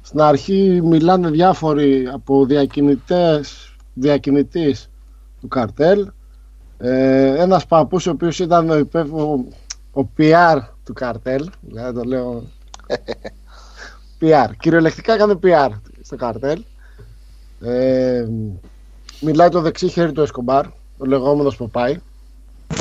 [0.00, 4.90] Στην αρχή μιλάνε διάφοροι από διακινητές, διακινητής
[5.40, 6.10] του καρτέλ.
[6.86, 9.44] Ε, ένας παππούς ο οποίος ήταν ο, υπεύθυνο-
[9.92, 12.42] ο PR του καρτέλ, δηλαδή το λέω
[14.20, 15.70] PR, κυριολεκτικά έκανε PR
[16.02, 16.64] στο καρτέλ.
[17.60, 18.26] Ε,
[19.20, 20.66] μιλάει το δεξί χέρι του Εσκομπάρ,
[20.98, 22.00] ο λεγόμενος Ποπάι.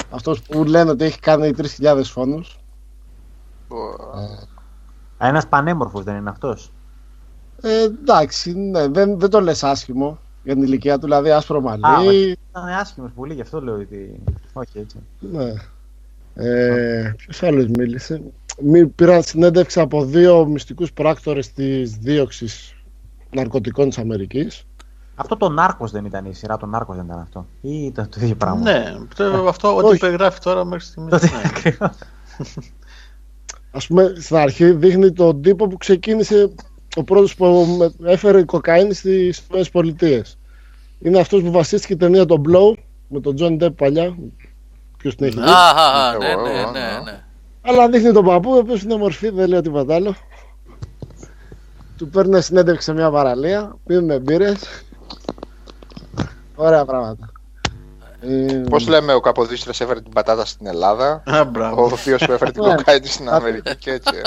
[0.10, 2.60] Αυτός που λένε ότι έχει κάνει 3.000 φόνους.
[5.18, 6.72] Ένας πανέμορφος δεν είναι αυτός;
[7.62, 11.86] Ε, εντάξει, ναι, δεν, δεν το λες άσχημο για την ηλικία του, δηλαδή άσπρο μαλλί.
[11.86, 14.20] Α, μα ήταν άσχημος πολύ, γι' αυτό λέω ότι.
[14.54, 14.98] Όχι έτσι.
[15.20, 15.54] Ναι.
[16.36, 18.22] Ε, Ποιος άλλος μίλησε;
[18.62, 22.76] Μη, πήρα συνέντευξη από δύο μυστικούς πράκτορες της δίωξης
[23.36, 24.64] ναρκωτικών της Αμερικής.
[25.16, 27.48] Αυτό το Νάρκος δεν ήταν η σειρά, το Νάρκος δεν ήταν αυτό.
[27.62, 28.60] Ή ήταν το ίδιο πράγμα.
[28.62, 28.84] Ναι,
[29.16, 30.00] το- αυτό ό,τι Όχι.
[30.00, 31.10] περιγράφει τώρα μέχρι στιγμής.
[31.20, 31.42] Το ναι.
[31.46, 31.98] ακριβώς.
[33.72, 36.54] Ας πούμε, στην αρχή δείχνει τον τύπο που ξεκίνησε
[36.96, 37.46] ο πρώτος που
[37.78, 40.38] με- έφερε κοκαίνη στις Ηνωμένες Πολιτείες.
[41.00, 42.74] Είναι αυτός που βασίστηκε η ταινία το Blow
[43.08, 44.16] με τον John Depp παλιά.
[44.98, 47.00] Ποιος την έχει δει; Α, α, α, ναι, Εγώ, ναι, εγώ, ναι, ναι.
[47.12, 47.24] ναι.
[47.62, 50.16] Αλλά δείχνει τον παππού, ο οποίος είναι μορφή, δεν λέει τίποτα άλλο.
[51.98, 54.84] Του παίρνει συνέντευξη σε μια παραλία, πίνουν μπύρες.
[56.56, 57.32] Ωραία πράγματα.
[58.22, 61.24] Ε, Πώς λέμε, ο Καποδίστρια έφερε την πατάτα στην Ελλάδα.
[61.26, 61.84] Α, Ο μπράβο.
[61.84, 62.76] οποίος που έφερε την Ναι.
[62.76, 64.22] κοκαίνη στην Αμερική και έτσι.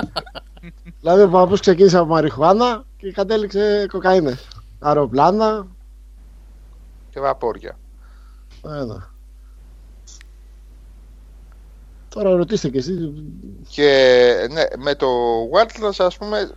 [1.06, 1.12] Ε.
[1.14, 4.48] Δηλαδή ο παππούς ξεκίνησε από μαριχουάνα και κατέληξε κοκαίνες.
[4.78, 5.66] Αεροπλάνα.
[7.10, 7.78] Και βαπόρια.
[8.64, 9.14] Ένα.
[12.08, 13.12] Τώρα ρωτήστε κι εσείς.
[13.68, 15.06] Και ναι, με το
[15.52, 16.50] Wildlands, ας πούμε,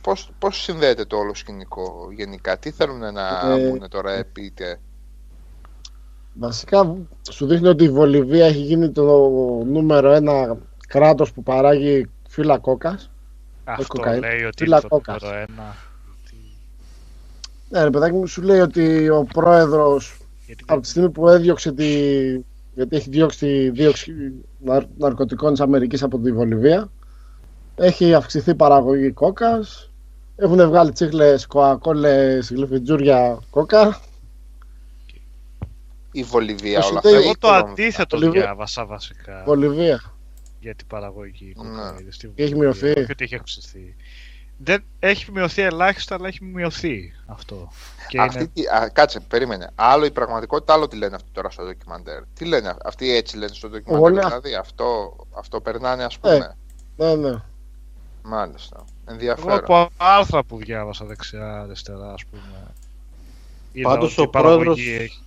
[0.00, 4.80] πώς, πώς συνδέεται το όλο σκηνικό γενικά; Τι θέλουν να Ε, πούνε τώρα επίτε.
[6.34, 6.96] Βασικά
[7.30, 9.28] σου δείχνει ότι η Βολιβία έχει γίνει το
[9.64, 10.56] νούμερο ένα
[10.88, 13.11] κράτος που παράγει φύλλα κόκας.
[13.64, 14.18] Αυτό κοκαίνη.
[14.20, 15.22] λέει ότι Φύλλα είναι το κόκας.
[15.22, 15.76] νούμερο ένα.
[17.68, 20.16] Ναι ρε παιδάκι μου σου λέει ότι ο πρόεδρος
[20.46, 21.86] Γιατί από τη στιγμή που έδιωξε τη...
[22.74, 24.12] γιατί έχει διώξει τη δίωξη
[24.58, 24.82] ναρ...
[24.98, 26.90] ναρκωτικών της Αμερικής από τη Βολιβία
[27.76, 29.90] έχει αυξηθεί η παραγωγή κόκας
[30.36, 34.00] έχουν βγάλει τσίχλες, κοακόλες, γλυφιτζούρια κόκα
[36.12, 37.22] Η Βολιβία Θα σου όλα λέει, αυτά.
[37.22, 38.42] ή Εγώ η το Κολομβία; αντίθετο Βολιβία.
[38.42, 40.02] διάβασα βασικά Βολιβία
[40.62, 41.82] για την παραγωγή Ναι.
[41.82, 42.80] κοκαίνης στη Έχει Βουλγαρία.
[42.82, 43.00] μειωθεί.
[43.00, 43.96] Όχι ότι έχει αυξηθεί.
[44.64, 47.68] Δεν, έχει μειωθεί ελάχιστα, αλλά έχει μειωθεί αυτό.
[48.08, 49.70] Και Αυτή, είναι, τι- α, κάτσε, περίμενε.
[49.74, 52.22] Άλλο η πραγματικότητα, άλλο τι λένε αυτοί τώρα στο ντοκιμαντέρ.
[52.34, 54.02] Τι λένε, αυτοί έτσι λένε στο ντοκιμαντέρ.
[54.10, 56.56] Όλοι- Δηλαδή, αυτό, αυτό περνάνε, ας πούμε.
[56.96, 57.42] ναι ναι
[58.22, 58.76] Μάλιστα.
[58.76, 59.58] εγώ Ενδιαφέρον.
[59.58, 62.42] από άρθρα που διάβασα δεξιά-αριστερά, ας πούμε.
[63.72, 65.22] είδα Πάντως ότι ο η παραγωγή πρόεδρος έχει-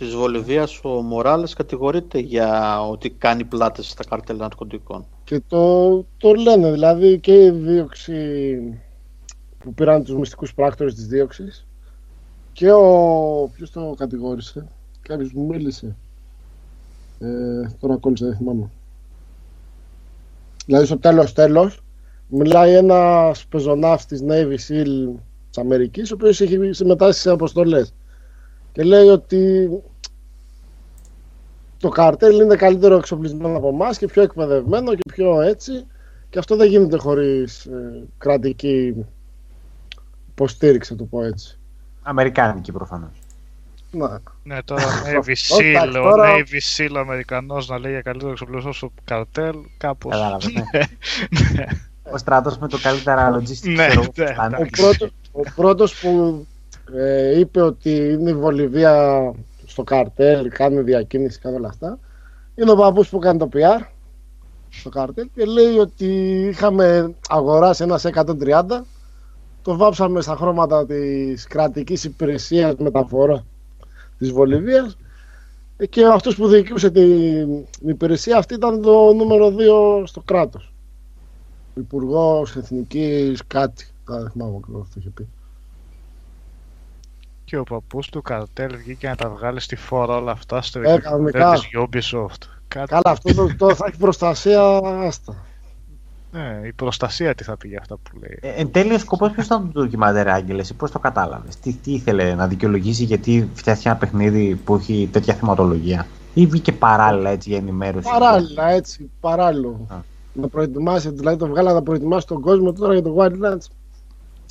[0.00, 5.06] Της Βολιβίας ο Μοράλες κατηγορείται για ότι κάνει πλάτες στα καρτέλ ναρκωτικών.
[5.24, 8.58] και το, το λένε δηλαδή και η δίωξη
[9.58, 11.66] που πήραν τους μυστικούς πράκτορες της δίωξης.
[12.52, 14.66] Και ο ποιος το κατηγόρησε;
[15.02, 15.96] Κάποιος μου μίλησε.
[17.18, 18.70] Ε, τώρα κόλλησα δεν θυμάμαι.
[20.66, 21.82] Δηλαδή στο τέλος τέλος
[22.28, 25.14] μιλάει ένας πεζοναύτης της Navy SEAL
[25.50, 27.94] της Αμερικής ο οποίος έχει συμμετάσχει σε αποστολές.
[28.72, 29.70] Και λέει ότι
[31.80, 35.86] το καρτέλ είναι καλύτερο εξοπλισμένο από εμάς και πιο εκπαιδευμένο και πιο έτσι
[36.30, 38.94] και αυτό δεν γίνεται χωρίς ε, κρατική
[40.30, 41.58] υποστήριξη, να το πω έτσι.
[42.02, 43.10] Αμερικάνικη προφανώς.
[43.92, 48.00] Να, Ναι, τώρα Navy Εντάξει, Seal, ο τώρα- Navy Seal ο Αμερικανός να λέει για
[48.02, 50.12] καλύτερο εξοπλισμό στο καρτέλ, κάπως...
[50.12, 50.52] Κατάλαβες.
[52.12, 53.72] Ο στράτο με το καλύτερα logistics.
[53.74, 54.56] Ναι, ξέρω, ναι, πλάνο.
[54.60, 56.46] ο, πρώτος, ο πρώτος που
[56.96, 59.20] ε, είπε ότι είναι η Βολιβία
[59.80, 61.98] στο καρτέλ, κάνει διακίνηση, κάνει όλα αυτά,
[62.54, 63.86] είναι ο παππούς που κάνει το PR
[64.68, 66.06] στο καρτέλ και λέει ότι
[66.48, 68.62] είχαμε αγοράσει ένα σε 130
[69.62, 73.44] το βάψαμε στα χρώματα της κρατικής υπηρεσίας μεταφορά
[74.18, 74.96] της Βολιβίας
[75.76, 79.54] ε, και αυτός που διοικούσε την, την υπηρεσία αυτή ήταν το νούμερο
[80.02, 80.72] 2 στο κράτος.
[81.74, 83.86] Υπουργός Εθνικής κάτι.
[84.04, 85.28] Δεν θυμάμαι ακριβώς αυτό είχε πει.
[87.50, 90.82] Και ο παππούς του καρτέλ βγήκε να τα βγάλει στη φόρα όλα αυτά στο Ε,
[90.82, 91.50] ντοκιμαντέρ κανονικά.
[91.52, 91.68] της
[92.12, 92.46] Ubisoft.
[92.68, 92.88] Κάτι...
[92.88, 94.80] Καλά, αυτό το, το θα έχει προστασία.
[94.82, 95.36] Άστα.
[96.32, 98.38] Ναι, η προστασία τι θα πει για αυτά που λέει.
[98.40, 101.72] Ε, εν τέλει, ο σκοπός ποιος ήταν το ντοκιμαντέρ, Άγγελε, ή πώς το κατάλαβες; Τι,
[101.72, 107.30] τι ήθελε να δικαιολογήσει γιατί φτιάχνει ένα παιχνίδι που έχει τέτοια θεματολογία; Ή βγήκε παράλληλα
[107.30, 109.86] έτσι για ενημέρωση; Παράλληλα, έτσι, παράλληλο.
[109.88, 109.96] Α.
[110.32, 113.66] Να προετοιμάσει, δηλαδή το βγάλα να προετοιμάσει τον κόσμο τώρα για το Wildlands.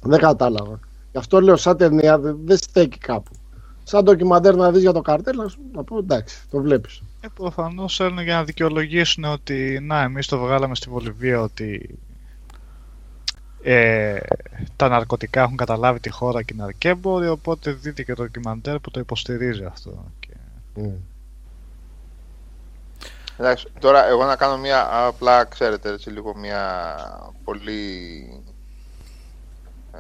[0.04, 0.80] Δεν κατάλαβα.
[1.12, 3.32] Γι' αυτό λέω, σαν ταινία δεν, δεν στέκει κάπου.
[3.84, 7.02] Σαν ντοκιμαντέρ να δεις για το καρτέλ, να σου να πω εντάξει, το βλέπεις.
[7.22, 12.00] Ε, Προφανώς θέλουν για να δικαιολογήσουν ότι να, εμείς το βγάλαμε στη Βολιβία ότι
[13.62, 14.20] ε,
[14.76, 18.92] τα ναρκωτικά έχουν καταλάβει τη χώρα και είναι αρκέμποροι, οπότε δείτε και το ντοκιμαντέρ που
[18.92, 20.12] το υποστηρίζει αυτό.
[20.20, 20.34] Και...
[23.38, 26.86] Εντάξει, τώρα εγώ να κάνω μια απλά, ξέρετε, έτσι λίγο μια
[27.44, 28.24] πολύ
[29.94, 30.00] ε,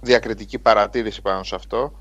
[0.00, 1.92] διακριτική παρατήρηση πάνω σε αυτό.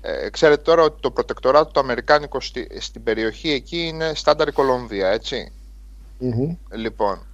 [0.00, 4.52] Ε, ξέρετε τώρα ότι το προτεκτοράτο το αμερικάνικο στη, στην περιοχή εκεί είναι στάνταρ η
[4.52, 5.52] Κολομβία, έτσι;
[6.18, 6.56] Μμμ.
[6.70, 7.26] Λοιπόν,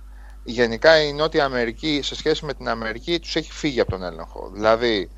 [0.45, 4.51] γενικά η Νότια Αμερική σε σχέση με την Αμερική τους έχει φύγει από τον έλεγχο.
[4.53, 5.11] Δηλαδή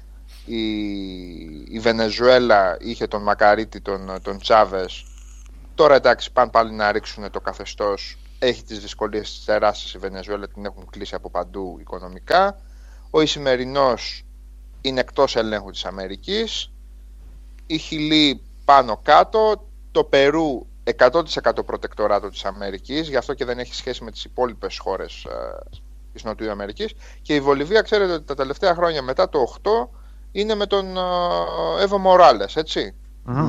[0.44, 0.62] η,
[1.70, 5.06] η Βενεζουέλα είχε τον Μακαρίτη, τον, τον Τσάβες.
[5.74, 8.18] Τώρα εντάξει πάνε πάλι να ρίξουν το καθεστώς.
[8.38, 12.60] Έχει τις δυσκολίες της τεράστιας η Βενεζουέλα, την έχουν κλείσει από παντού οικονομικά.
[13.10, 14.24] Ο Ισημερινός
[14.80, 16.70] είναι εκτός ελέγχου της Αμερικής.
[17.66, 19.64] Η Χιλή πάνω κάτω.
[19.92, 21.22] Το Περού 100%
[21.66, 25.30] προτεκτοράτο της Αμερικής, γι' αυτό και δεν έχει σχέση με τις υπόλοιπες χώρες ε,
[26.12, 26.92] της Νοτιού Αμερικής.
[27.22, 29.70] Και η Βολιβία, ξέρετε ότι τα τελευταία χρόνια μετά το 8
[30.32, 32.94] είναι με τον ε, Εύω Μοράλες, έτσι,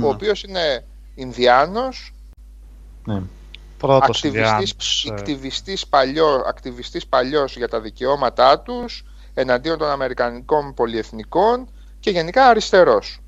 [0.03, 0.85] ο οποίος είναι
[1.15, 2.13] Ινδιάνος,
[3.05, 3.21] ναι.
[3.77, 5.13] Πρώτος ακτιβιστής, ε.
[5.13, 13.21] ακτιβιστής, παλιό, ακτιβιστής παλιός για τα δικαιώματά τους, εναντίον των Αμερικανικών πολυεθνικών και γενικά αριστερός.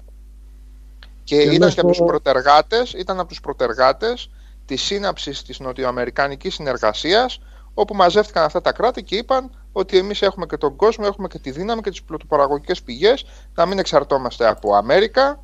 [1.23, 4.29] Και, ήταν και από τους προτεργάτες, ήταν από τους προτεργάτες
[4.65, 7.39] της σύναψης της νοτιοαμερικανικής συνεργασίας
[7.73, 11.39] όπου μαζεύτηκαν αυτά τα κράτη και είπαν ότι εμείς έχουμε και τον κόσμο, έχουμε και
[11.39, 13.25] τη δύναμη και τις πλωτοπαραγωγικές πηγές
[13.55, 15.43] να μην εξαρτώμαστε από Αμέρικα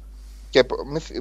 [0.49, 0.65] και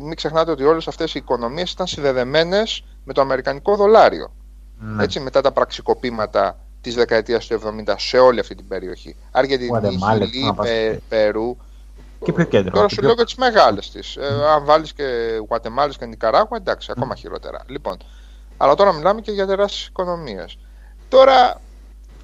[0.03, 4.33] μην, ξεχνάτε ότι όλες αυτές οι οικονομίες ήταν συνδεδεμένες με το αμερικανικό δολάριο.
[4.79, 5.03] Ναι.
[5.03, 9.17] Έτσι, μετά τα πραξικοπήματα της δεκαετίας του 70 σε όλη αυτή την περιοχή.
[9.31, 11.57] Αργεντινή, Χιλή, Περού,
[12.25, 12.71] και πιο κέντρο.
[12.71, 14.17] Τώρα σου λέω για τις μεγάλες της.
[14.17, 15.05] Ε, αν βάλεις και
[15.49, 17.63] Γουατεμάλες και Νικαράγουα, εντάξει, ακόμα χειρότερα.
[17.67, 17.97] Λοιπόν,
[18.57, 20.59] αλλά τώρα μιλάμε και για τεράστιες οικονομίες.
[21.09, 21.61] Τώρα,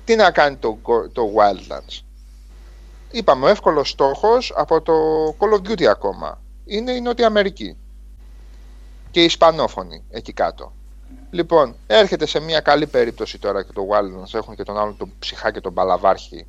[0.04, 0.78] τι να κάνει το,
[1.12, 2.02] το Wildlands;
[3.10, 4.92] Είπαμε, ο εύκολος στόχος από το
[5.38, 7.76] Call of Duty ακόμα είναι η Νότια Αμερική
[9.10, 10.72] και οι Ισπανόφωνοι εκεί κάτω.
[11.34, 15.12] Λοιπόν, έρχεται σε μια καλή περίπτωση τώρα και το Wildlands έχουν και τον άλλον τον
[15.18, 16.46] ψυχά και τον παλαβάρχη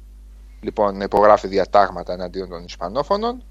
[0.62, 3.44] λοιπόν υπογράφει διατάγματα εναντίον των Ισπανόφωνων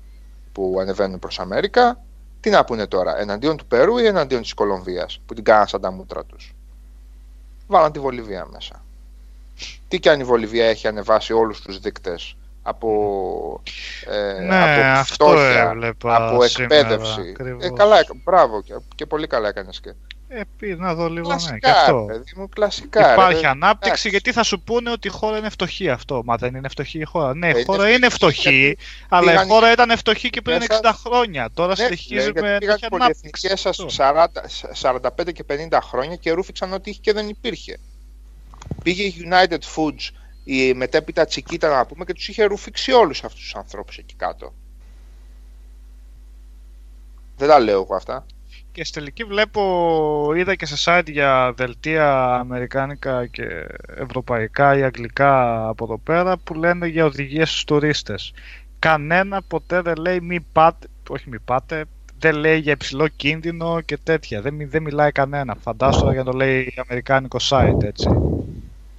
[0.52, 2.04] που ανεβαίνουν προς Αμέρικα.
[2.40, 5.80] Τι να πούνε τώρα, εναντίον του Περού ή εναντίον της Κολομβίας που την κάναν σαν
[5.80, 6.54] τα μούτρα τους.
[7.66, 8.84] Βάλαν τη Βολιβία μέσα.
[9.88, 12.36] Τι και αν η Βολιβία έχει ανεβάσει όλους τους δείκτες
[12.66, 13.62] από,
[14.06, 17.34] ε, ναι, από φτώχεια, από εκπαίδευση.
[17.60, 19.94] ε, καλά, μπράβο και, και πολύ καλά έκανες και
[20.28, 22.04] ε, πει να δω λίγο κλασικά, ναι, και αυτό.
[22.06, 25.90] Παιδί μου, κλασικά, Υπάρχει ρε, ανάπτυξη γιατί θα σου πούνε ότι η χώρα είναι φτωχή
[25.90, 26.22] αυτό.
[26.24, 27.34] Μα δεν είναι φτωχή η χώρα.
[27.34, 28.76] Ναι, η ε, χώρα είναι φτωχή,
[29.08, 30.80] αλλά η χώρα ήταν φτωχή και πριν μέσα...
[30.82, 31.48] 60 χρόνια.
[31.54, 33.56] Τώρα ναι, συνεχίζει ναι, με τέτοια ανάπτυξη.
[33.56, 33.84] σας
[34.82, 34.98] 45
[35.32, 37.78] και 50 χρόνια και ρούφηξαν ό,τι είχε και δεν υπήρχε.
[38.82, 40.10] Πήγε η United Foods,
[40.44, 44.52] η μετέπειτα Τσικίτα να πούμε και τους είχε ρουφήξει όλους αυτούς τους ανθρώπους εκεί κάτω.
[47.36, 48.26] Δεν τα λέω εγώ αυτά.
[48.72, 53.66] Και στη τελική βλέπω, είδα και σε site για δελτία αμερικάνικα και
[53.96, 58.32] ευρωπαϊκά ή αγγλικά από εδώ πέρα που λένε για οδηγίες στους τουρίστες.
[58.78, 61.84] Κανένα ποτέ δεν λέει μη πάτε, όχι μη πάτε,
[62.18, 64.40] δεν λέει για υψηλό κίνδυνο και τέτοια.
[64.40, 65.56] Δεν, δεν μιλάει κανένα.
[65.60, 68.08] Φαντάζομαι για να το λέει αμερικάνικο site έτσι.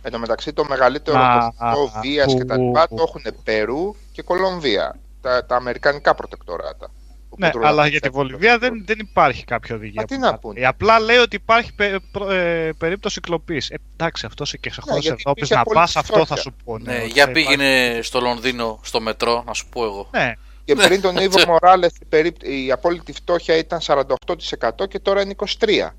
[0.05, 4.95] Εν τω μεταξύ το μεγαλύτερο ποσοστό βίας και τα λοιπά το έχουν Περού και Κολομβία.
[5.21, 6.91] Τα, τα αμερικανικά προτεκτοράτα.
[7.37, 10.01] Ναι, αλλά για τη Βολιβία δεν, δεν υπάρχει κάποια οδηγία.
[10.01, 10.65] Α, τι να πούνε.
[10.65, 11.97] Απλά λέει ότι υπάρχει πε,
[12.29, 13.69] ε, περίπτωση κλοπής.
[13.69, 16.77] Ε, εντάξει, αυτό και σε χώρε ναι, Ευρώπης να πας, αυτό θα σου πω.
[16.77, 20.09] Ναι, ναι για πήγαινε στο Λονδίνο, στο μετρό, να σου πω εγώ.
[20.11, 20.33] Ναι.
[20.63, 21.87] Και πριν τον Ιβο Μοράλε
[22.65, 25.89] η απόλυτη φτώχεια ήταν 48% και τώρα είναι 23%.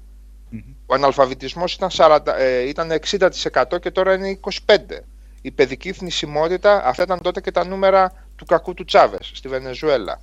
[0.87, 5.05] Ο αναλφαβητισμός ήταν, 40, ε, ήταν 60% και τώρα είναι 25%.
[5.43, 10.21] Η παιδική θνησιμότητα, αυτά ήταν τότε και τα νούμερα του κακού του Τσάβες στη Βενεζουέλα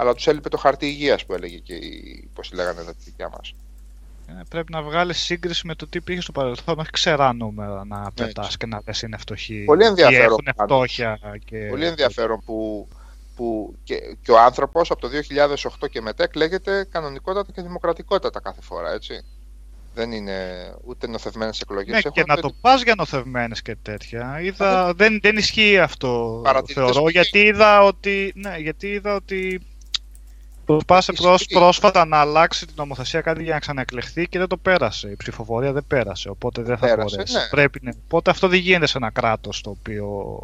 [0.00, 1.74] αλλά τους έλειπε το χαρτί υγείας που έλεγε και
[2.34, 3.54] πώς λέγανε τα δικιά μας.
[4.26, 8.10] Ε, πρέπει να βγάλεις σύγκριση με το τι πήγε στο παρελθόν, όχι ξερά νούμερα να
[8.14, 9.64] πετάς και να λες είναι φτωχοί.
[9.64, 10.38] Πολύ ενδιαφέρον.
[10.44, 11.66] Έχουν φτώχεια και...
[11.68, 12.88] Πολύ ενδιαφέρον που,
[13.36, 15.08] που και, και ο άνθρωπος από το
[15.80, 19.24] 2008 και μετά εκλέγεται κανονικότατα και δημοκρατικότατα κάθε φορά, έτσι.
[20.00, 20.36] Δεν είναι
[20.84, 22.04] ούτε νοθευμένες εκλογές.
[22.04, 24.40] Ναι, και να το πας για νοθευμένες και τέτοια.
[24.40, 26.42] Είδα, δεν, δεν ισχύει αυτό,
[26.74, 29.60] θεωρώ, γιατί είδα ότι, ναι, γιατί είδα ότι
[30.64, 35.10] Προσπάθησε προς, πρόσφατα να αλλάξει την νομοθεσία κάτι για να ξαναεκλεχθεί και δεν το πέρασε.
[35.10, 37.34] Η ψηφοφορία δεν πέρασε, οπότε δεν θα πέρασε, μπορέσει.
[37.34, 37.48] Ναι.
[37.50, 37.90] Πρέπει, ναι.
[38.04, 40.36] Οπότε αυτό δεν γίνεται σε ένα κράτος το οποίο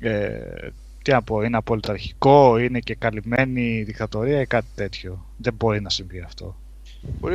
[0.00, 0.68] ε,
[1.02, 5.26] τι να πω, είναι απολυταρχικό, είναι και καλυμμένη δικτατορία ή κάτι τέτοιο.
[5.36, 6.56] Δεν μπορεί να συμβεί αυτό.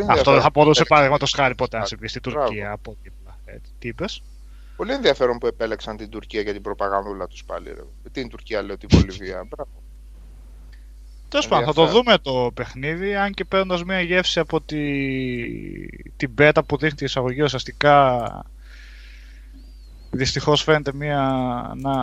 [0.08, 3.38] Αυτό δεν θα μπορούσε παραδείγματος χάρη ποτέ να συμβεί στην Τουρκία από δίπλα.
[3.46, 4.22] Ε, τι είπες;
[4.80, 7.70] Πολύ ενδιαφέρον που επέλεξαν την Τουρκία για την προπαγανδούλα τους πάλι.
[7.70, 8.10] Ρε.
[8.12, 9.44] Την Τουρκία λέω την Βολιβία.
[9.50, 9.72] Μπράβο.
[11.30, 14.78] Τέλος πάντων, θα το δούμε το παιχνίδι, αν και παίρνοντας μια γεύση από τη...
[16.18, 18.24] την beta που δείχνει η εισαγωγή ουσιαστικά.
[20.12, 21.22] Δυστυχώς φαίνεται μια...
[21.76, 21.94] να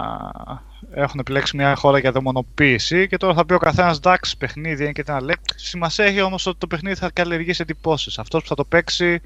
[0.91, 4.93] έχουν επιλέξει μια χώρα για δαιμονοποίηση και τώρα θα πει ο καθένας εντάξει παιχνίδι είναι
[4.93, 5.37] και τι να λέει.
[5.55, 8.19] Σημασία έχει όμως ότι το παιχνίδι θα καλλιεργήσει εντυπώσεις.
[8.19, 9.21] Αυτός που θα το παίξει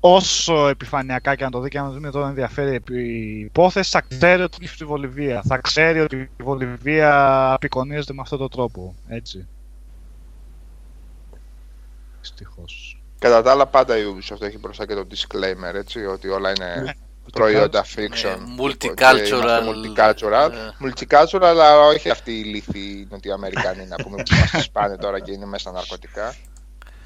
[0.00, 4.42] όσο επιφανειακά και αν το δει και αν δεν τον ενδιαφέρει η υπόθεση, θα ξέρει
[4.42, 5.42] ότι είναι στη Βολιβία.
[5.46, 8.94] Θα ξέρει ότι η Βολιβία απεικονίζεται με αυτόν τον τρόπο.
[9.08, 9.46] Έτσι.
[12.20, 13.02] Δυστυχώς.
[13.18, 16.82] Κατά τα άλλα, πάντα η Ubisoft έχει μπροστά και το disclaimer, έτσι, ότι όλα είναι
[16.82, 16.92] Ναι.
[17.32, 18.36] Προϊόντα fiction.
[18.38, 19.26] Ναι, Οπότε multicultural.
[19.26, 20.88] είμαστε Multicultural, Ναι.
[20.90, 25.46] multicultural, αλλά όχι αυτοί οι λύθοι Νοτιοαμερικανοί να πούμε που μας σπάνε τώρα και είναι
[25.46, 26.34] μέσα στα ναρκωτικά.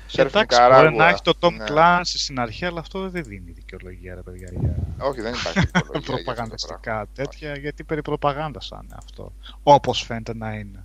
[0.06, 1.04] Σερφ Εντάξει, μπορεί Νικαράγουα.
[1.04, 1.64] να έχει το Tom Ναι.
[1.68, 5.70] Clancy στην αρχή, αλλά αυτό δεν δίνει δικαιολογία, ρε παιδιά, για Όχι, δεν υπάρχει δικαιολογία
[5.70, 6.22] για αυτό το πράγμα.
[6.24, 9.32] προπαγανδιστικά τέτοια, γιατί περί προπαγάνδας θα είναι αυτό.
[9.62, 10.84] Όπως φαίνεται να είναι.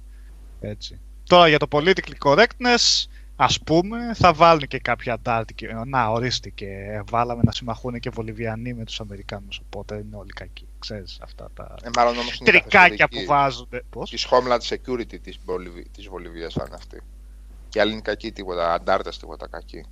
[0.61, 0.99] Έτσι.
[1.29, 3.05] Τώρα για το political correctness,
[3.43, 5.55] ας πούμε, θα βάλουν και κάποια αντάρτη.
[5.85, 10.67] Να, ορίστε και βάλαμε να συμμαχούν και Βολιβιανοί με τους Αμερικάνους, οπότε είναι όλοι κακοί.
[10.79, 13.83] Ξέρεις αυτά τα Ε, μάλλον όμως είναι η τρικάκια που καθεστωτική βάζονται.
[13.89, 15.89] Πώς; Της Homeland Security της, Βολιβι...
[15.89, 17.01] της Βολιβίας θα είναι αυτή.
[17.69, 19.85] Και άλλοι είναι κακοί τίποτα, αντάρτες τίποτα κακοί.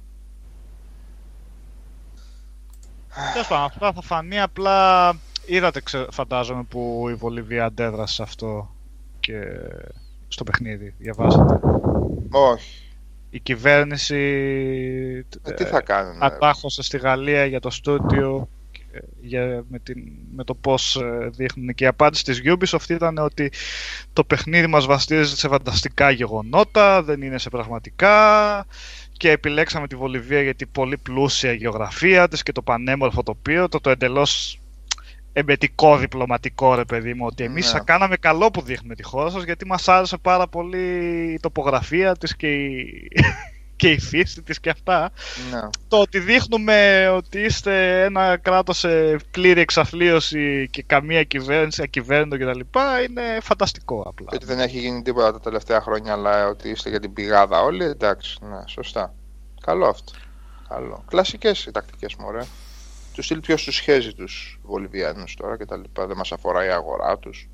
[3.33, 5.13] Τέλος πάντων, αυτά θα φανεί απλά.
[5.45, 8.75] Είδατε, ξε- φαντάζομαι, που η Βολιβία αντέδρασε σε αυτό
[9.19, 9.41] και
[10.27, 10.93] στο παιχνίδι.
[10.97, 11.59] Διαβάσατε.
[12.31, 12.88] Όχι.
[13.29, 14.15] Η κυβέρνηση
[15.43, 16.13] Ε, τι θα κάνουν.
[16.13, 18.49] ε, ατάχωσε στη Γαλλία για το στούντιο
[18.91, 19.97] ε, για, με, την,
[20.35, 23.51] με το πώς ε, δείχνουν και η απάντηση της Ubisoft ήταν ότι
[24.13, 28.65] το παιχνίδι μας βασίζεται σε φανταστικά γεγονότα, δεν είναι σε πραγματικά
[29.11, 33.79] και επιλέξαμε τη Βολιβία γιατί πολύ πλούσια η γεωγραφία της και το πανέμορφο τοπίο, το,
[33.79, 34.59] το εντελώς
[35.33, 37.71] εμπετικό διπλωματικό ρε παιδί μου ότι εμείς Ναι.
[37.71, 40.87] θα κάναμε καλό που δείχνουμε τη χώρα σας γιατί μας άρεσε πάρα πολύ
[41.33, 43.07] η τοπογραφία της και η,
[43.79, 45.11] και η φύση της και αυτά
[45.51, 45.59] Ναι.
[45.87, 52.59] το ότι δείχνουμε ότι είστε ένα κράτος σε πλήρη εξαθλίωση και καμία κυβέρνηση, ακυβέρνητο κτλ.
[53.09, 54.27] είναι φανταστικό απλά.
[54.29, 57.61] Και ότι δεν έχει γίνει τίποτα τα τελευταία χρόνια, αλλά ότι είστε για την πηγάδα
[57.61, 59.13] όλοι, εντάξει, ναι, σωστά.
[59.65, 60.11] Καλό αυτό.
[60.69, 61.03] Καλό.
[61.07, 62.45] Κλασικές οι τακτικές μου, ωραία.
[63.13, 66.07] Τους στυλ ποιος τους σχέζει τους Βολιβιάνους τώρα και τα λοιπά.
[66.07, 67.49] Δεν μας αφορά η αγορά τους.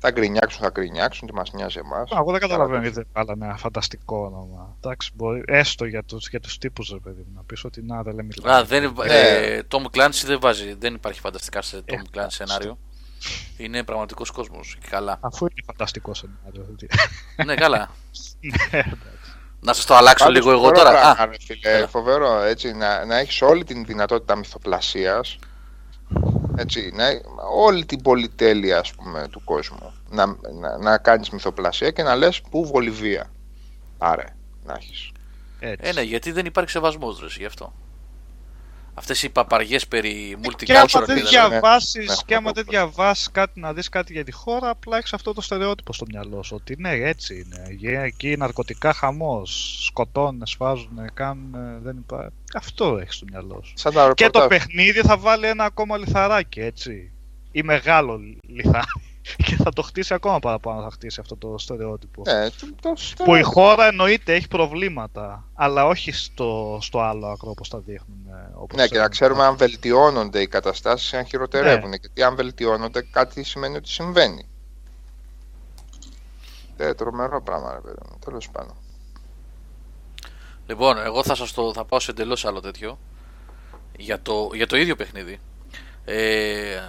[0.00, 2.10] Θα γκρινιάξουν, θα γκρινιάξουν, τι μας νοιάζει εμάς.
[2.12, 4.76] Α, Εγώ δεν καταλαβαίνω Καλά, γιατί δεν βάλανε ένα φανταστικό όνομα.
[4.80, 8.02] Εντάξει, μπορεί, έστω για τους, για τους τύπους, ρε παιδί μου, να πεις ότι να
[8.02, 9.14] δεν λέμε Α, δεν, υπ- Ναι.
[9.14, 12.78] ε, Tom Clancy δεν βάζει, δεν υπάρχει φανταστικά σε Tom Ε, Clancy σενάριο.
[13.56, 15.18] Είναι πραγματικός κόσμος και καλά.
[15.20, 16.62] Αφού είναι φανταστικός σενάριο.
[16.64, 16.86] δηλαδή.
[17.44, 17.90] ναι, καλά.
[19.60, 19.70] Ναι, εντάξει.
[19.70, 20.90] Να σας το αλλάξω Πάντως, λίγο εγώ φοβερό τώρα.
[20.90, 21.88] πράγμα, Α, ρε φίλε, έλα.
[21.88, 25.38] φοβερό, έτσι, να, να έχεις όλη την δυνατότητα μυθοπλασίας,
[26.56, 27.04] έτσι, να,
[27.54, 30.26] όλη την πολυτέλεια, ας πούμε, του κόσμου, να,
[30.60, 33.30] να, να κάνεις μυθοπλασία και να λες που Βολιβία.
[33.98, 34.24] Άρε,
[34.64, 35.10] να έχεις.
[35.60, 35.88] Έτσι.
[35.88, 37.72] ε, ναι, γιατί δεν υπάρχει σεβασμός ρε, γι' αυτό.
[38.98, 42.64] Αυτές οι παπαριές περί Και άμα multicultural δεν και τα- διαβάσεις ναι, και άμα δεν
[42.64, 42.70] ναι.
[42.70, 46.42] διαβάσεις κάτι να δεις κάτι για τη χώρα, απλά έχεις αυτό το στερεότυπο στο μυαλό
[46.42, 46.54] σου.
[46.60, 47.66] Ότι ναι, έτσι είναι.
[47.70, 49.78] Γε- Εκεί ναρκωτικά χαμός.
[49.86, 51.54] Σκοτώνουν, σφάζουν, κάνουν.
[51.82, 52.32] Δεν υπάρχει.
[52.54, 53.72] Αυτό έχεις στο μυαλό σου.
[53.76, 54.48] Σαν τα Και το ρεπορτάζ.
[54.48, 57.10] παιχνίδι θα βάλει ένα ακόμα λιθαράκι, έτσι.
[57.52, 58.84] Ή μεγάλο λιθάρι.
[59.36, 62.22] Και θα το χτίσει ακόμα παραπάνω, θα χτίσει αυτό το στερεότυπο.
[62.26, 67.26] Ναι, το, το, το, Που η χώρα εννοείται έχει προβλήματα, αλλά όχι στο, στο άλλο
[67.26, 68.18] άκρο όπως τα δείχνουν.
[68.28, 69.08] ε, Όπως ναι, και να θέλουν.
[69.10, 71.88] ξέρουμε αν βελτιώνονται οι καταστάσεις ή αν χειροτερεύουν.
[71.90, 71.96] Ναι.
[72.00, 74.48] Γιατί αν βελτιώνονται κάτι σημαίνει ότι συμβαίνει.
[76.76, 78.18] Ε, τρομερό πράγμα, ρε παιδί μου.
[78.24, 78.74] Τέλος πάντων.
[80.66, 82.98] Λοιπόν, εγώ θα σας το θα πάω σε εντελώς άλλο τέτοιο.
[83.96, 85.38] Για το, για το ίδιο παιχνίδι.
[86.04, 86.80] Ε,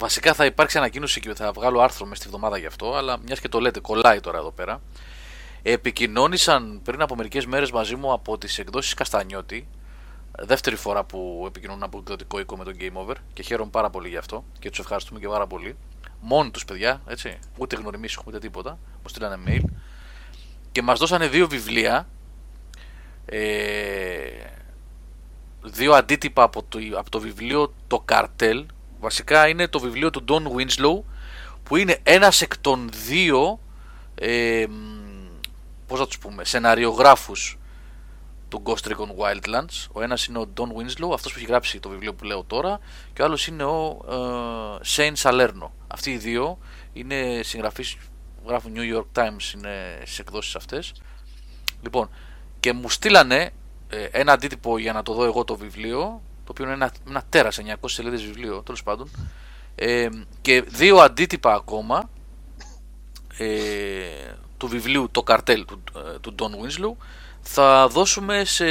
[0.00, 3.40] βασικά θα υπάρξει ανακοίνωση και θα βγάλω άρθρο μες στη βδομάδα γι' αυτό, αλλά μιας
[3.40, 4.80] και το λέτε, κολλάει τώρα εδώ πέρα.
[5.62, 9.68] Επικοινώνησαν πριν από μερικές μέρες μαζί μου από τις εκδόσεις Καστανιώτη.
[10.38, 14.08] Δεύτερη φορά που επικοινωνούν από εκδοτικό οίκο με τον Game Over και χαίρομαι πάρα πολύ
[14.08, 15.76] γι' αυτό και τους ευχαριστούμε και πάρα πολύ.
[16.20, 18.70] Μόνοι τους παιδιά, έτσι, ούτε γνωριμίσει ούτε τίποτα.
[18.70, 19.62] Μου στείλανε mail
[20.72, 22.08] και μας δώσανε δύο βιβλία
[23.26, 24.50] ε,
[25.62, 28.66] δύο αντίτυπα από το, από το βιβλίο το Καρτέλ
[29.00, 31.02] βασικά είναι το βιβλίο του Don Winslow
[31.62, 33.60] που είναι ένας εκ των δύο
[34.14, 34.74] ε, μ,
[35.86, 37.58] πώς θα τους πούμε σεναριογράφους
[38.48, 39.86] του Ghost Recon Wildlands.
[39.92, 42.80] Ο ένας είναι ο Don Winslow αυτός που έχει γράψει το βιβλίο που λέω τώρα
[43.12, 45.68] και ο άλλος είναι ο ε, Shane Salerno.
[45.86, 46.58] Αυτοί οι δύο
[46.92, 47.96] είναι συγγραφείς
[48.46, 50.92] γράφουν New York Times είναι στις εκδόσεις αυτές.
[51.82, 52.10] Λοιπόν
[52.60, 53.50] και μου στείλανε
[53.88, 56.22] ε, ένα αντίτυπο για να το δω εγώ το βιβλίο
[56.52, 59.10] το οποίο είναι ένα, ένα τέρας 900 σελίδες βιβλίο τέλος πάντων.
[59.74, 60.08] Ε,
[60.40, 62.10] και δύο αντίτυπα ακόμα
[63.36, 63.46] ε,
[64.56, 67.04] του βιβλίου το καρτέλ του, ε, του Don Winslow.
[67.40, 68.64] Θα δώσουμε σε,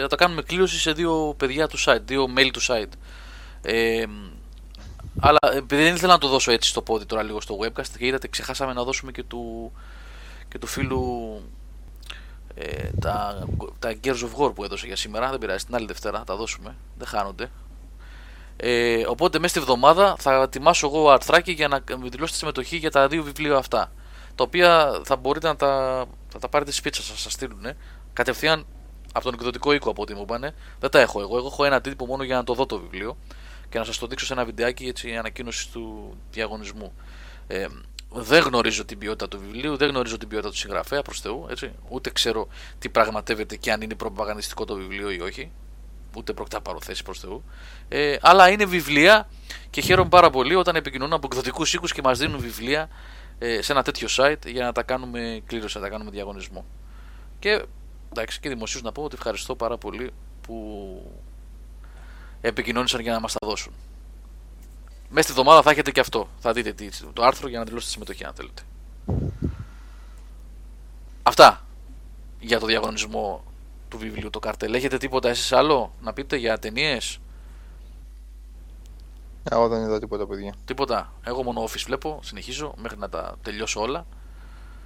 [0.00, 2.92] θα τα κάνουμε κλήρωση σε δύο παιδιά του site, δύο mail του site.
[3.62, 4.04] Ε,
[5.20, 8.06] αλλά επειδή δεν ήθελα να το δώσω έτσι στο πόδι τώρα λίγο στο webcast και
[8.06, 9.72] είδατε ξεχάσαμε να δώσουμε και του,
[10.48, 11.42] και του φίλου
[12.58, 13.46] ε, τα,
[13.78, 15.30] τα Gears of War που έδωσε για σήμερα.
[15.30, 16.76] Δεν πειράζει, την άλλη Δευτέρα θα τα δώσουμε.
[16.98, 17.50] Δεν χάνονται.
[18.56, 22.90] Ε, οπότε μέσα στη εβδομάδα θα ετοιμάσω εγώ αρθράκι για να δηλώσω τη συμμετοχή για
[22.90, 23.92] τα δύο βιβλία αυτά.
[24.34, 27.64] Τα οποία θα μπορείτε να τα, θα τα πάρετε σπίτια σας, σας στείλουν.
[27.64, 27.76] Ε.
[28.12, 28.66] Κατευθείαν
[29.12, 30.54] από τον εκδοτικό οίκο από ό,τι μου είπανε.
[30.80, 31.36] Δεν τα έχω εγώ.
[31.36, 33.16] Εγώ έχω ένα τίτλο μόνο για να το δω το βιβλίο
[33.68, 36.92] και να σας το δείξω σε ένα βιντεάκι έτσι ανακοίνωση του διαγωνισμού.
[37.46, 37.66] Ε,
[38.10, 41.46] δεν γνωρίζω την ποιότητα του βιβλίου, δεν γνωρίζω την ποιότητα του συγγραφέα προς Θεού.
[41.50, 41.72] Έτσι.
[41.88, 45.52] Ούτε ξέρω τι πραγματεύεται και αν είναι προπαγανδιστικό το βιβλίο ή όχι.
[46.16, 47.44] Ούτε πρόκειται να πάρω θέση προς Θεού.
[47.88, 49.28] Ε, αλλά είναι βιβλία
[49.70, 52.88] και χαίρομαι πάρα πολύ όταν επικοινωνούν από εκδοτικούς οίκους και μας δίνουν βιβλία
[53.38, 56.64] ε, σε ένα τέτοιο site για να τα κάνουμε κλήρωση, να τα κάνουμε διαγωνισμό.
[57.38, 57.64] Και
[58.10, 60.10] εντάξει, και δημοσίως να πω ότι ευχαριστώ πάρα πολύ
[60.40, 61.12] που
[62.40, 63.72] επικοινώνησαν για να μας τα δώσουν.
[65.08, 66.28] Μέσα στη εβδομάδα θα έχετε και αυτό.
[66.38, 68.62] Θα δείτε το άρθρο για να δηλώσετε συμμετοχή αν θέλετε.
[71.22, 71.60] Αυτά
[72.40, 73.44] για το διαγωνισμό
[73.88, 74.74] του βιβλίου το καρτέλ.
[74.74, 77.18] Έχετε τίποτα εσείς άλλο να πείτε για ταινίες;
[79.50, 80.54] Εγώ δεν είδα τίποτα παιδιά.
[80.64, 81.12] Τίποτα.
[81.24, 84.06] Εγώ μόνο office βλέπω, συνεχίζω μέχρι να τα τελειώσω όλα.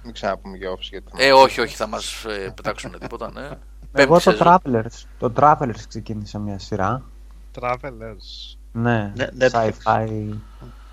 [0.03, 1.11] Μην ξαναπούμε για office γιατί...
[1.17, 3.49] Ε, όχι, όχι, θα μας ε, πετάξουν τίποτα, ναι.
[3.93, 7.03] Εγώ το Travelers, το Travelers ξεκίνησα μια σειρά.
[7.59, 8.55] Travelers.
[8.71, 10.29] Ναι, Ναι, sci-fi.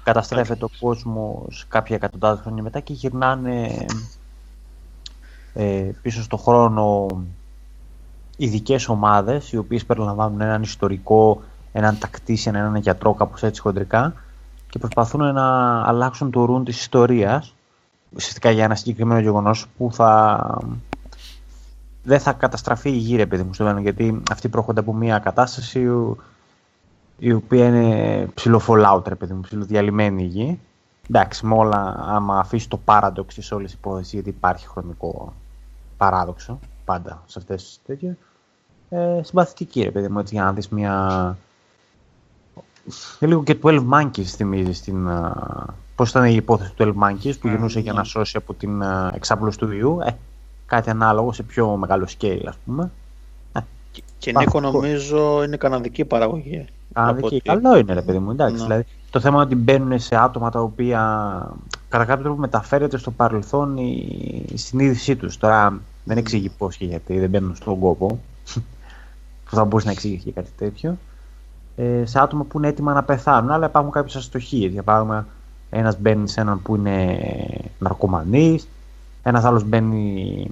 [0.02, 3.86] Καταστρέφεται ο κόσμος κάποια εκατοντάδες χρόνια μετά και γυρνάνε
[5.54, 7.06] ε, πίσω στο χρόνο
[8.36, 11.42] ειδικές ομάδες οι οποίες περιλαμβάνουν έναν ιστορικό,
[11.72, 14.14] έναν τακτήσιαν, έναν γιατρό κάπως έτσι χοντρικά
[14.70, 17.54] και προσπαθούν να αλλάξουν το ρούν της ιστορίας
[18.14, 20.40] ουσιαστικά για ένα συγκεκριμένο γεγονός που θα
[22.02, 25.18] δεν θα καταστραφεί η γη, ρε παιδί μου, στο μέλλον, γιατί αυτοί προέρχονται από μια
[25.18, 25.88] κατάσταση
[27.18, 30.60] η οποία είναι ψηλό fallout, ρε παιδί μου, ψηλοδιαλυμένη η γη.
[31.10, 35.32] Εντάξει, με όλα, άμα αφήσει το παράδοξο σε όλες τις υπόθεσεις, γιατί υπάρχει χρονικό
[35.96, 38.14] παράδοξο, πάντα σε αυτές τις τέτοιες.
[38.88, 41.36] Ε, συμπαθητική, ρε παιδί μου, έτσι, για να δεις μια...
[43.18, 45.08] Και λίγο και 12 Monkeys θυμίζει στην...
[45.08, 45.66] α,
[45.96, 48.82] Πώς ήταν η υπόθεση του 12 Monkeys που Α, γυρνούσε για να σώσει από την
[48.82, 50.00] α, εξάπλωση του ιού.
[50.04, 50.10] Ε,
[50.66, 52.90] κάτι ανάλογο σε πιο μεγάλο scale, ας πούμε.
[54.18, 54.70] Και, και Νίκο Παθητικό.
[54.80, 56.58] νομίζω είναι καναδική παραγωγή.
[56.92, 58.30] Α, Από και ότι- καλό είναι, ρε παιδί μου.
[58.30, 58.62] Εντάξει, Ναι.
[58.62, 61.00] δηλαδή, το θέμα είναι ότι μπαίνουν σε άτομα τα οποία
[61.88, 65.36] κατά κάποιο τρόπο μεταφέρεται στο παρελθόν η, η συνείδησή τους.
[65.38, 68.06] Τώρα δεν εξηγεί πώς και γιατί, δεν μπαίνουν στον κόπο
[69.44, 70.96] που θα μπορούσε να εξηγήσει και κάτι τέτοιο.
[71.76, 74.72] Ε, σε άτομα που είναι έτοιμα να πεθάνουν, αλλά υπάρχουν κάποιες αστοχίες.
[74.72, 75.26] Για παράδειγμα,
[75.70, 77.18] ένας μπαίνει σε έναν που είναι
[77.78, 78.68] ναρκωμανής,
[79.22, 80.50] ένας άλλος μπαίνει.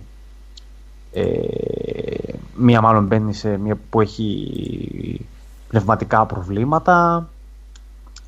[1.18, 5.26] Ε, μία μάλλον μπαίνει σε μία που έχει
[5.68, 7.28] πνευματικά προβλήματα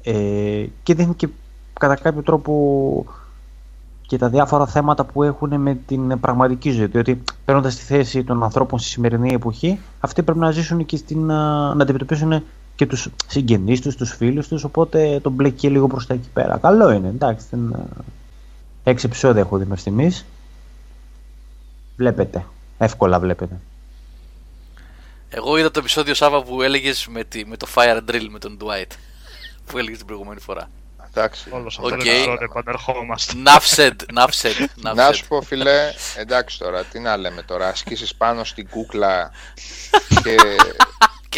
[0.03, 1.29] ε, και δείχνει και
[1.73, 3.05] κατά κάποιο τρόπο
[4.07, 6.87] και τα διάφορα θέματα που έχουν με την πραγματική ζωή.
[6.87, 11.31] Διότι παίρνοντας τη θέση των ανθρώπων στη σημερινή εποχή, αυτοί πρέπει να ζήσουν και στην,
[11.31, 12.43] α, να αντιμετωπίσουν
[12.77, 16.29] και τους συγγενείς τους, τους φίλους τους, οπότε τον μπλέκει και λίγο προς τα εκεί
[16.33, 16.59] πέρα.
[16.59, 17.47] Καλό είναι, εντάξει.
[17.51, 17.87] Δεν, α,
[18.85, 20.25] έξι επεισόδια έχω δει μέχρι στιγμής.
[21.97, 22.45] Βλέπετε.
[22.79, 23.61] Εύκολα βλέπετε.
[25.31, 28.59] Εγώ είδα το επεισόδιο Σάβα που έλεγες με, τη, με το Fire Drill με τον
[28.61, 28.91] Dwight.
[29.67, 30.71] Που έλεγες την προηγούμενη φορά.
[31.15, 31.49] Εντάξει.
[31.51, 32.03] Όλος αυτό Οκ.
[32.03, 33.33] το επεισόδιο επανερχόμαστε.
[33.45, 35.15] Nuff said, nuff said, nuff Να said.
[35.15, 39.31] σου πω φίλε, εντάξει τώρα, τι να λέμε τώρα, ασκήσεις πάνω στην κούκλα
[40.23, 40.37] και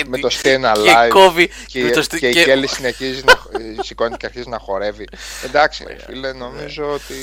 [0.03, 1.51] Και, με το Stay και Alive κόβει.
[1.67, 3.35] και, με το, και η και- Κέλλη συνεχίζει να
[3.83, 5.05] σηκώνει και αρχίζει να χορεύει.
[5.45, 7.15] Εντάξει φίλε, νομίζω ότι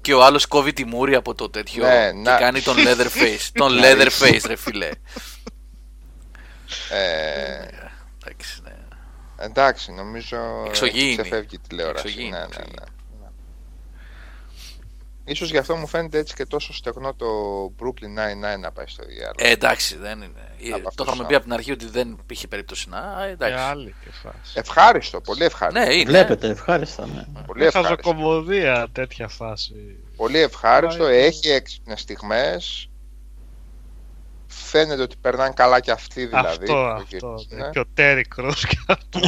[0.00, 3.48] και ο άλλος κόβει τη μούρη από το τέτοιο Ναι, και να- κάνει τον Leatherface.
[3.60, 4.88] τον Να Leatherface, ρε φίλε.
[6.90, 7.68] ε,
[8.24, 8.72] Εντάξει, ναι.
[9.44, 11.06] εντάξει, νομίζω Εξωγήινη.
[11.12, 12.06] έχει ξεφεύγει η τηλεόραση.
[12.06, 12.74] Εξωγήινη, Ναι, ναι, εξωγήινη.
[12.80, 12.86] ναι.
[15.30, 17.26] Ίσως γι' αυτό μου φαίνεται έτσι και τόσο στεγνό το
[17.80, 19.34] Brooklyn Nine-Nine να πάει στο διάλογο.
[19.38, 20.54] Ε, εντάξει, δεν είναι.
[20.62, 21.26] Ε, Από το αυτό είχαμε σαν.
[21.26, 23.22] πει από την αρχή ότι δεν υπήρχε περίπτωση να.
[23.22, 23.56] ε, Και εντάξει.
[23.58, 24.52] άλλη και φάση.
[24.54, 25.80] Ευχάριστο, πολύ ευχάριστο.
[25.84, 26.04] Ναι, είναι.
[26.10, 27.24] Βλέπετε, ευχάριστα, ναι.
[27.46, 27.94] Πολύ ευχάριστο.
[27.96, 29.74] Χαζοκομωδία τέτοια φάση.
[30.16, 31.16] Πολύ ευχάριστο, Πάει.
[31.18, 32.89] έχει έξυπνες στιγμές.
[34.52, 36.48] Φαίνεται ότι περνάνε καλά και αυτοί δηλαδή.
[36.48, 37.04] αυτό, που αυτό.
[37.08, 37.64] γυρίζουν, ναι.
[37.64, 37.70] ναι.
[37.70, 39.20] Και ο Τέρι Κρούς και αυτό.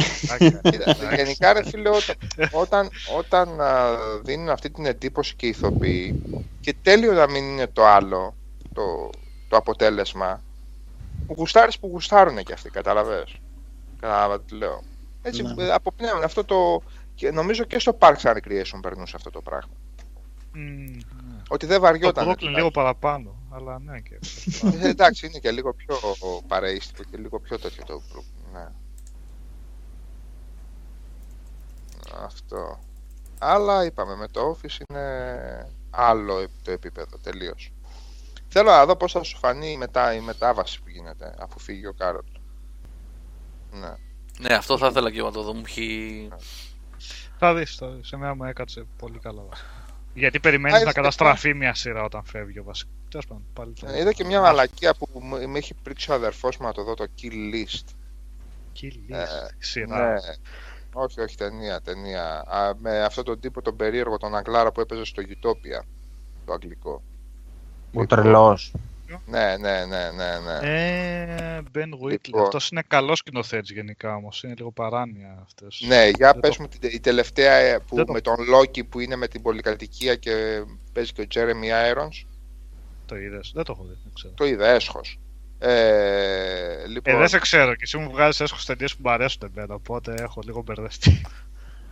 [0.61, 2.15] Κοίτα, Γενικά ρε φίλε, όταν,
[2.51, 6.21] όταν, όταν α, δίνουν αυτή την εντύπωση και οι ηθοποιοί
[6.61, 8.35] και τέλειο να μην είναι το άλλο,
[8.73, 9.09] το,
[9.49, 10.41] το αποτέλεσμα,
[11.27, 13.35] που γουστάρεις που γουστάρουν και αυτοί, καταλαβες;
[13.99, 14.83] Κατάλαβα τι λέω;
[15.21, 15.63] Έτσι Ναι.
[15.63, 16.81] ε, αποπνέουν αυτό το...
[17.15, 19.73] Και νομίζω και στο Parks and Recreation περνούσε αυτό το πράγμα.
[20.53, 21.41] Μμμ, ναι.
[21.49, 22.29] Ότι δεν Το βαριόταν.
[22.29, 24.19] Brooklyn λίγο παραπάνω, αλλά ναι και.
[24.81, 25.95] Ε, εντάξει, είναι και λίγο πιο
[26.47, 28.67] παρεΐστικο και λίγο πιο τέτοιο το Brooklyn, ναι.
[32.23, 32.79] Αυτό.
[33.39, 37.71] Αλλά είπαμε, με το Office είναι άλλο το επίπεδο, τελείως.
[38.47, 41.87] Θέλω να δω πώς θα σου φανεί η, μετά, η μετάβαση που γίνεται αφού φύγει
[41.87, 42.25] ο Κάρολ.
[43.71, 43.93] Ναι.
[44.39, 45.53] Ναι, αυτό θα ήθελα και εγώ να το δω.
[45.53, 46.29] Μου έχει.
[47.37, 48.11] Θα δεις, θα δεις.
[48.11, 49.43] Εμένα μου έκατσε πολύ καλά.
[50.13, 52.93] Γιατί περιμένεις Α, να έτσι, καταστραφεί μια σειρά όταν φεύγει ο βασικός.
[53.09, 53.87] Τέλος πάντων, πάλι το...
[53.89, 56.83] Ε, Είδα και μια μαλακία που μου- με έχει πρίξει ο αδερφός μου να το
[56.83, 57.85] δω το Kill List.
[58.81, 60.13] Kill Ε, list, σειρά.
[60.13, 60.19] Ναι.
[60.93, 62.43] Όχι, όχι, ταινία, ταινία.
[62.47, 65.83] Α, με αυτόν τον τύπο τον περίεργο, τον Αγγλάρα που έπαιζε στο Utopia,
[66.45, 67.01] το αγγλικό.
[67.93, 68.71] Ο τρελός.
[69.25, 70.59] Ναι, ναι, ναι, ναι, ναι.
[70.69, 72.19] Ε, Ben Whitley.
[72.25, 72.41] Λοιπόν.
[72.41, 74.43] Αυτός είναι καλός σκηνοθέτης γενικά όμως.
[74.43, 75.83] Είναι λίγο παράνοια αυτές.
[75.87, 78.21] Ναι, για Δεν πες το- μου την, τε- η τελευταία ε, που Δεν το- με
[78.21, 82.25] τον Λόκι που είναι με την πολυκατοικία και παίζει και ο Jeremy Irons.
[83.05, 83.51] Το είδες.
[83.55, 83.97] Δεν το έχω δει.
[84.03, 84.33] Δεν ξέρω.
[84.33, 85.19] Το είδα, έσχος.
[85.59, 89.51] Ε, λοιπόν, Ε, δεν σε ξέρω και εσύ μου βγάζεις έσχος ταινίες που μου αρέσουν
[89.55, 91.21] εμένα, οπότε έχω λίγο μπερδευτεί.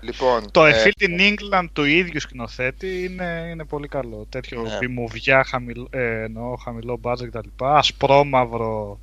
[0.01, 4.25] Λοιπόν, Το ε, A Field in England του ίδιου σκηνοθέτη είναι, είναι πολύ καλό.
[4.29, 4.77] Τέτοιο Ναι.
[4.77, 7.47] μπιμουβιά, χαμηλό, ε, εννοώ, χαμηλό budget κτλ.
[7.57, 8.99] Ασπρόμαυρο,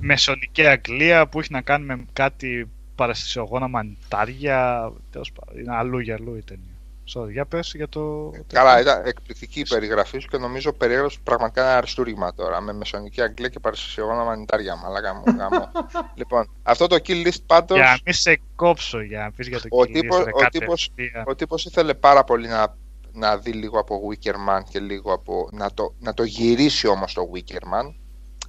[0.00, 4.92] μεσονική Αγγλία που έχει να κάνει με κάτι παραστησιογόνα μανιτάρια.
[5.12, 6.77] Τέλος πάντων, είναι αλλού για αλλού η ταινία.
[7.14, 8.30] Sorry, για πες για το...
[8.52, 12.60] Καλά, ήταν εκπληκτική η περιγραφή σου και νομίζω περιέγραψε πραγματικά ένα αριστούργημα τώρα.
[12.60, 14.76] Με μεσονική Αγγλία και παρασυσιογόνα μανιτάρια.
[14.76, 15.70] Μαλάκα μου, γάμο.
[16.20, 17.74] λοιπόν, αυτό το kill list πάντω.
[17.74, 20.30] Για να μην σε κόψω για να πεις για το Ο Kill List, τύπος- ρε,
[20.34, 21.24] ο τύπος- κατευθείαν.
[21.28, 22.76] Ο τύπος ήθελε πάρα πολύ να,
[23.12, 25.48] να δει λίγο από Wickerman και λίγο από.
[25.52, 27.94] να το, να το γυρίσει όμως το Wickerman.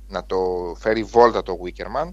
[0.08, 0.38] Να το
[0.80, 2.12] φέρει βόλτα το Wickerman.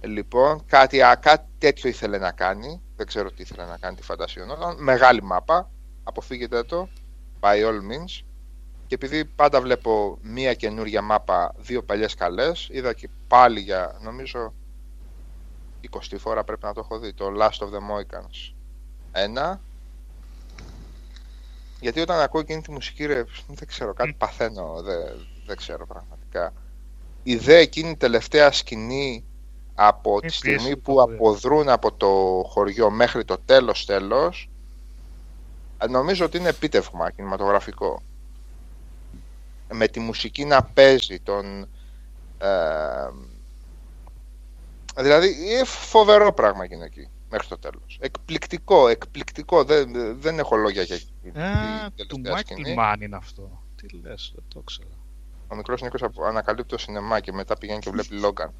[0.00, 2.80] Λοιπόν, κάτι, α, κάτι τέτοιο ήθελε να κάνει.
[2.98, 4.76] Δεν ξέρω τι ήθελε να κάνει τη φαντασία Νόλαν.
[4.82, 5.70] Μεγάλη μάπα.
[6.04, 6.88] Αποφύγετε το.
[7.40, 8.24] By all means.
[8.86, 14.54] Και επειδή πάντα βλέπω μία καινούρια μάπα, δύο παλιές καλές, είδα και πάλι για νομίζω
[15.90, 18.54] 20 φορά πρέπει να το έχω δει, το Last of the Mohicans.
[19.12, 19.60] Ένα.
[21.80, 26.52] Γιατί όταν ακούω εκείνη τη μουσική, ρε, δεν ξέρω, κάτι παθαίνω, δεν, δεν ξέρω πραγματικά.
[27.22, 29.24] Η δε εκείνη η τελευταία σκηνή
[29.80, 31.14] από τη Μη στιγμή πίεση, που το έχω δει.
[31.14, 34.50] αποδρούν από το χωριό μέχρι το τέλος τέλος,
[35.78, 38.02] ε, νομίζω ότι είναι επίτευγμα κινηματογραφικό.
[39.72, 41.68] Με τη μουσική να παίζει τον...
[42.38, 42.48] ε,
[44.96, 47.98] δηλαδή, είναι φοβερό πράγμα γίνει εκεί, μέχρι το τέλος.
[48.00, 52.76] Εκπληκτικό, εκπληκτικό, δεν, δεν έχω λόγια για εκείνη Α, την του τελευταία Michael σκηνή.
[52.78, 53.62] Mann είναι αυτό.
[53.76, 54.97] Τι λες, δεν το ξέρω.
[55.50, 58.52] Ο μικρός Νίκος ανακαλύπτει το σινεμά και μετά πηγαίνει και βλέπει Λόγκαν.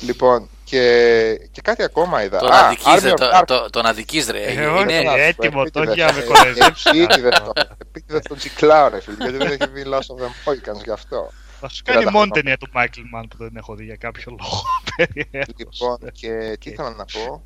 [0.00, 2.38] Λοιπόν, και, και κάτι ακόμα είδα.
[2.38, 3.42] Τον Α, αδικείς, Army ρε, of το- Darkness.
[3.46, 4.42] το- τον αδικείς, ρε.
[4.44, 6.88] Ε, Είναι- όχι, είναι- ε, έτοιμο το Επίτηδες, για να με ε, κοροϊδέψει.
[6.98, 10.84] επίτηδες το- Επίτηδες τον τσικλάω ρε φίλε, γιατί δεν έχει δει Lost of the Mohicans
[10.84, 11.30] γι' αυτό.
[11.60, 12.42] Βασικά είναι η 30 μόνη χρόνια.
[12.42, 14.62] ταινία του Michael Mann που δεν έχω δει για κάποιο λόγο.
[14.96, 15.54] Περιέργως.
[15.56, 17.42] Λοιπόν, και τι ήθελα να πω.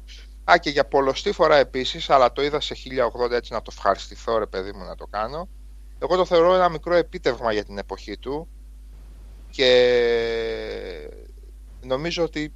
[0.52, 4.38] Α, και για πολλωστή φορά επίσης, αλλά το είδα σε 1080 έτσι να το ευχαριστηθώ,
[4.38, 5.48] ρε παιδί μου, να το κάνω.
[6.02, 8.48] Εγώ το θεωρώ ένα μικρό επίτευγμα για την εποχή του
[9.50, 11.10] και
[11.80, 12.52] νομίζω ότι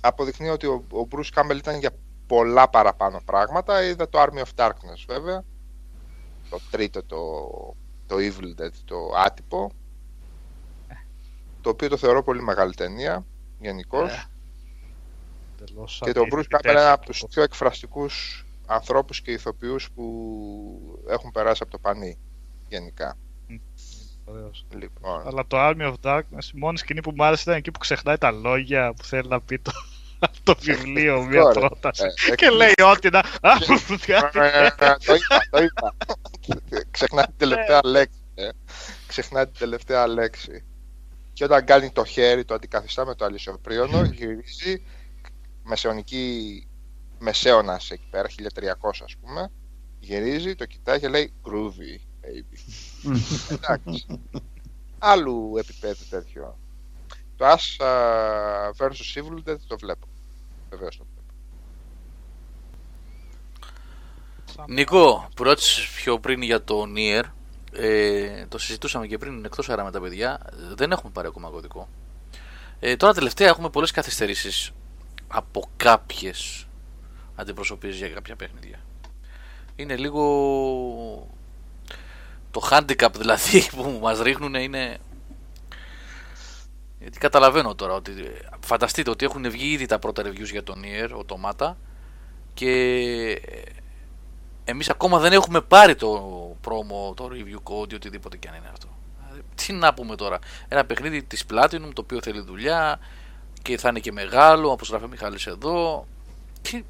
[0.00, 1.90] αποδεικνύει ότι ο, ο Bruce Campbell ήταν για
[2.26, 3.82] πολλά παραπάνω πράγματα.
[3.84, 5.44] Είδα το Army of Darkness βέβαια,
[6.50, 7.18] το τρίτο, το,
[8.06, 9.72] το Evil Dead, το άτυπο,
[11.60, 13.26] το οποίο το θεωρώ πολύ μεγάλη ταινία,
[13.60, 14.10] γενικώς.
[14.12, 14.26] Ε,
[15.64, 17.20] Τελώς Και το Bruce αντίθετη Campbell είναι ένα από τέχνη.
[17.20, 22.18] τους πιο εκφραστικούς ανθρώπους και ηθοποιούς που έχουν περάσει από το πανί
[22.68, 23.18] γενικά.
[24.24, 24.64] Ωραίος.
[24.78, 27.78] Λοιπόν, Αλλά το Army of Darkness, η μόνη σκηνή που μου άρεσε ήταν εκεί που
[27.78, 29.72] ξεχνάει τα λόγια που θέλει να πει το,
[30.42, 31.52] το βιβλίο, μια Ωραία.
[31.68, 32.02] πρόταση.
[32.30, 33.18] ε, Και λέει ό,τι να.
[33.18, 33.52] Α,
[34.44, 34.70] ε,
[35.06, 35.94] το είπα, το είπα.
[36.90, 38.18] Ξεχνάει την τελευταία λέξη.
[38.34, 38.48] ε.
[39.06, 40.64] Ξεχνάει την τελευταία λέξη.
[41.32, 44.82] Και όταν κάνει το χέρι, το αντικαθιστά με το αλυσιοπρίωνο, γυρίζει
[45.62, 46.66] μεσαιωνική
[47.18, 49.50] μεσαίωνας εκεί πέρα, 1300 ας πούμε,
[50.00, 52.58] γυρίζει, το κοιτάει και λέει groovy, baby.
[53.48, 54.04] Εντάξει.
[54.98, 56.58] Άλλου επίπεδου τέτοιο.
[57.36, 57.90] Το As α,
[58.78, 60.06] versus Evil Dead το βλέπω.
[60.70, 61.20] Βεβαίως το βλέπω.
[64.66, 67.22] Νίκο, που ρώτησες πιο πριν για το Nier,
[67.72, 70.40] ε, το συζητούσαμε και πριν εκτός αέρα με τα παιδιά,
[70.74, 71.88] δεν έχουμε πάρει ακόμα κωδικό.
[72.80, 74.70] Ε, τώρα τελευταία έχουμε πολλές καθυστερήσεις
[75.28, 76.66] από κάποιες
[77.34, 78.80] αντιπροσωπείες για κάποια παιχνίδια.
[79.76, 80.22] Είναι λίγο
[82.52, 84.98] το handicap δηλαδή που μας ρίχνουν είναι
[86.98, 88.12] γιατί καταλαβαίνω τώρα ότι
[88.60, 91.74] φανταστείτε ότι έχουν βγει ήδη τα πρώτα reviews για το Nier Automata
[92.54, 92.70] και
[94.64, 98.68] εμείς ακόμα δεν έχουμε πάρει το promo, το review code ή οτιδήποτε και αν είναι
[98.72, 98.88] αυτό.
[99.24, 102.98] Δηλαδή, Τι να πούμε τώρα; Ένα παιχνίδι της Platinum το οποίο θέλει δουλειά
[103.62, 106.06] και θα είναι και μεγάλο, όπως γράφει ο Μιχάλης εδώ.
[106.62, 106.84] Και,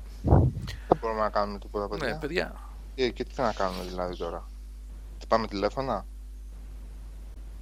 [0.89, 2.09] Δεν μπορούμε να κάνουμε τίποτα παιδιά.
[2.09, 2.55] ναι, παιδιά.
[2.95, 4.49] Ε, και τι θα να κάνουμε δηλαδή τώρα;
[5.23, 6.07] Τι πάμε τηλέφωνα;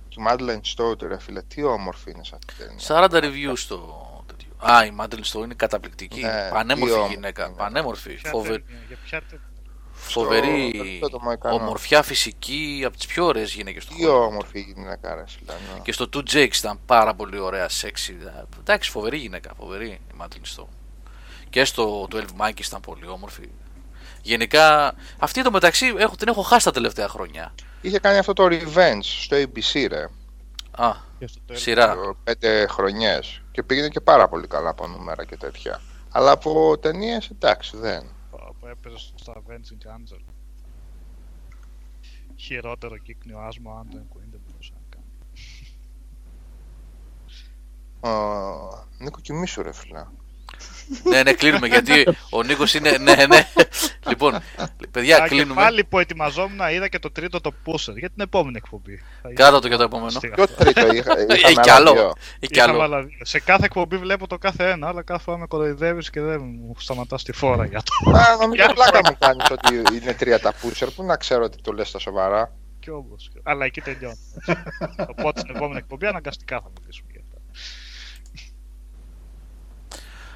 [0.09, 3.09] η Madeleine Stowe, ρε φίλε, τι όμορφη είναι σε αυτή την ταινία.
[3.23, 4.49] 40 reviews στο τέτοιο.
[4.59, 6.21] Α, η Μάντελ Στό είναι καταπληκτική.
[6.21, 7.47] Ναι, Πανέμορφη τι όμορφη γυναίκα.
[7.47, 7.55] είναι.
[7.57, 8.15] Πανέμορφη.
[8.15, 8.49] Ποια Φοβε...
[8.49, 9.45] ταινία, Για ποια ταινία.
[9.93, 10.71] Φοβερή.
[10.77, 11.55] τελευταίο το Μοϊκανό.
[11.55, 12.83] Ομορφιά φυσική.
[12.87, 14.19] Από τις πιο ωραίες γυναίκες του Τι κόσμου.
[14.27, 15.53] όμορφη γυναίκα, ρε φίλε.
[15.53, 15.81] ναι.
[15.83, 18.17] Και στο 2 Jakes ήταν πάρα πολύ ωραία, σεξι.
[18.59, 19.51] Εντάξει, φοβερή γυναίκα.
[19.57, 20.69] Φοβερή η Μάντελ Στό.
[21.51, 23.49] Και στο 12 Monkeys ήταν πολύ όμορφη.
[24.23, 27.55] Γενικά, αυτή το μεταξύ έχω, την έχω χάσει τα τελευταία χρόνια.
[27.81, 30.02] Είχε κάνει αυτό το Revenge στο ABC, ρε.
[30.70, 31.62] Α, Και στο τέλος.
[31.62, 31.94] σειρά.
[31.94, 33.42] το Πέντε χρονιές.
[33.52, 35.81] Και πήγαινε και πάρα πολύ καλά από νούμερα και τέτοια.
[36.10, 38.07] Αλλά από ταινίες εντάξει, δεν.
[38.60, 40.20] που έπαιζε στο Avenging Angel.
[42.36, 45.07] Χειρότερο κύκνιο άσμα αν δεν Queen δεν μπορούσε να κάνει.
[48.00, 48.86] Ο...
[48.99, 50.07] Νίκο, κοιμήσου, ρε φίλε.
[51.05, 52.97] Ναι, ναι, κλείνουμε γιατί ο Νίκος είναι.
[52.99, 53.47] Ναι, ναι.
[54.09, 54.39] λοιπόν,
[54.91, 55.55] παιδιά, Α, και κλείνουμε.
[55.60, 58.97] πάλι που ετοιμαζόμουν είδα και το τρίτο το Pusher για την επόμενη εκπομπή.
[59.23, 60.10] Θα Κράτα ήθελα το για το να επόμενο.
[60.10, 60.65] στείλω Ποιο αυτό.
[60.65, 61.93] τρίτο είχα, Έχει είχαμε κι άλλα άλλο.
[61.93, 62.12] δύο.
[62.41, 62.83] Έχει κι Είχαμε άλλο.
[62.83, 63.19] άλλα δύο.
[63.23, 66.75] Σε κάθε εκπομπή βλέπω το κάθε ένα, αλλά κάθε φορά με κοροϊδεύεις και δεν μου
[66.78, 68.10] σταματάς τη φόρα για το.
[68.19, 70.89] Α, νομίζω Για πλάκα μου κάνεις ότι είναι τρία τα pusher.
[70.97, 72.52] Πού να ξέρω ότι το λες στα σοβαρά.
[72.81, 73.31] Κι όμως.
[73.43, 74.19] Αλλά εκεί τελειώνει.
[75.09, 77.39] Οπότε στην επόμενη εκπομπή αναγκαστικά θα μιλήσουμε για αυτά.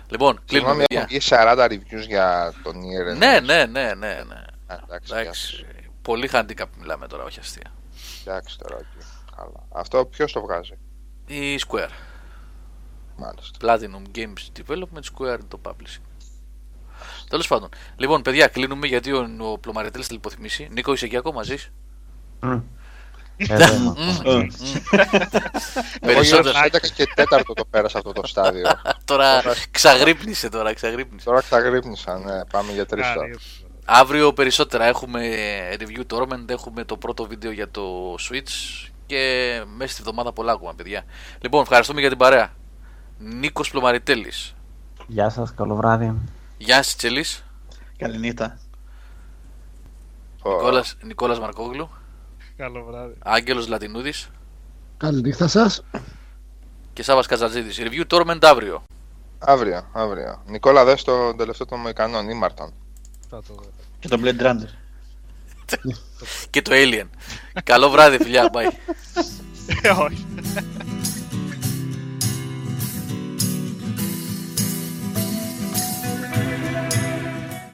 [0.08, 0.70] Λοιπόν, κλείνουμε.
[0.70, 1.00] Συγγνώμη, παιδιά.
[1.00, 3.16] έχουν βγει 40 reviews για τον Nier.
[3.16, 4.22] Ναι, ναι, ναι, ναι.
[4.28, 4.44] ναι.
[4.66, 5.66] Α, Εντάξει, Εντάξει.
[6.02, 7.72] Πολύ handicap μιλάμε τώρα, όχι αστεία.
[8.26, 8.76] εντάξει τώρα.
[8.76, 8.84] οκ.
[9.36, 9.66] Καλά.
[9.72, 10.78] Αυτό ποιος το βγάζει;
[11.26, 11.90] Η Square.
[13.16, 13.58] Μάλιστα.
[13.60, 16.02] Platinum Games Development Square είναι το publishing.
[17.28, 17.68] Τέλος πάντων.
[17.96, 20.68] Λοιπόν, παιδιά, κλείνουμε γιατί ο, ο Πλωμαριτέλης θα λιποθυμήσει.
[20.72, 21.70] Νίκο, είσαι εκεί ακόμα, ζεις;
[22.40, 22.58] Μμ.
[26.00, 26.52] Περισσότερο.
[26.54, 28.66] στις 11 και 4 το πέρασα αυτό το στάδιο.
[29.04, 31.24] Τώρα ξαγρύπνησε τώρα, ξαγρύπνησε.
[31.24, 32.44] Τώρα ξαγρύπνησα, ναι.
[32.44, 33.26] Πάμε για τρεις τώρα.
[33.26, 35.20] Άρα, Αύριο περισσότερα έχουμε
[35.78, 40.74] review tournament, έχουμε το πρώτο βίντεο για το Switch και μέσα στη βδομάδα πολλά ακόμα,
[40.74, 41.04] παιδιά.
[41.40, 42.52] Λοιπόν, ευχαριστούμε για την παρέα.
[43.18, 44.54] Νίκος Πλωμαριτέλης,
[45.06, 46.14] Γεια σας, καλό βράδυ.
[46.58, 47.44] Γιάννης Τσελής,
[47.96, 48.58] Καληνύχτα.
[50.42, 51.90] Ω, Νικόλας, Νικόλας Μαρκόγλου,
[52.56, 53.14] Καλό βράδυ.
[53.18, 54.28] Άγγελος Λατινούδης
[54.96, 55.84] Καληνύχτα σας.
[56.92, 57.78] και Σάβας Κατζατζίδης.
[57.80, 58.82] Review tournament αύριο.
[59.38, 60.42] Αύριο, αύριο.
[60.46, 62.72] Νικόλα, δες το τελευταίο των Μοϊκανών, Ήμαρτον.
[63.30, 63.62] Θα το δω.
[63.98, 64.68] Και το Blade Runner.
[66.50, 67.08] και το Alien.
[67.64, 68.50] Καλό βράδυ, φιλιά.
[68.52, 68.72] Bye.
[69.82, 70.26] Ε, Όχι.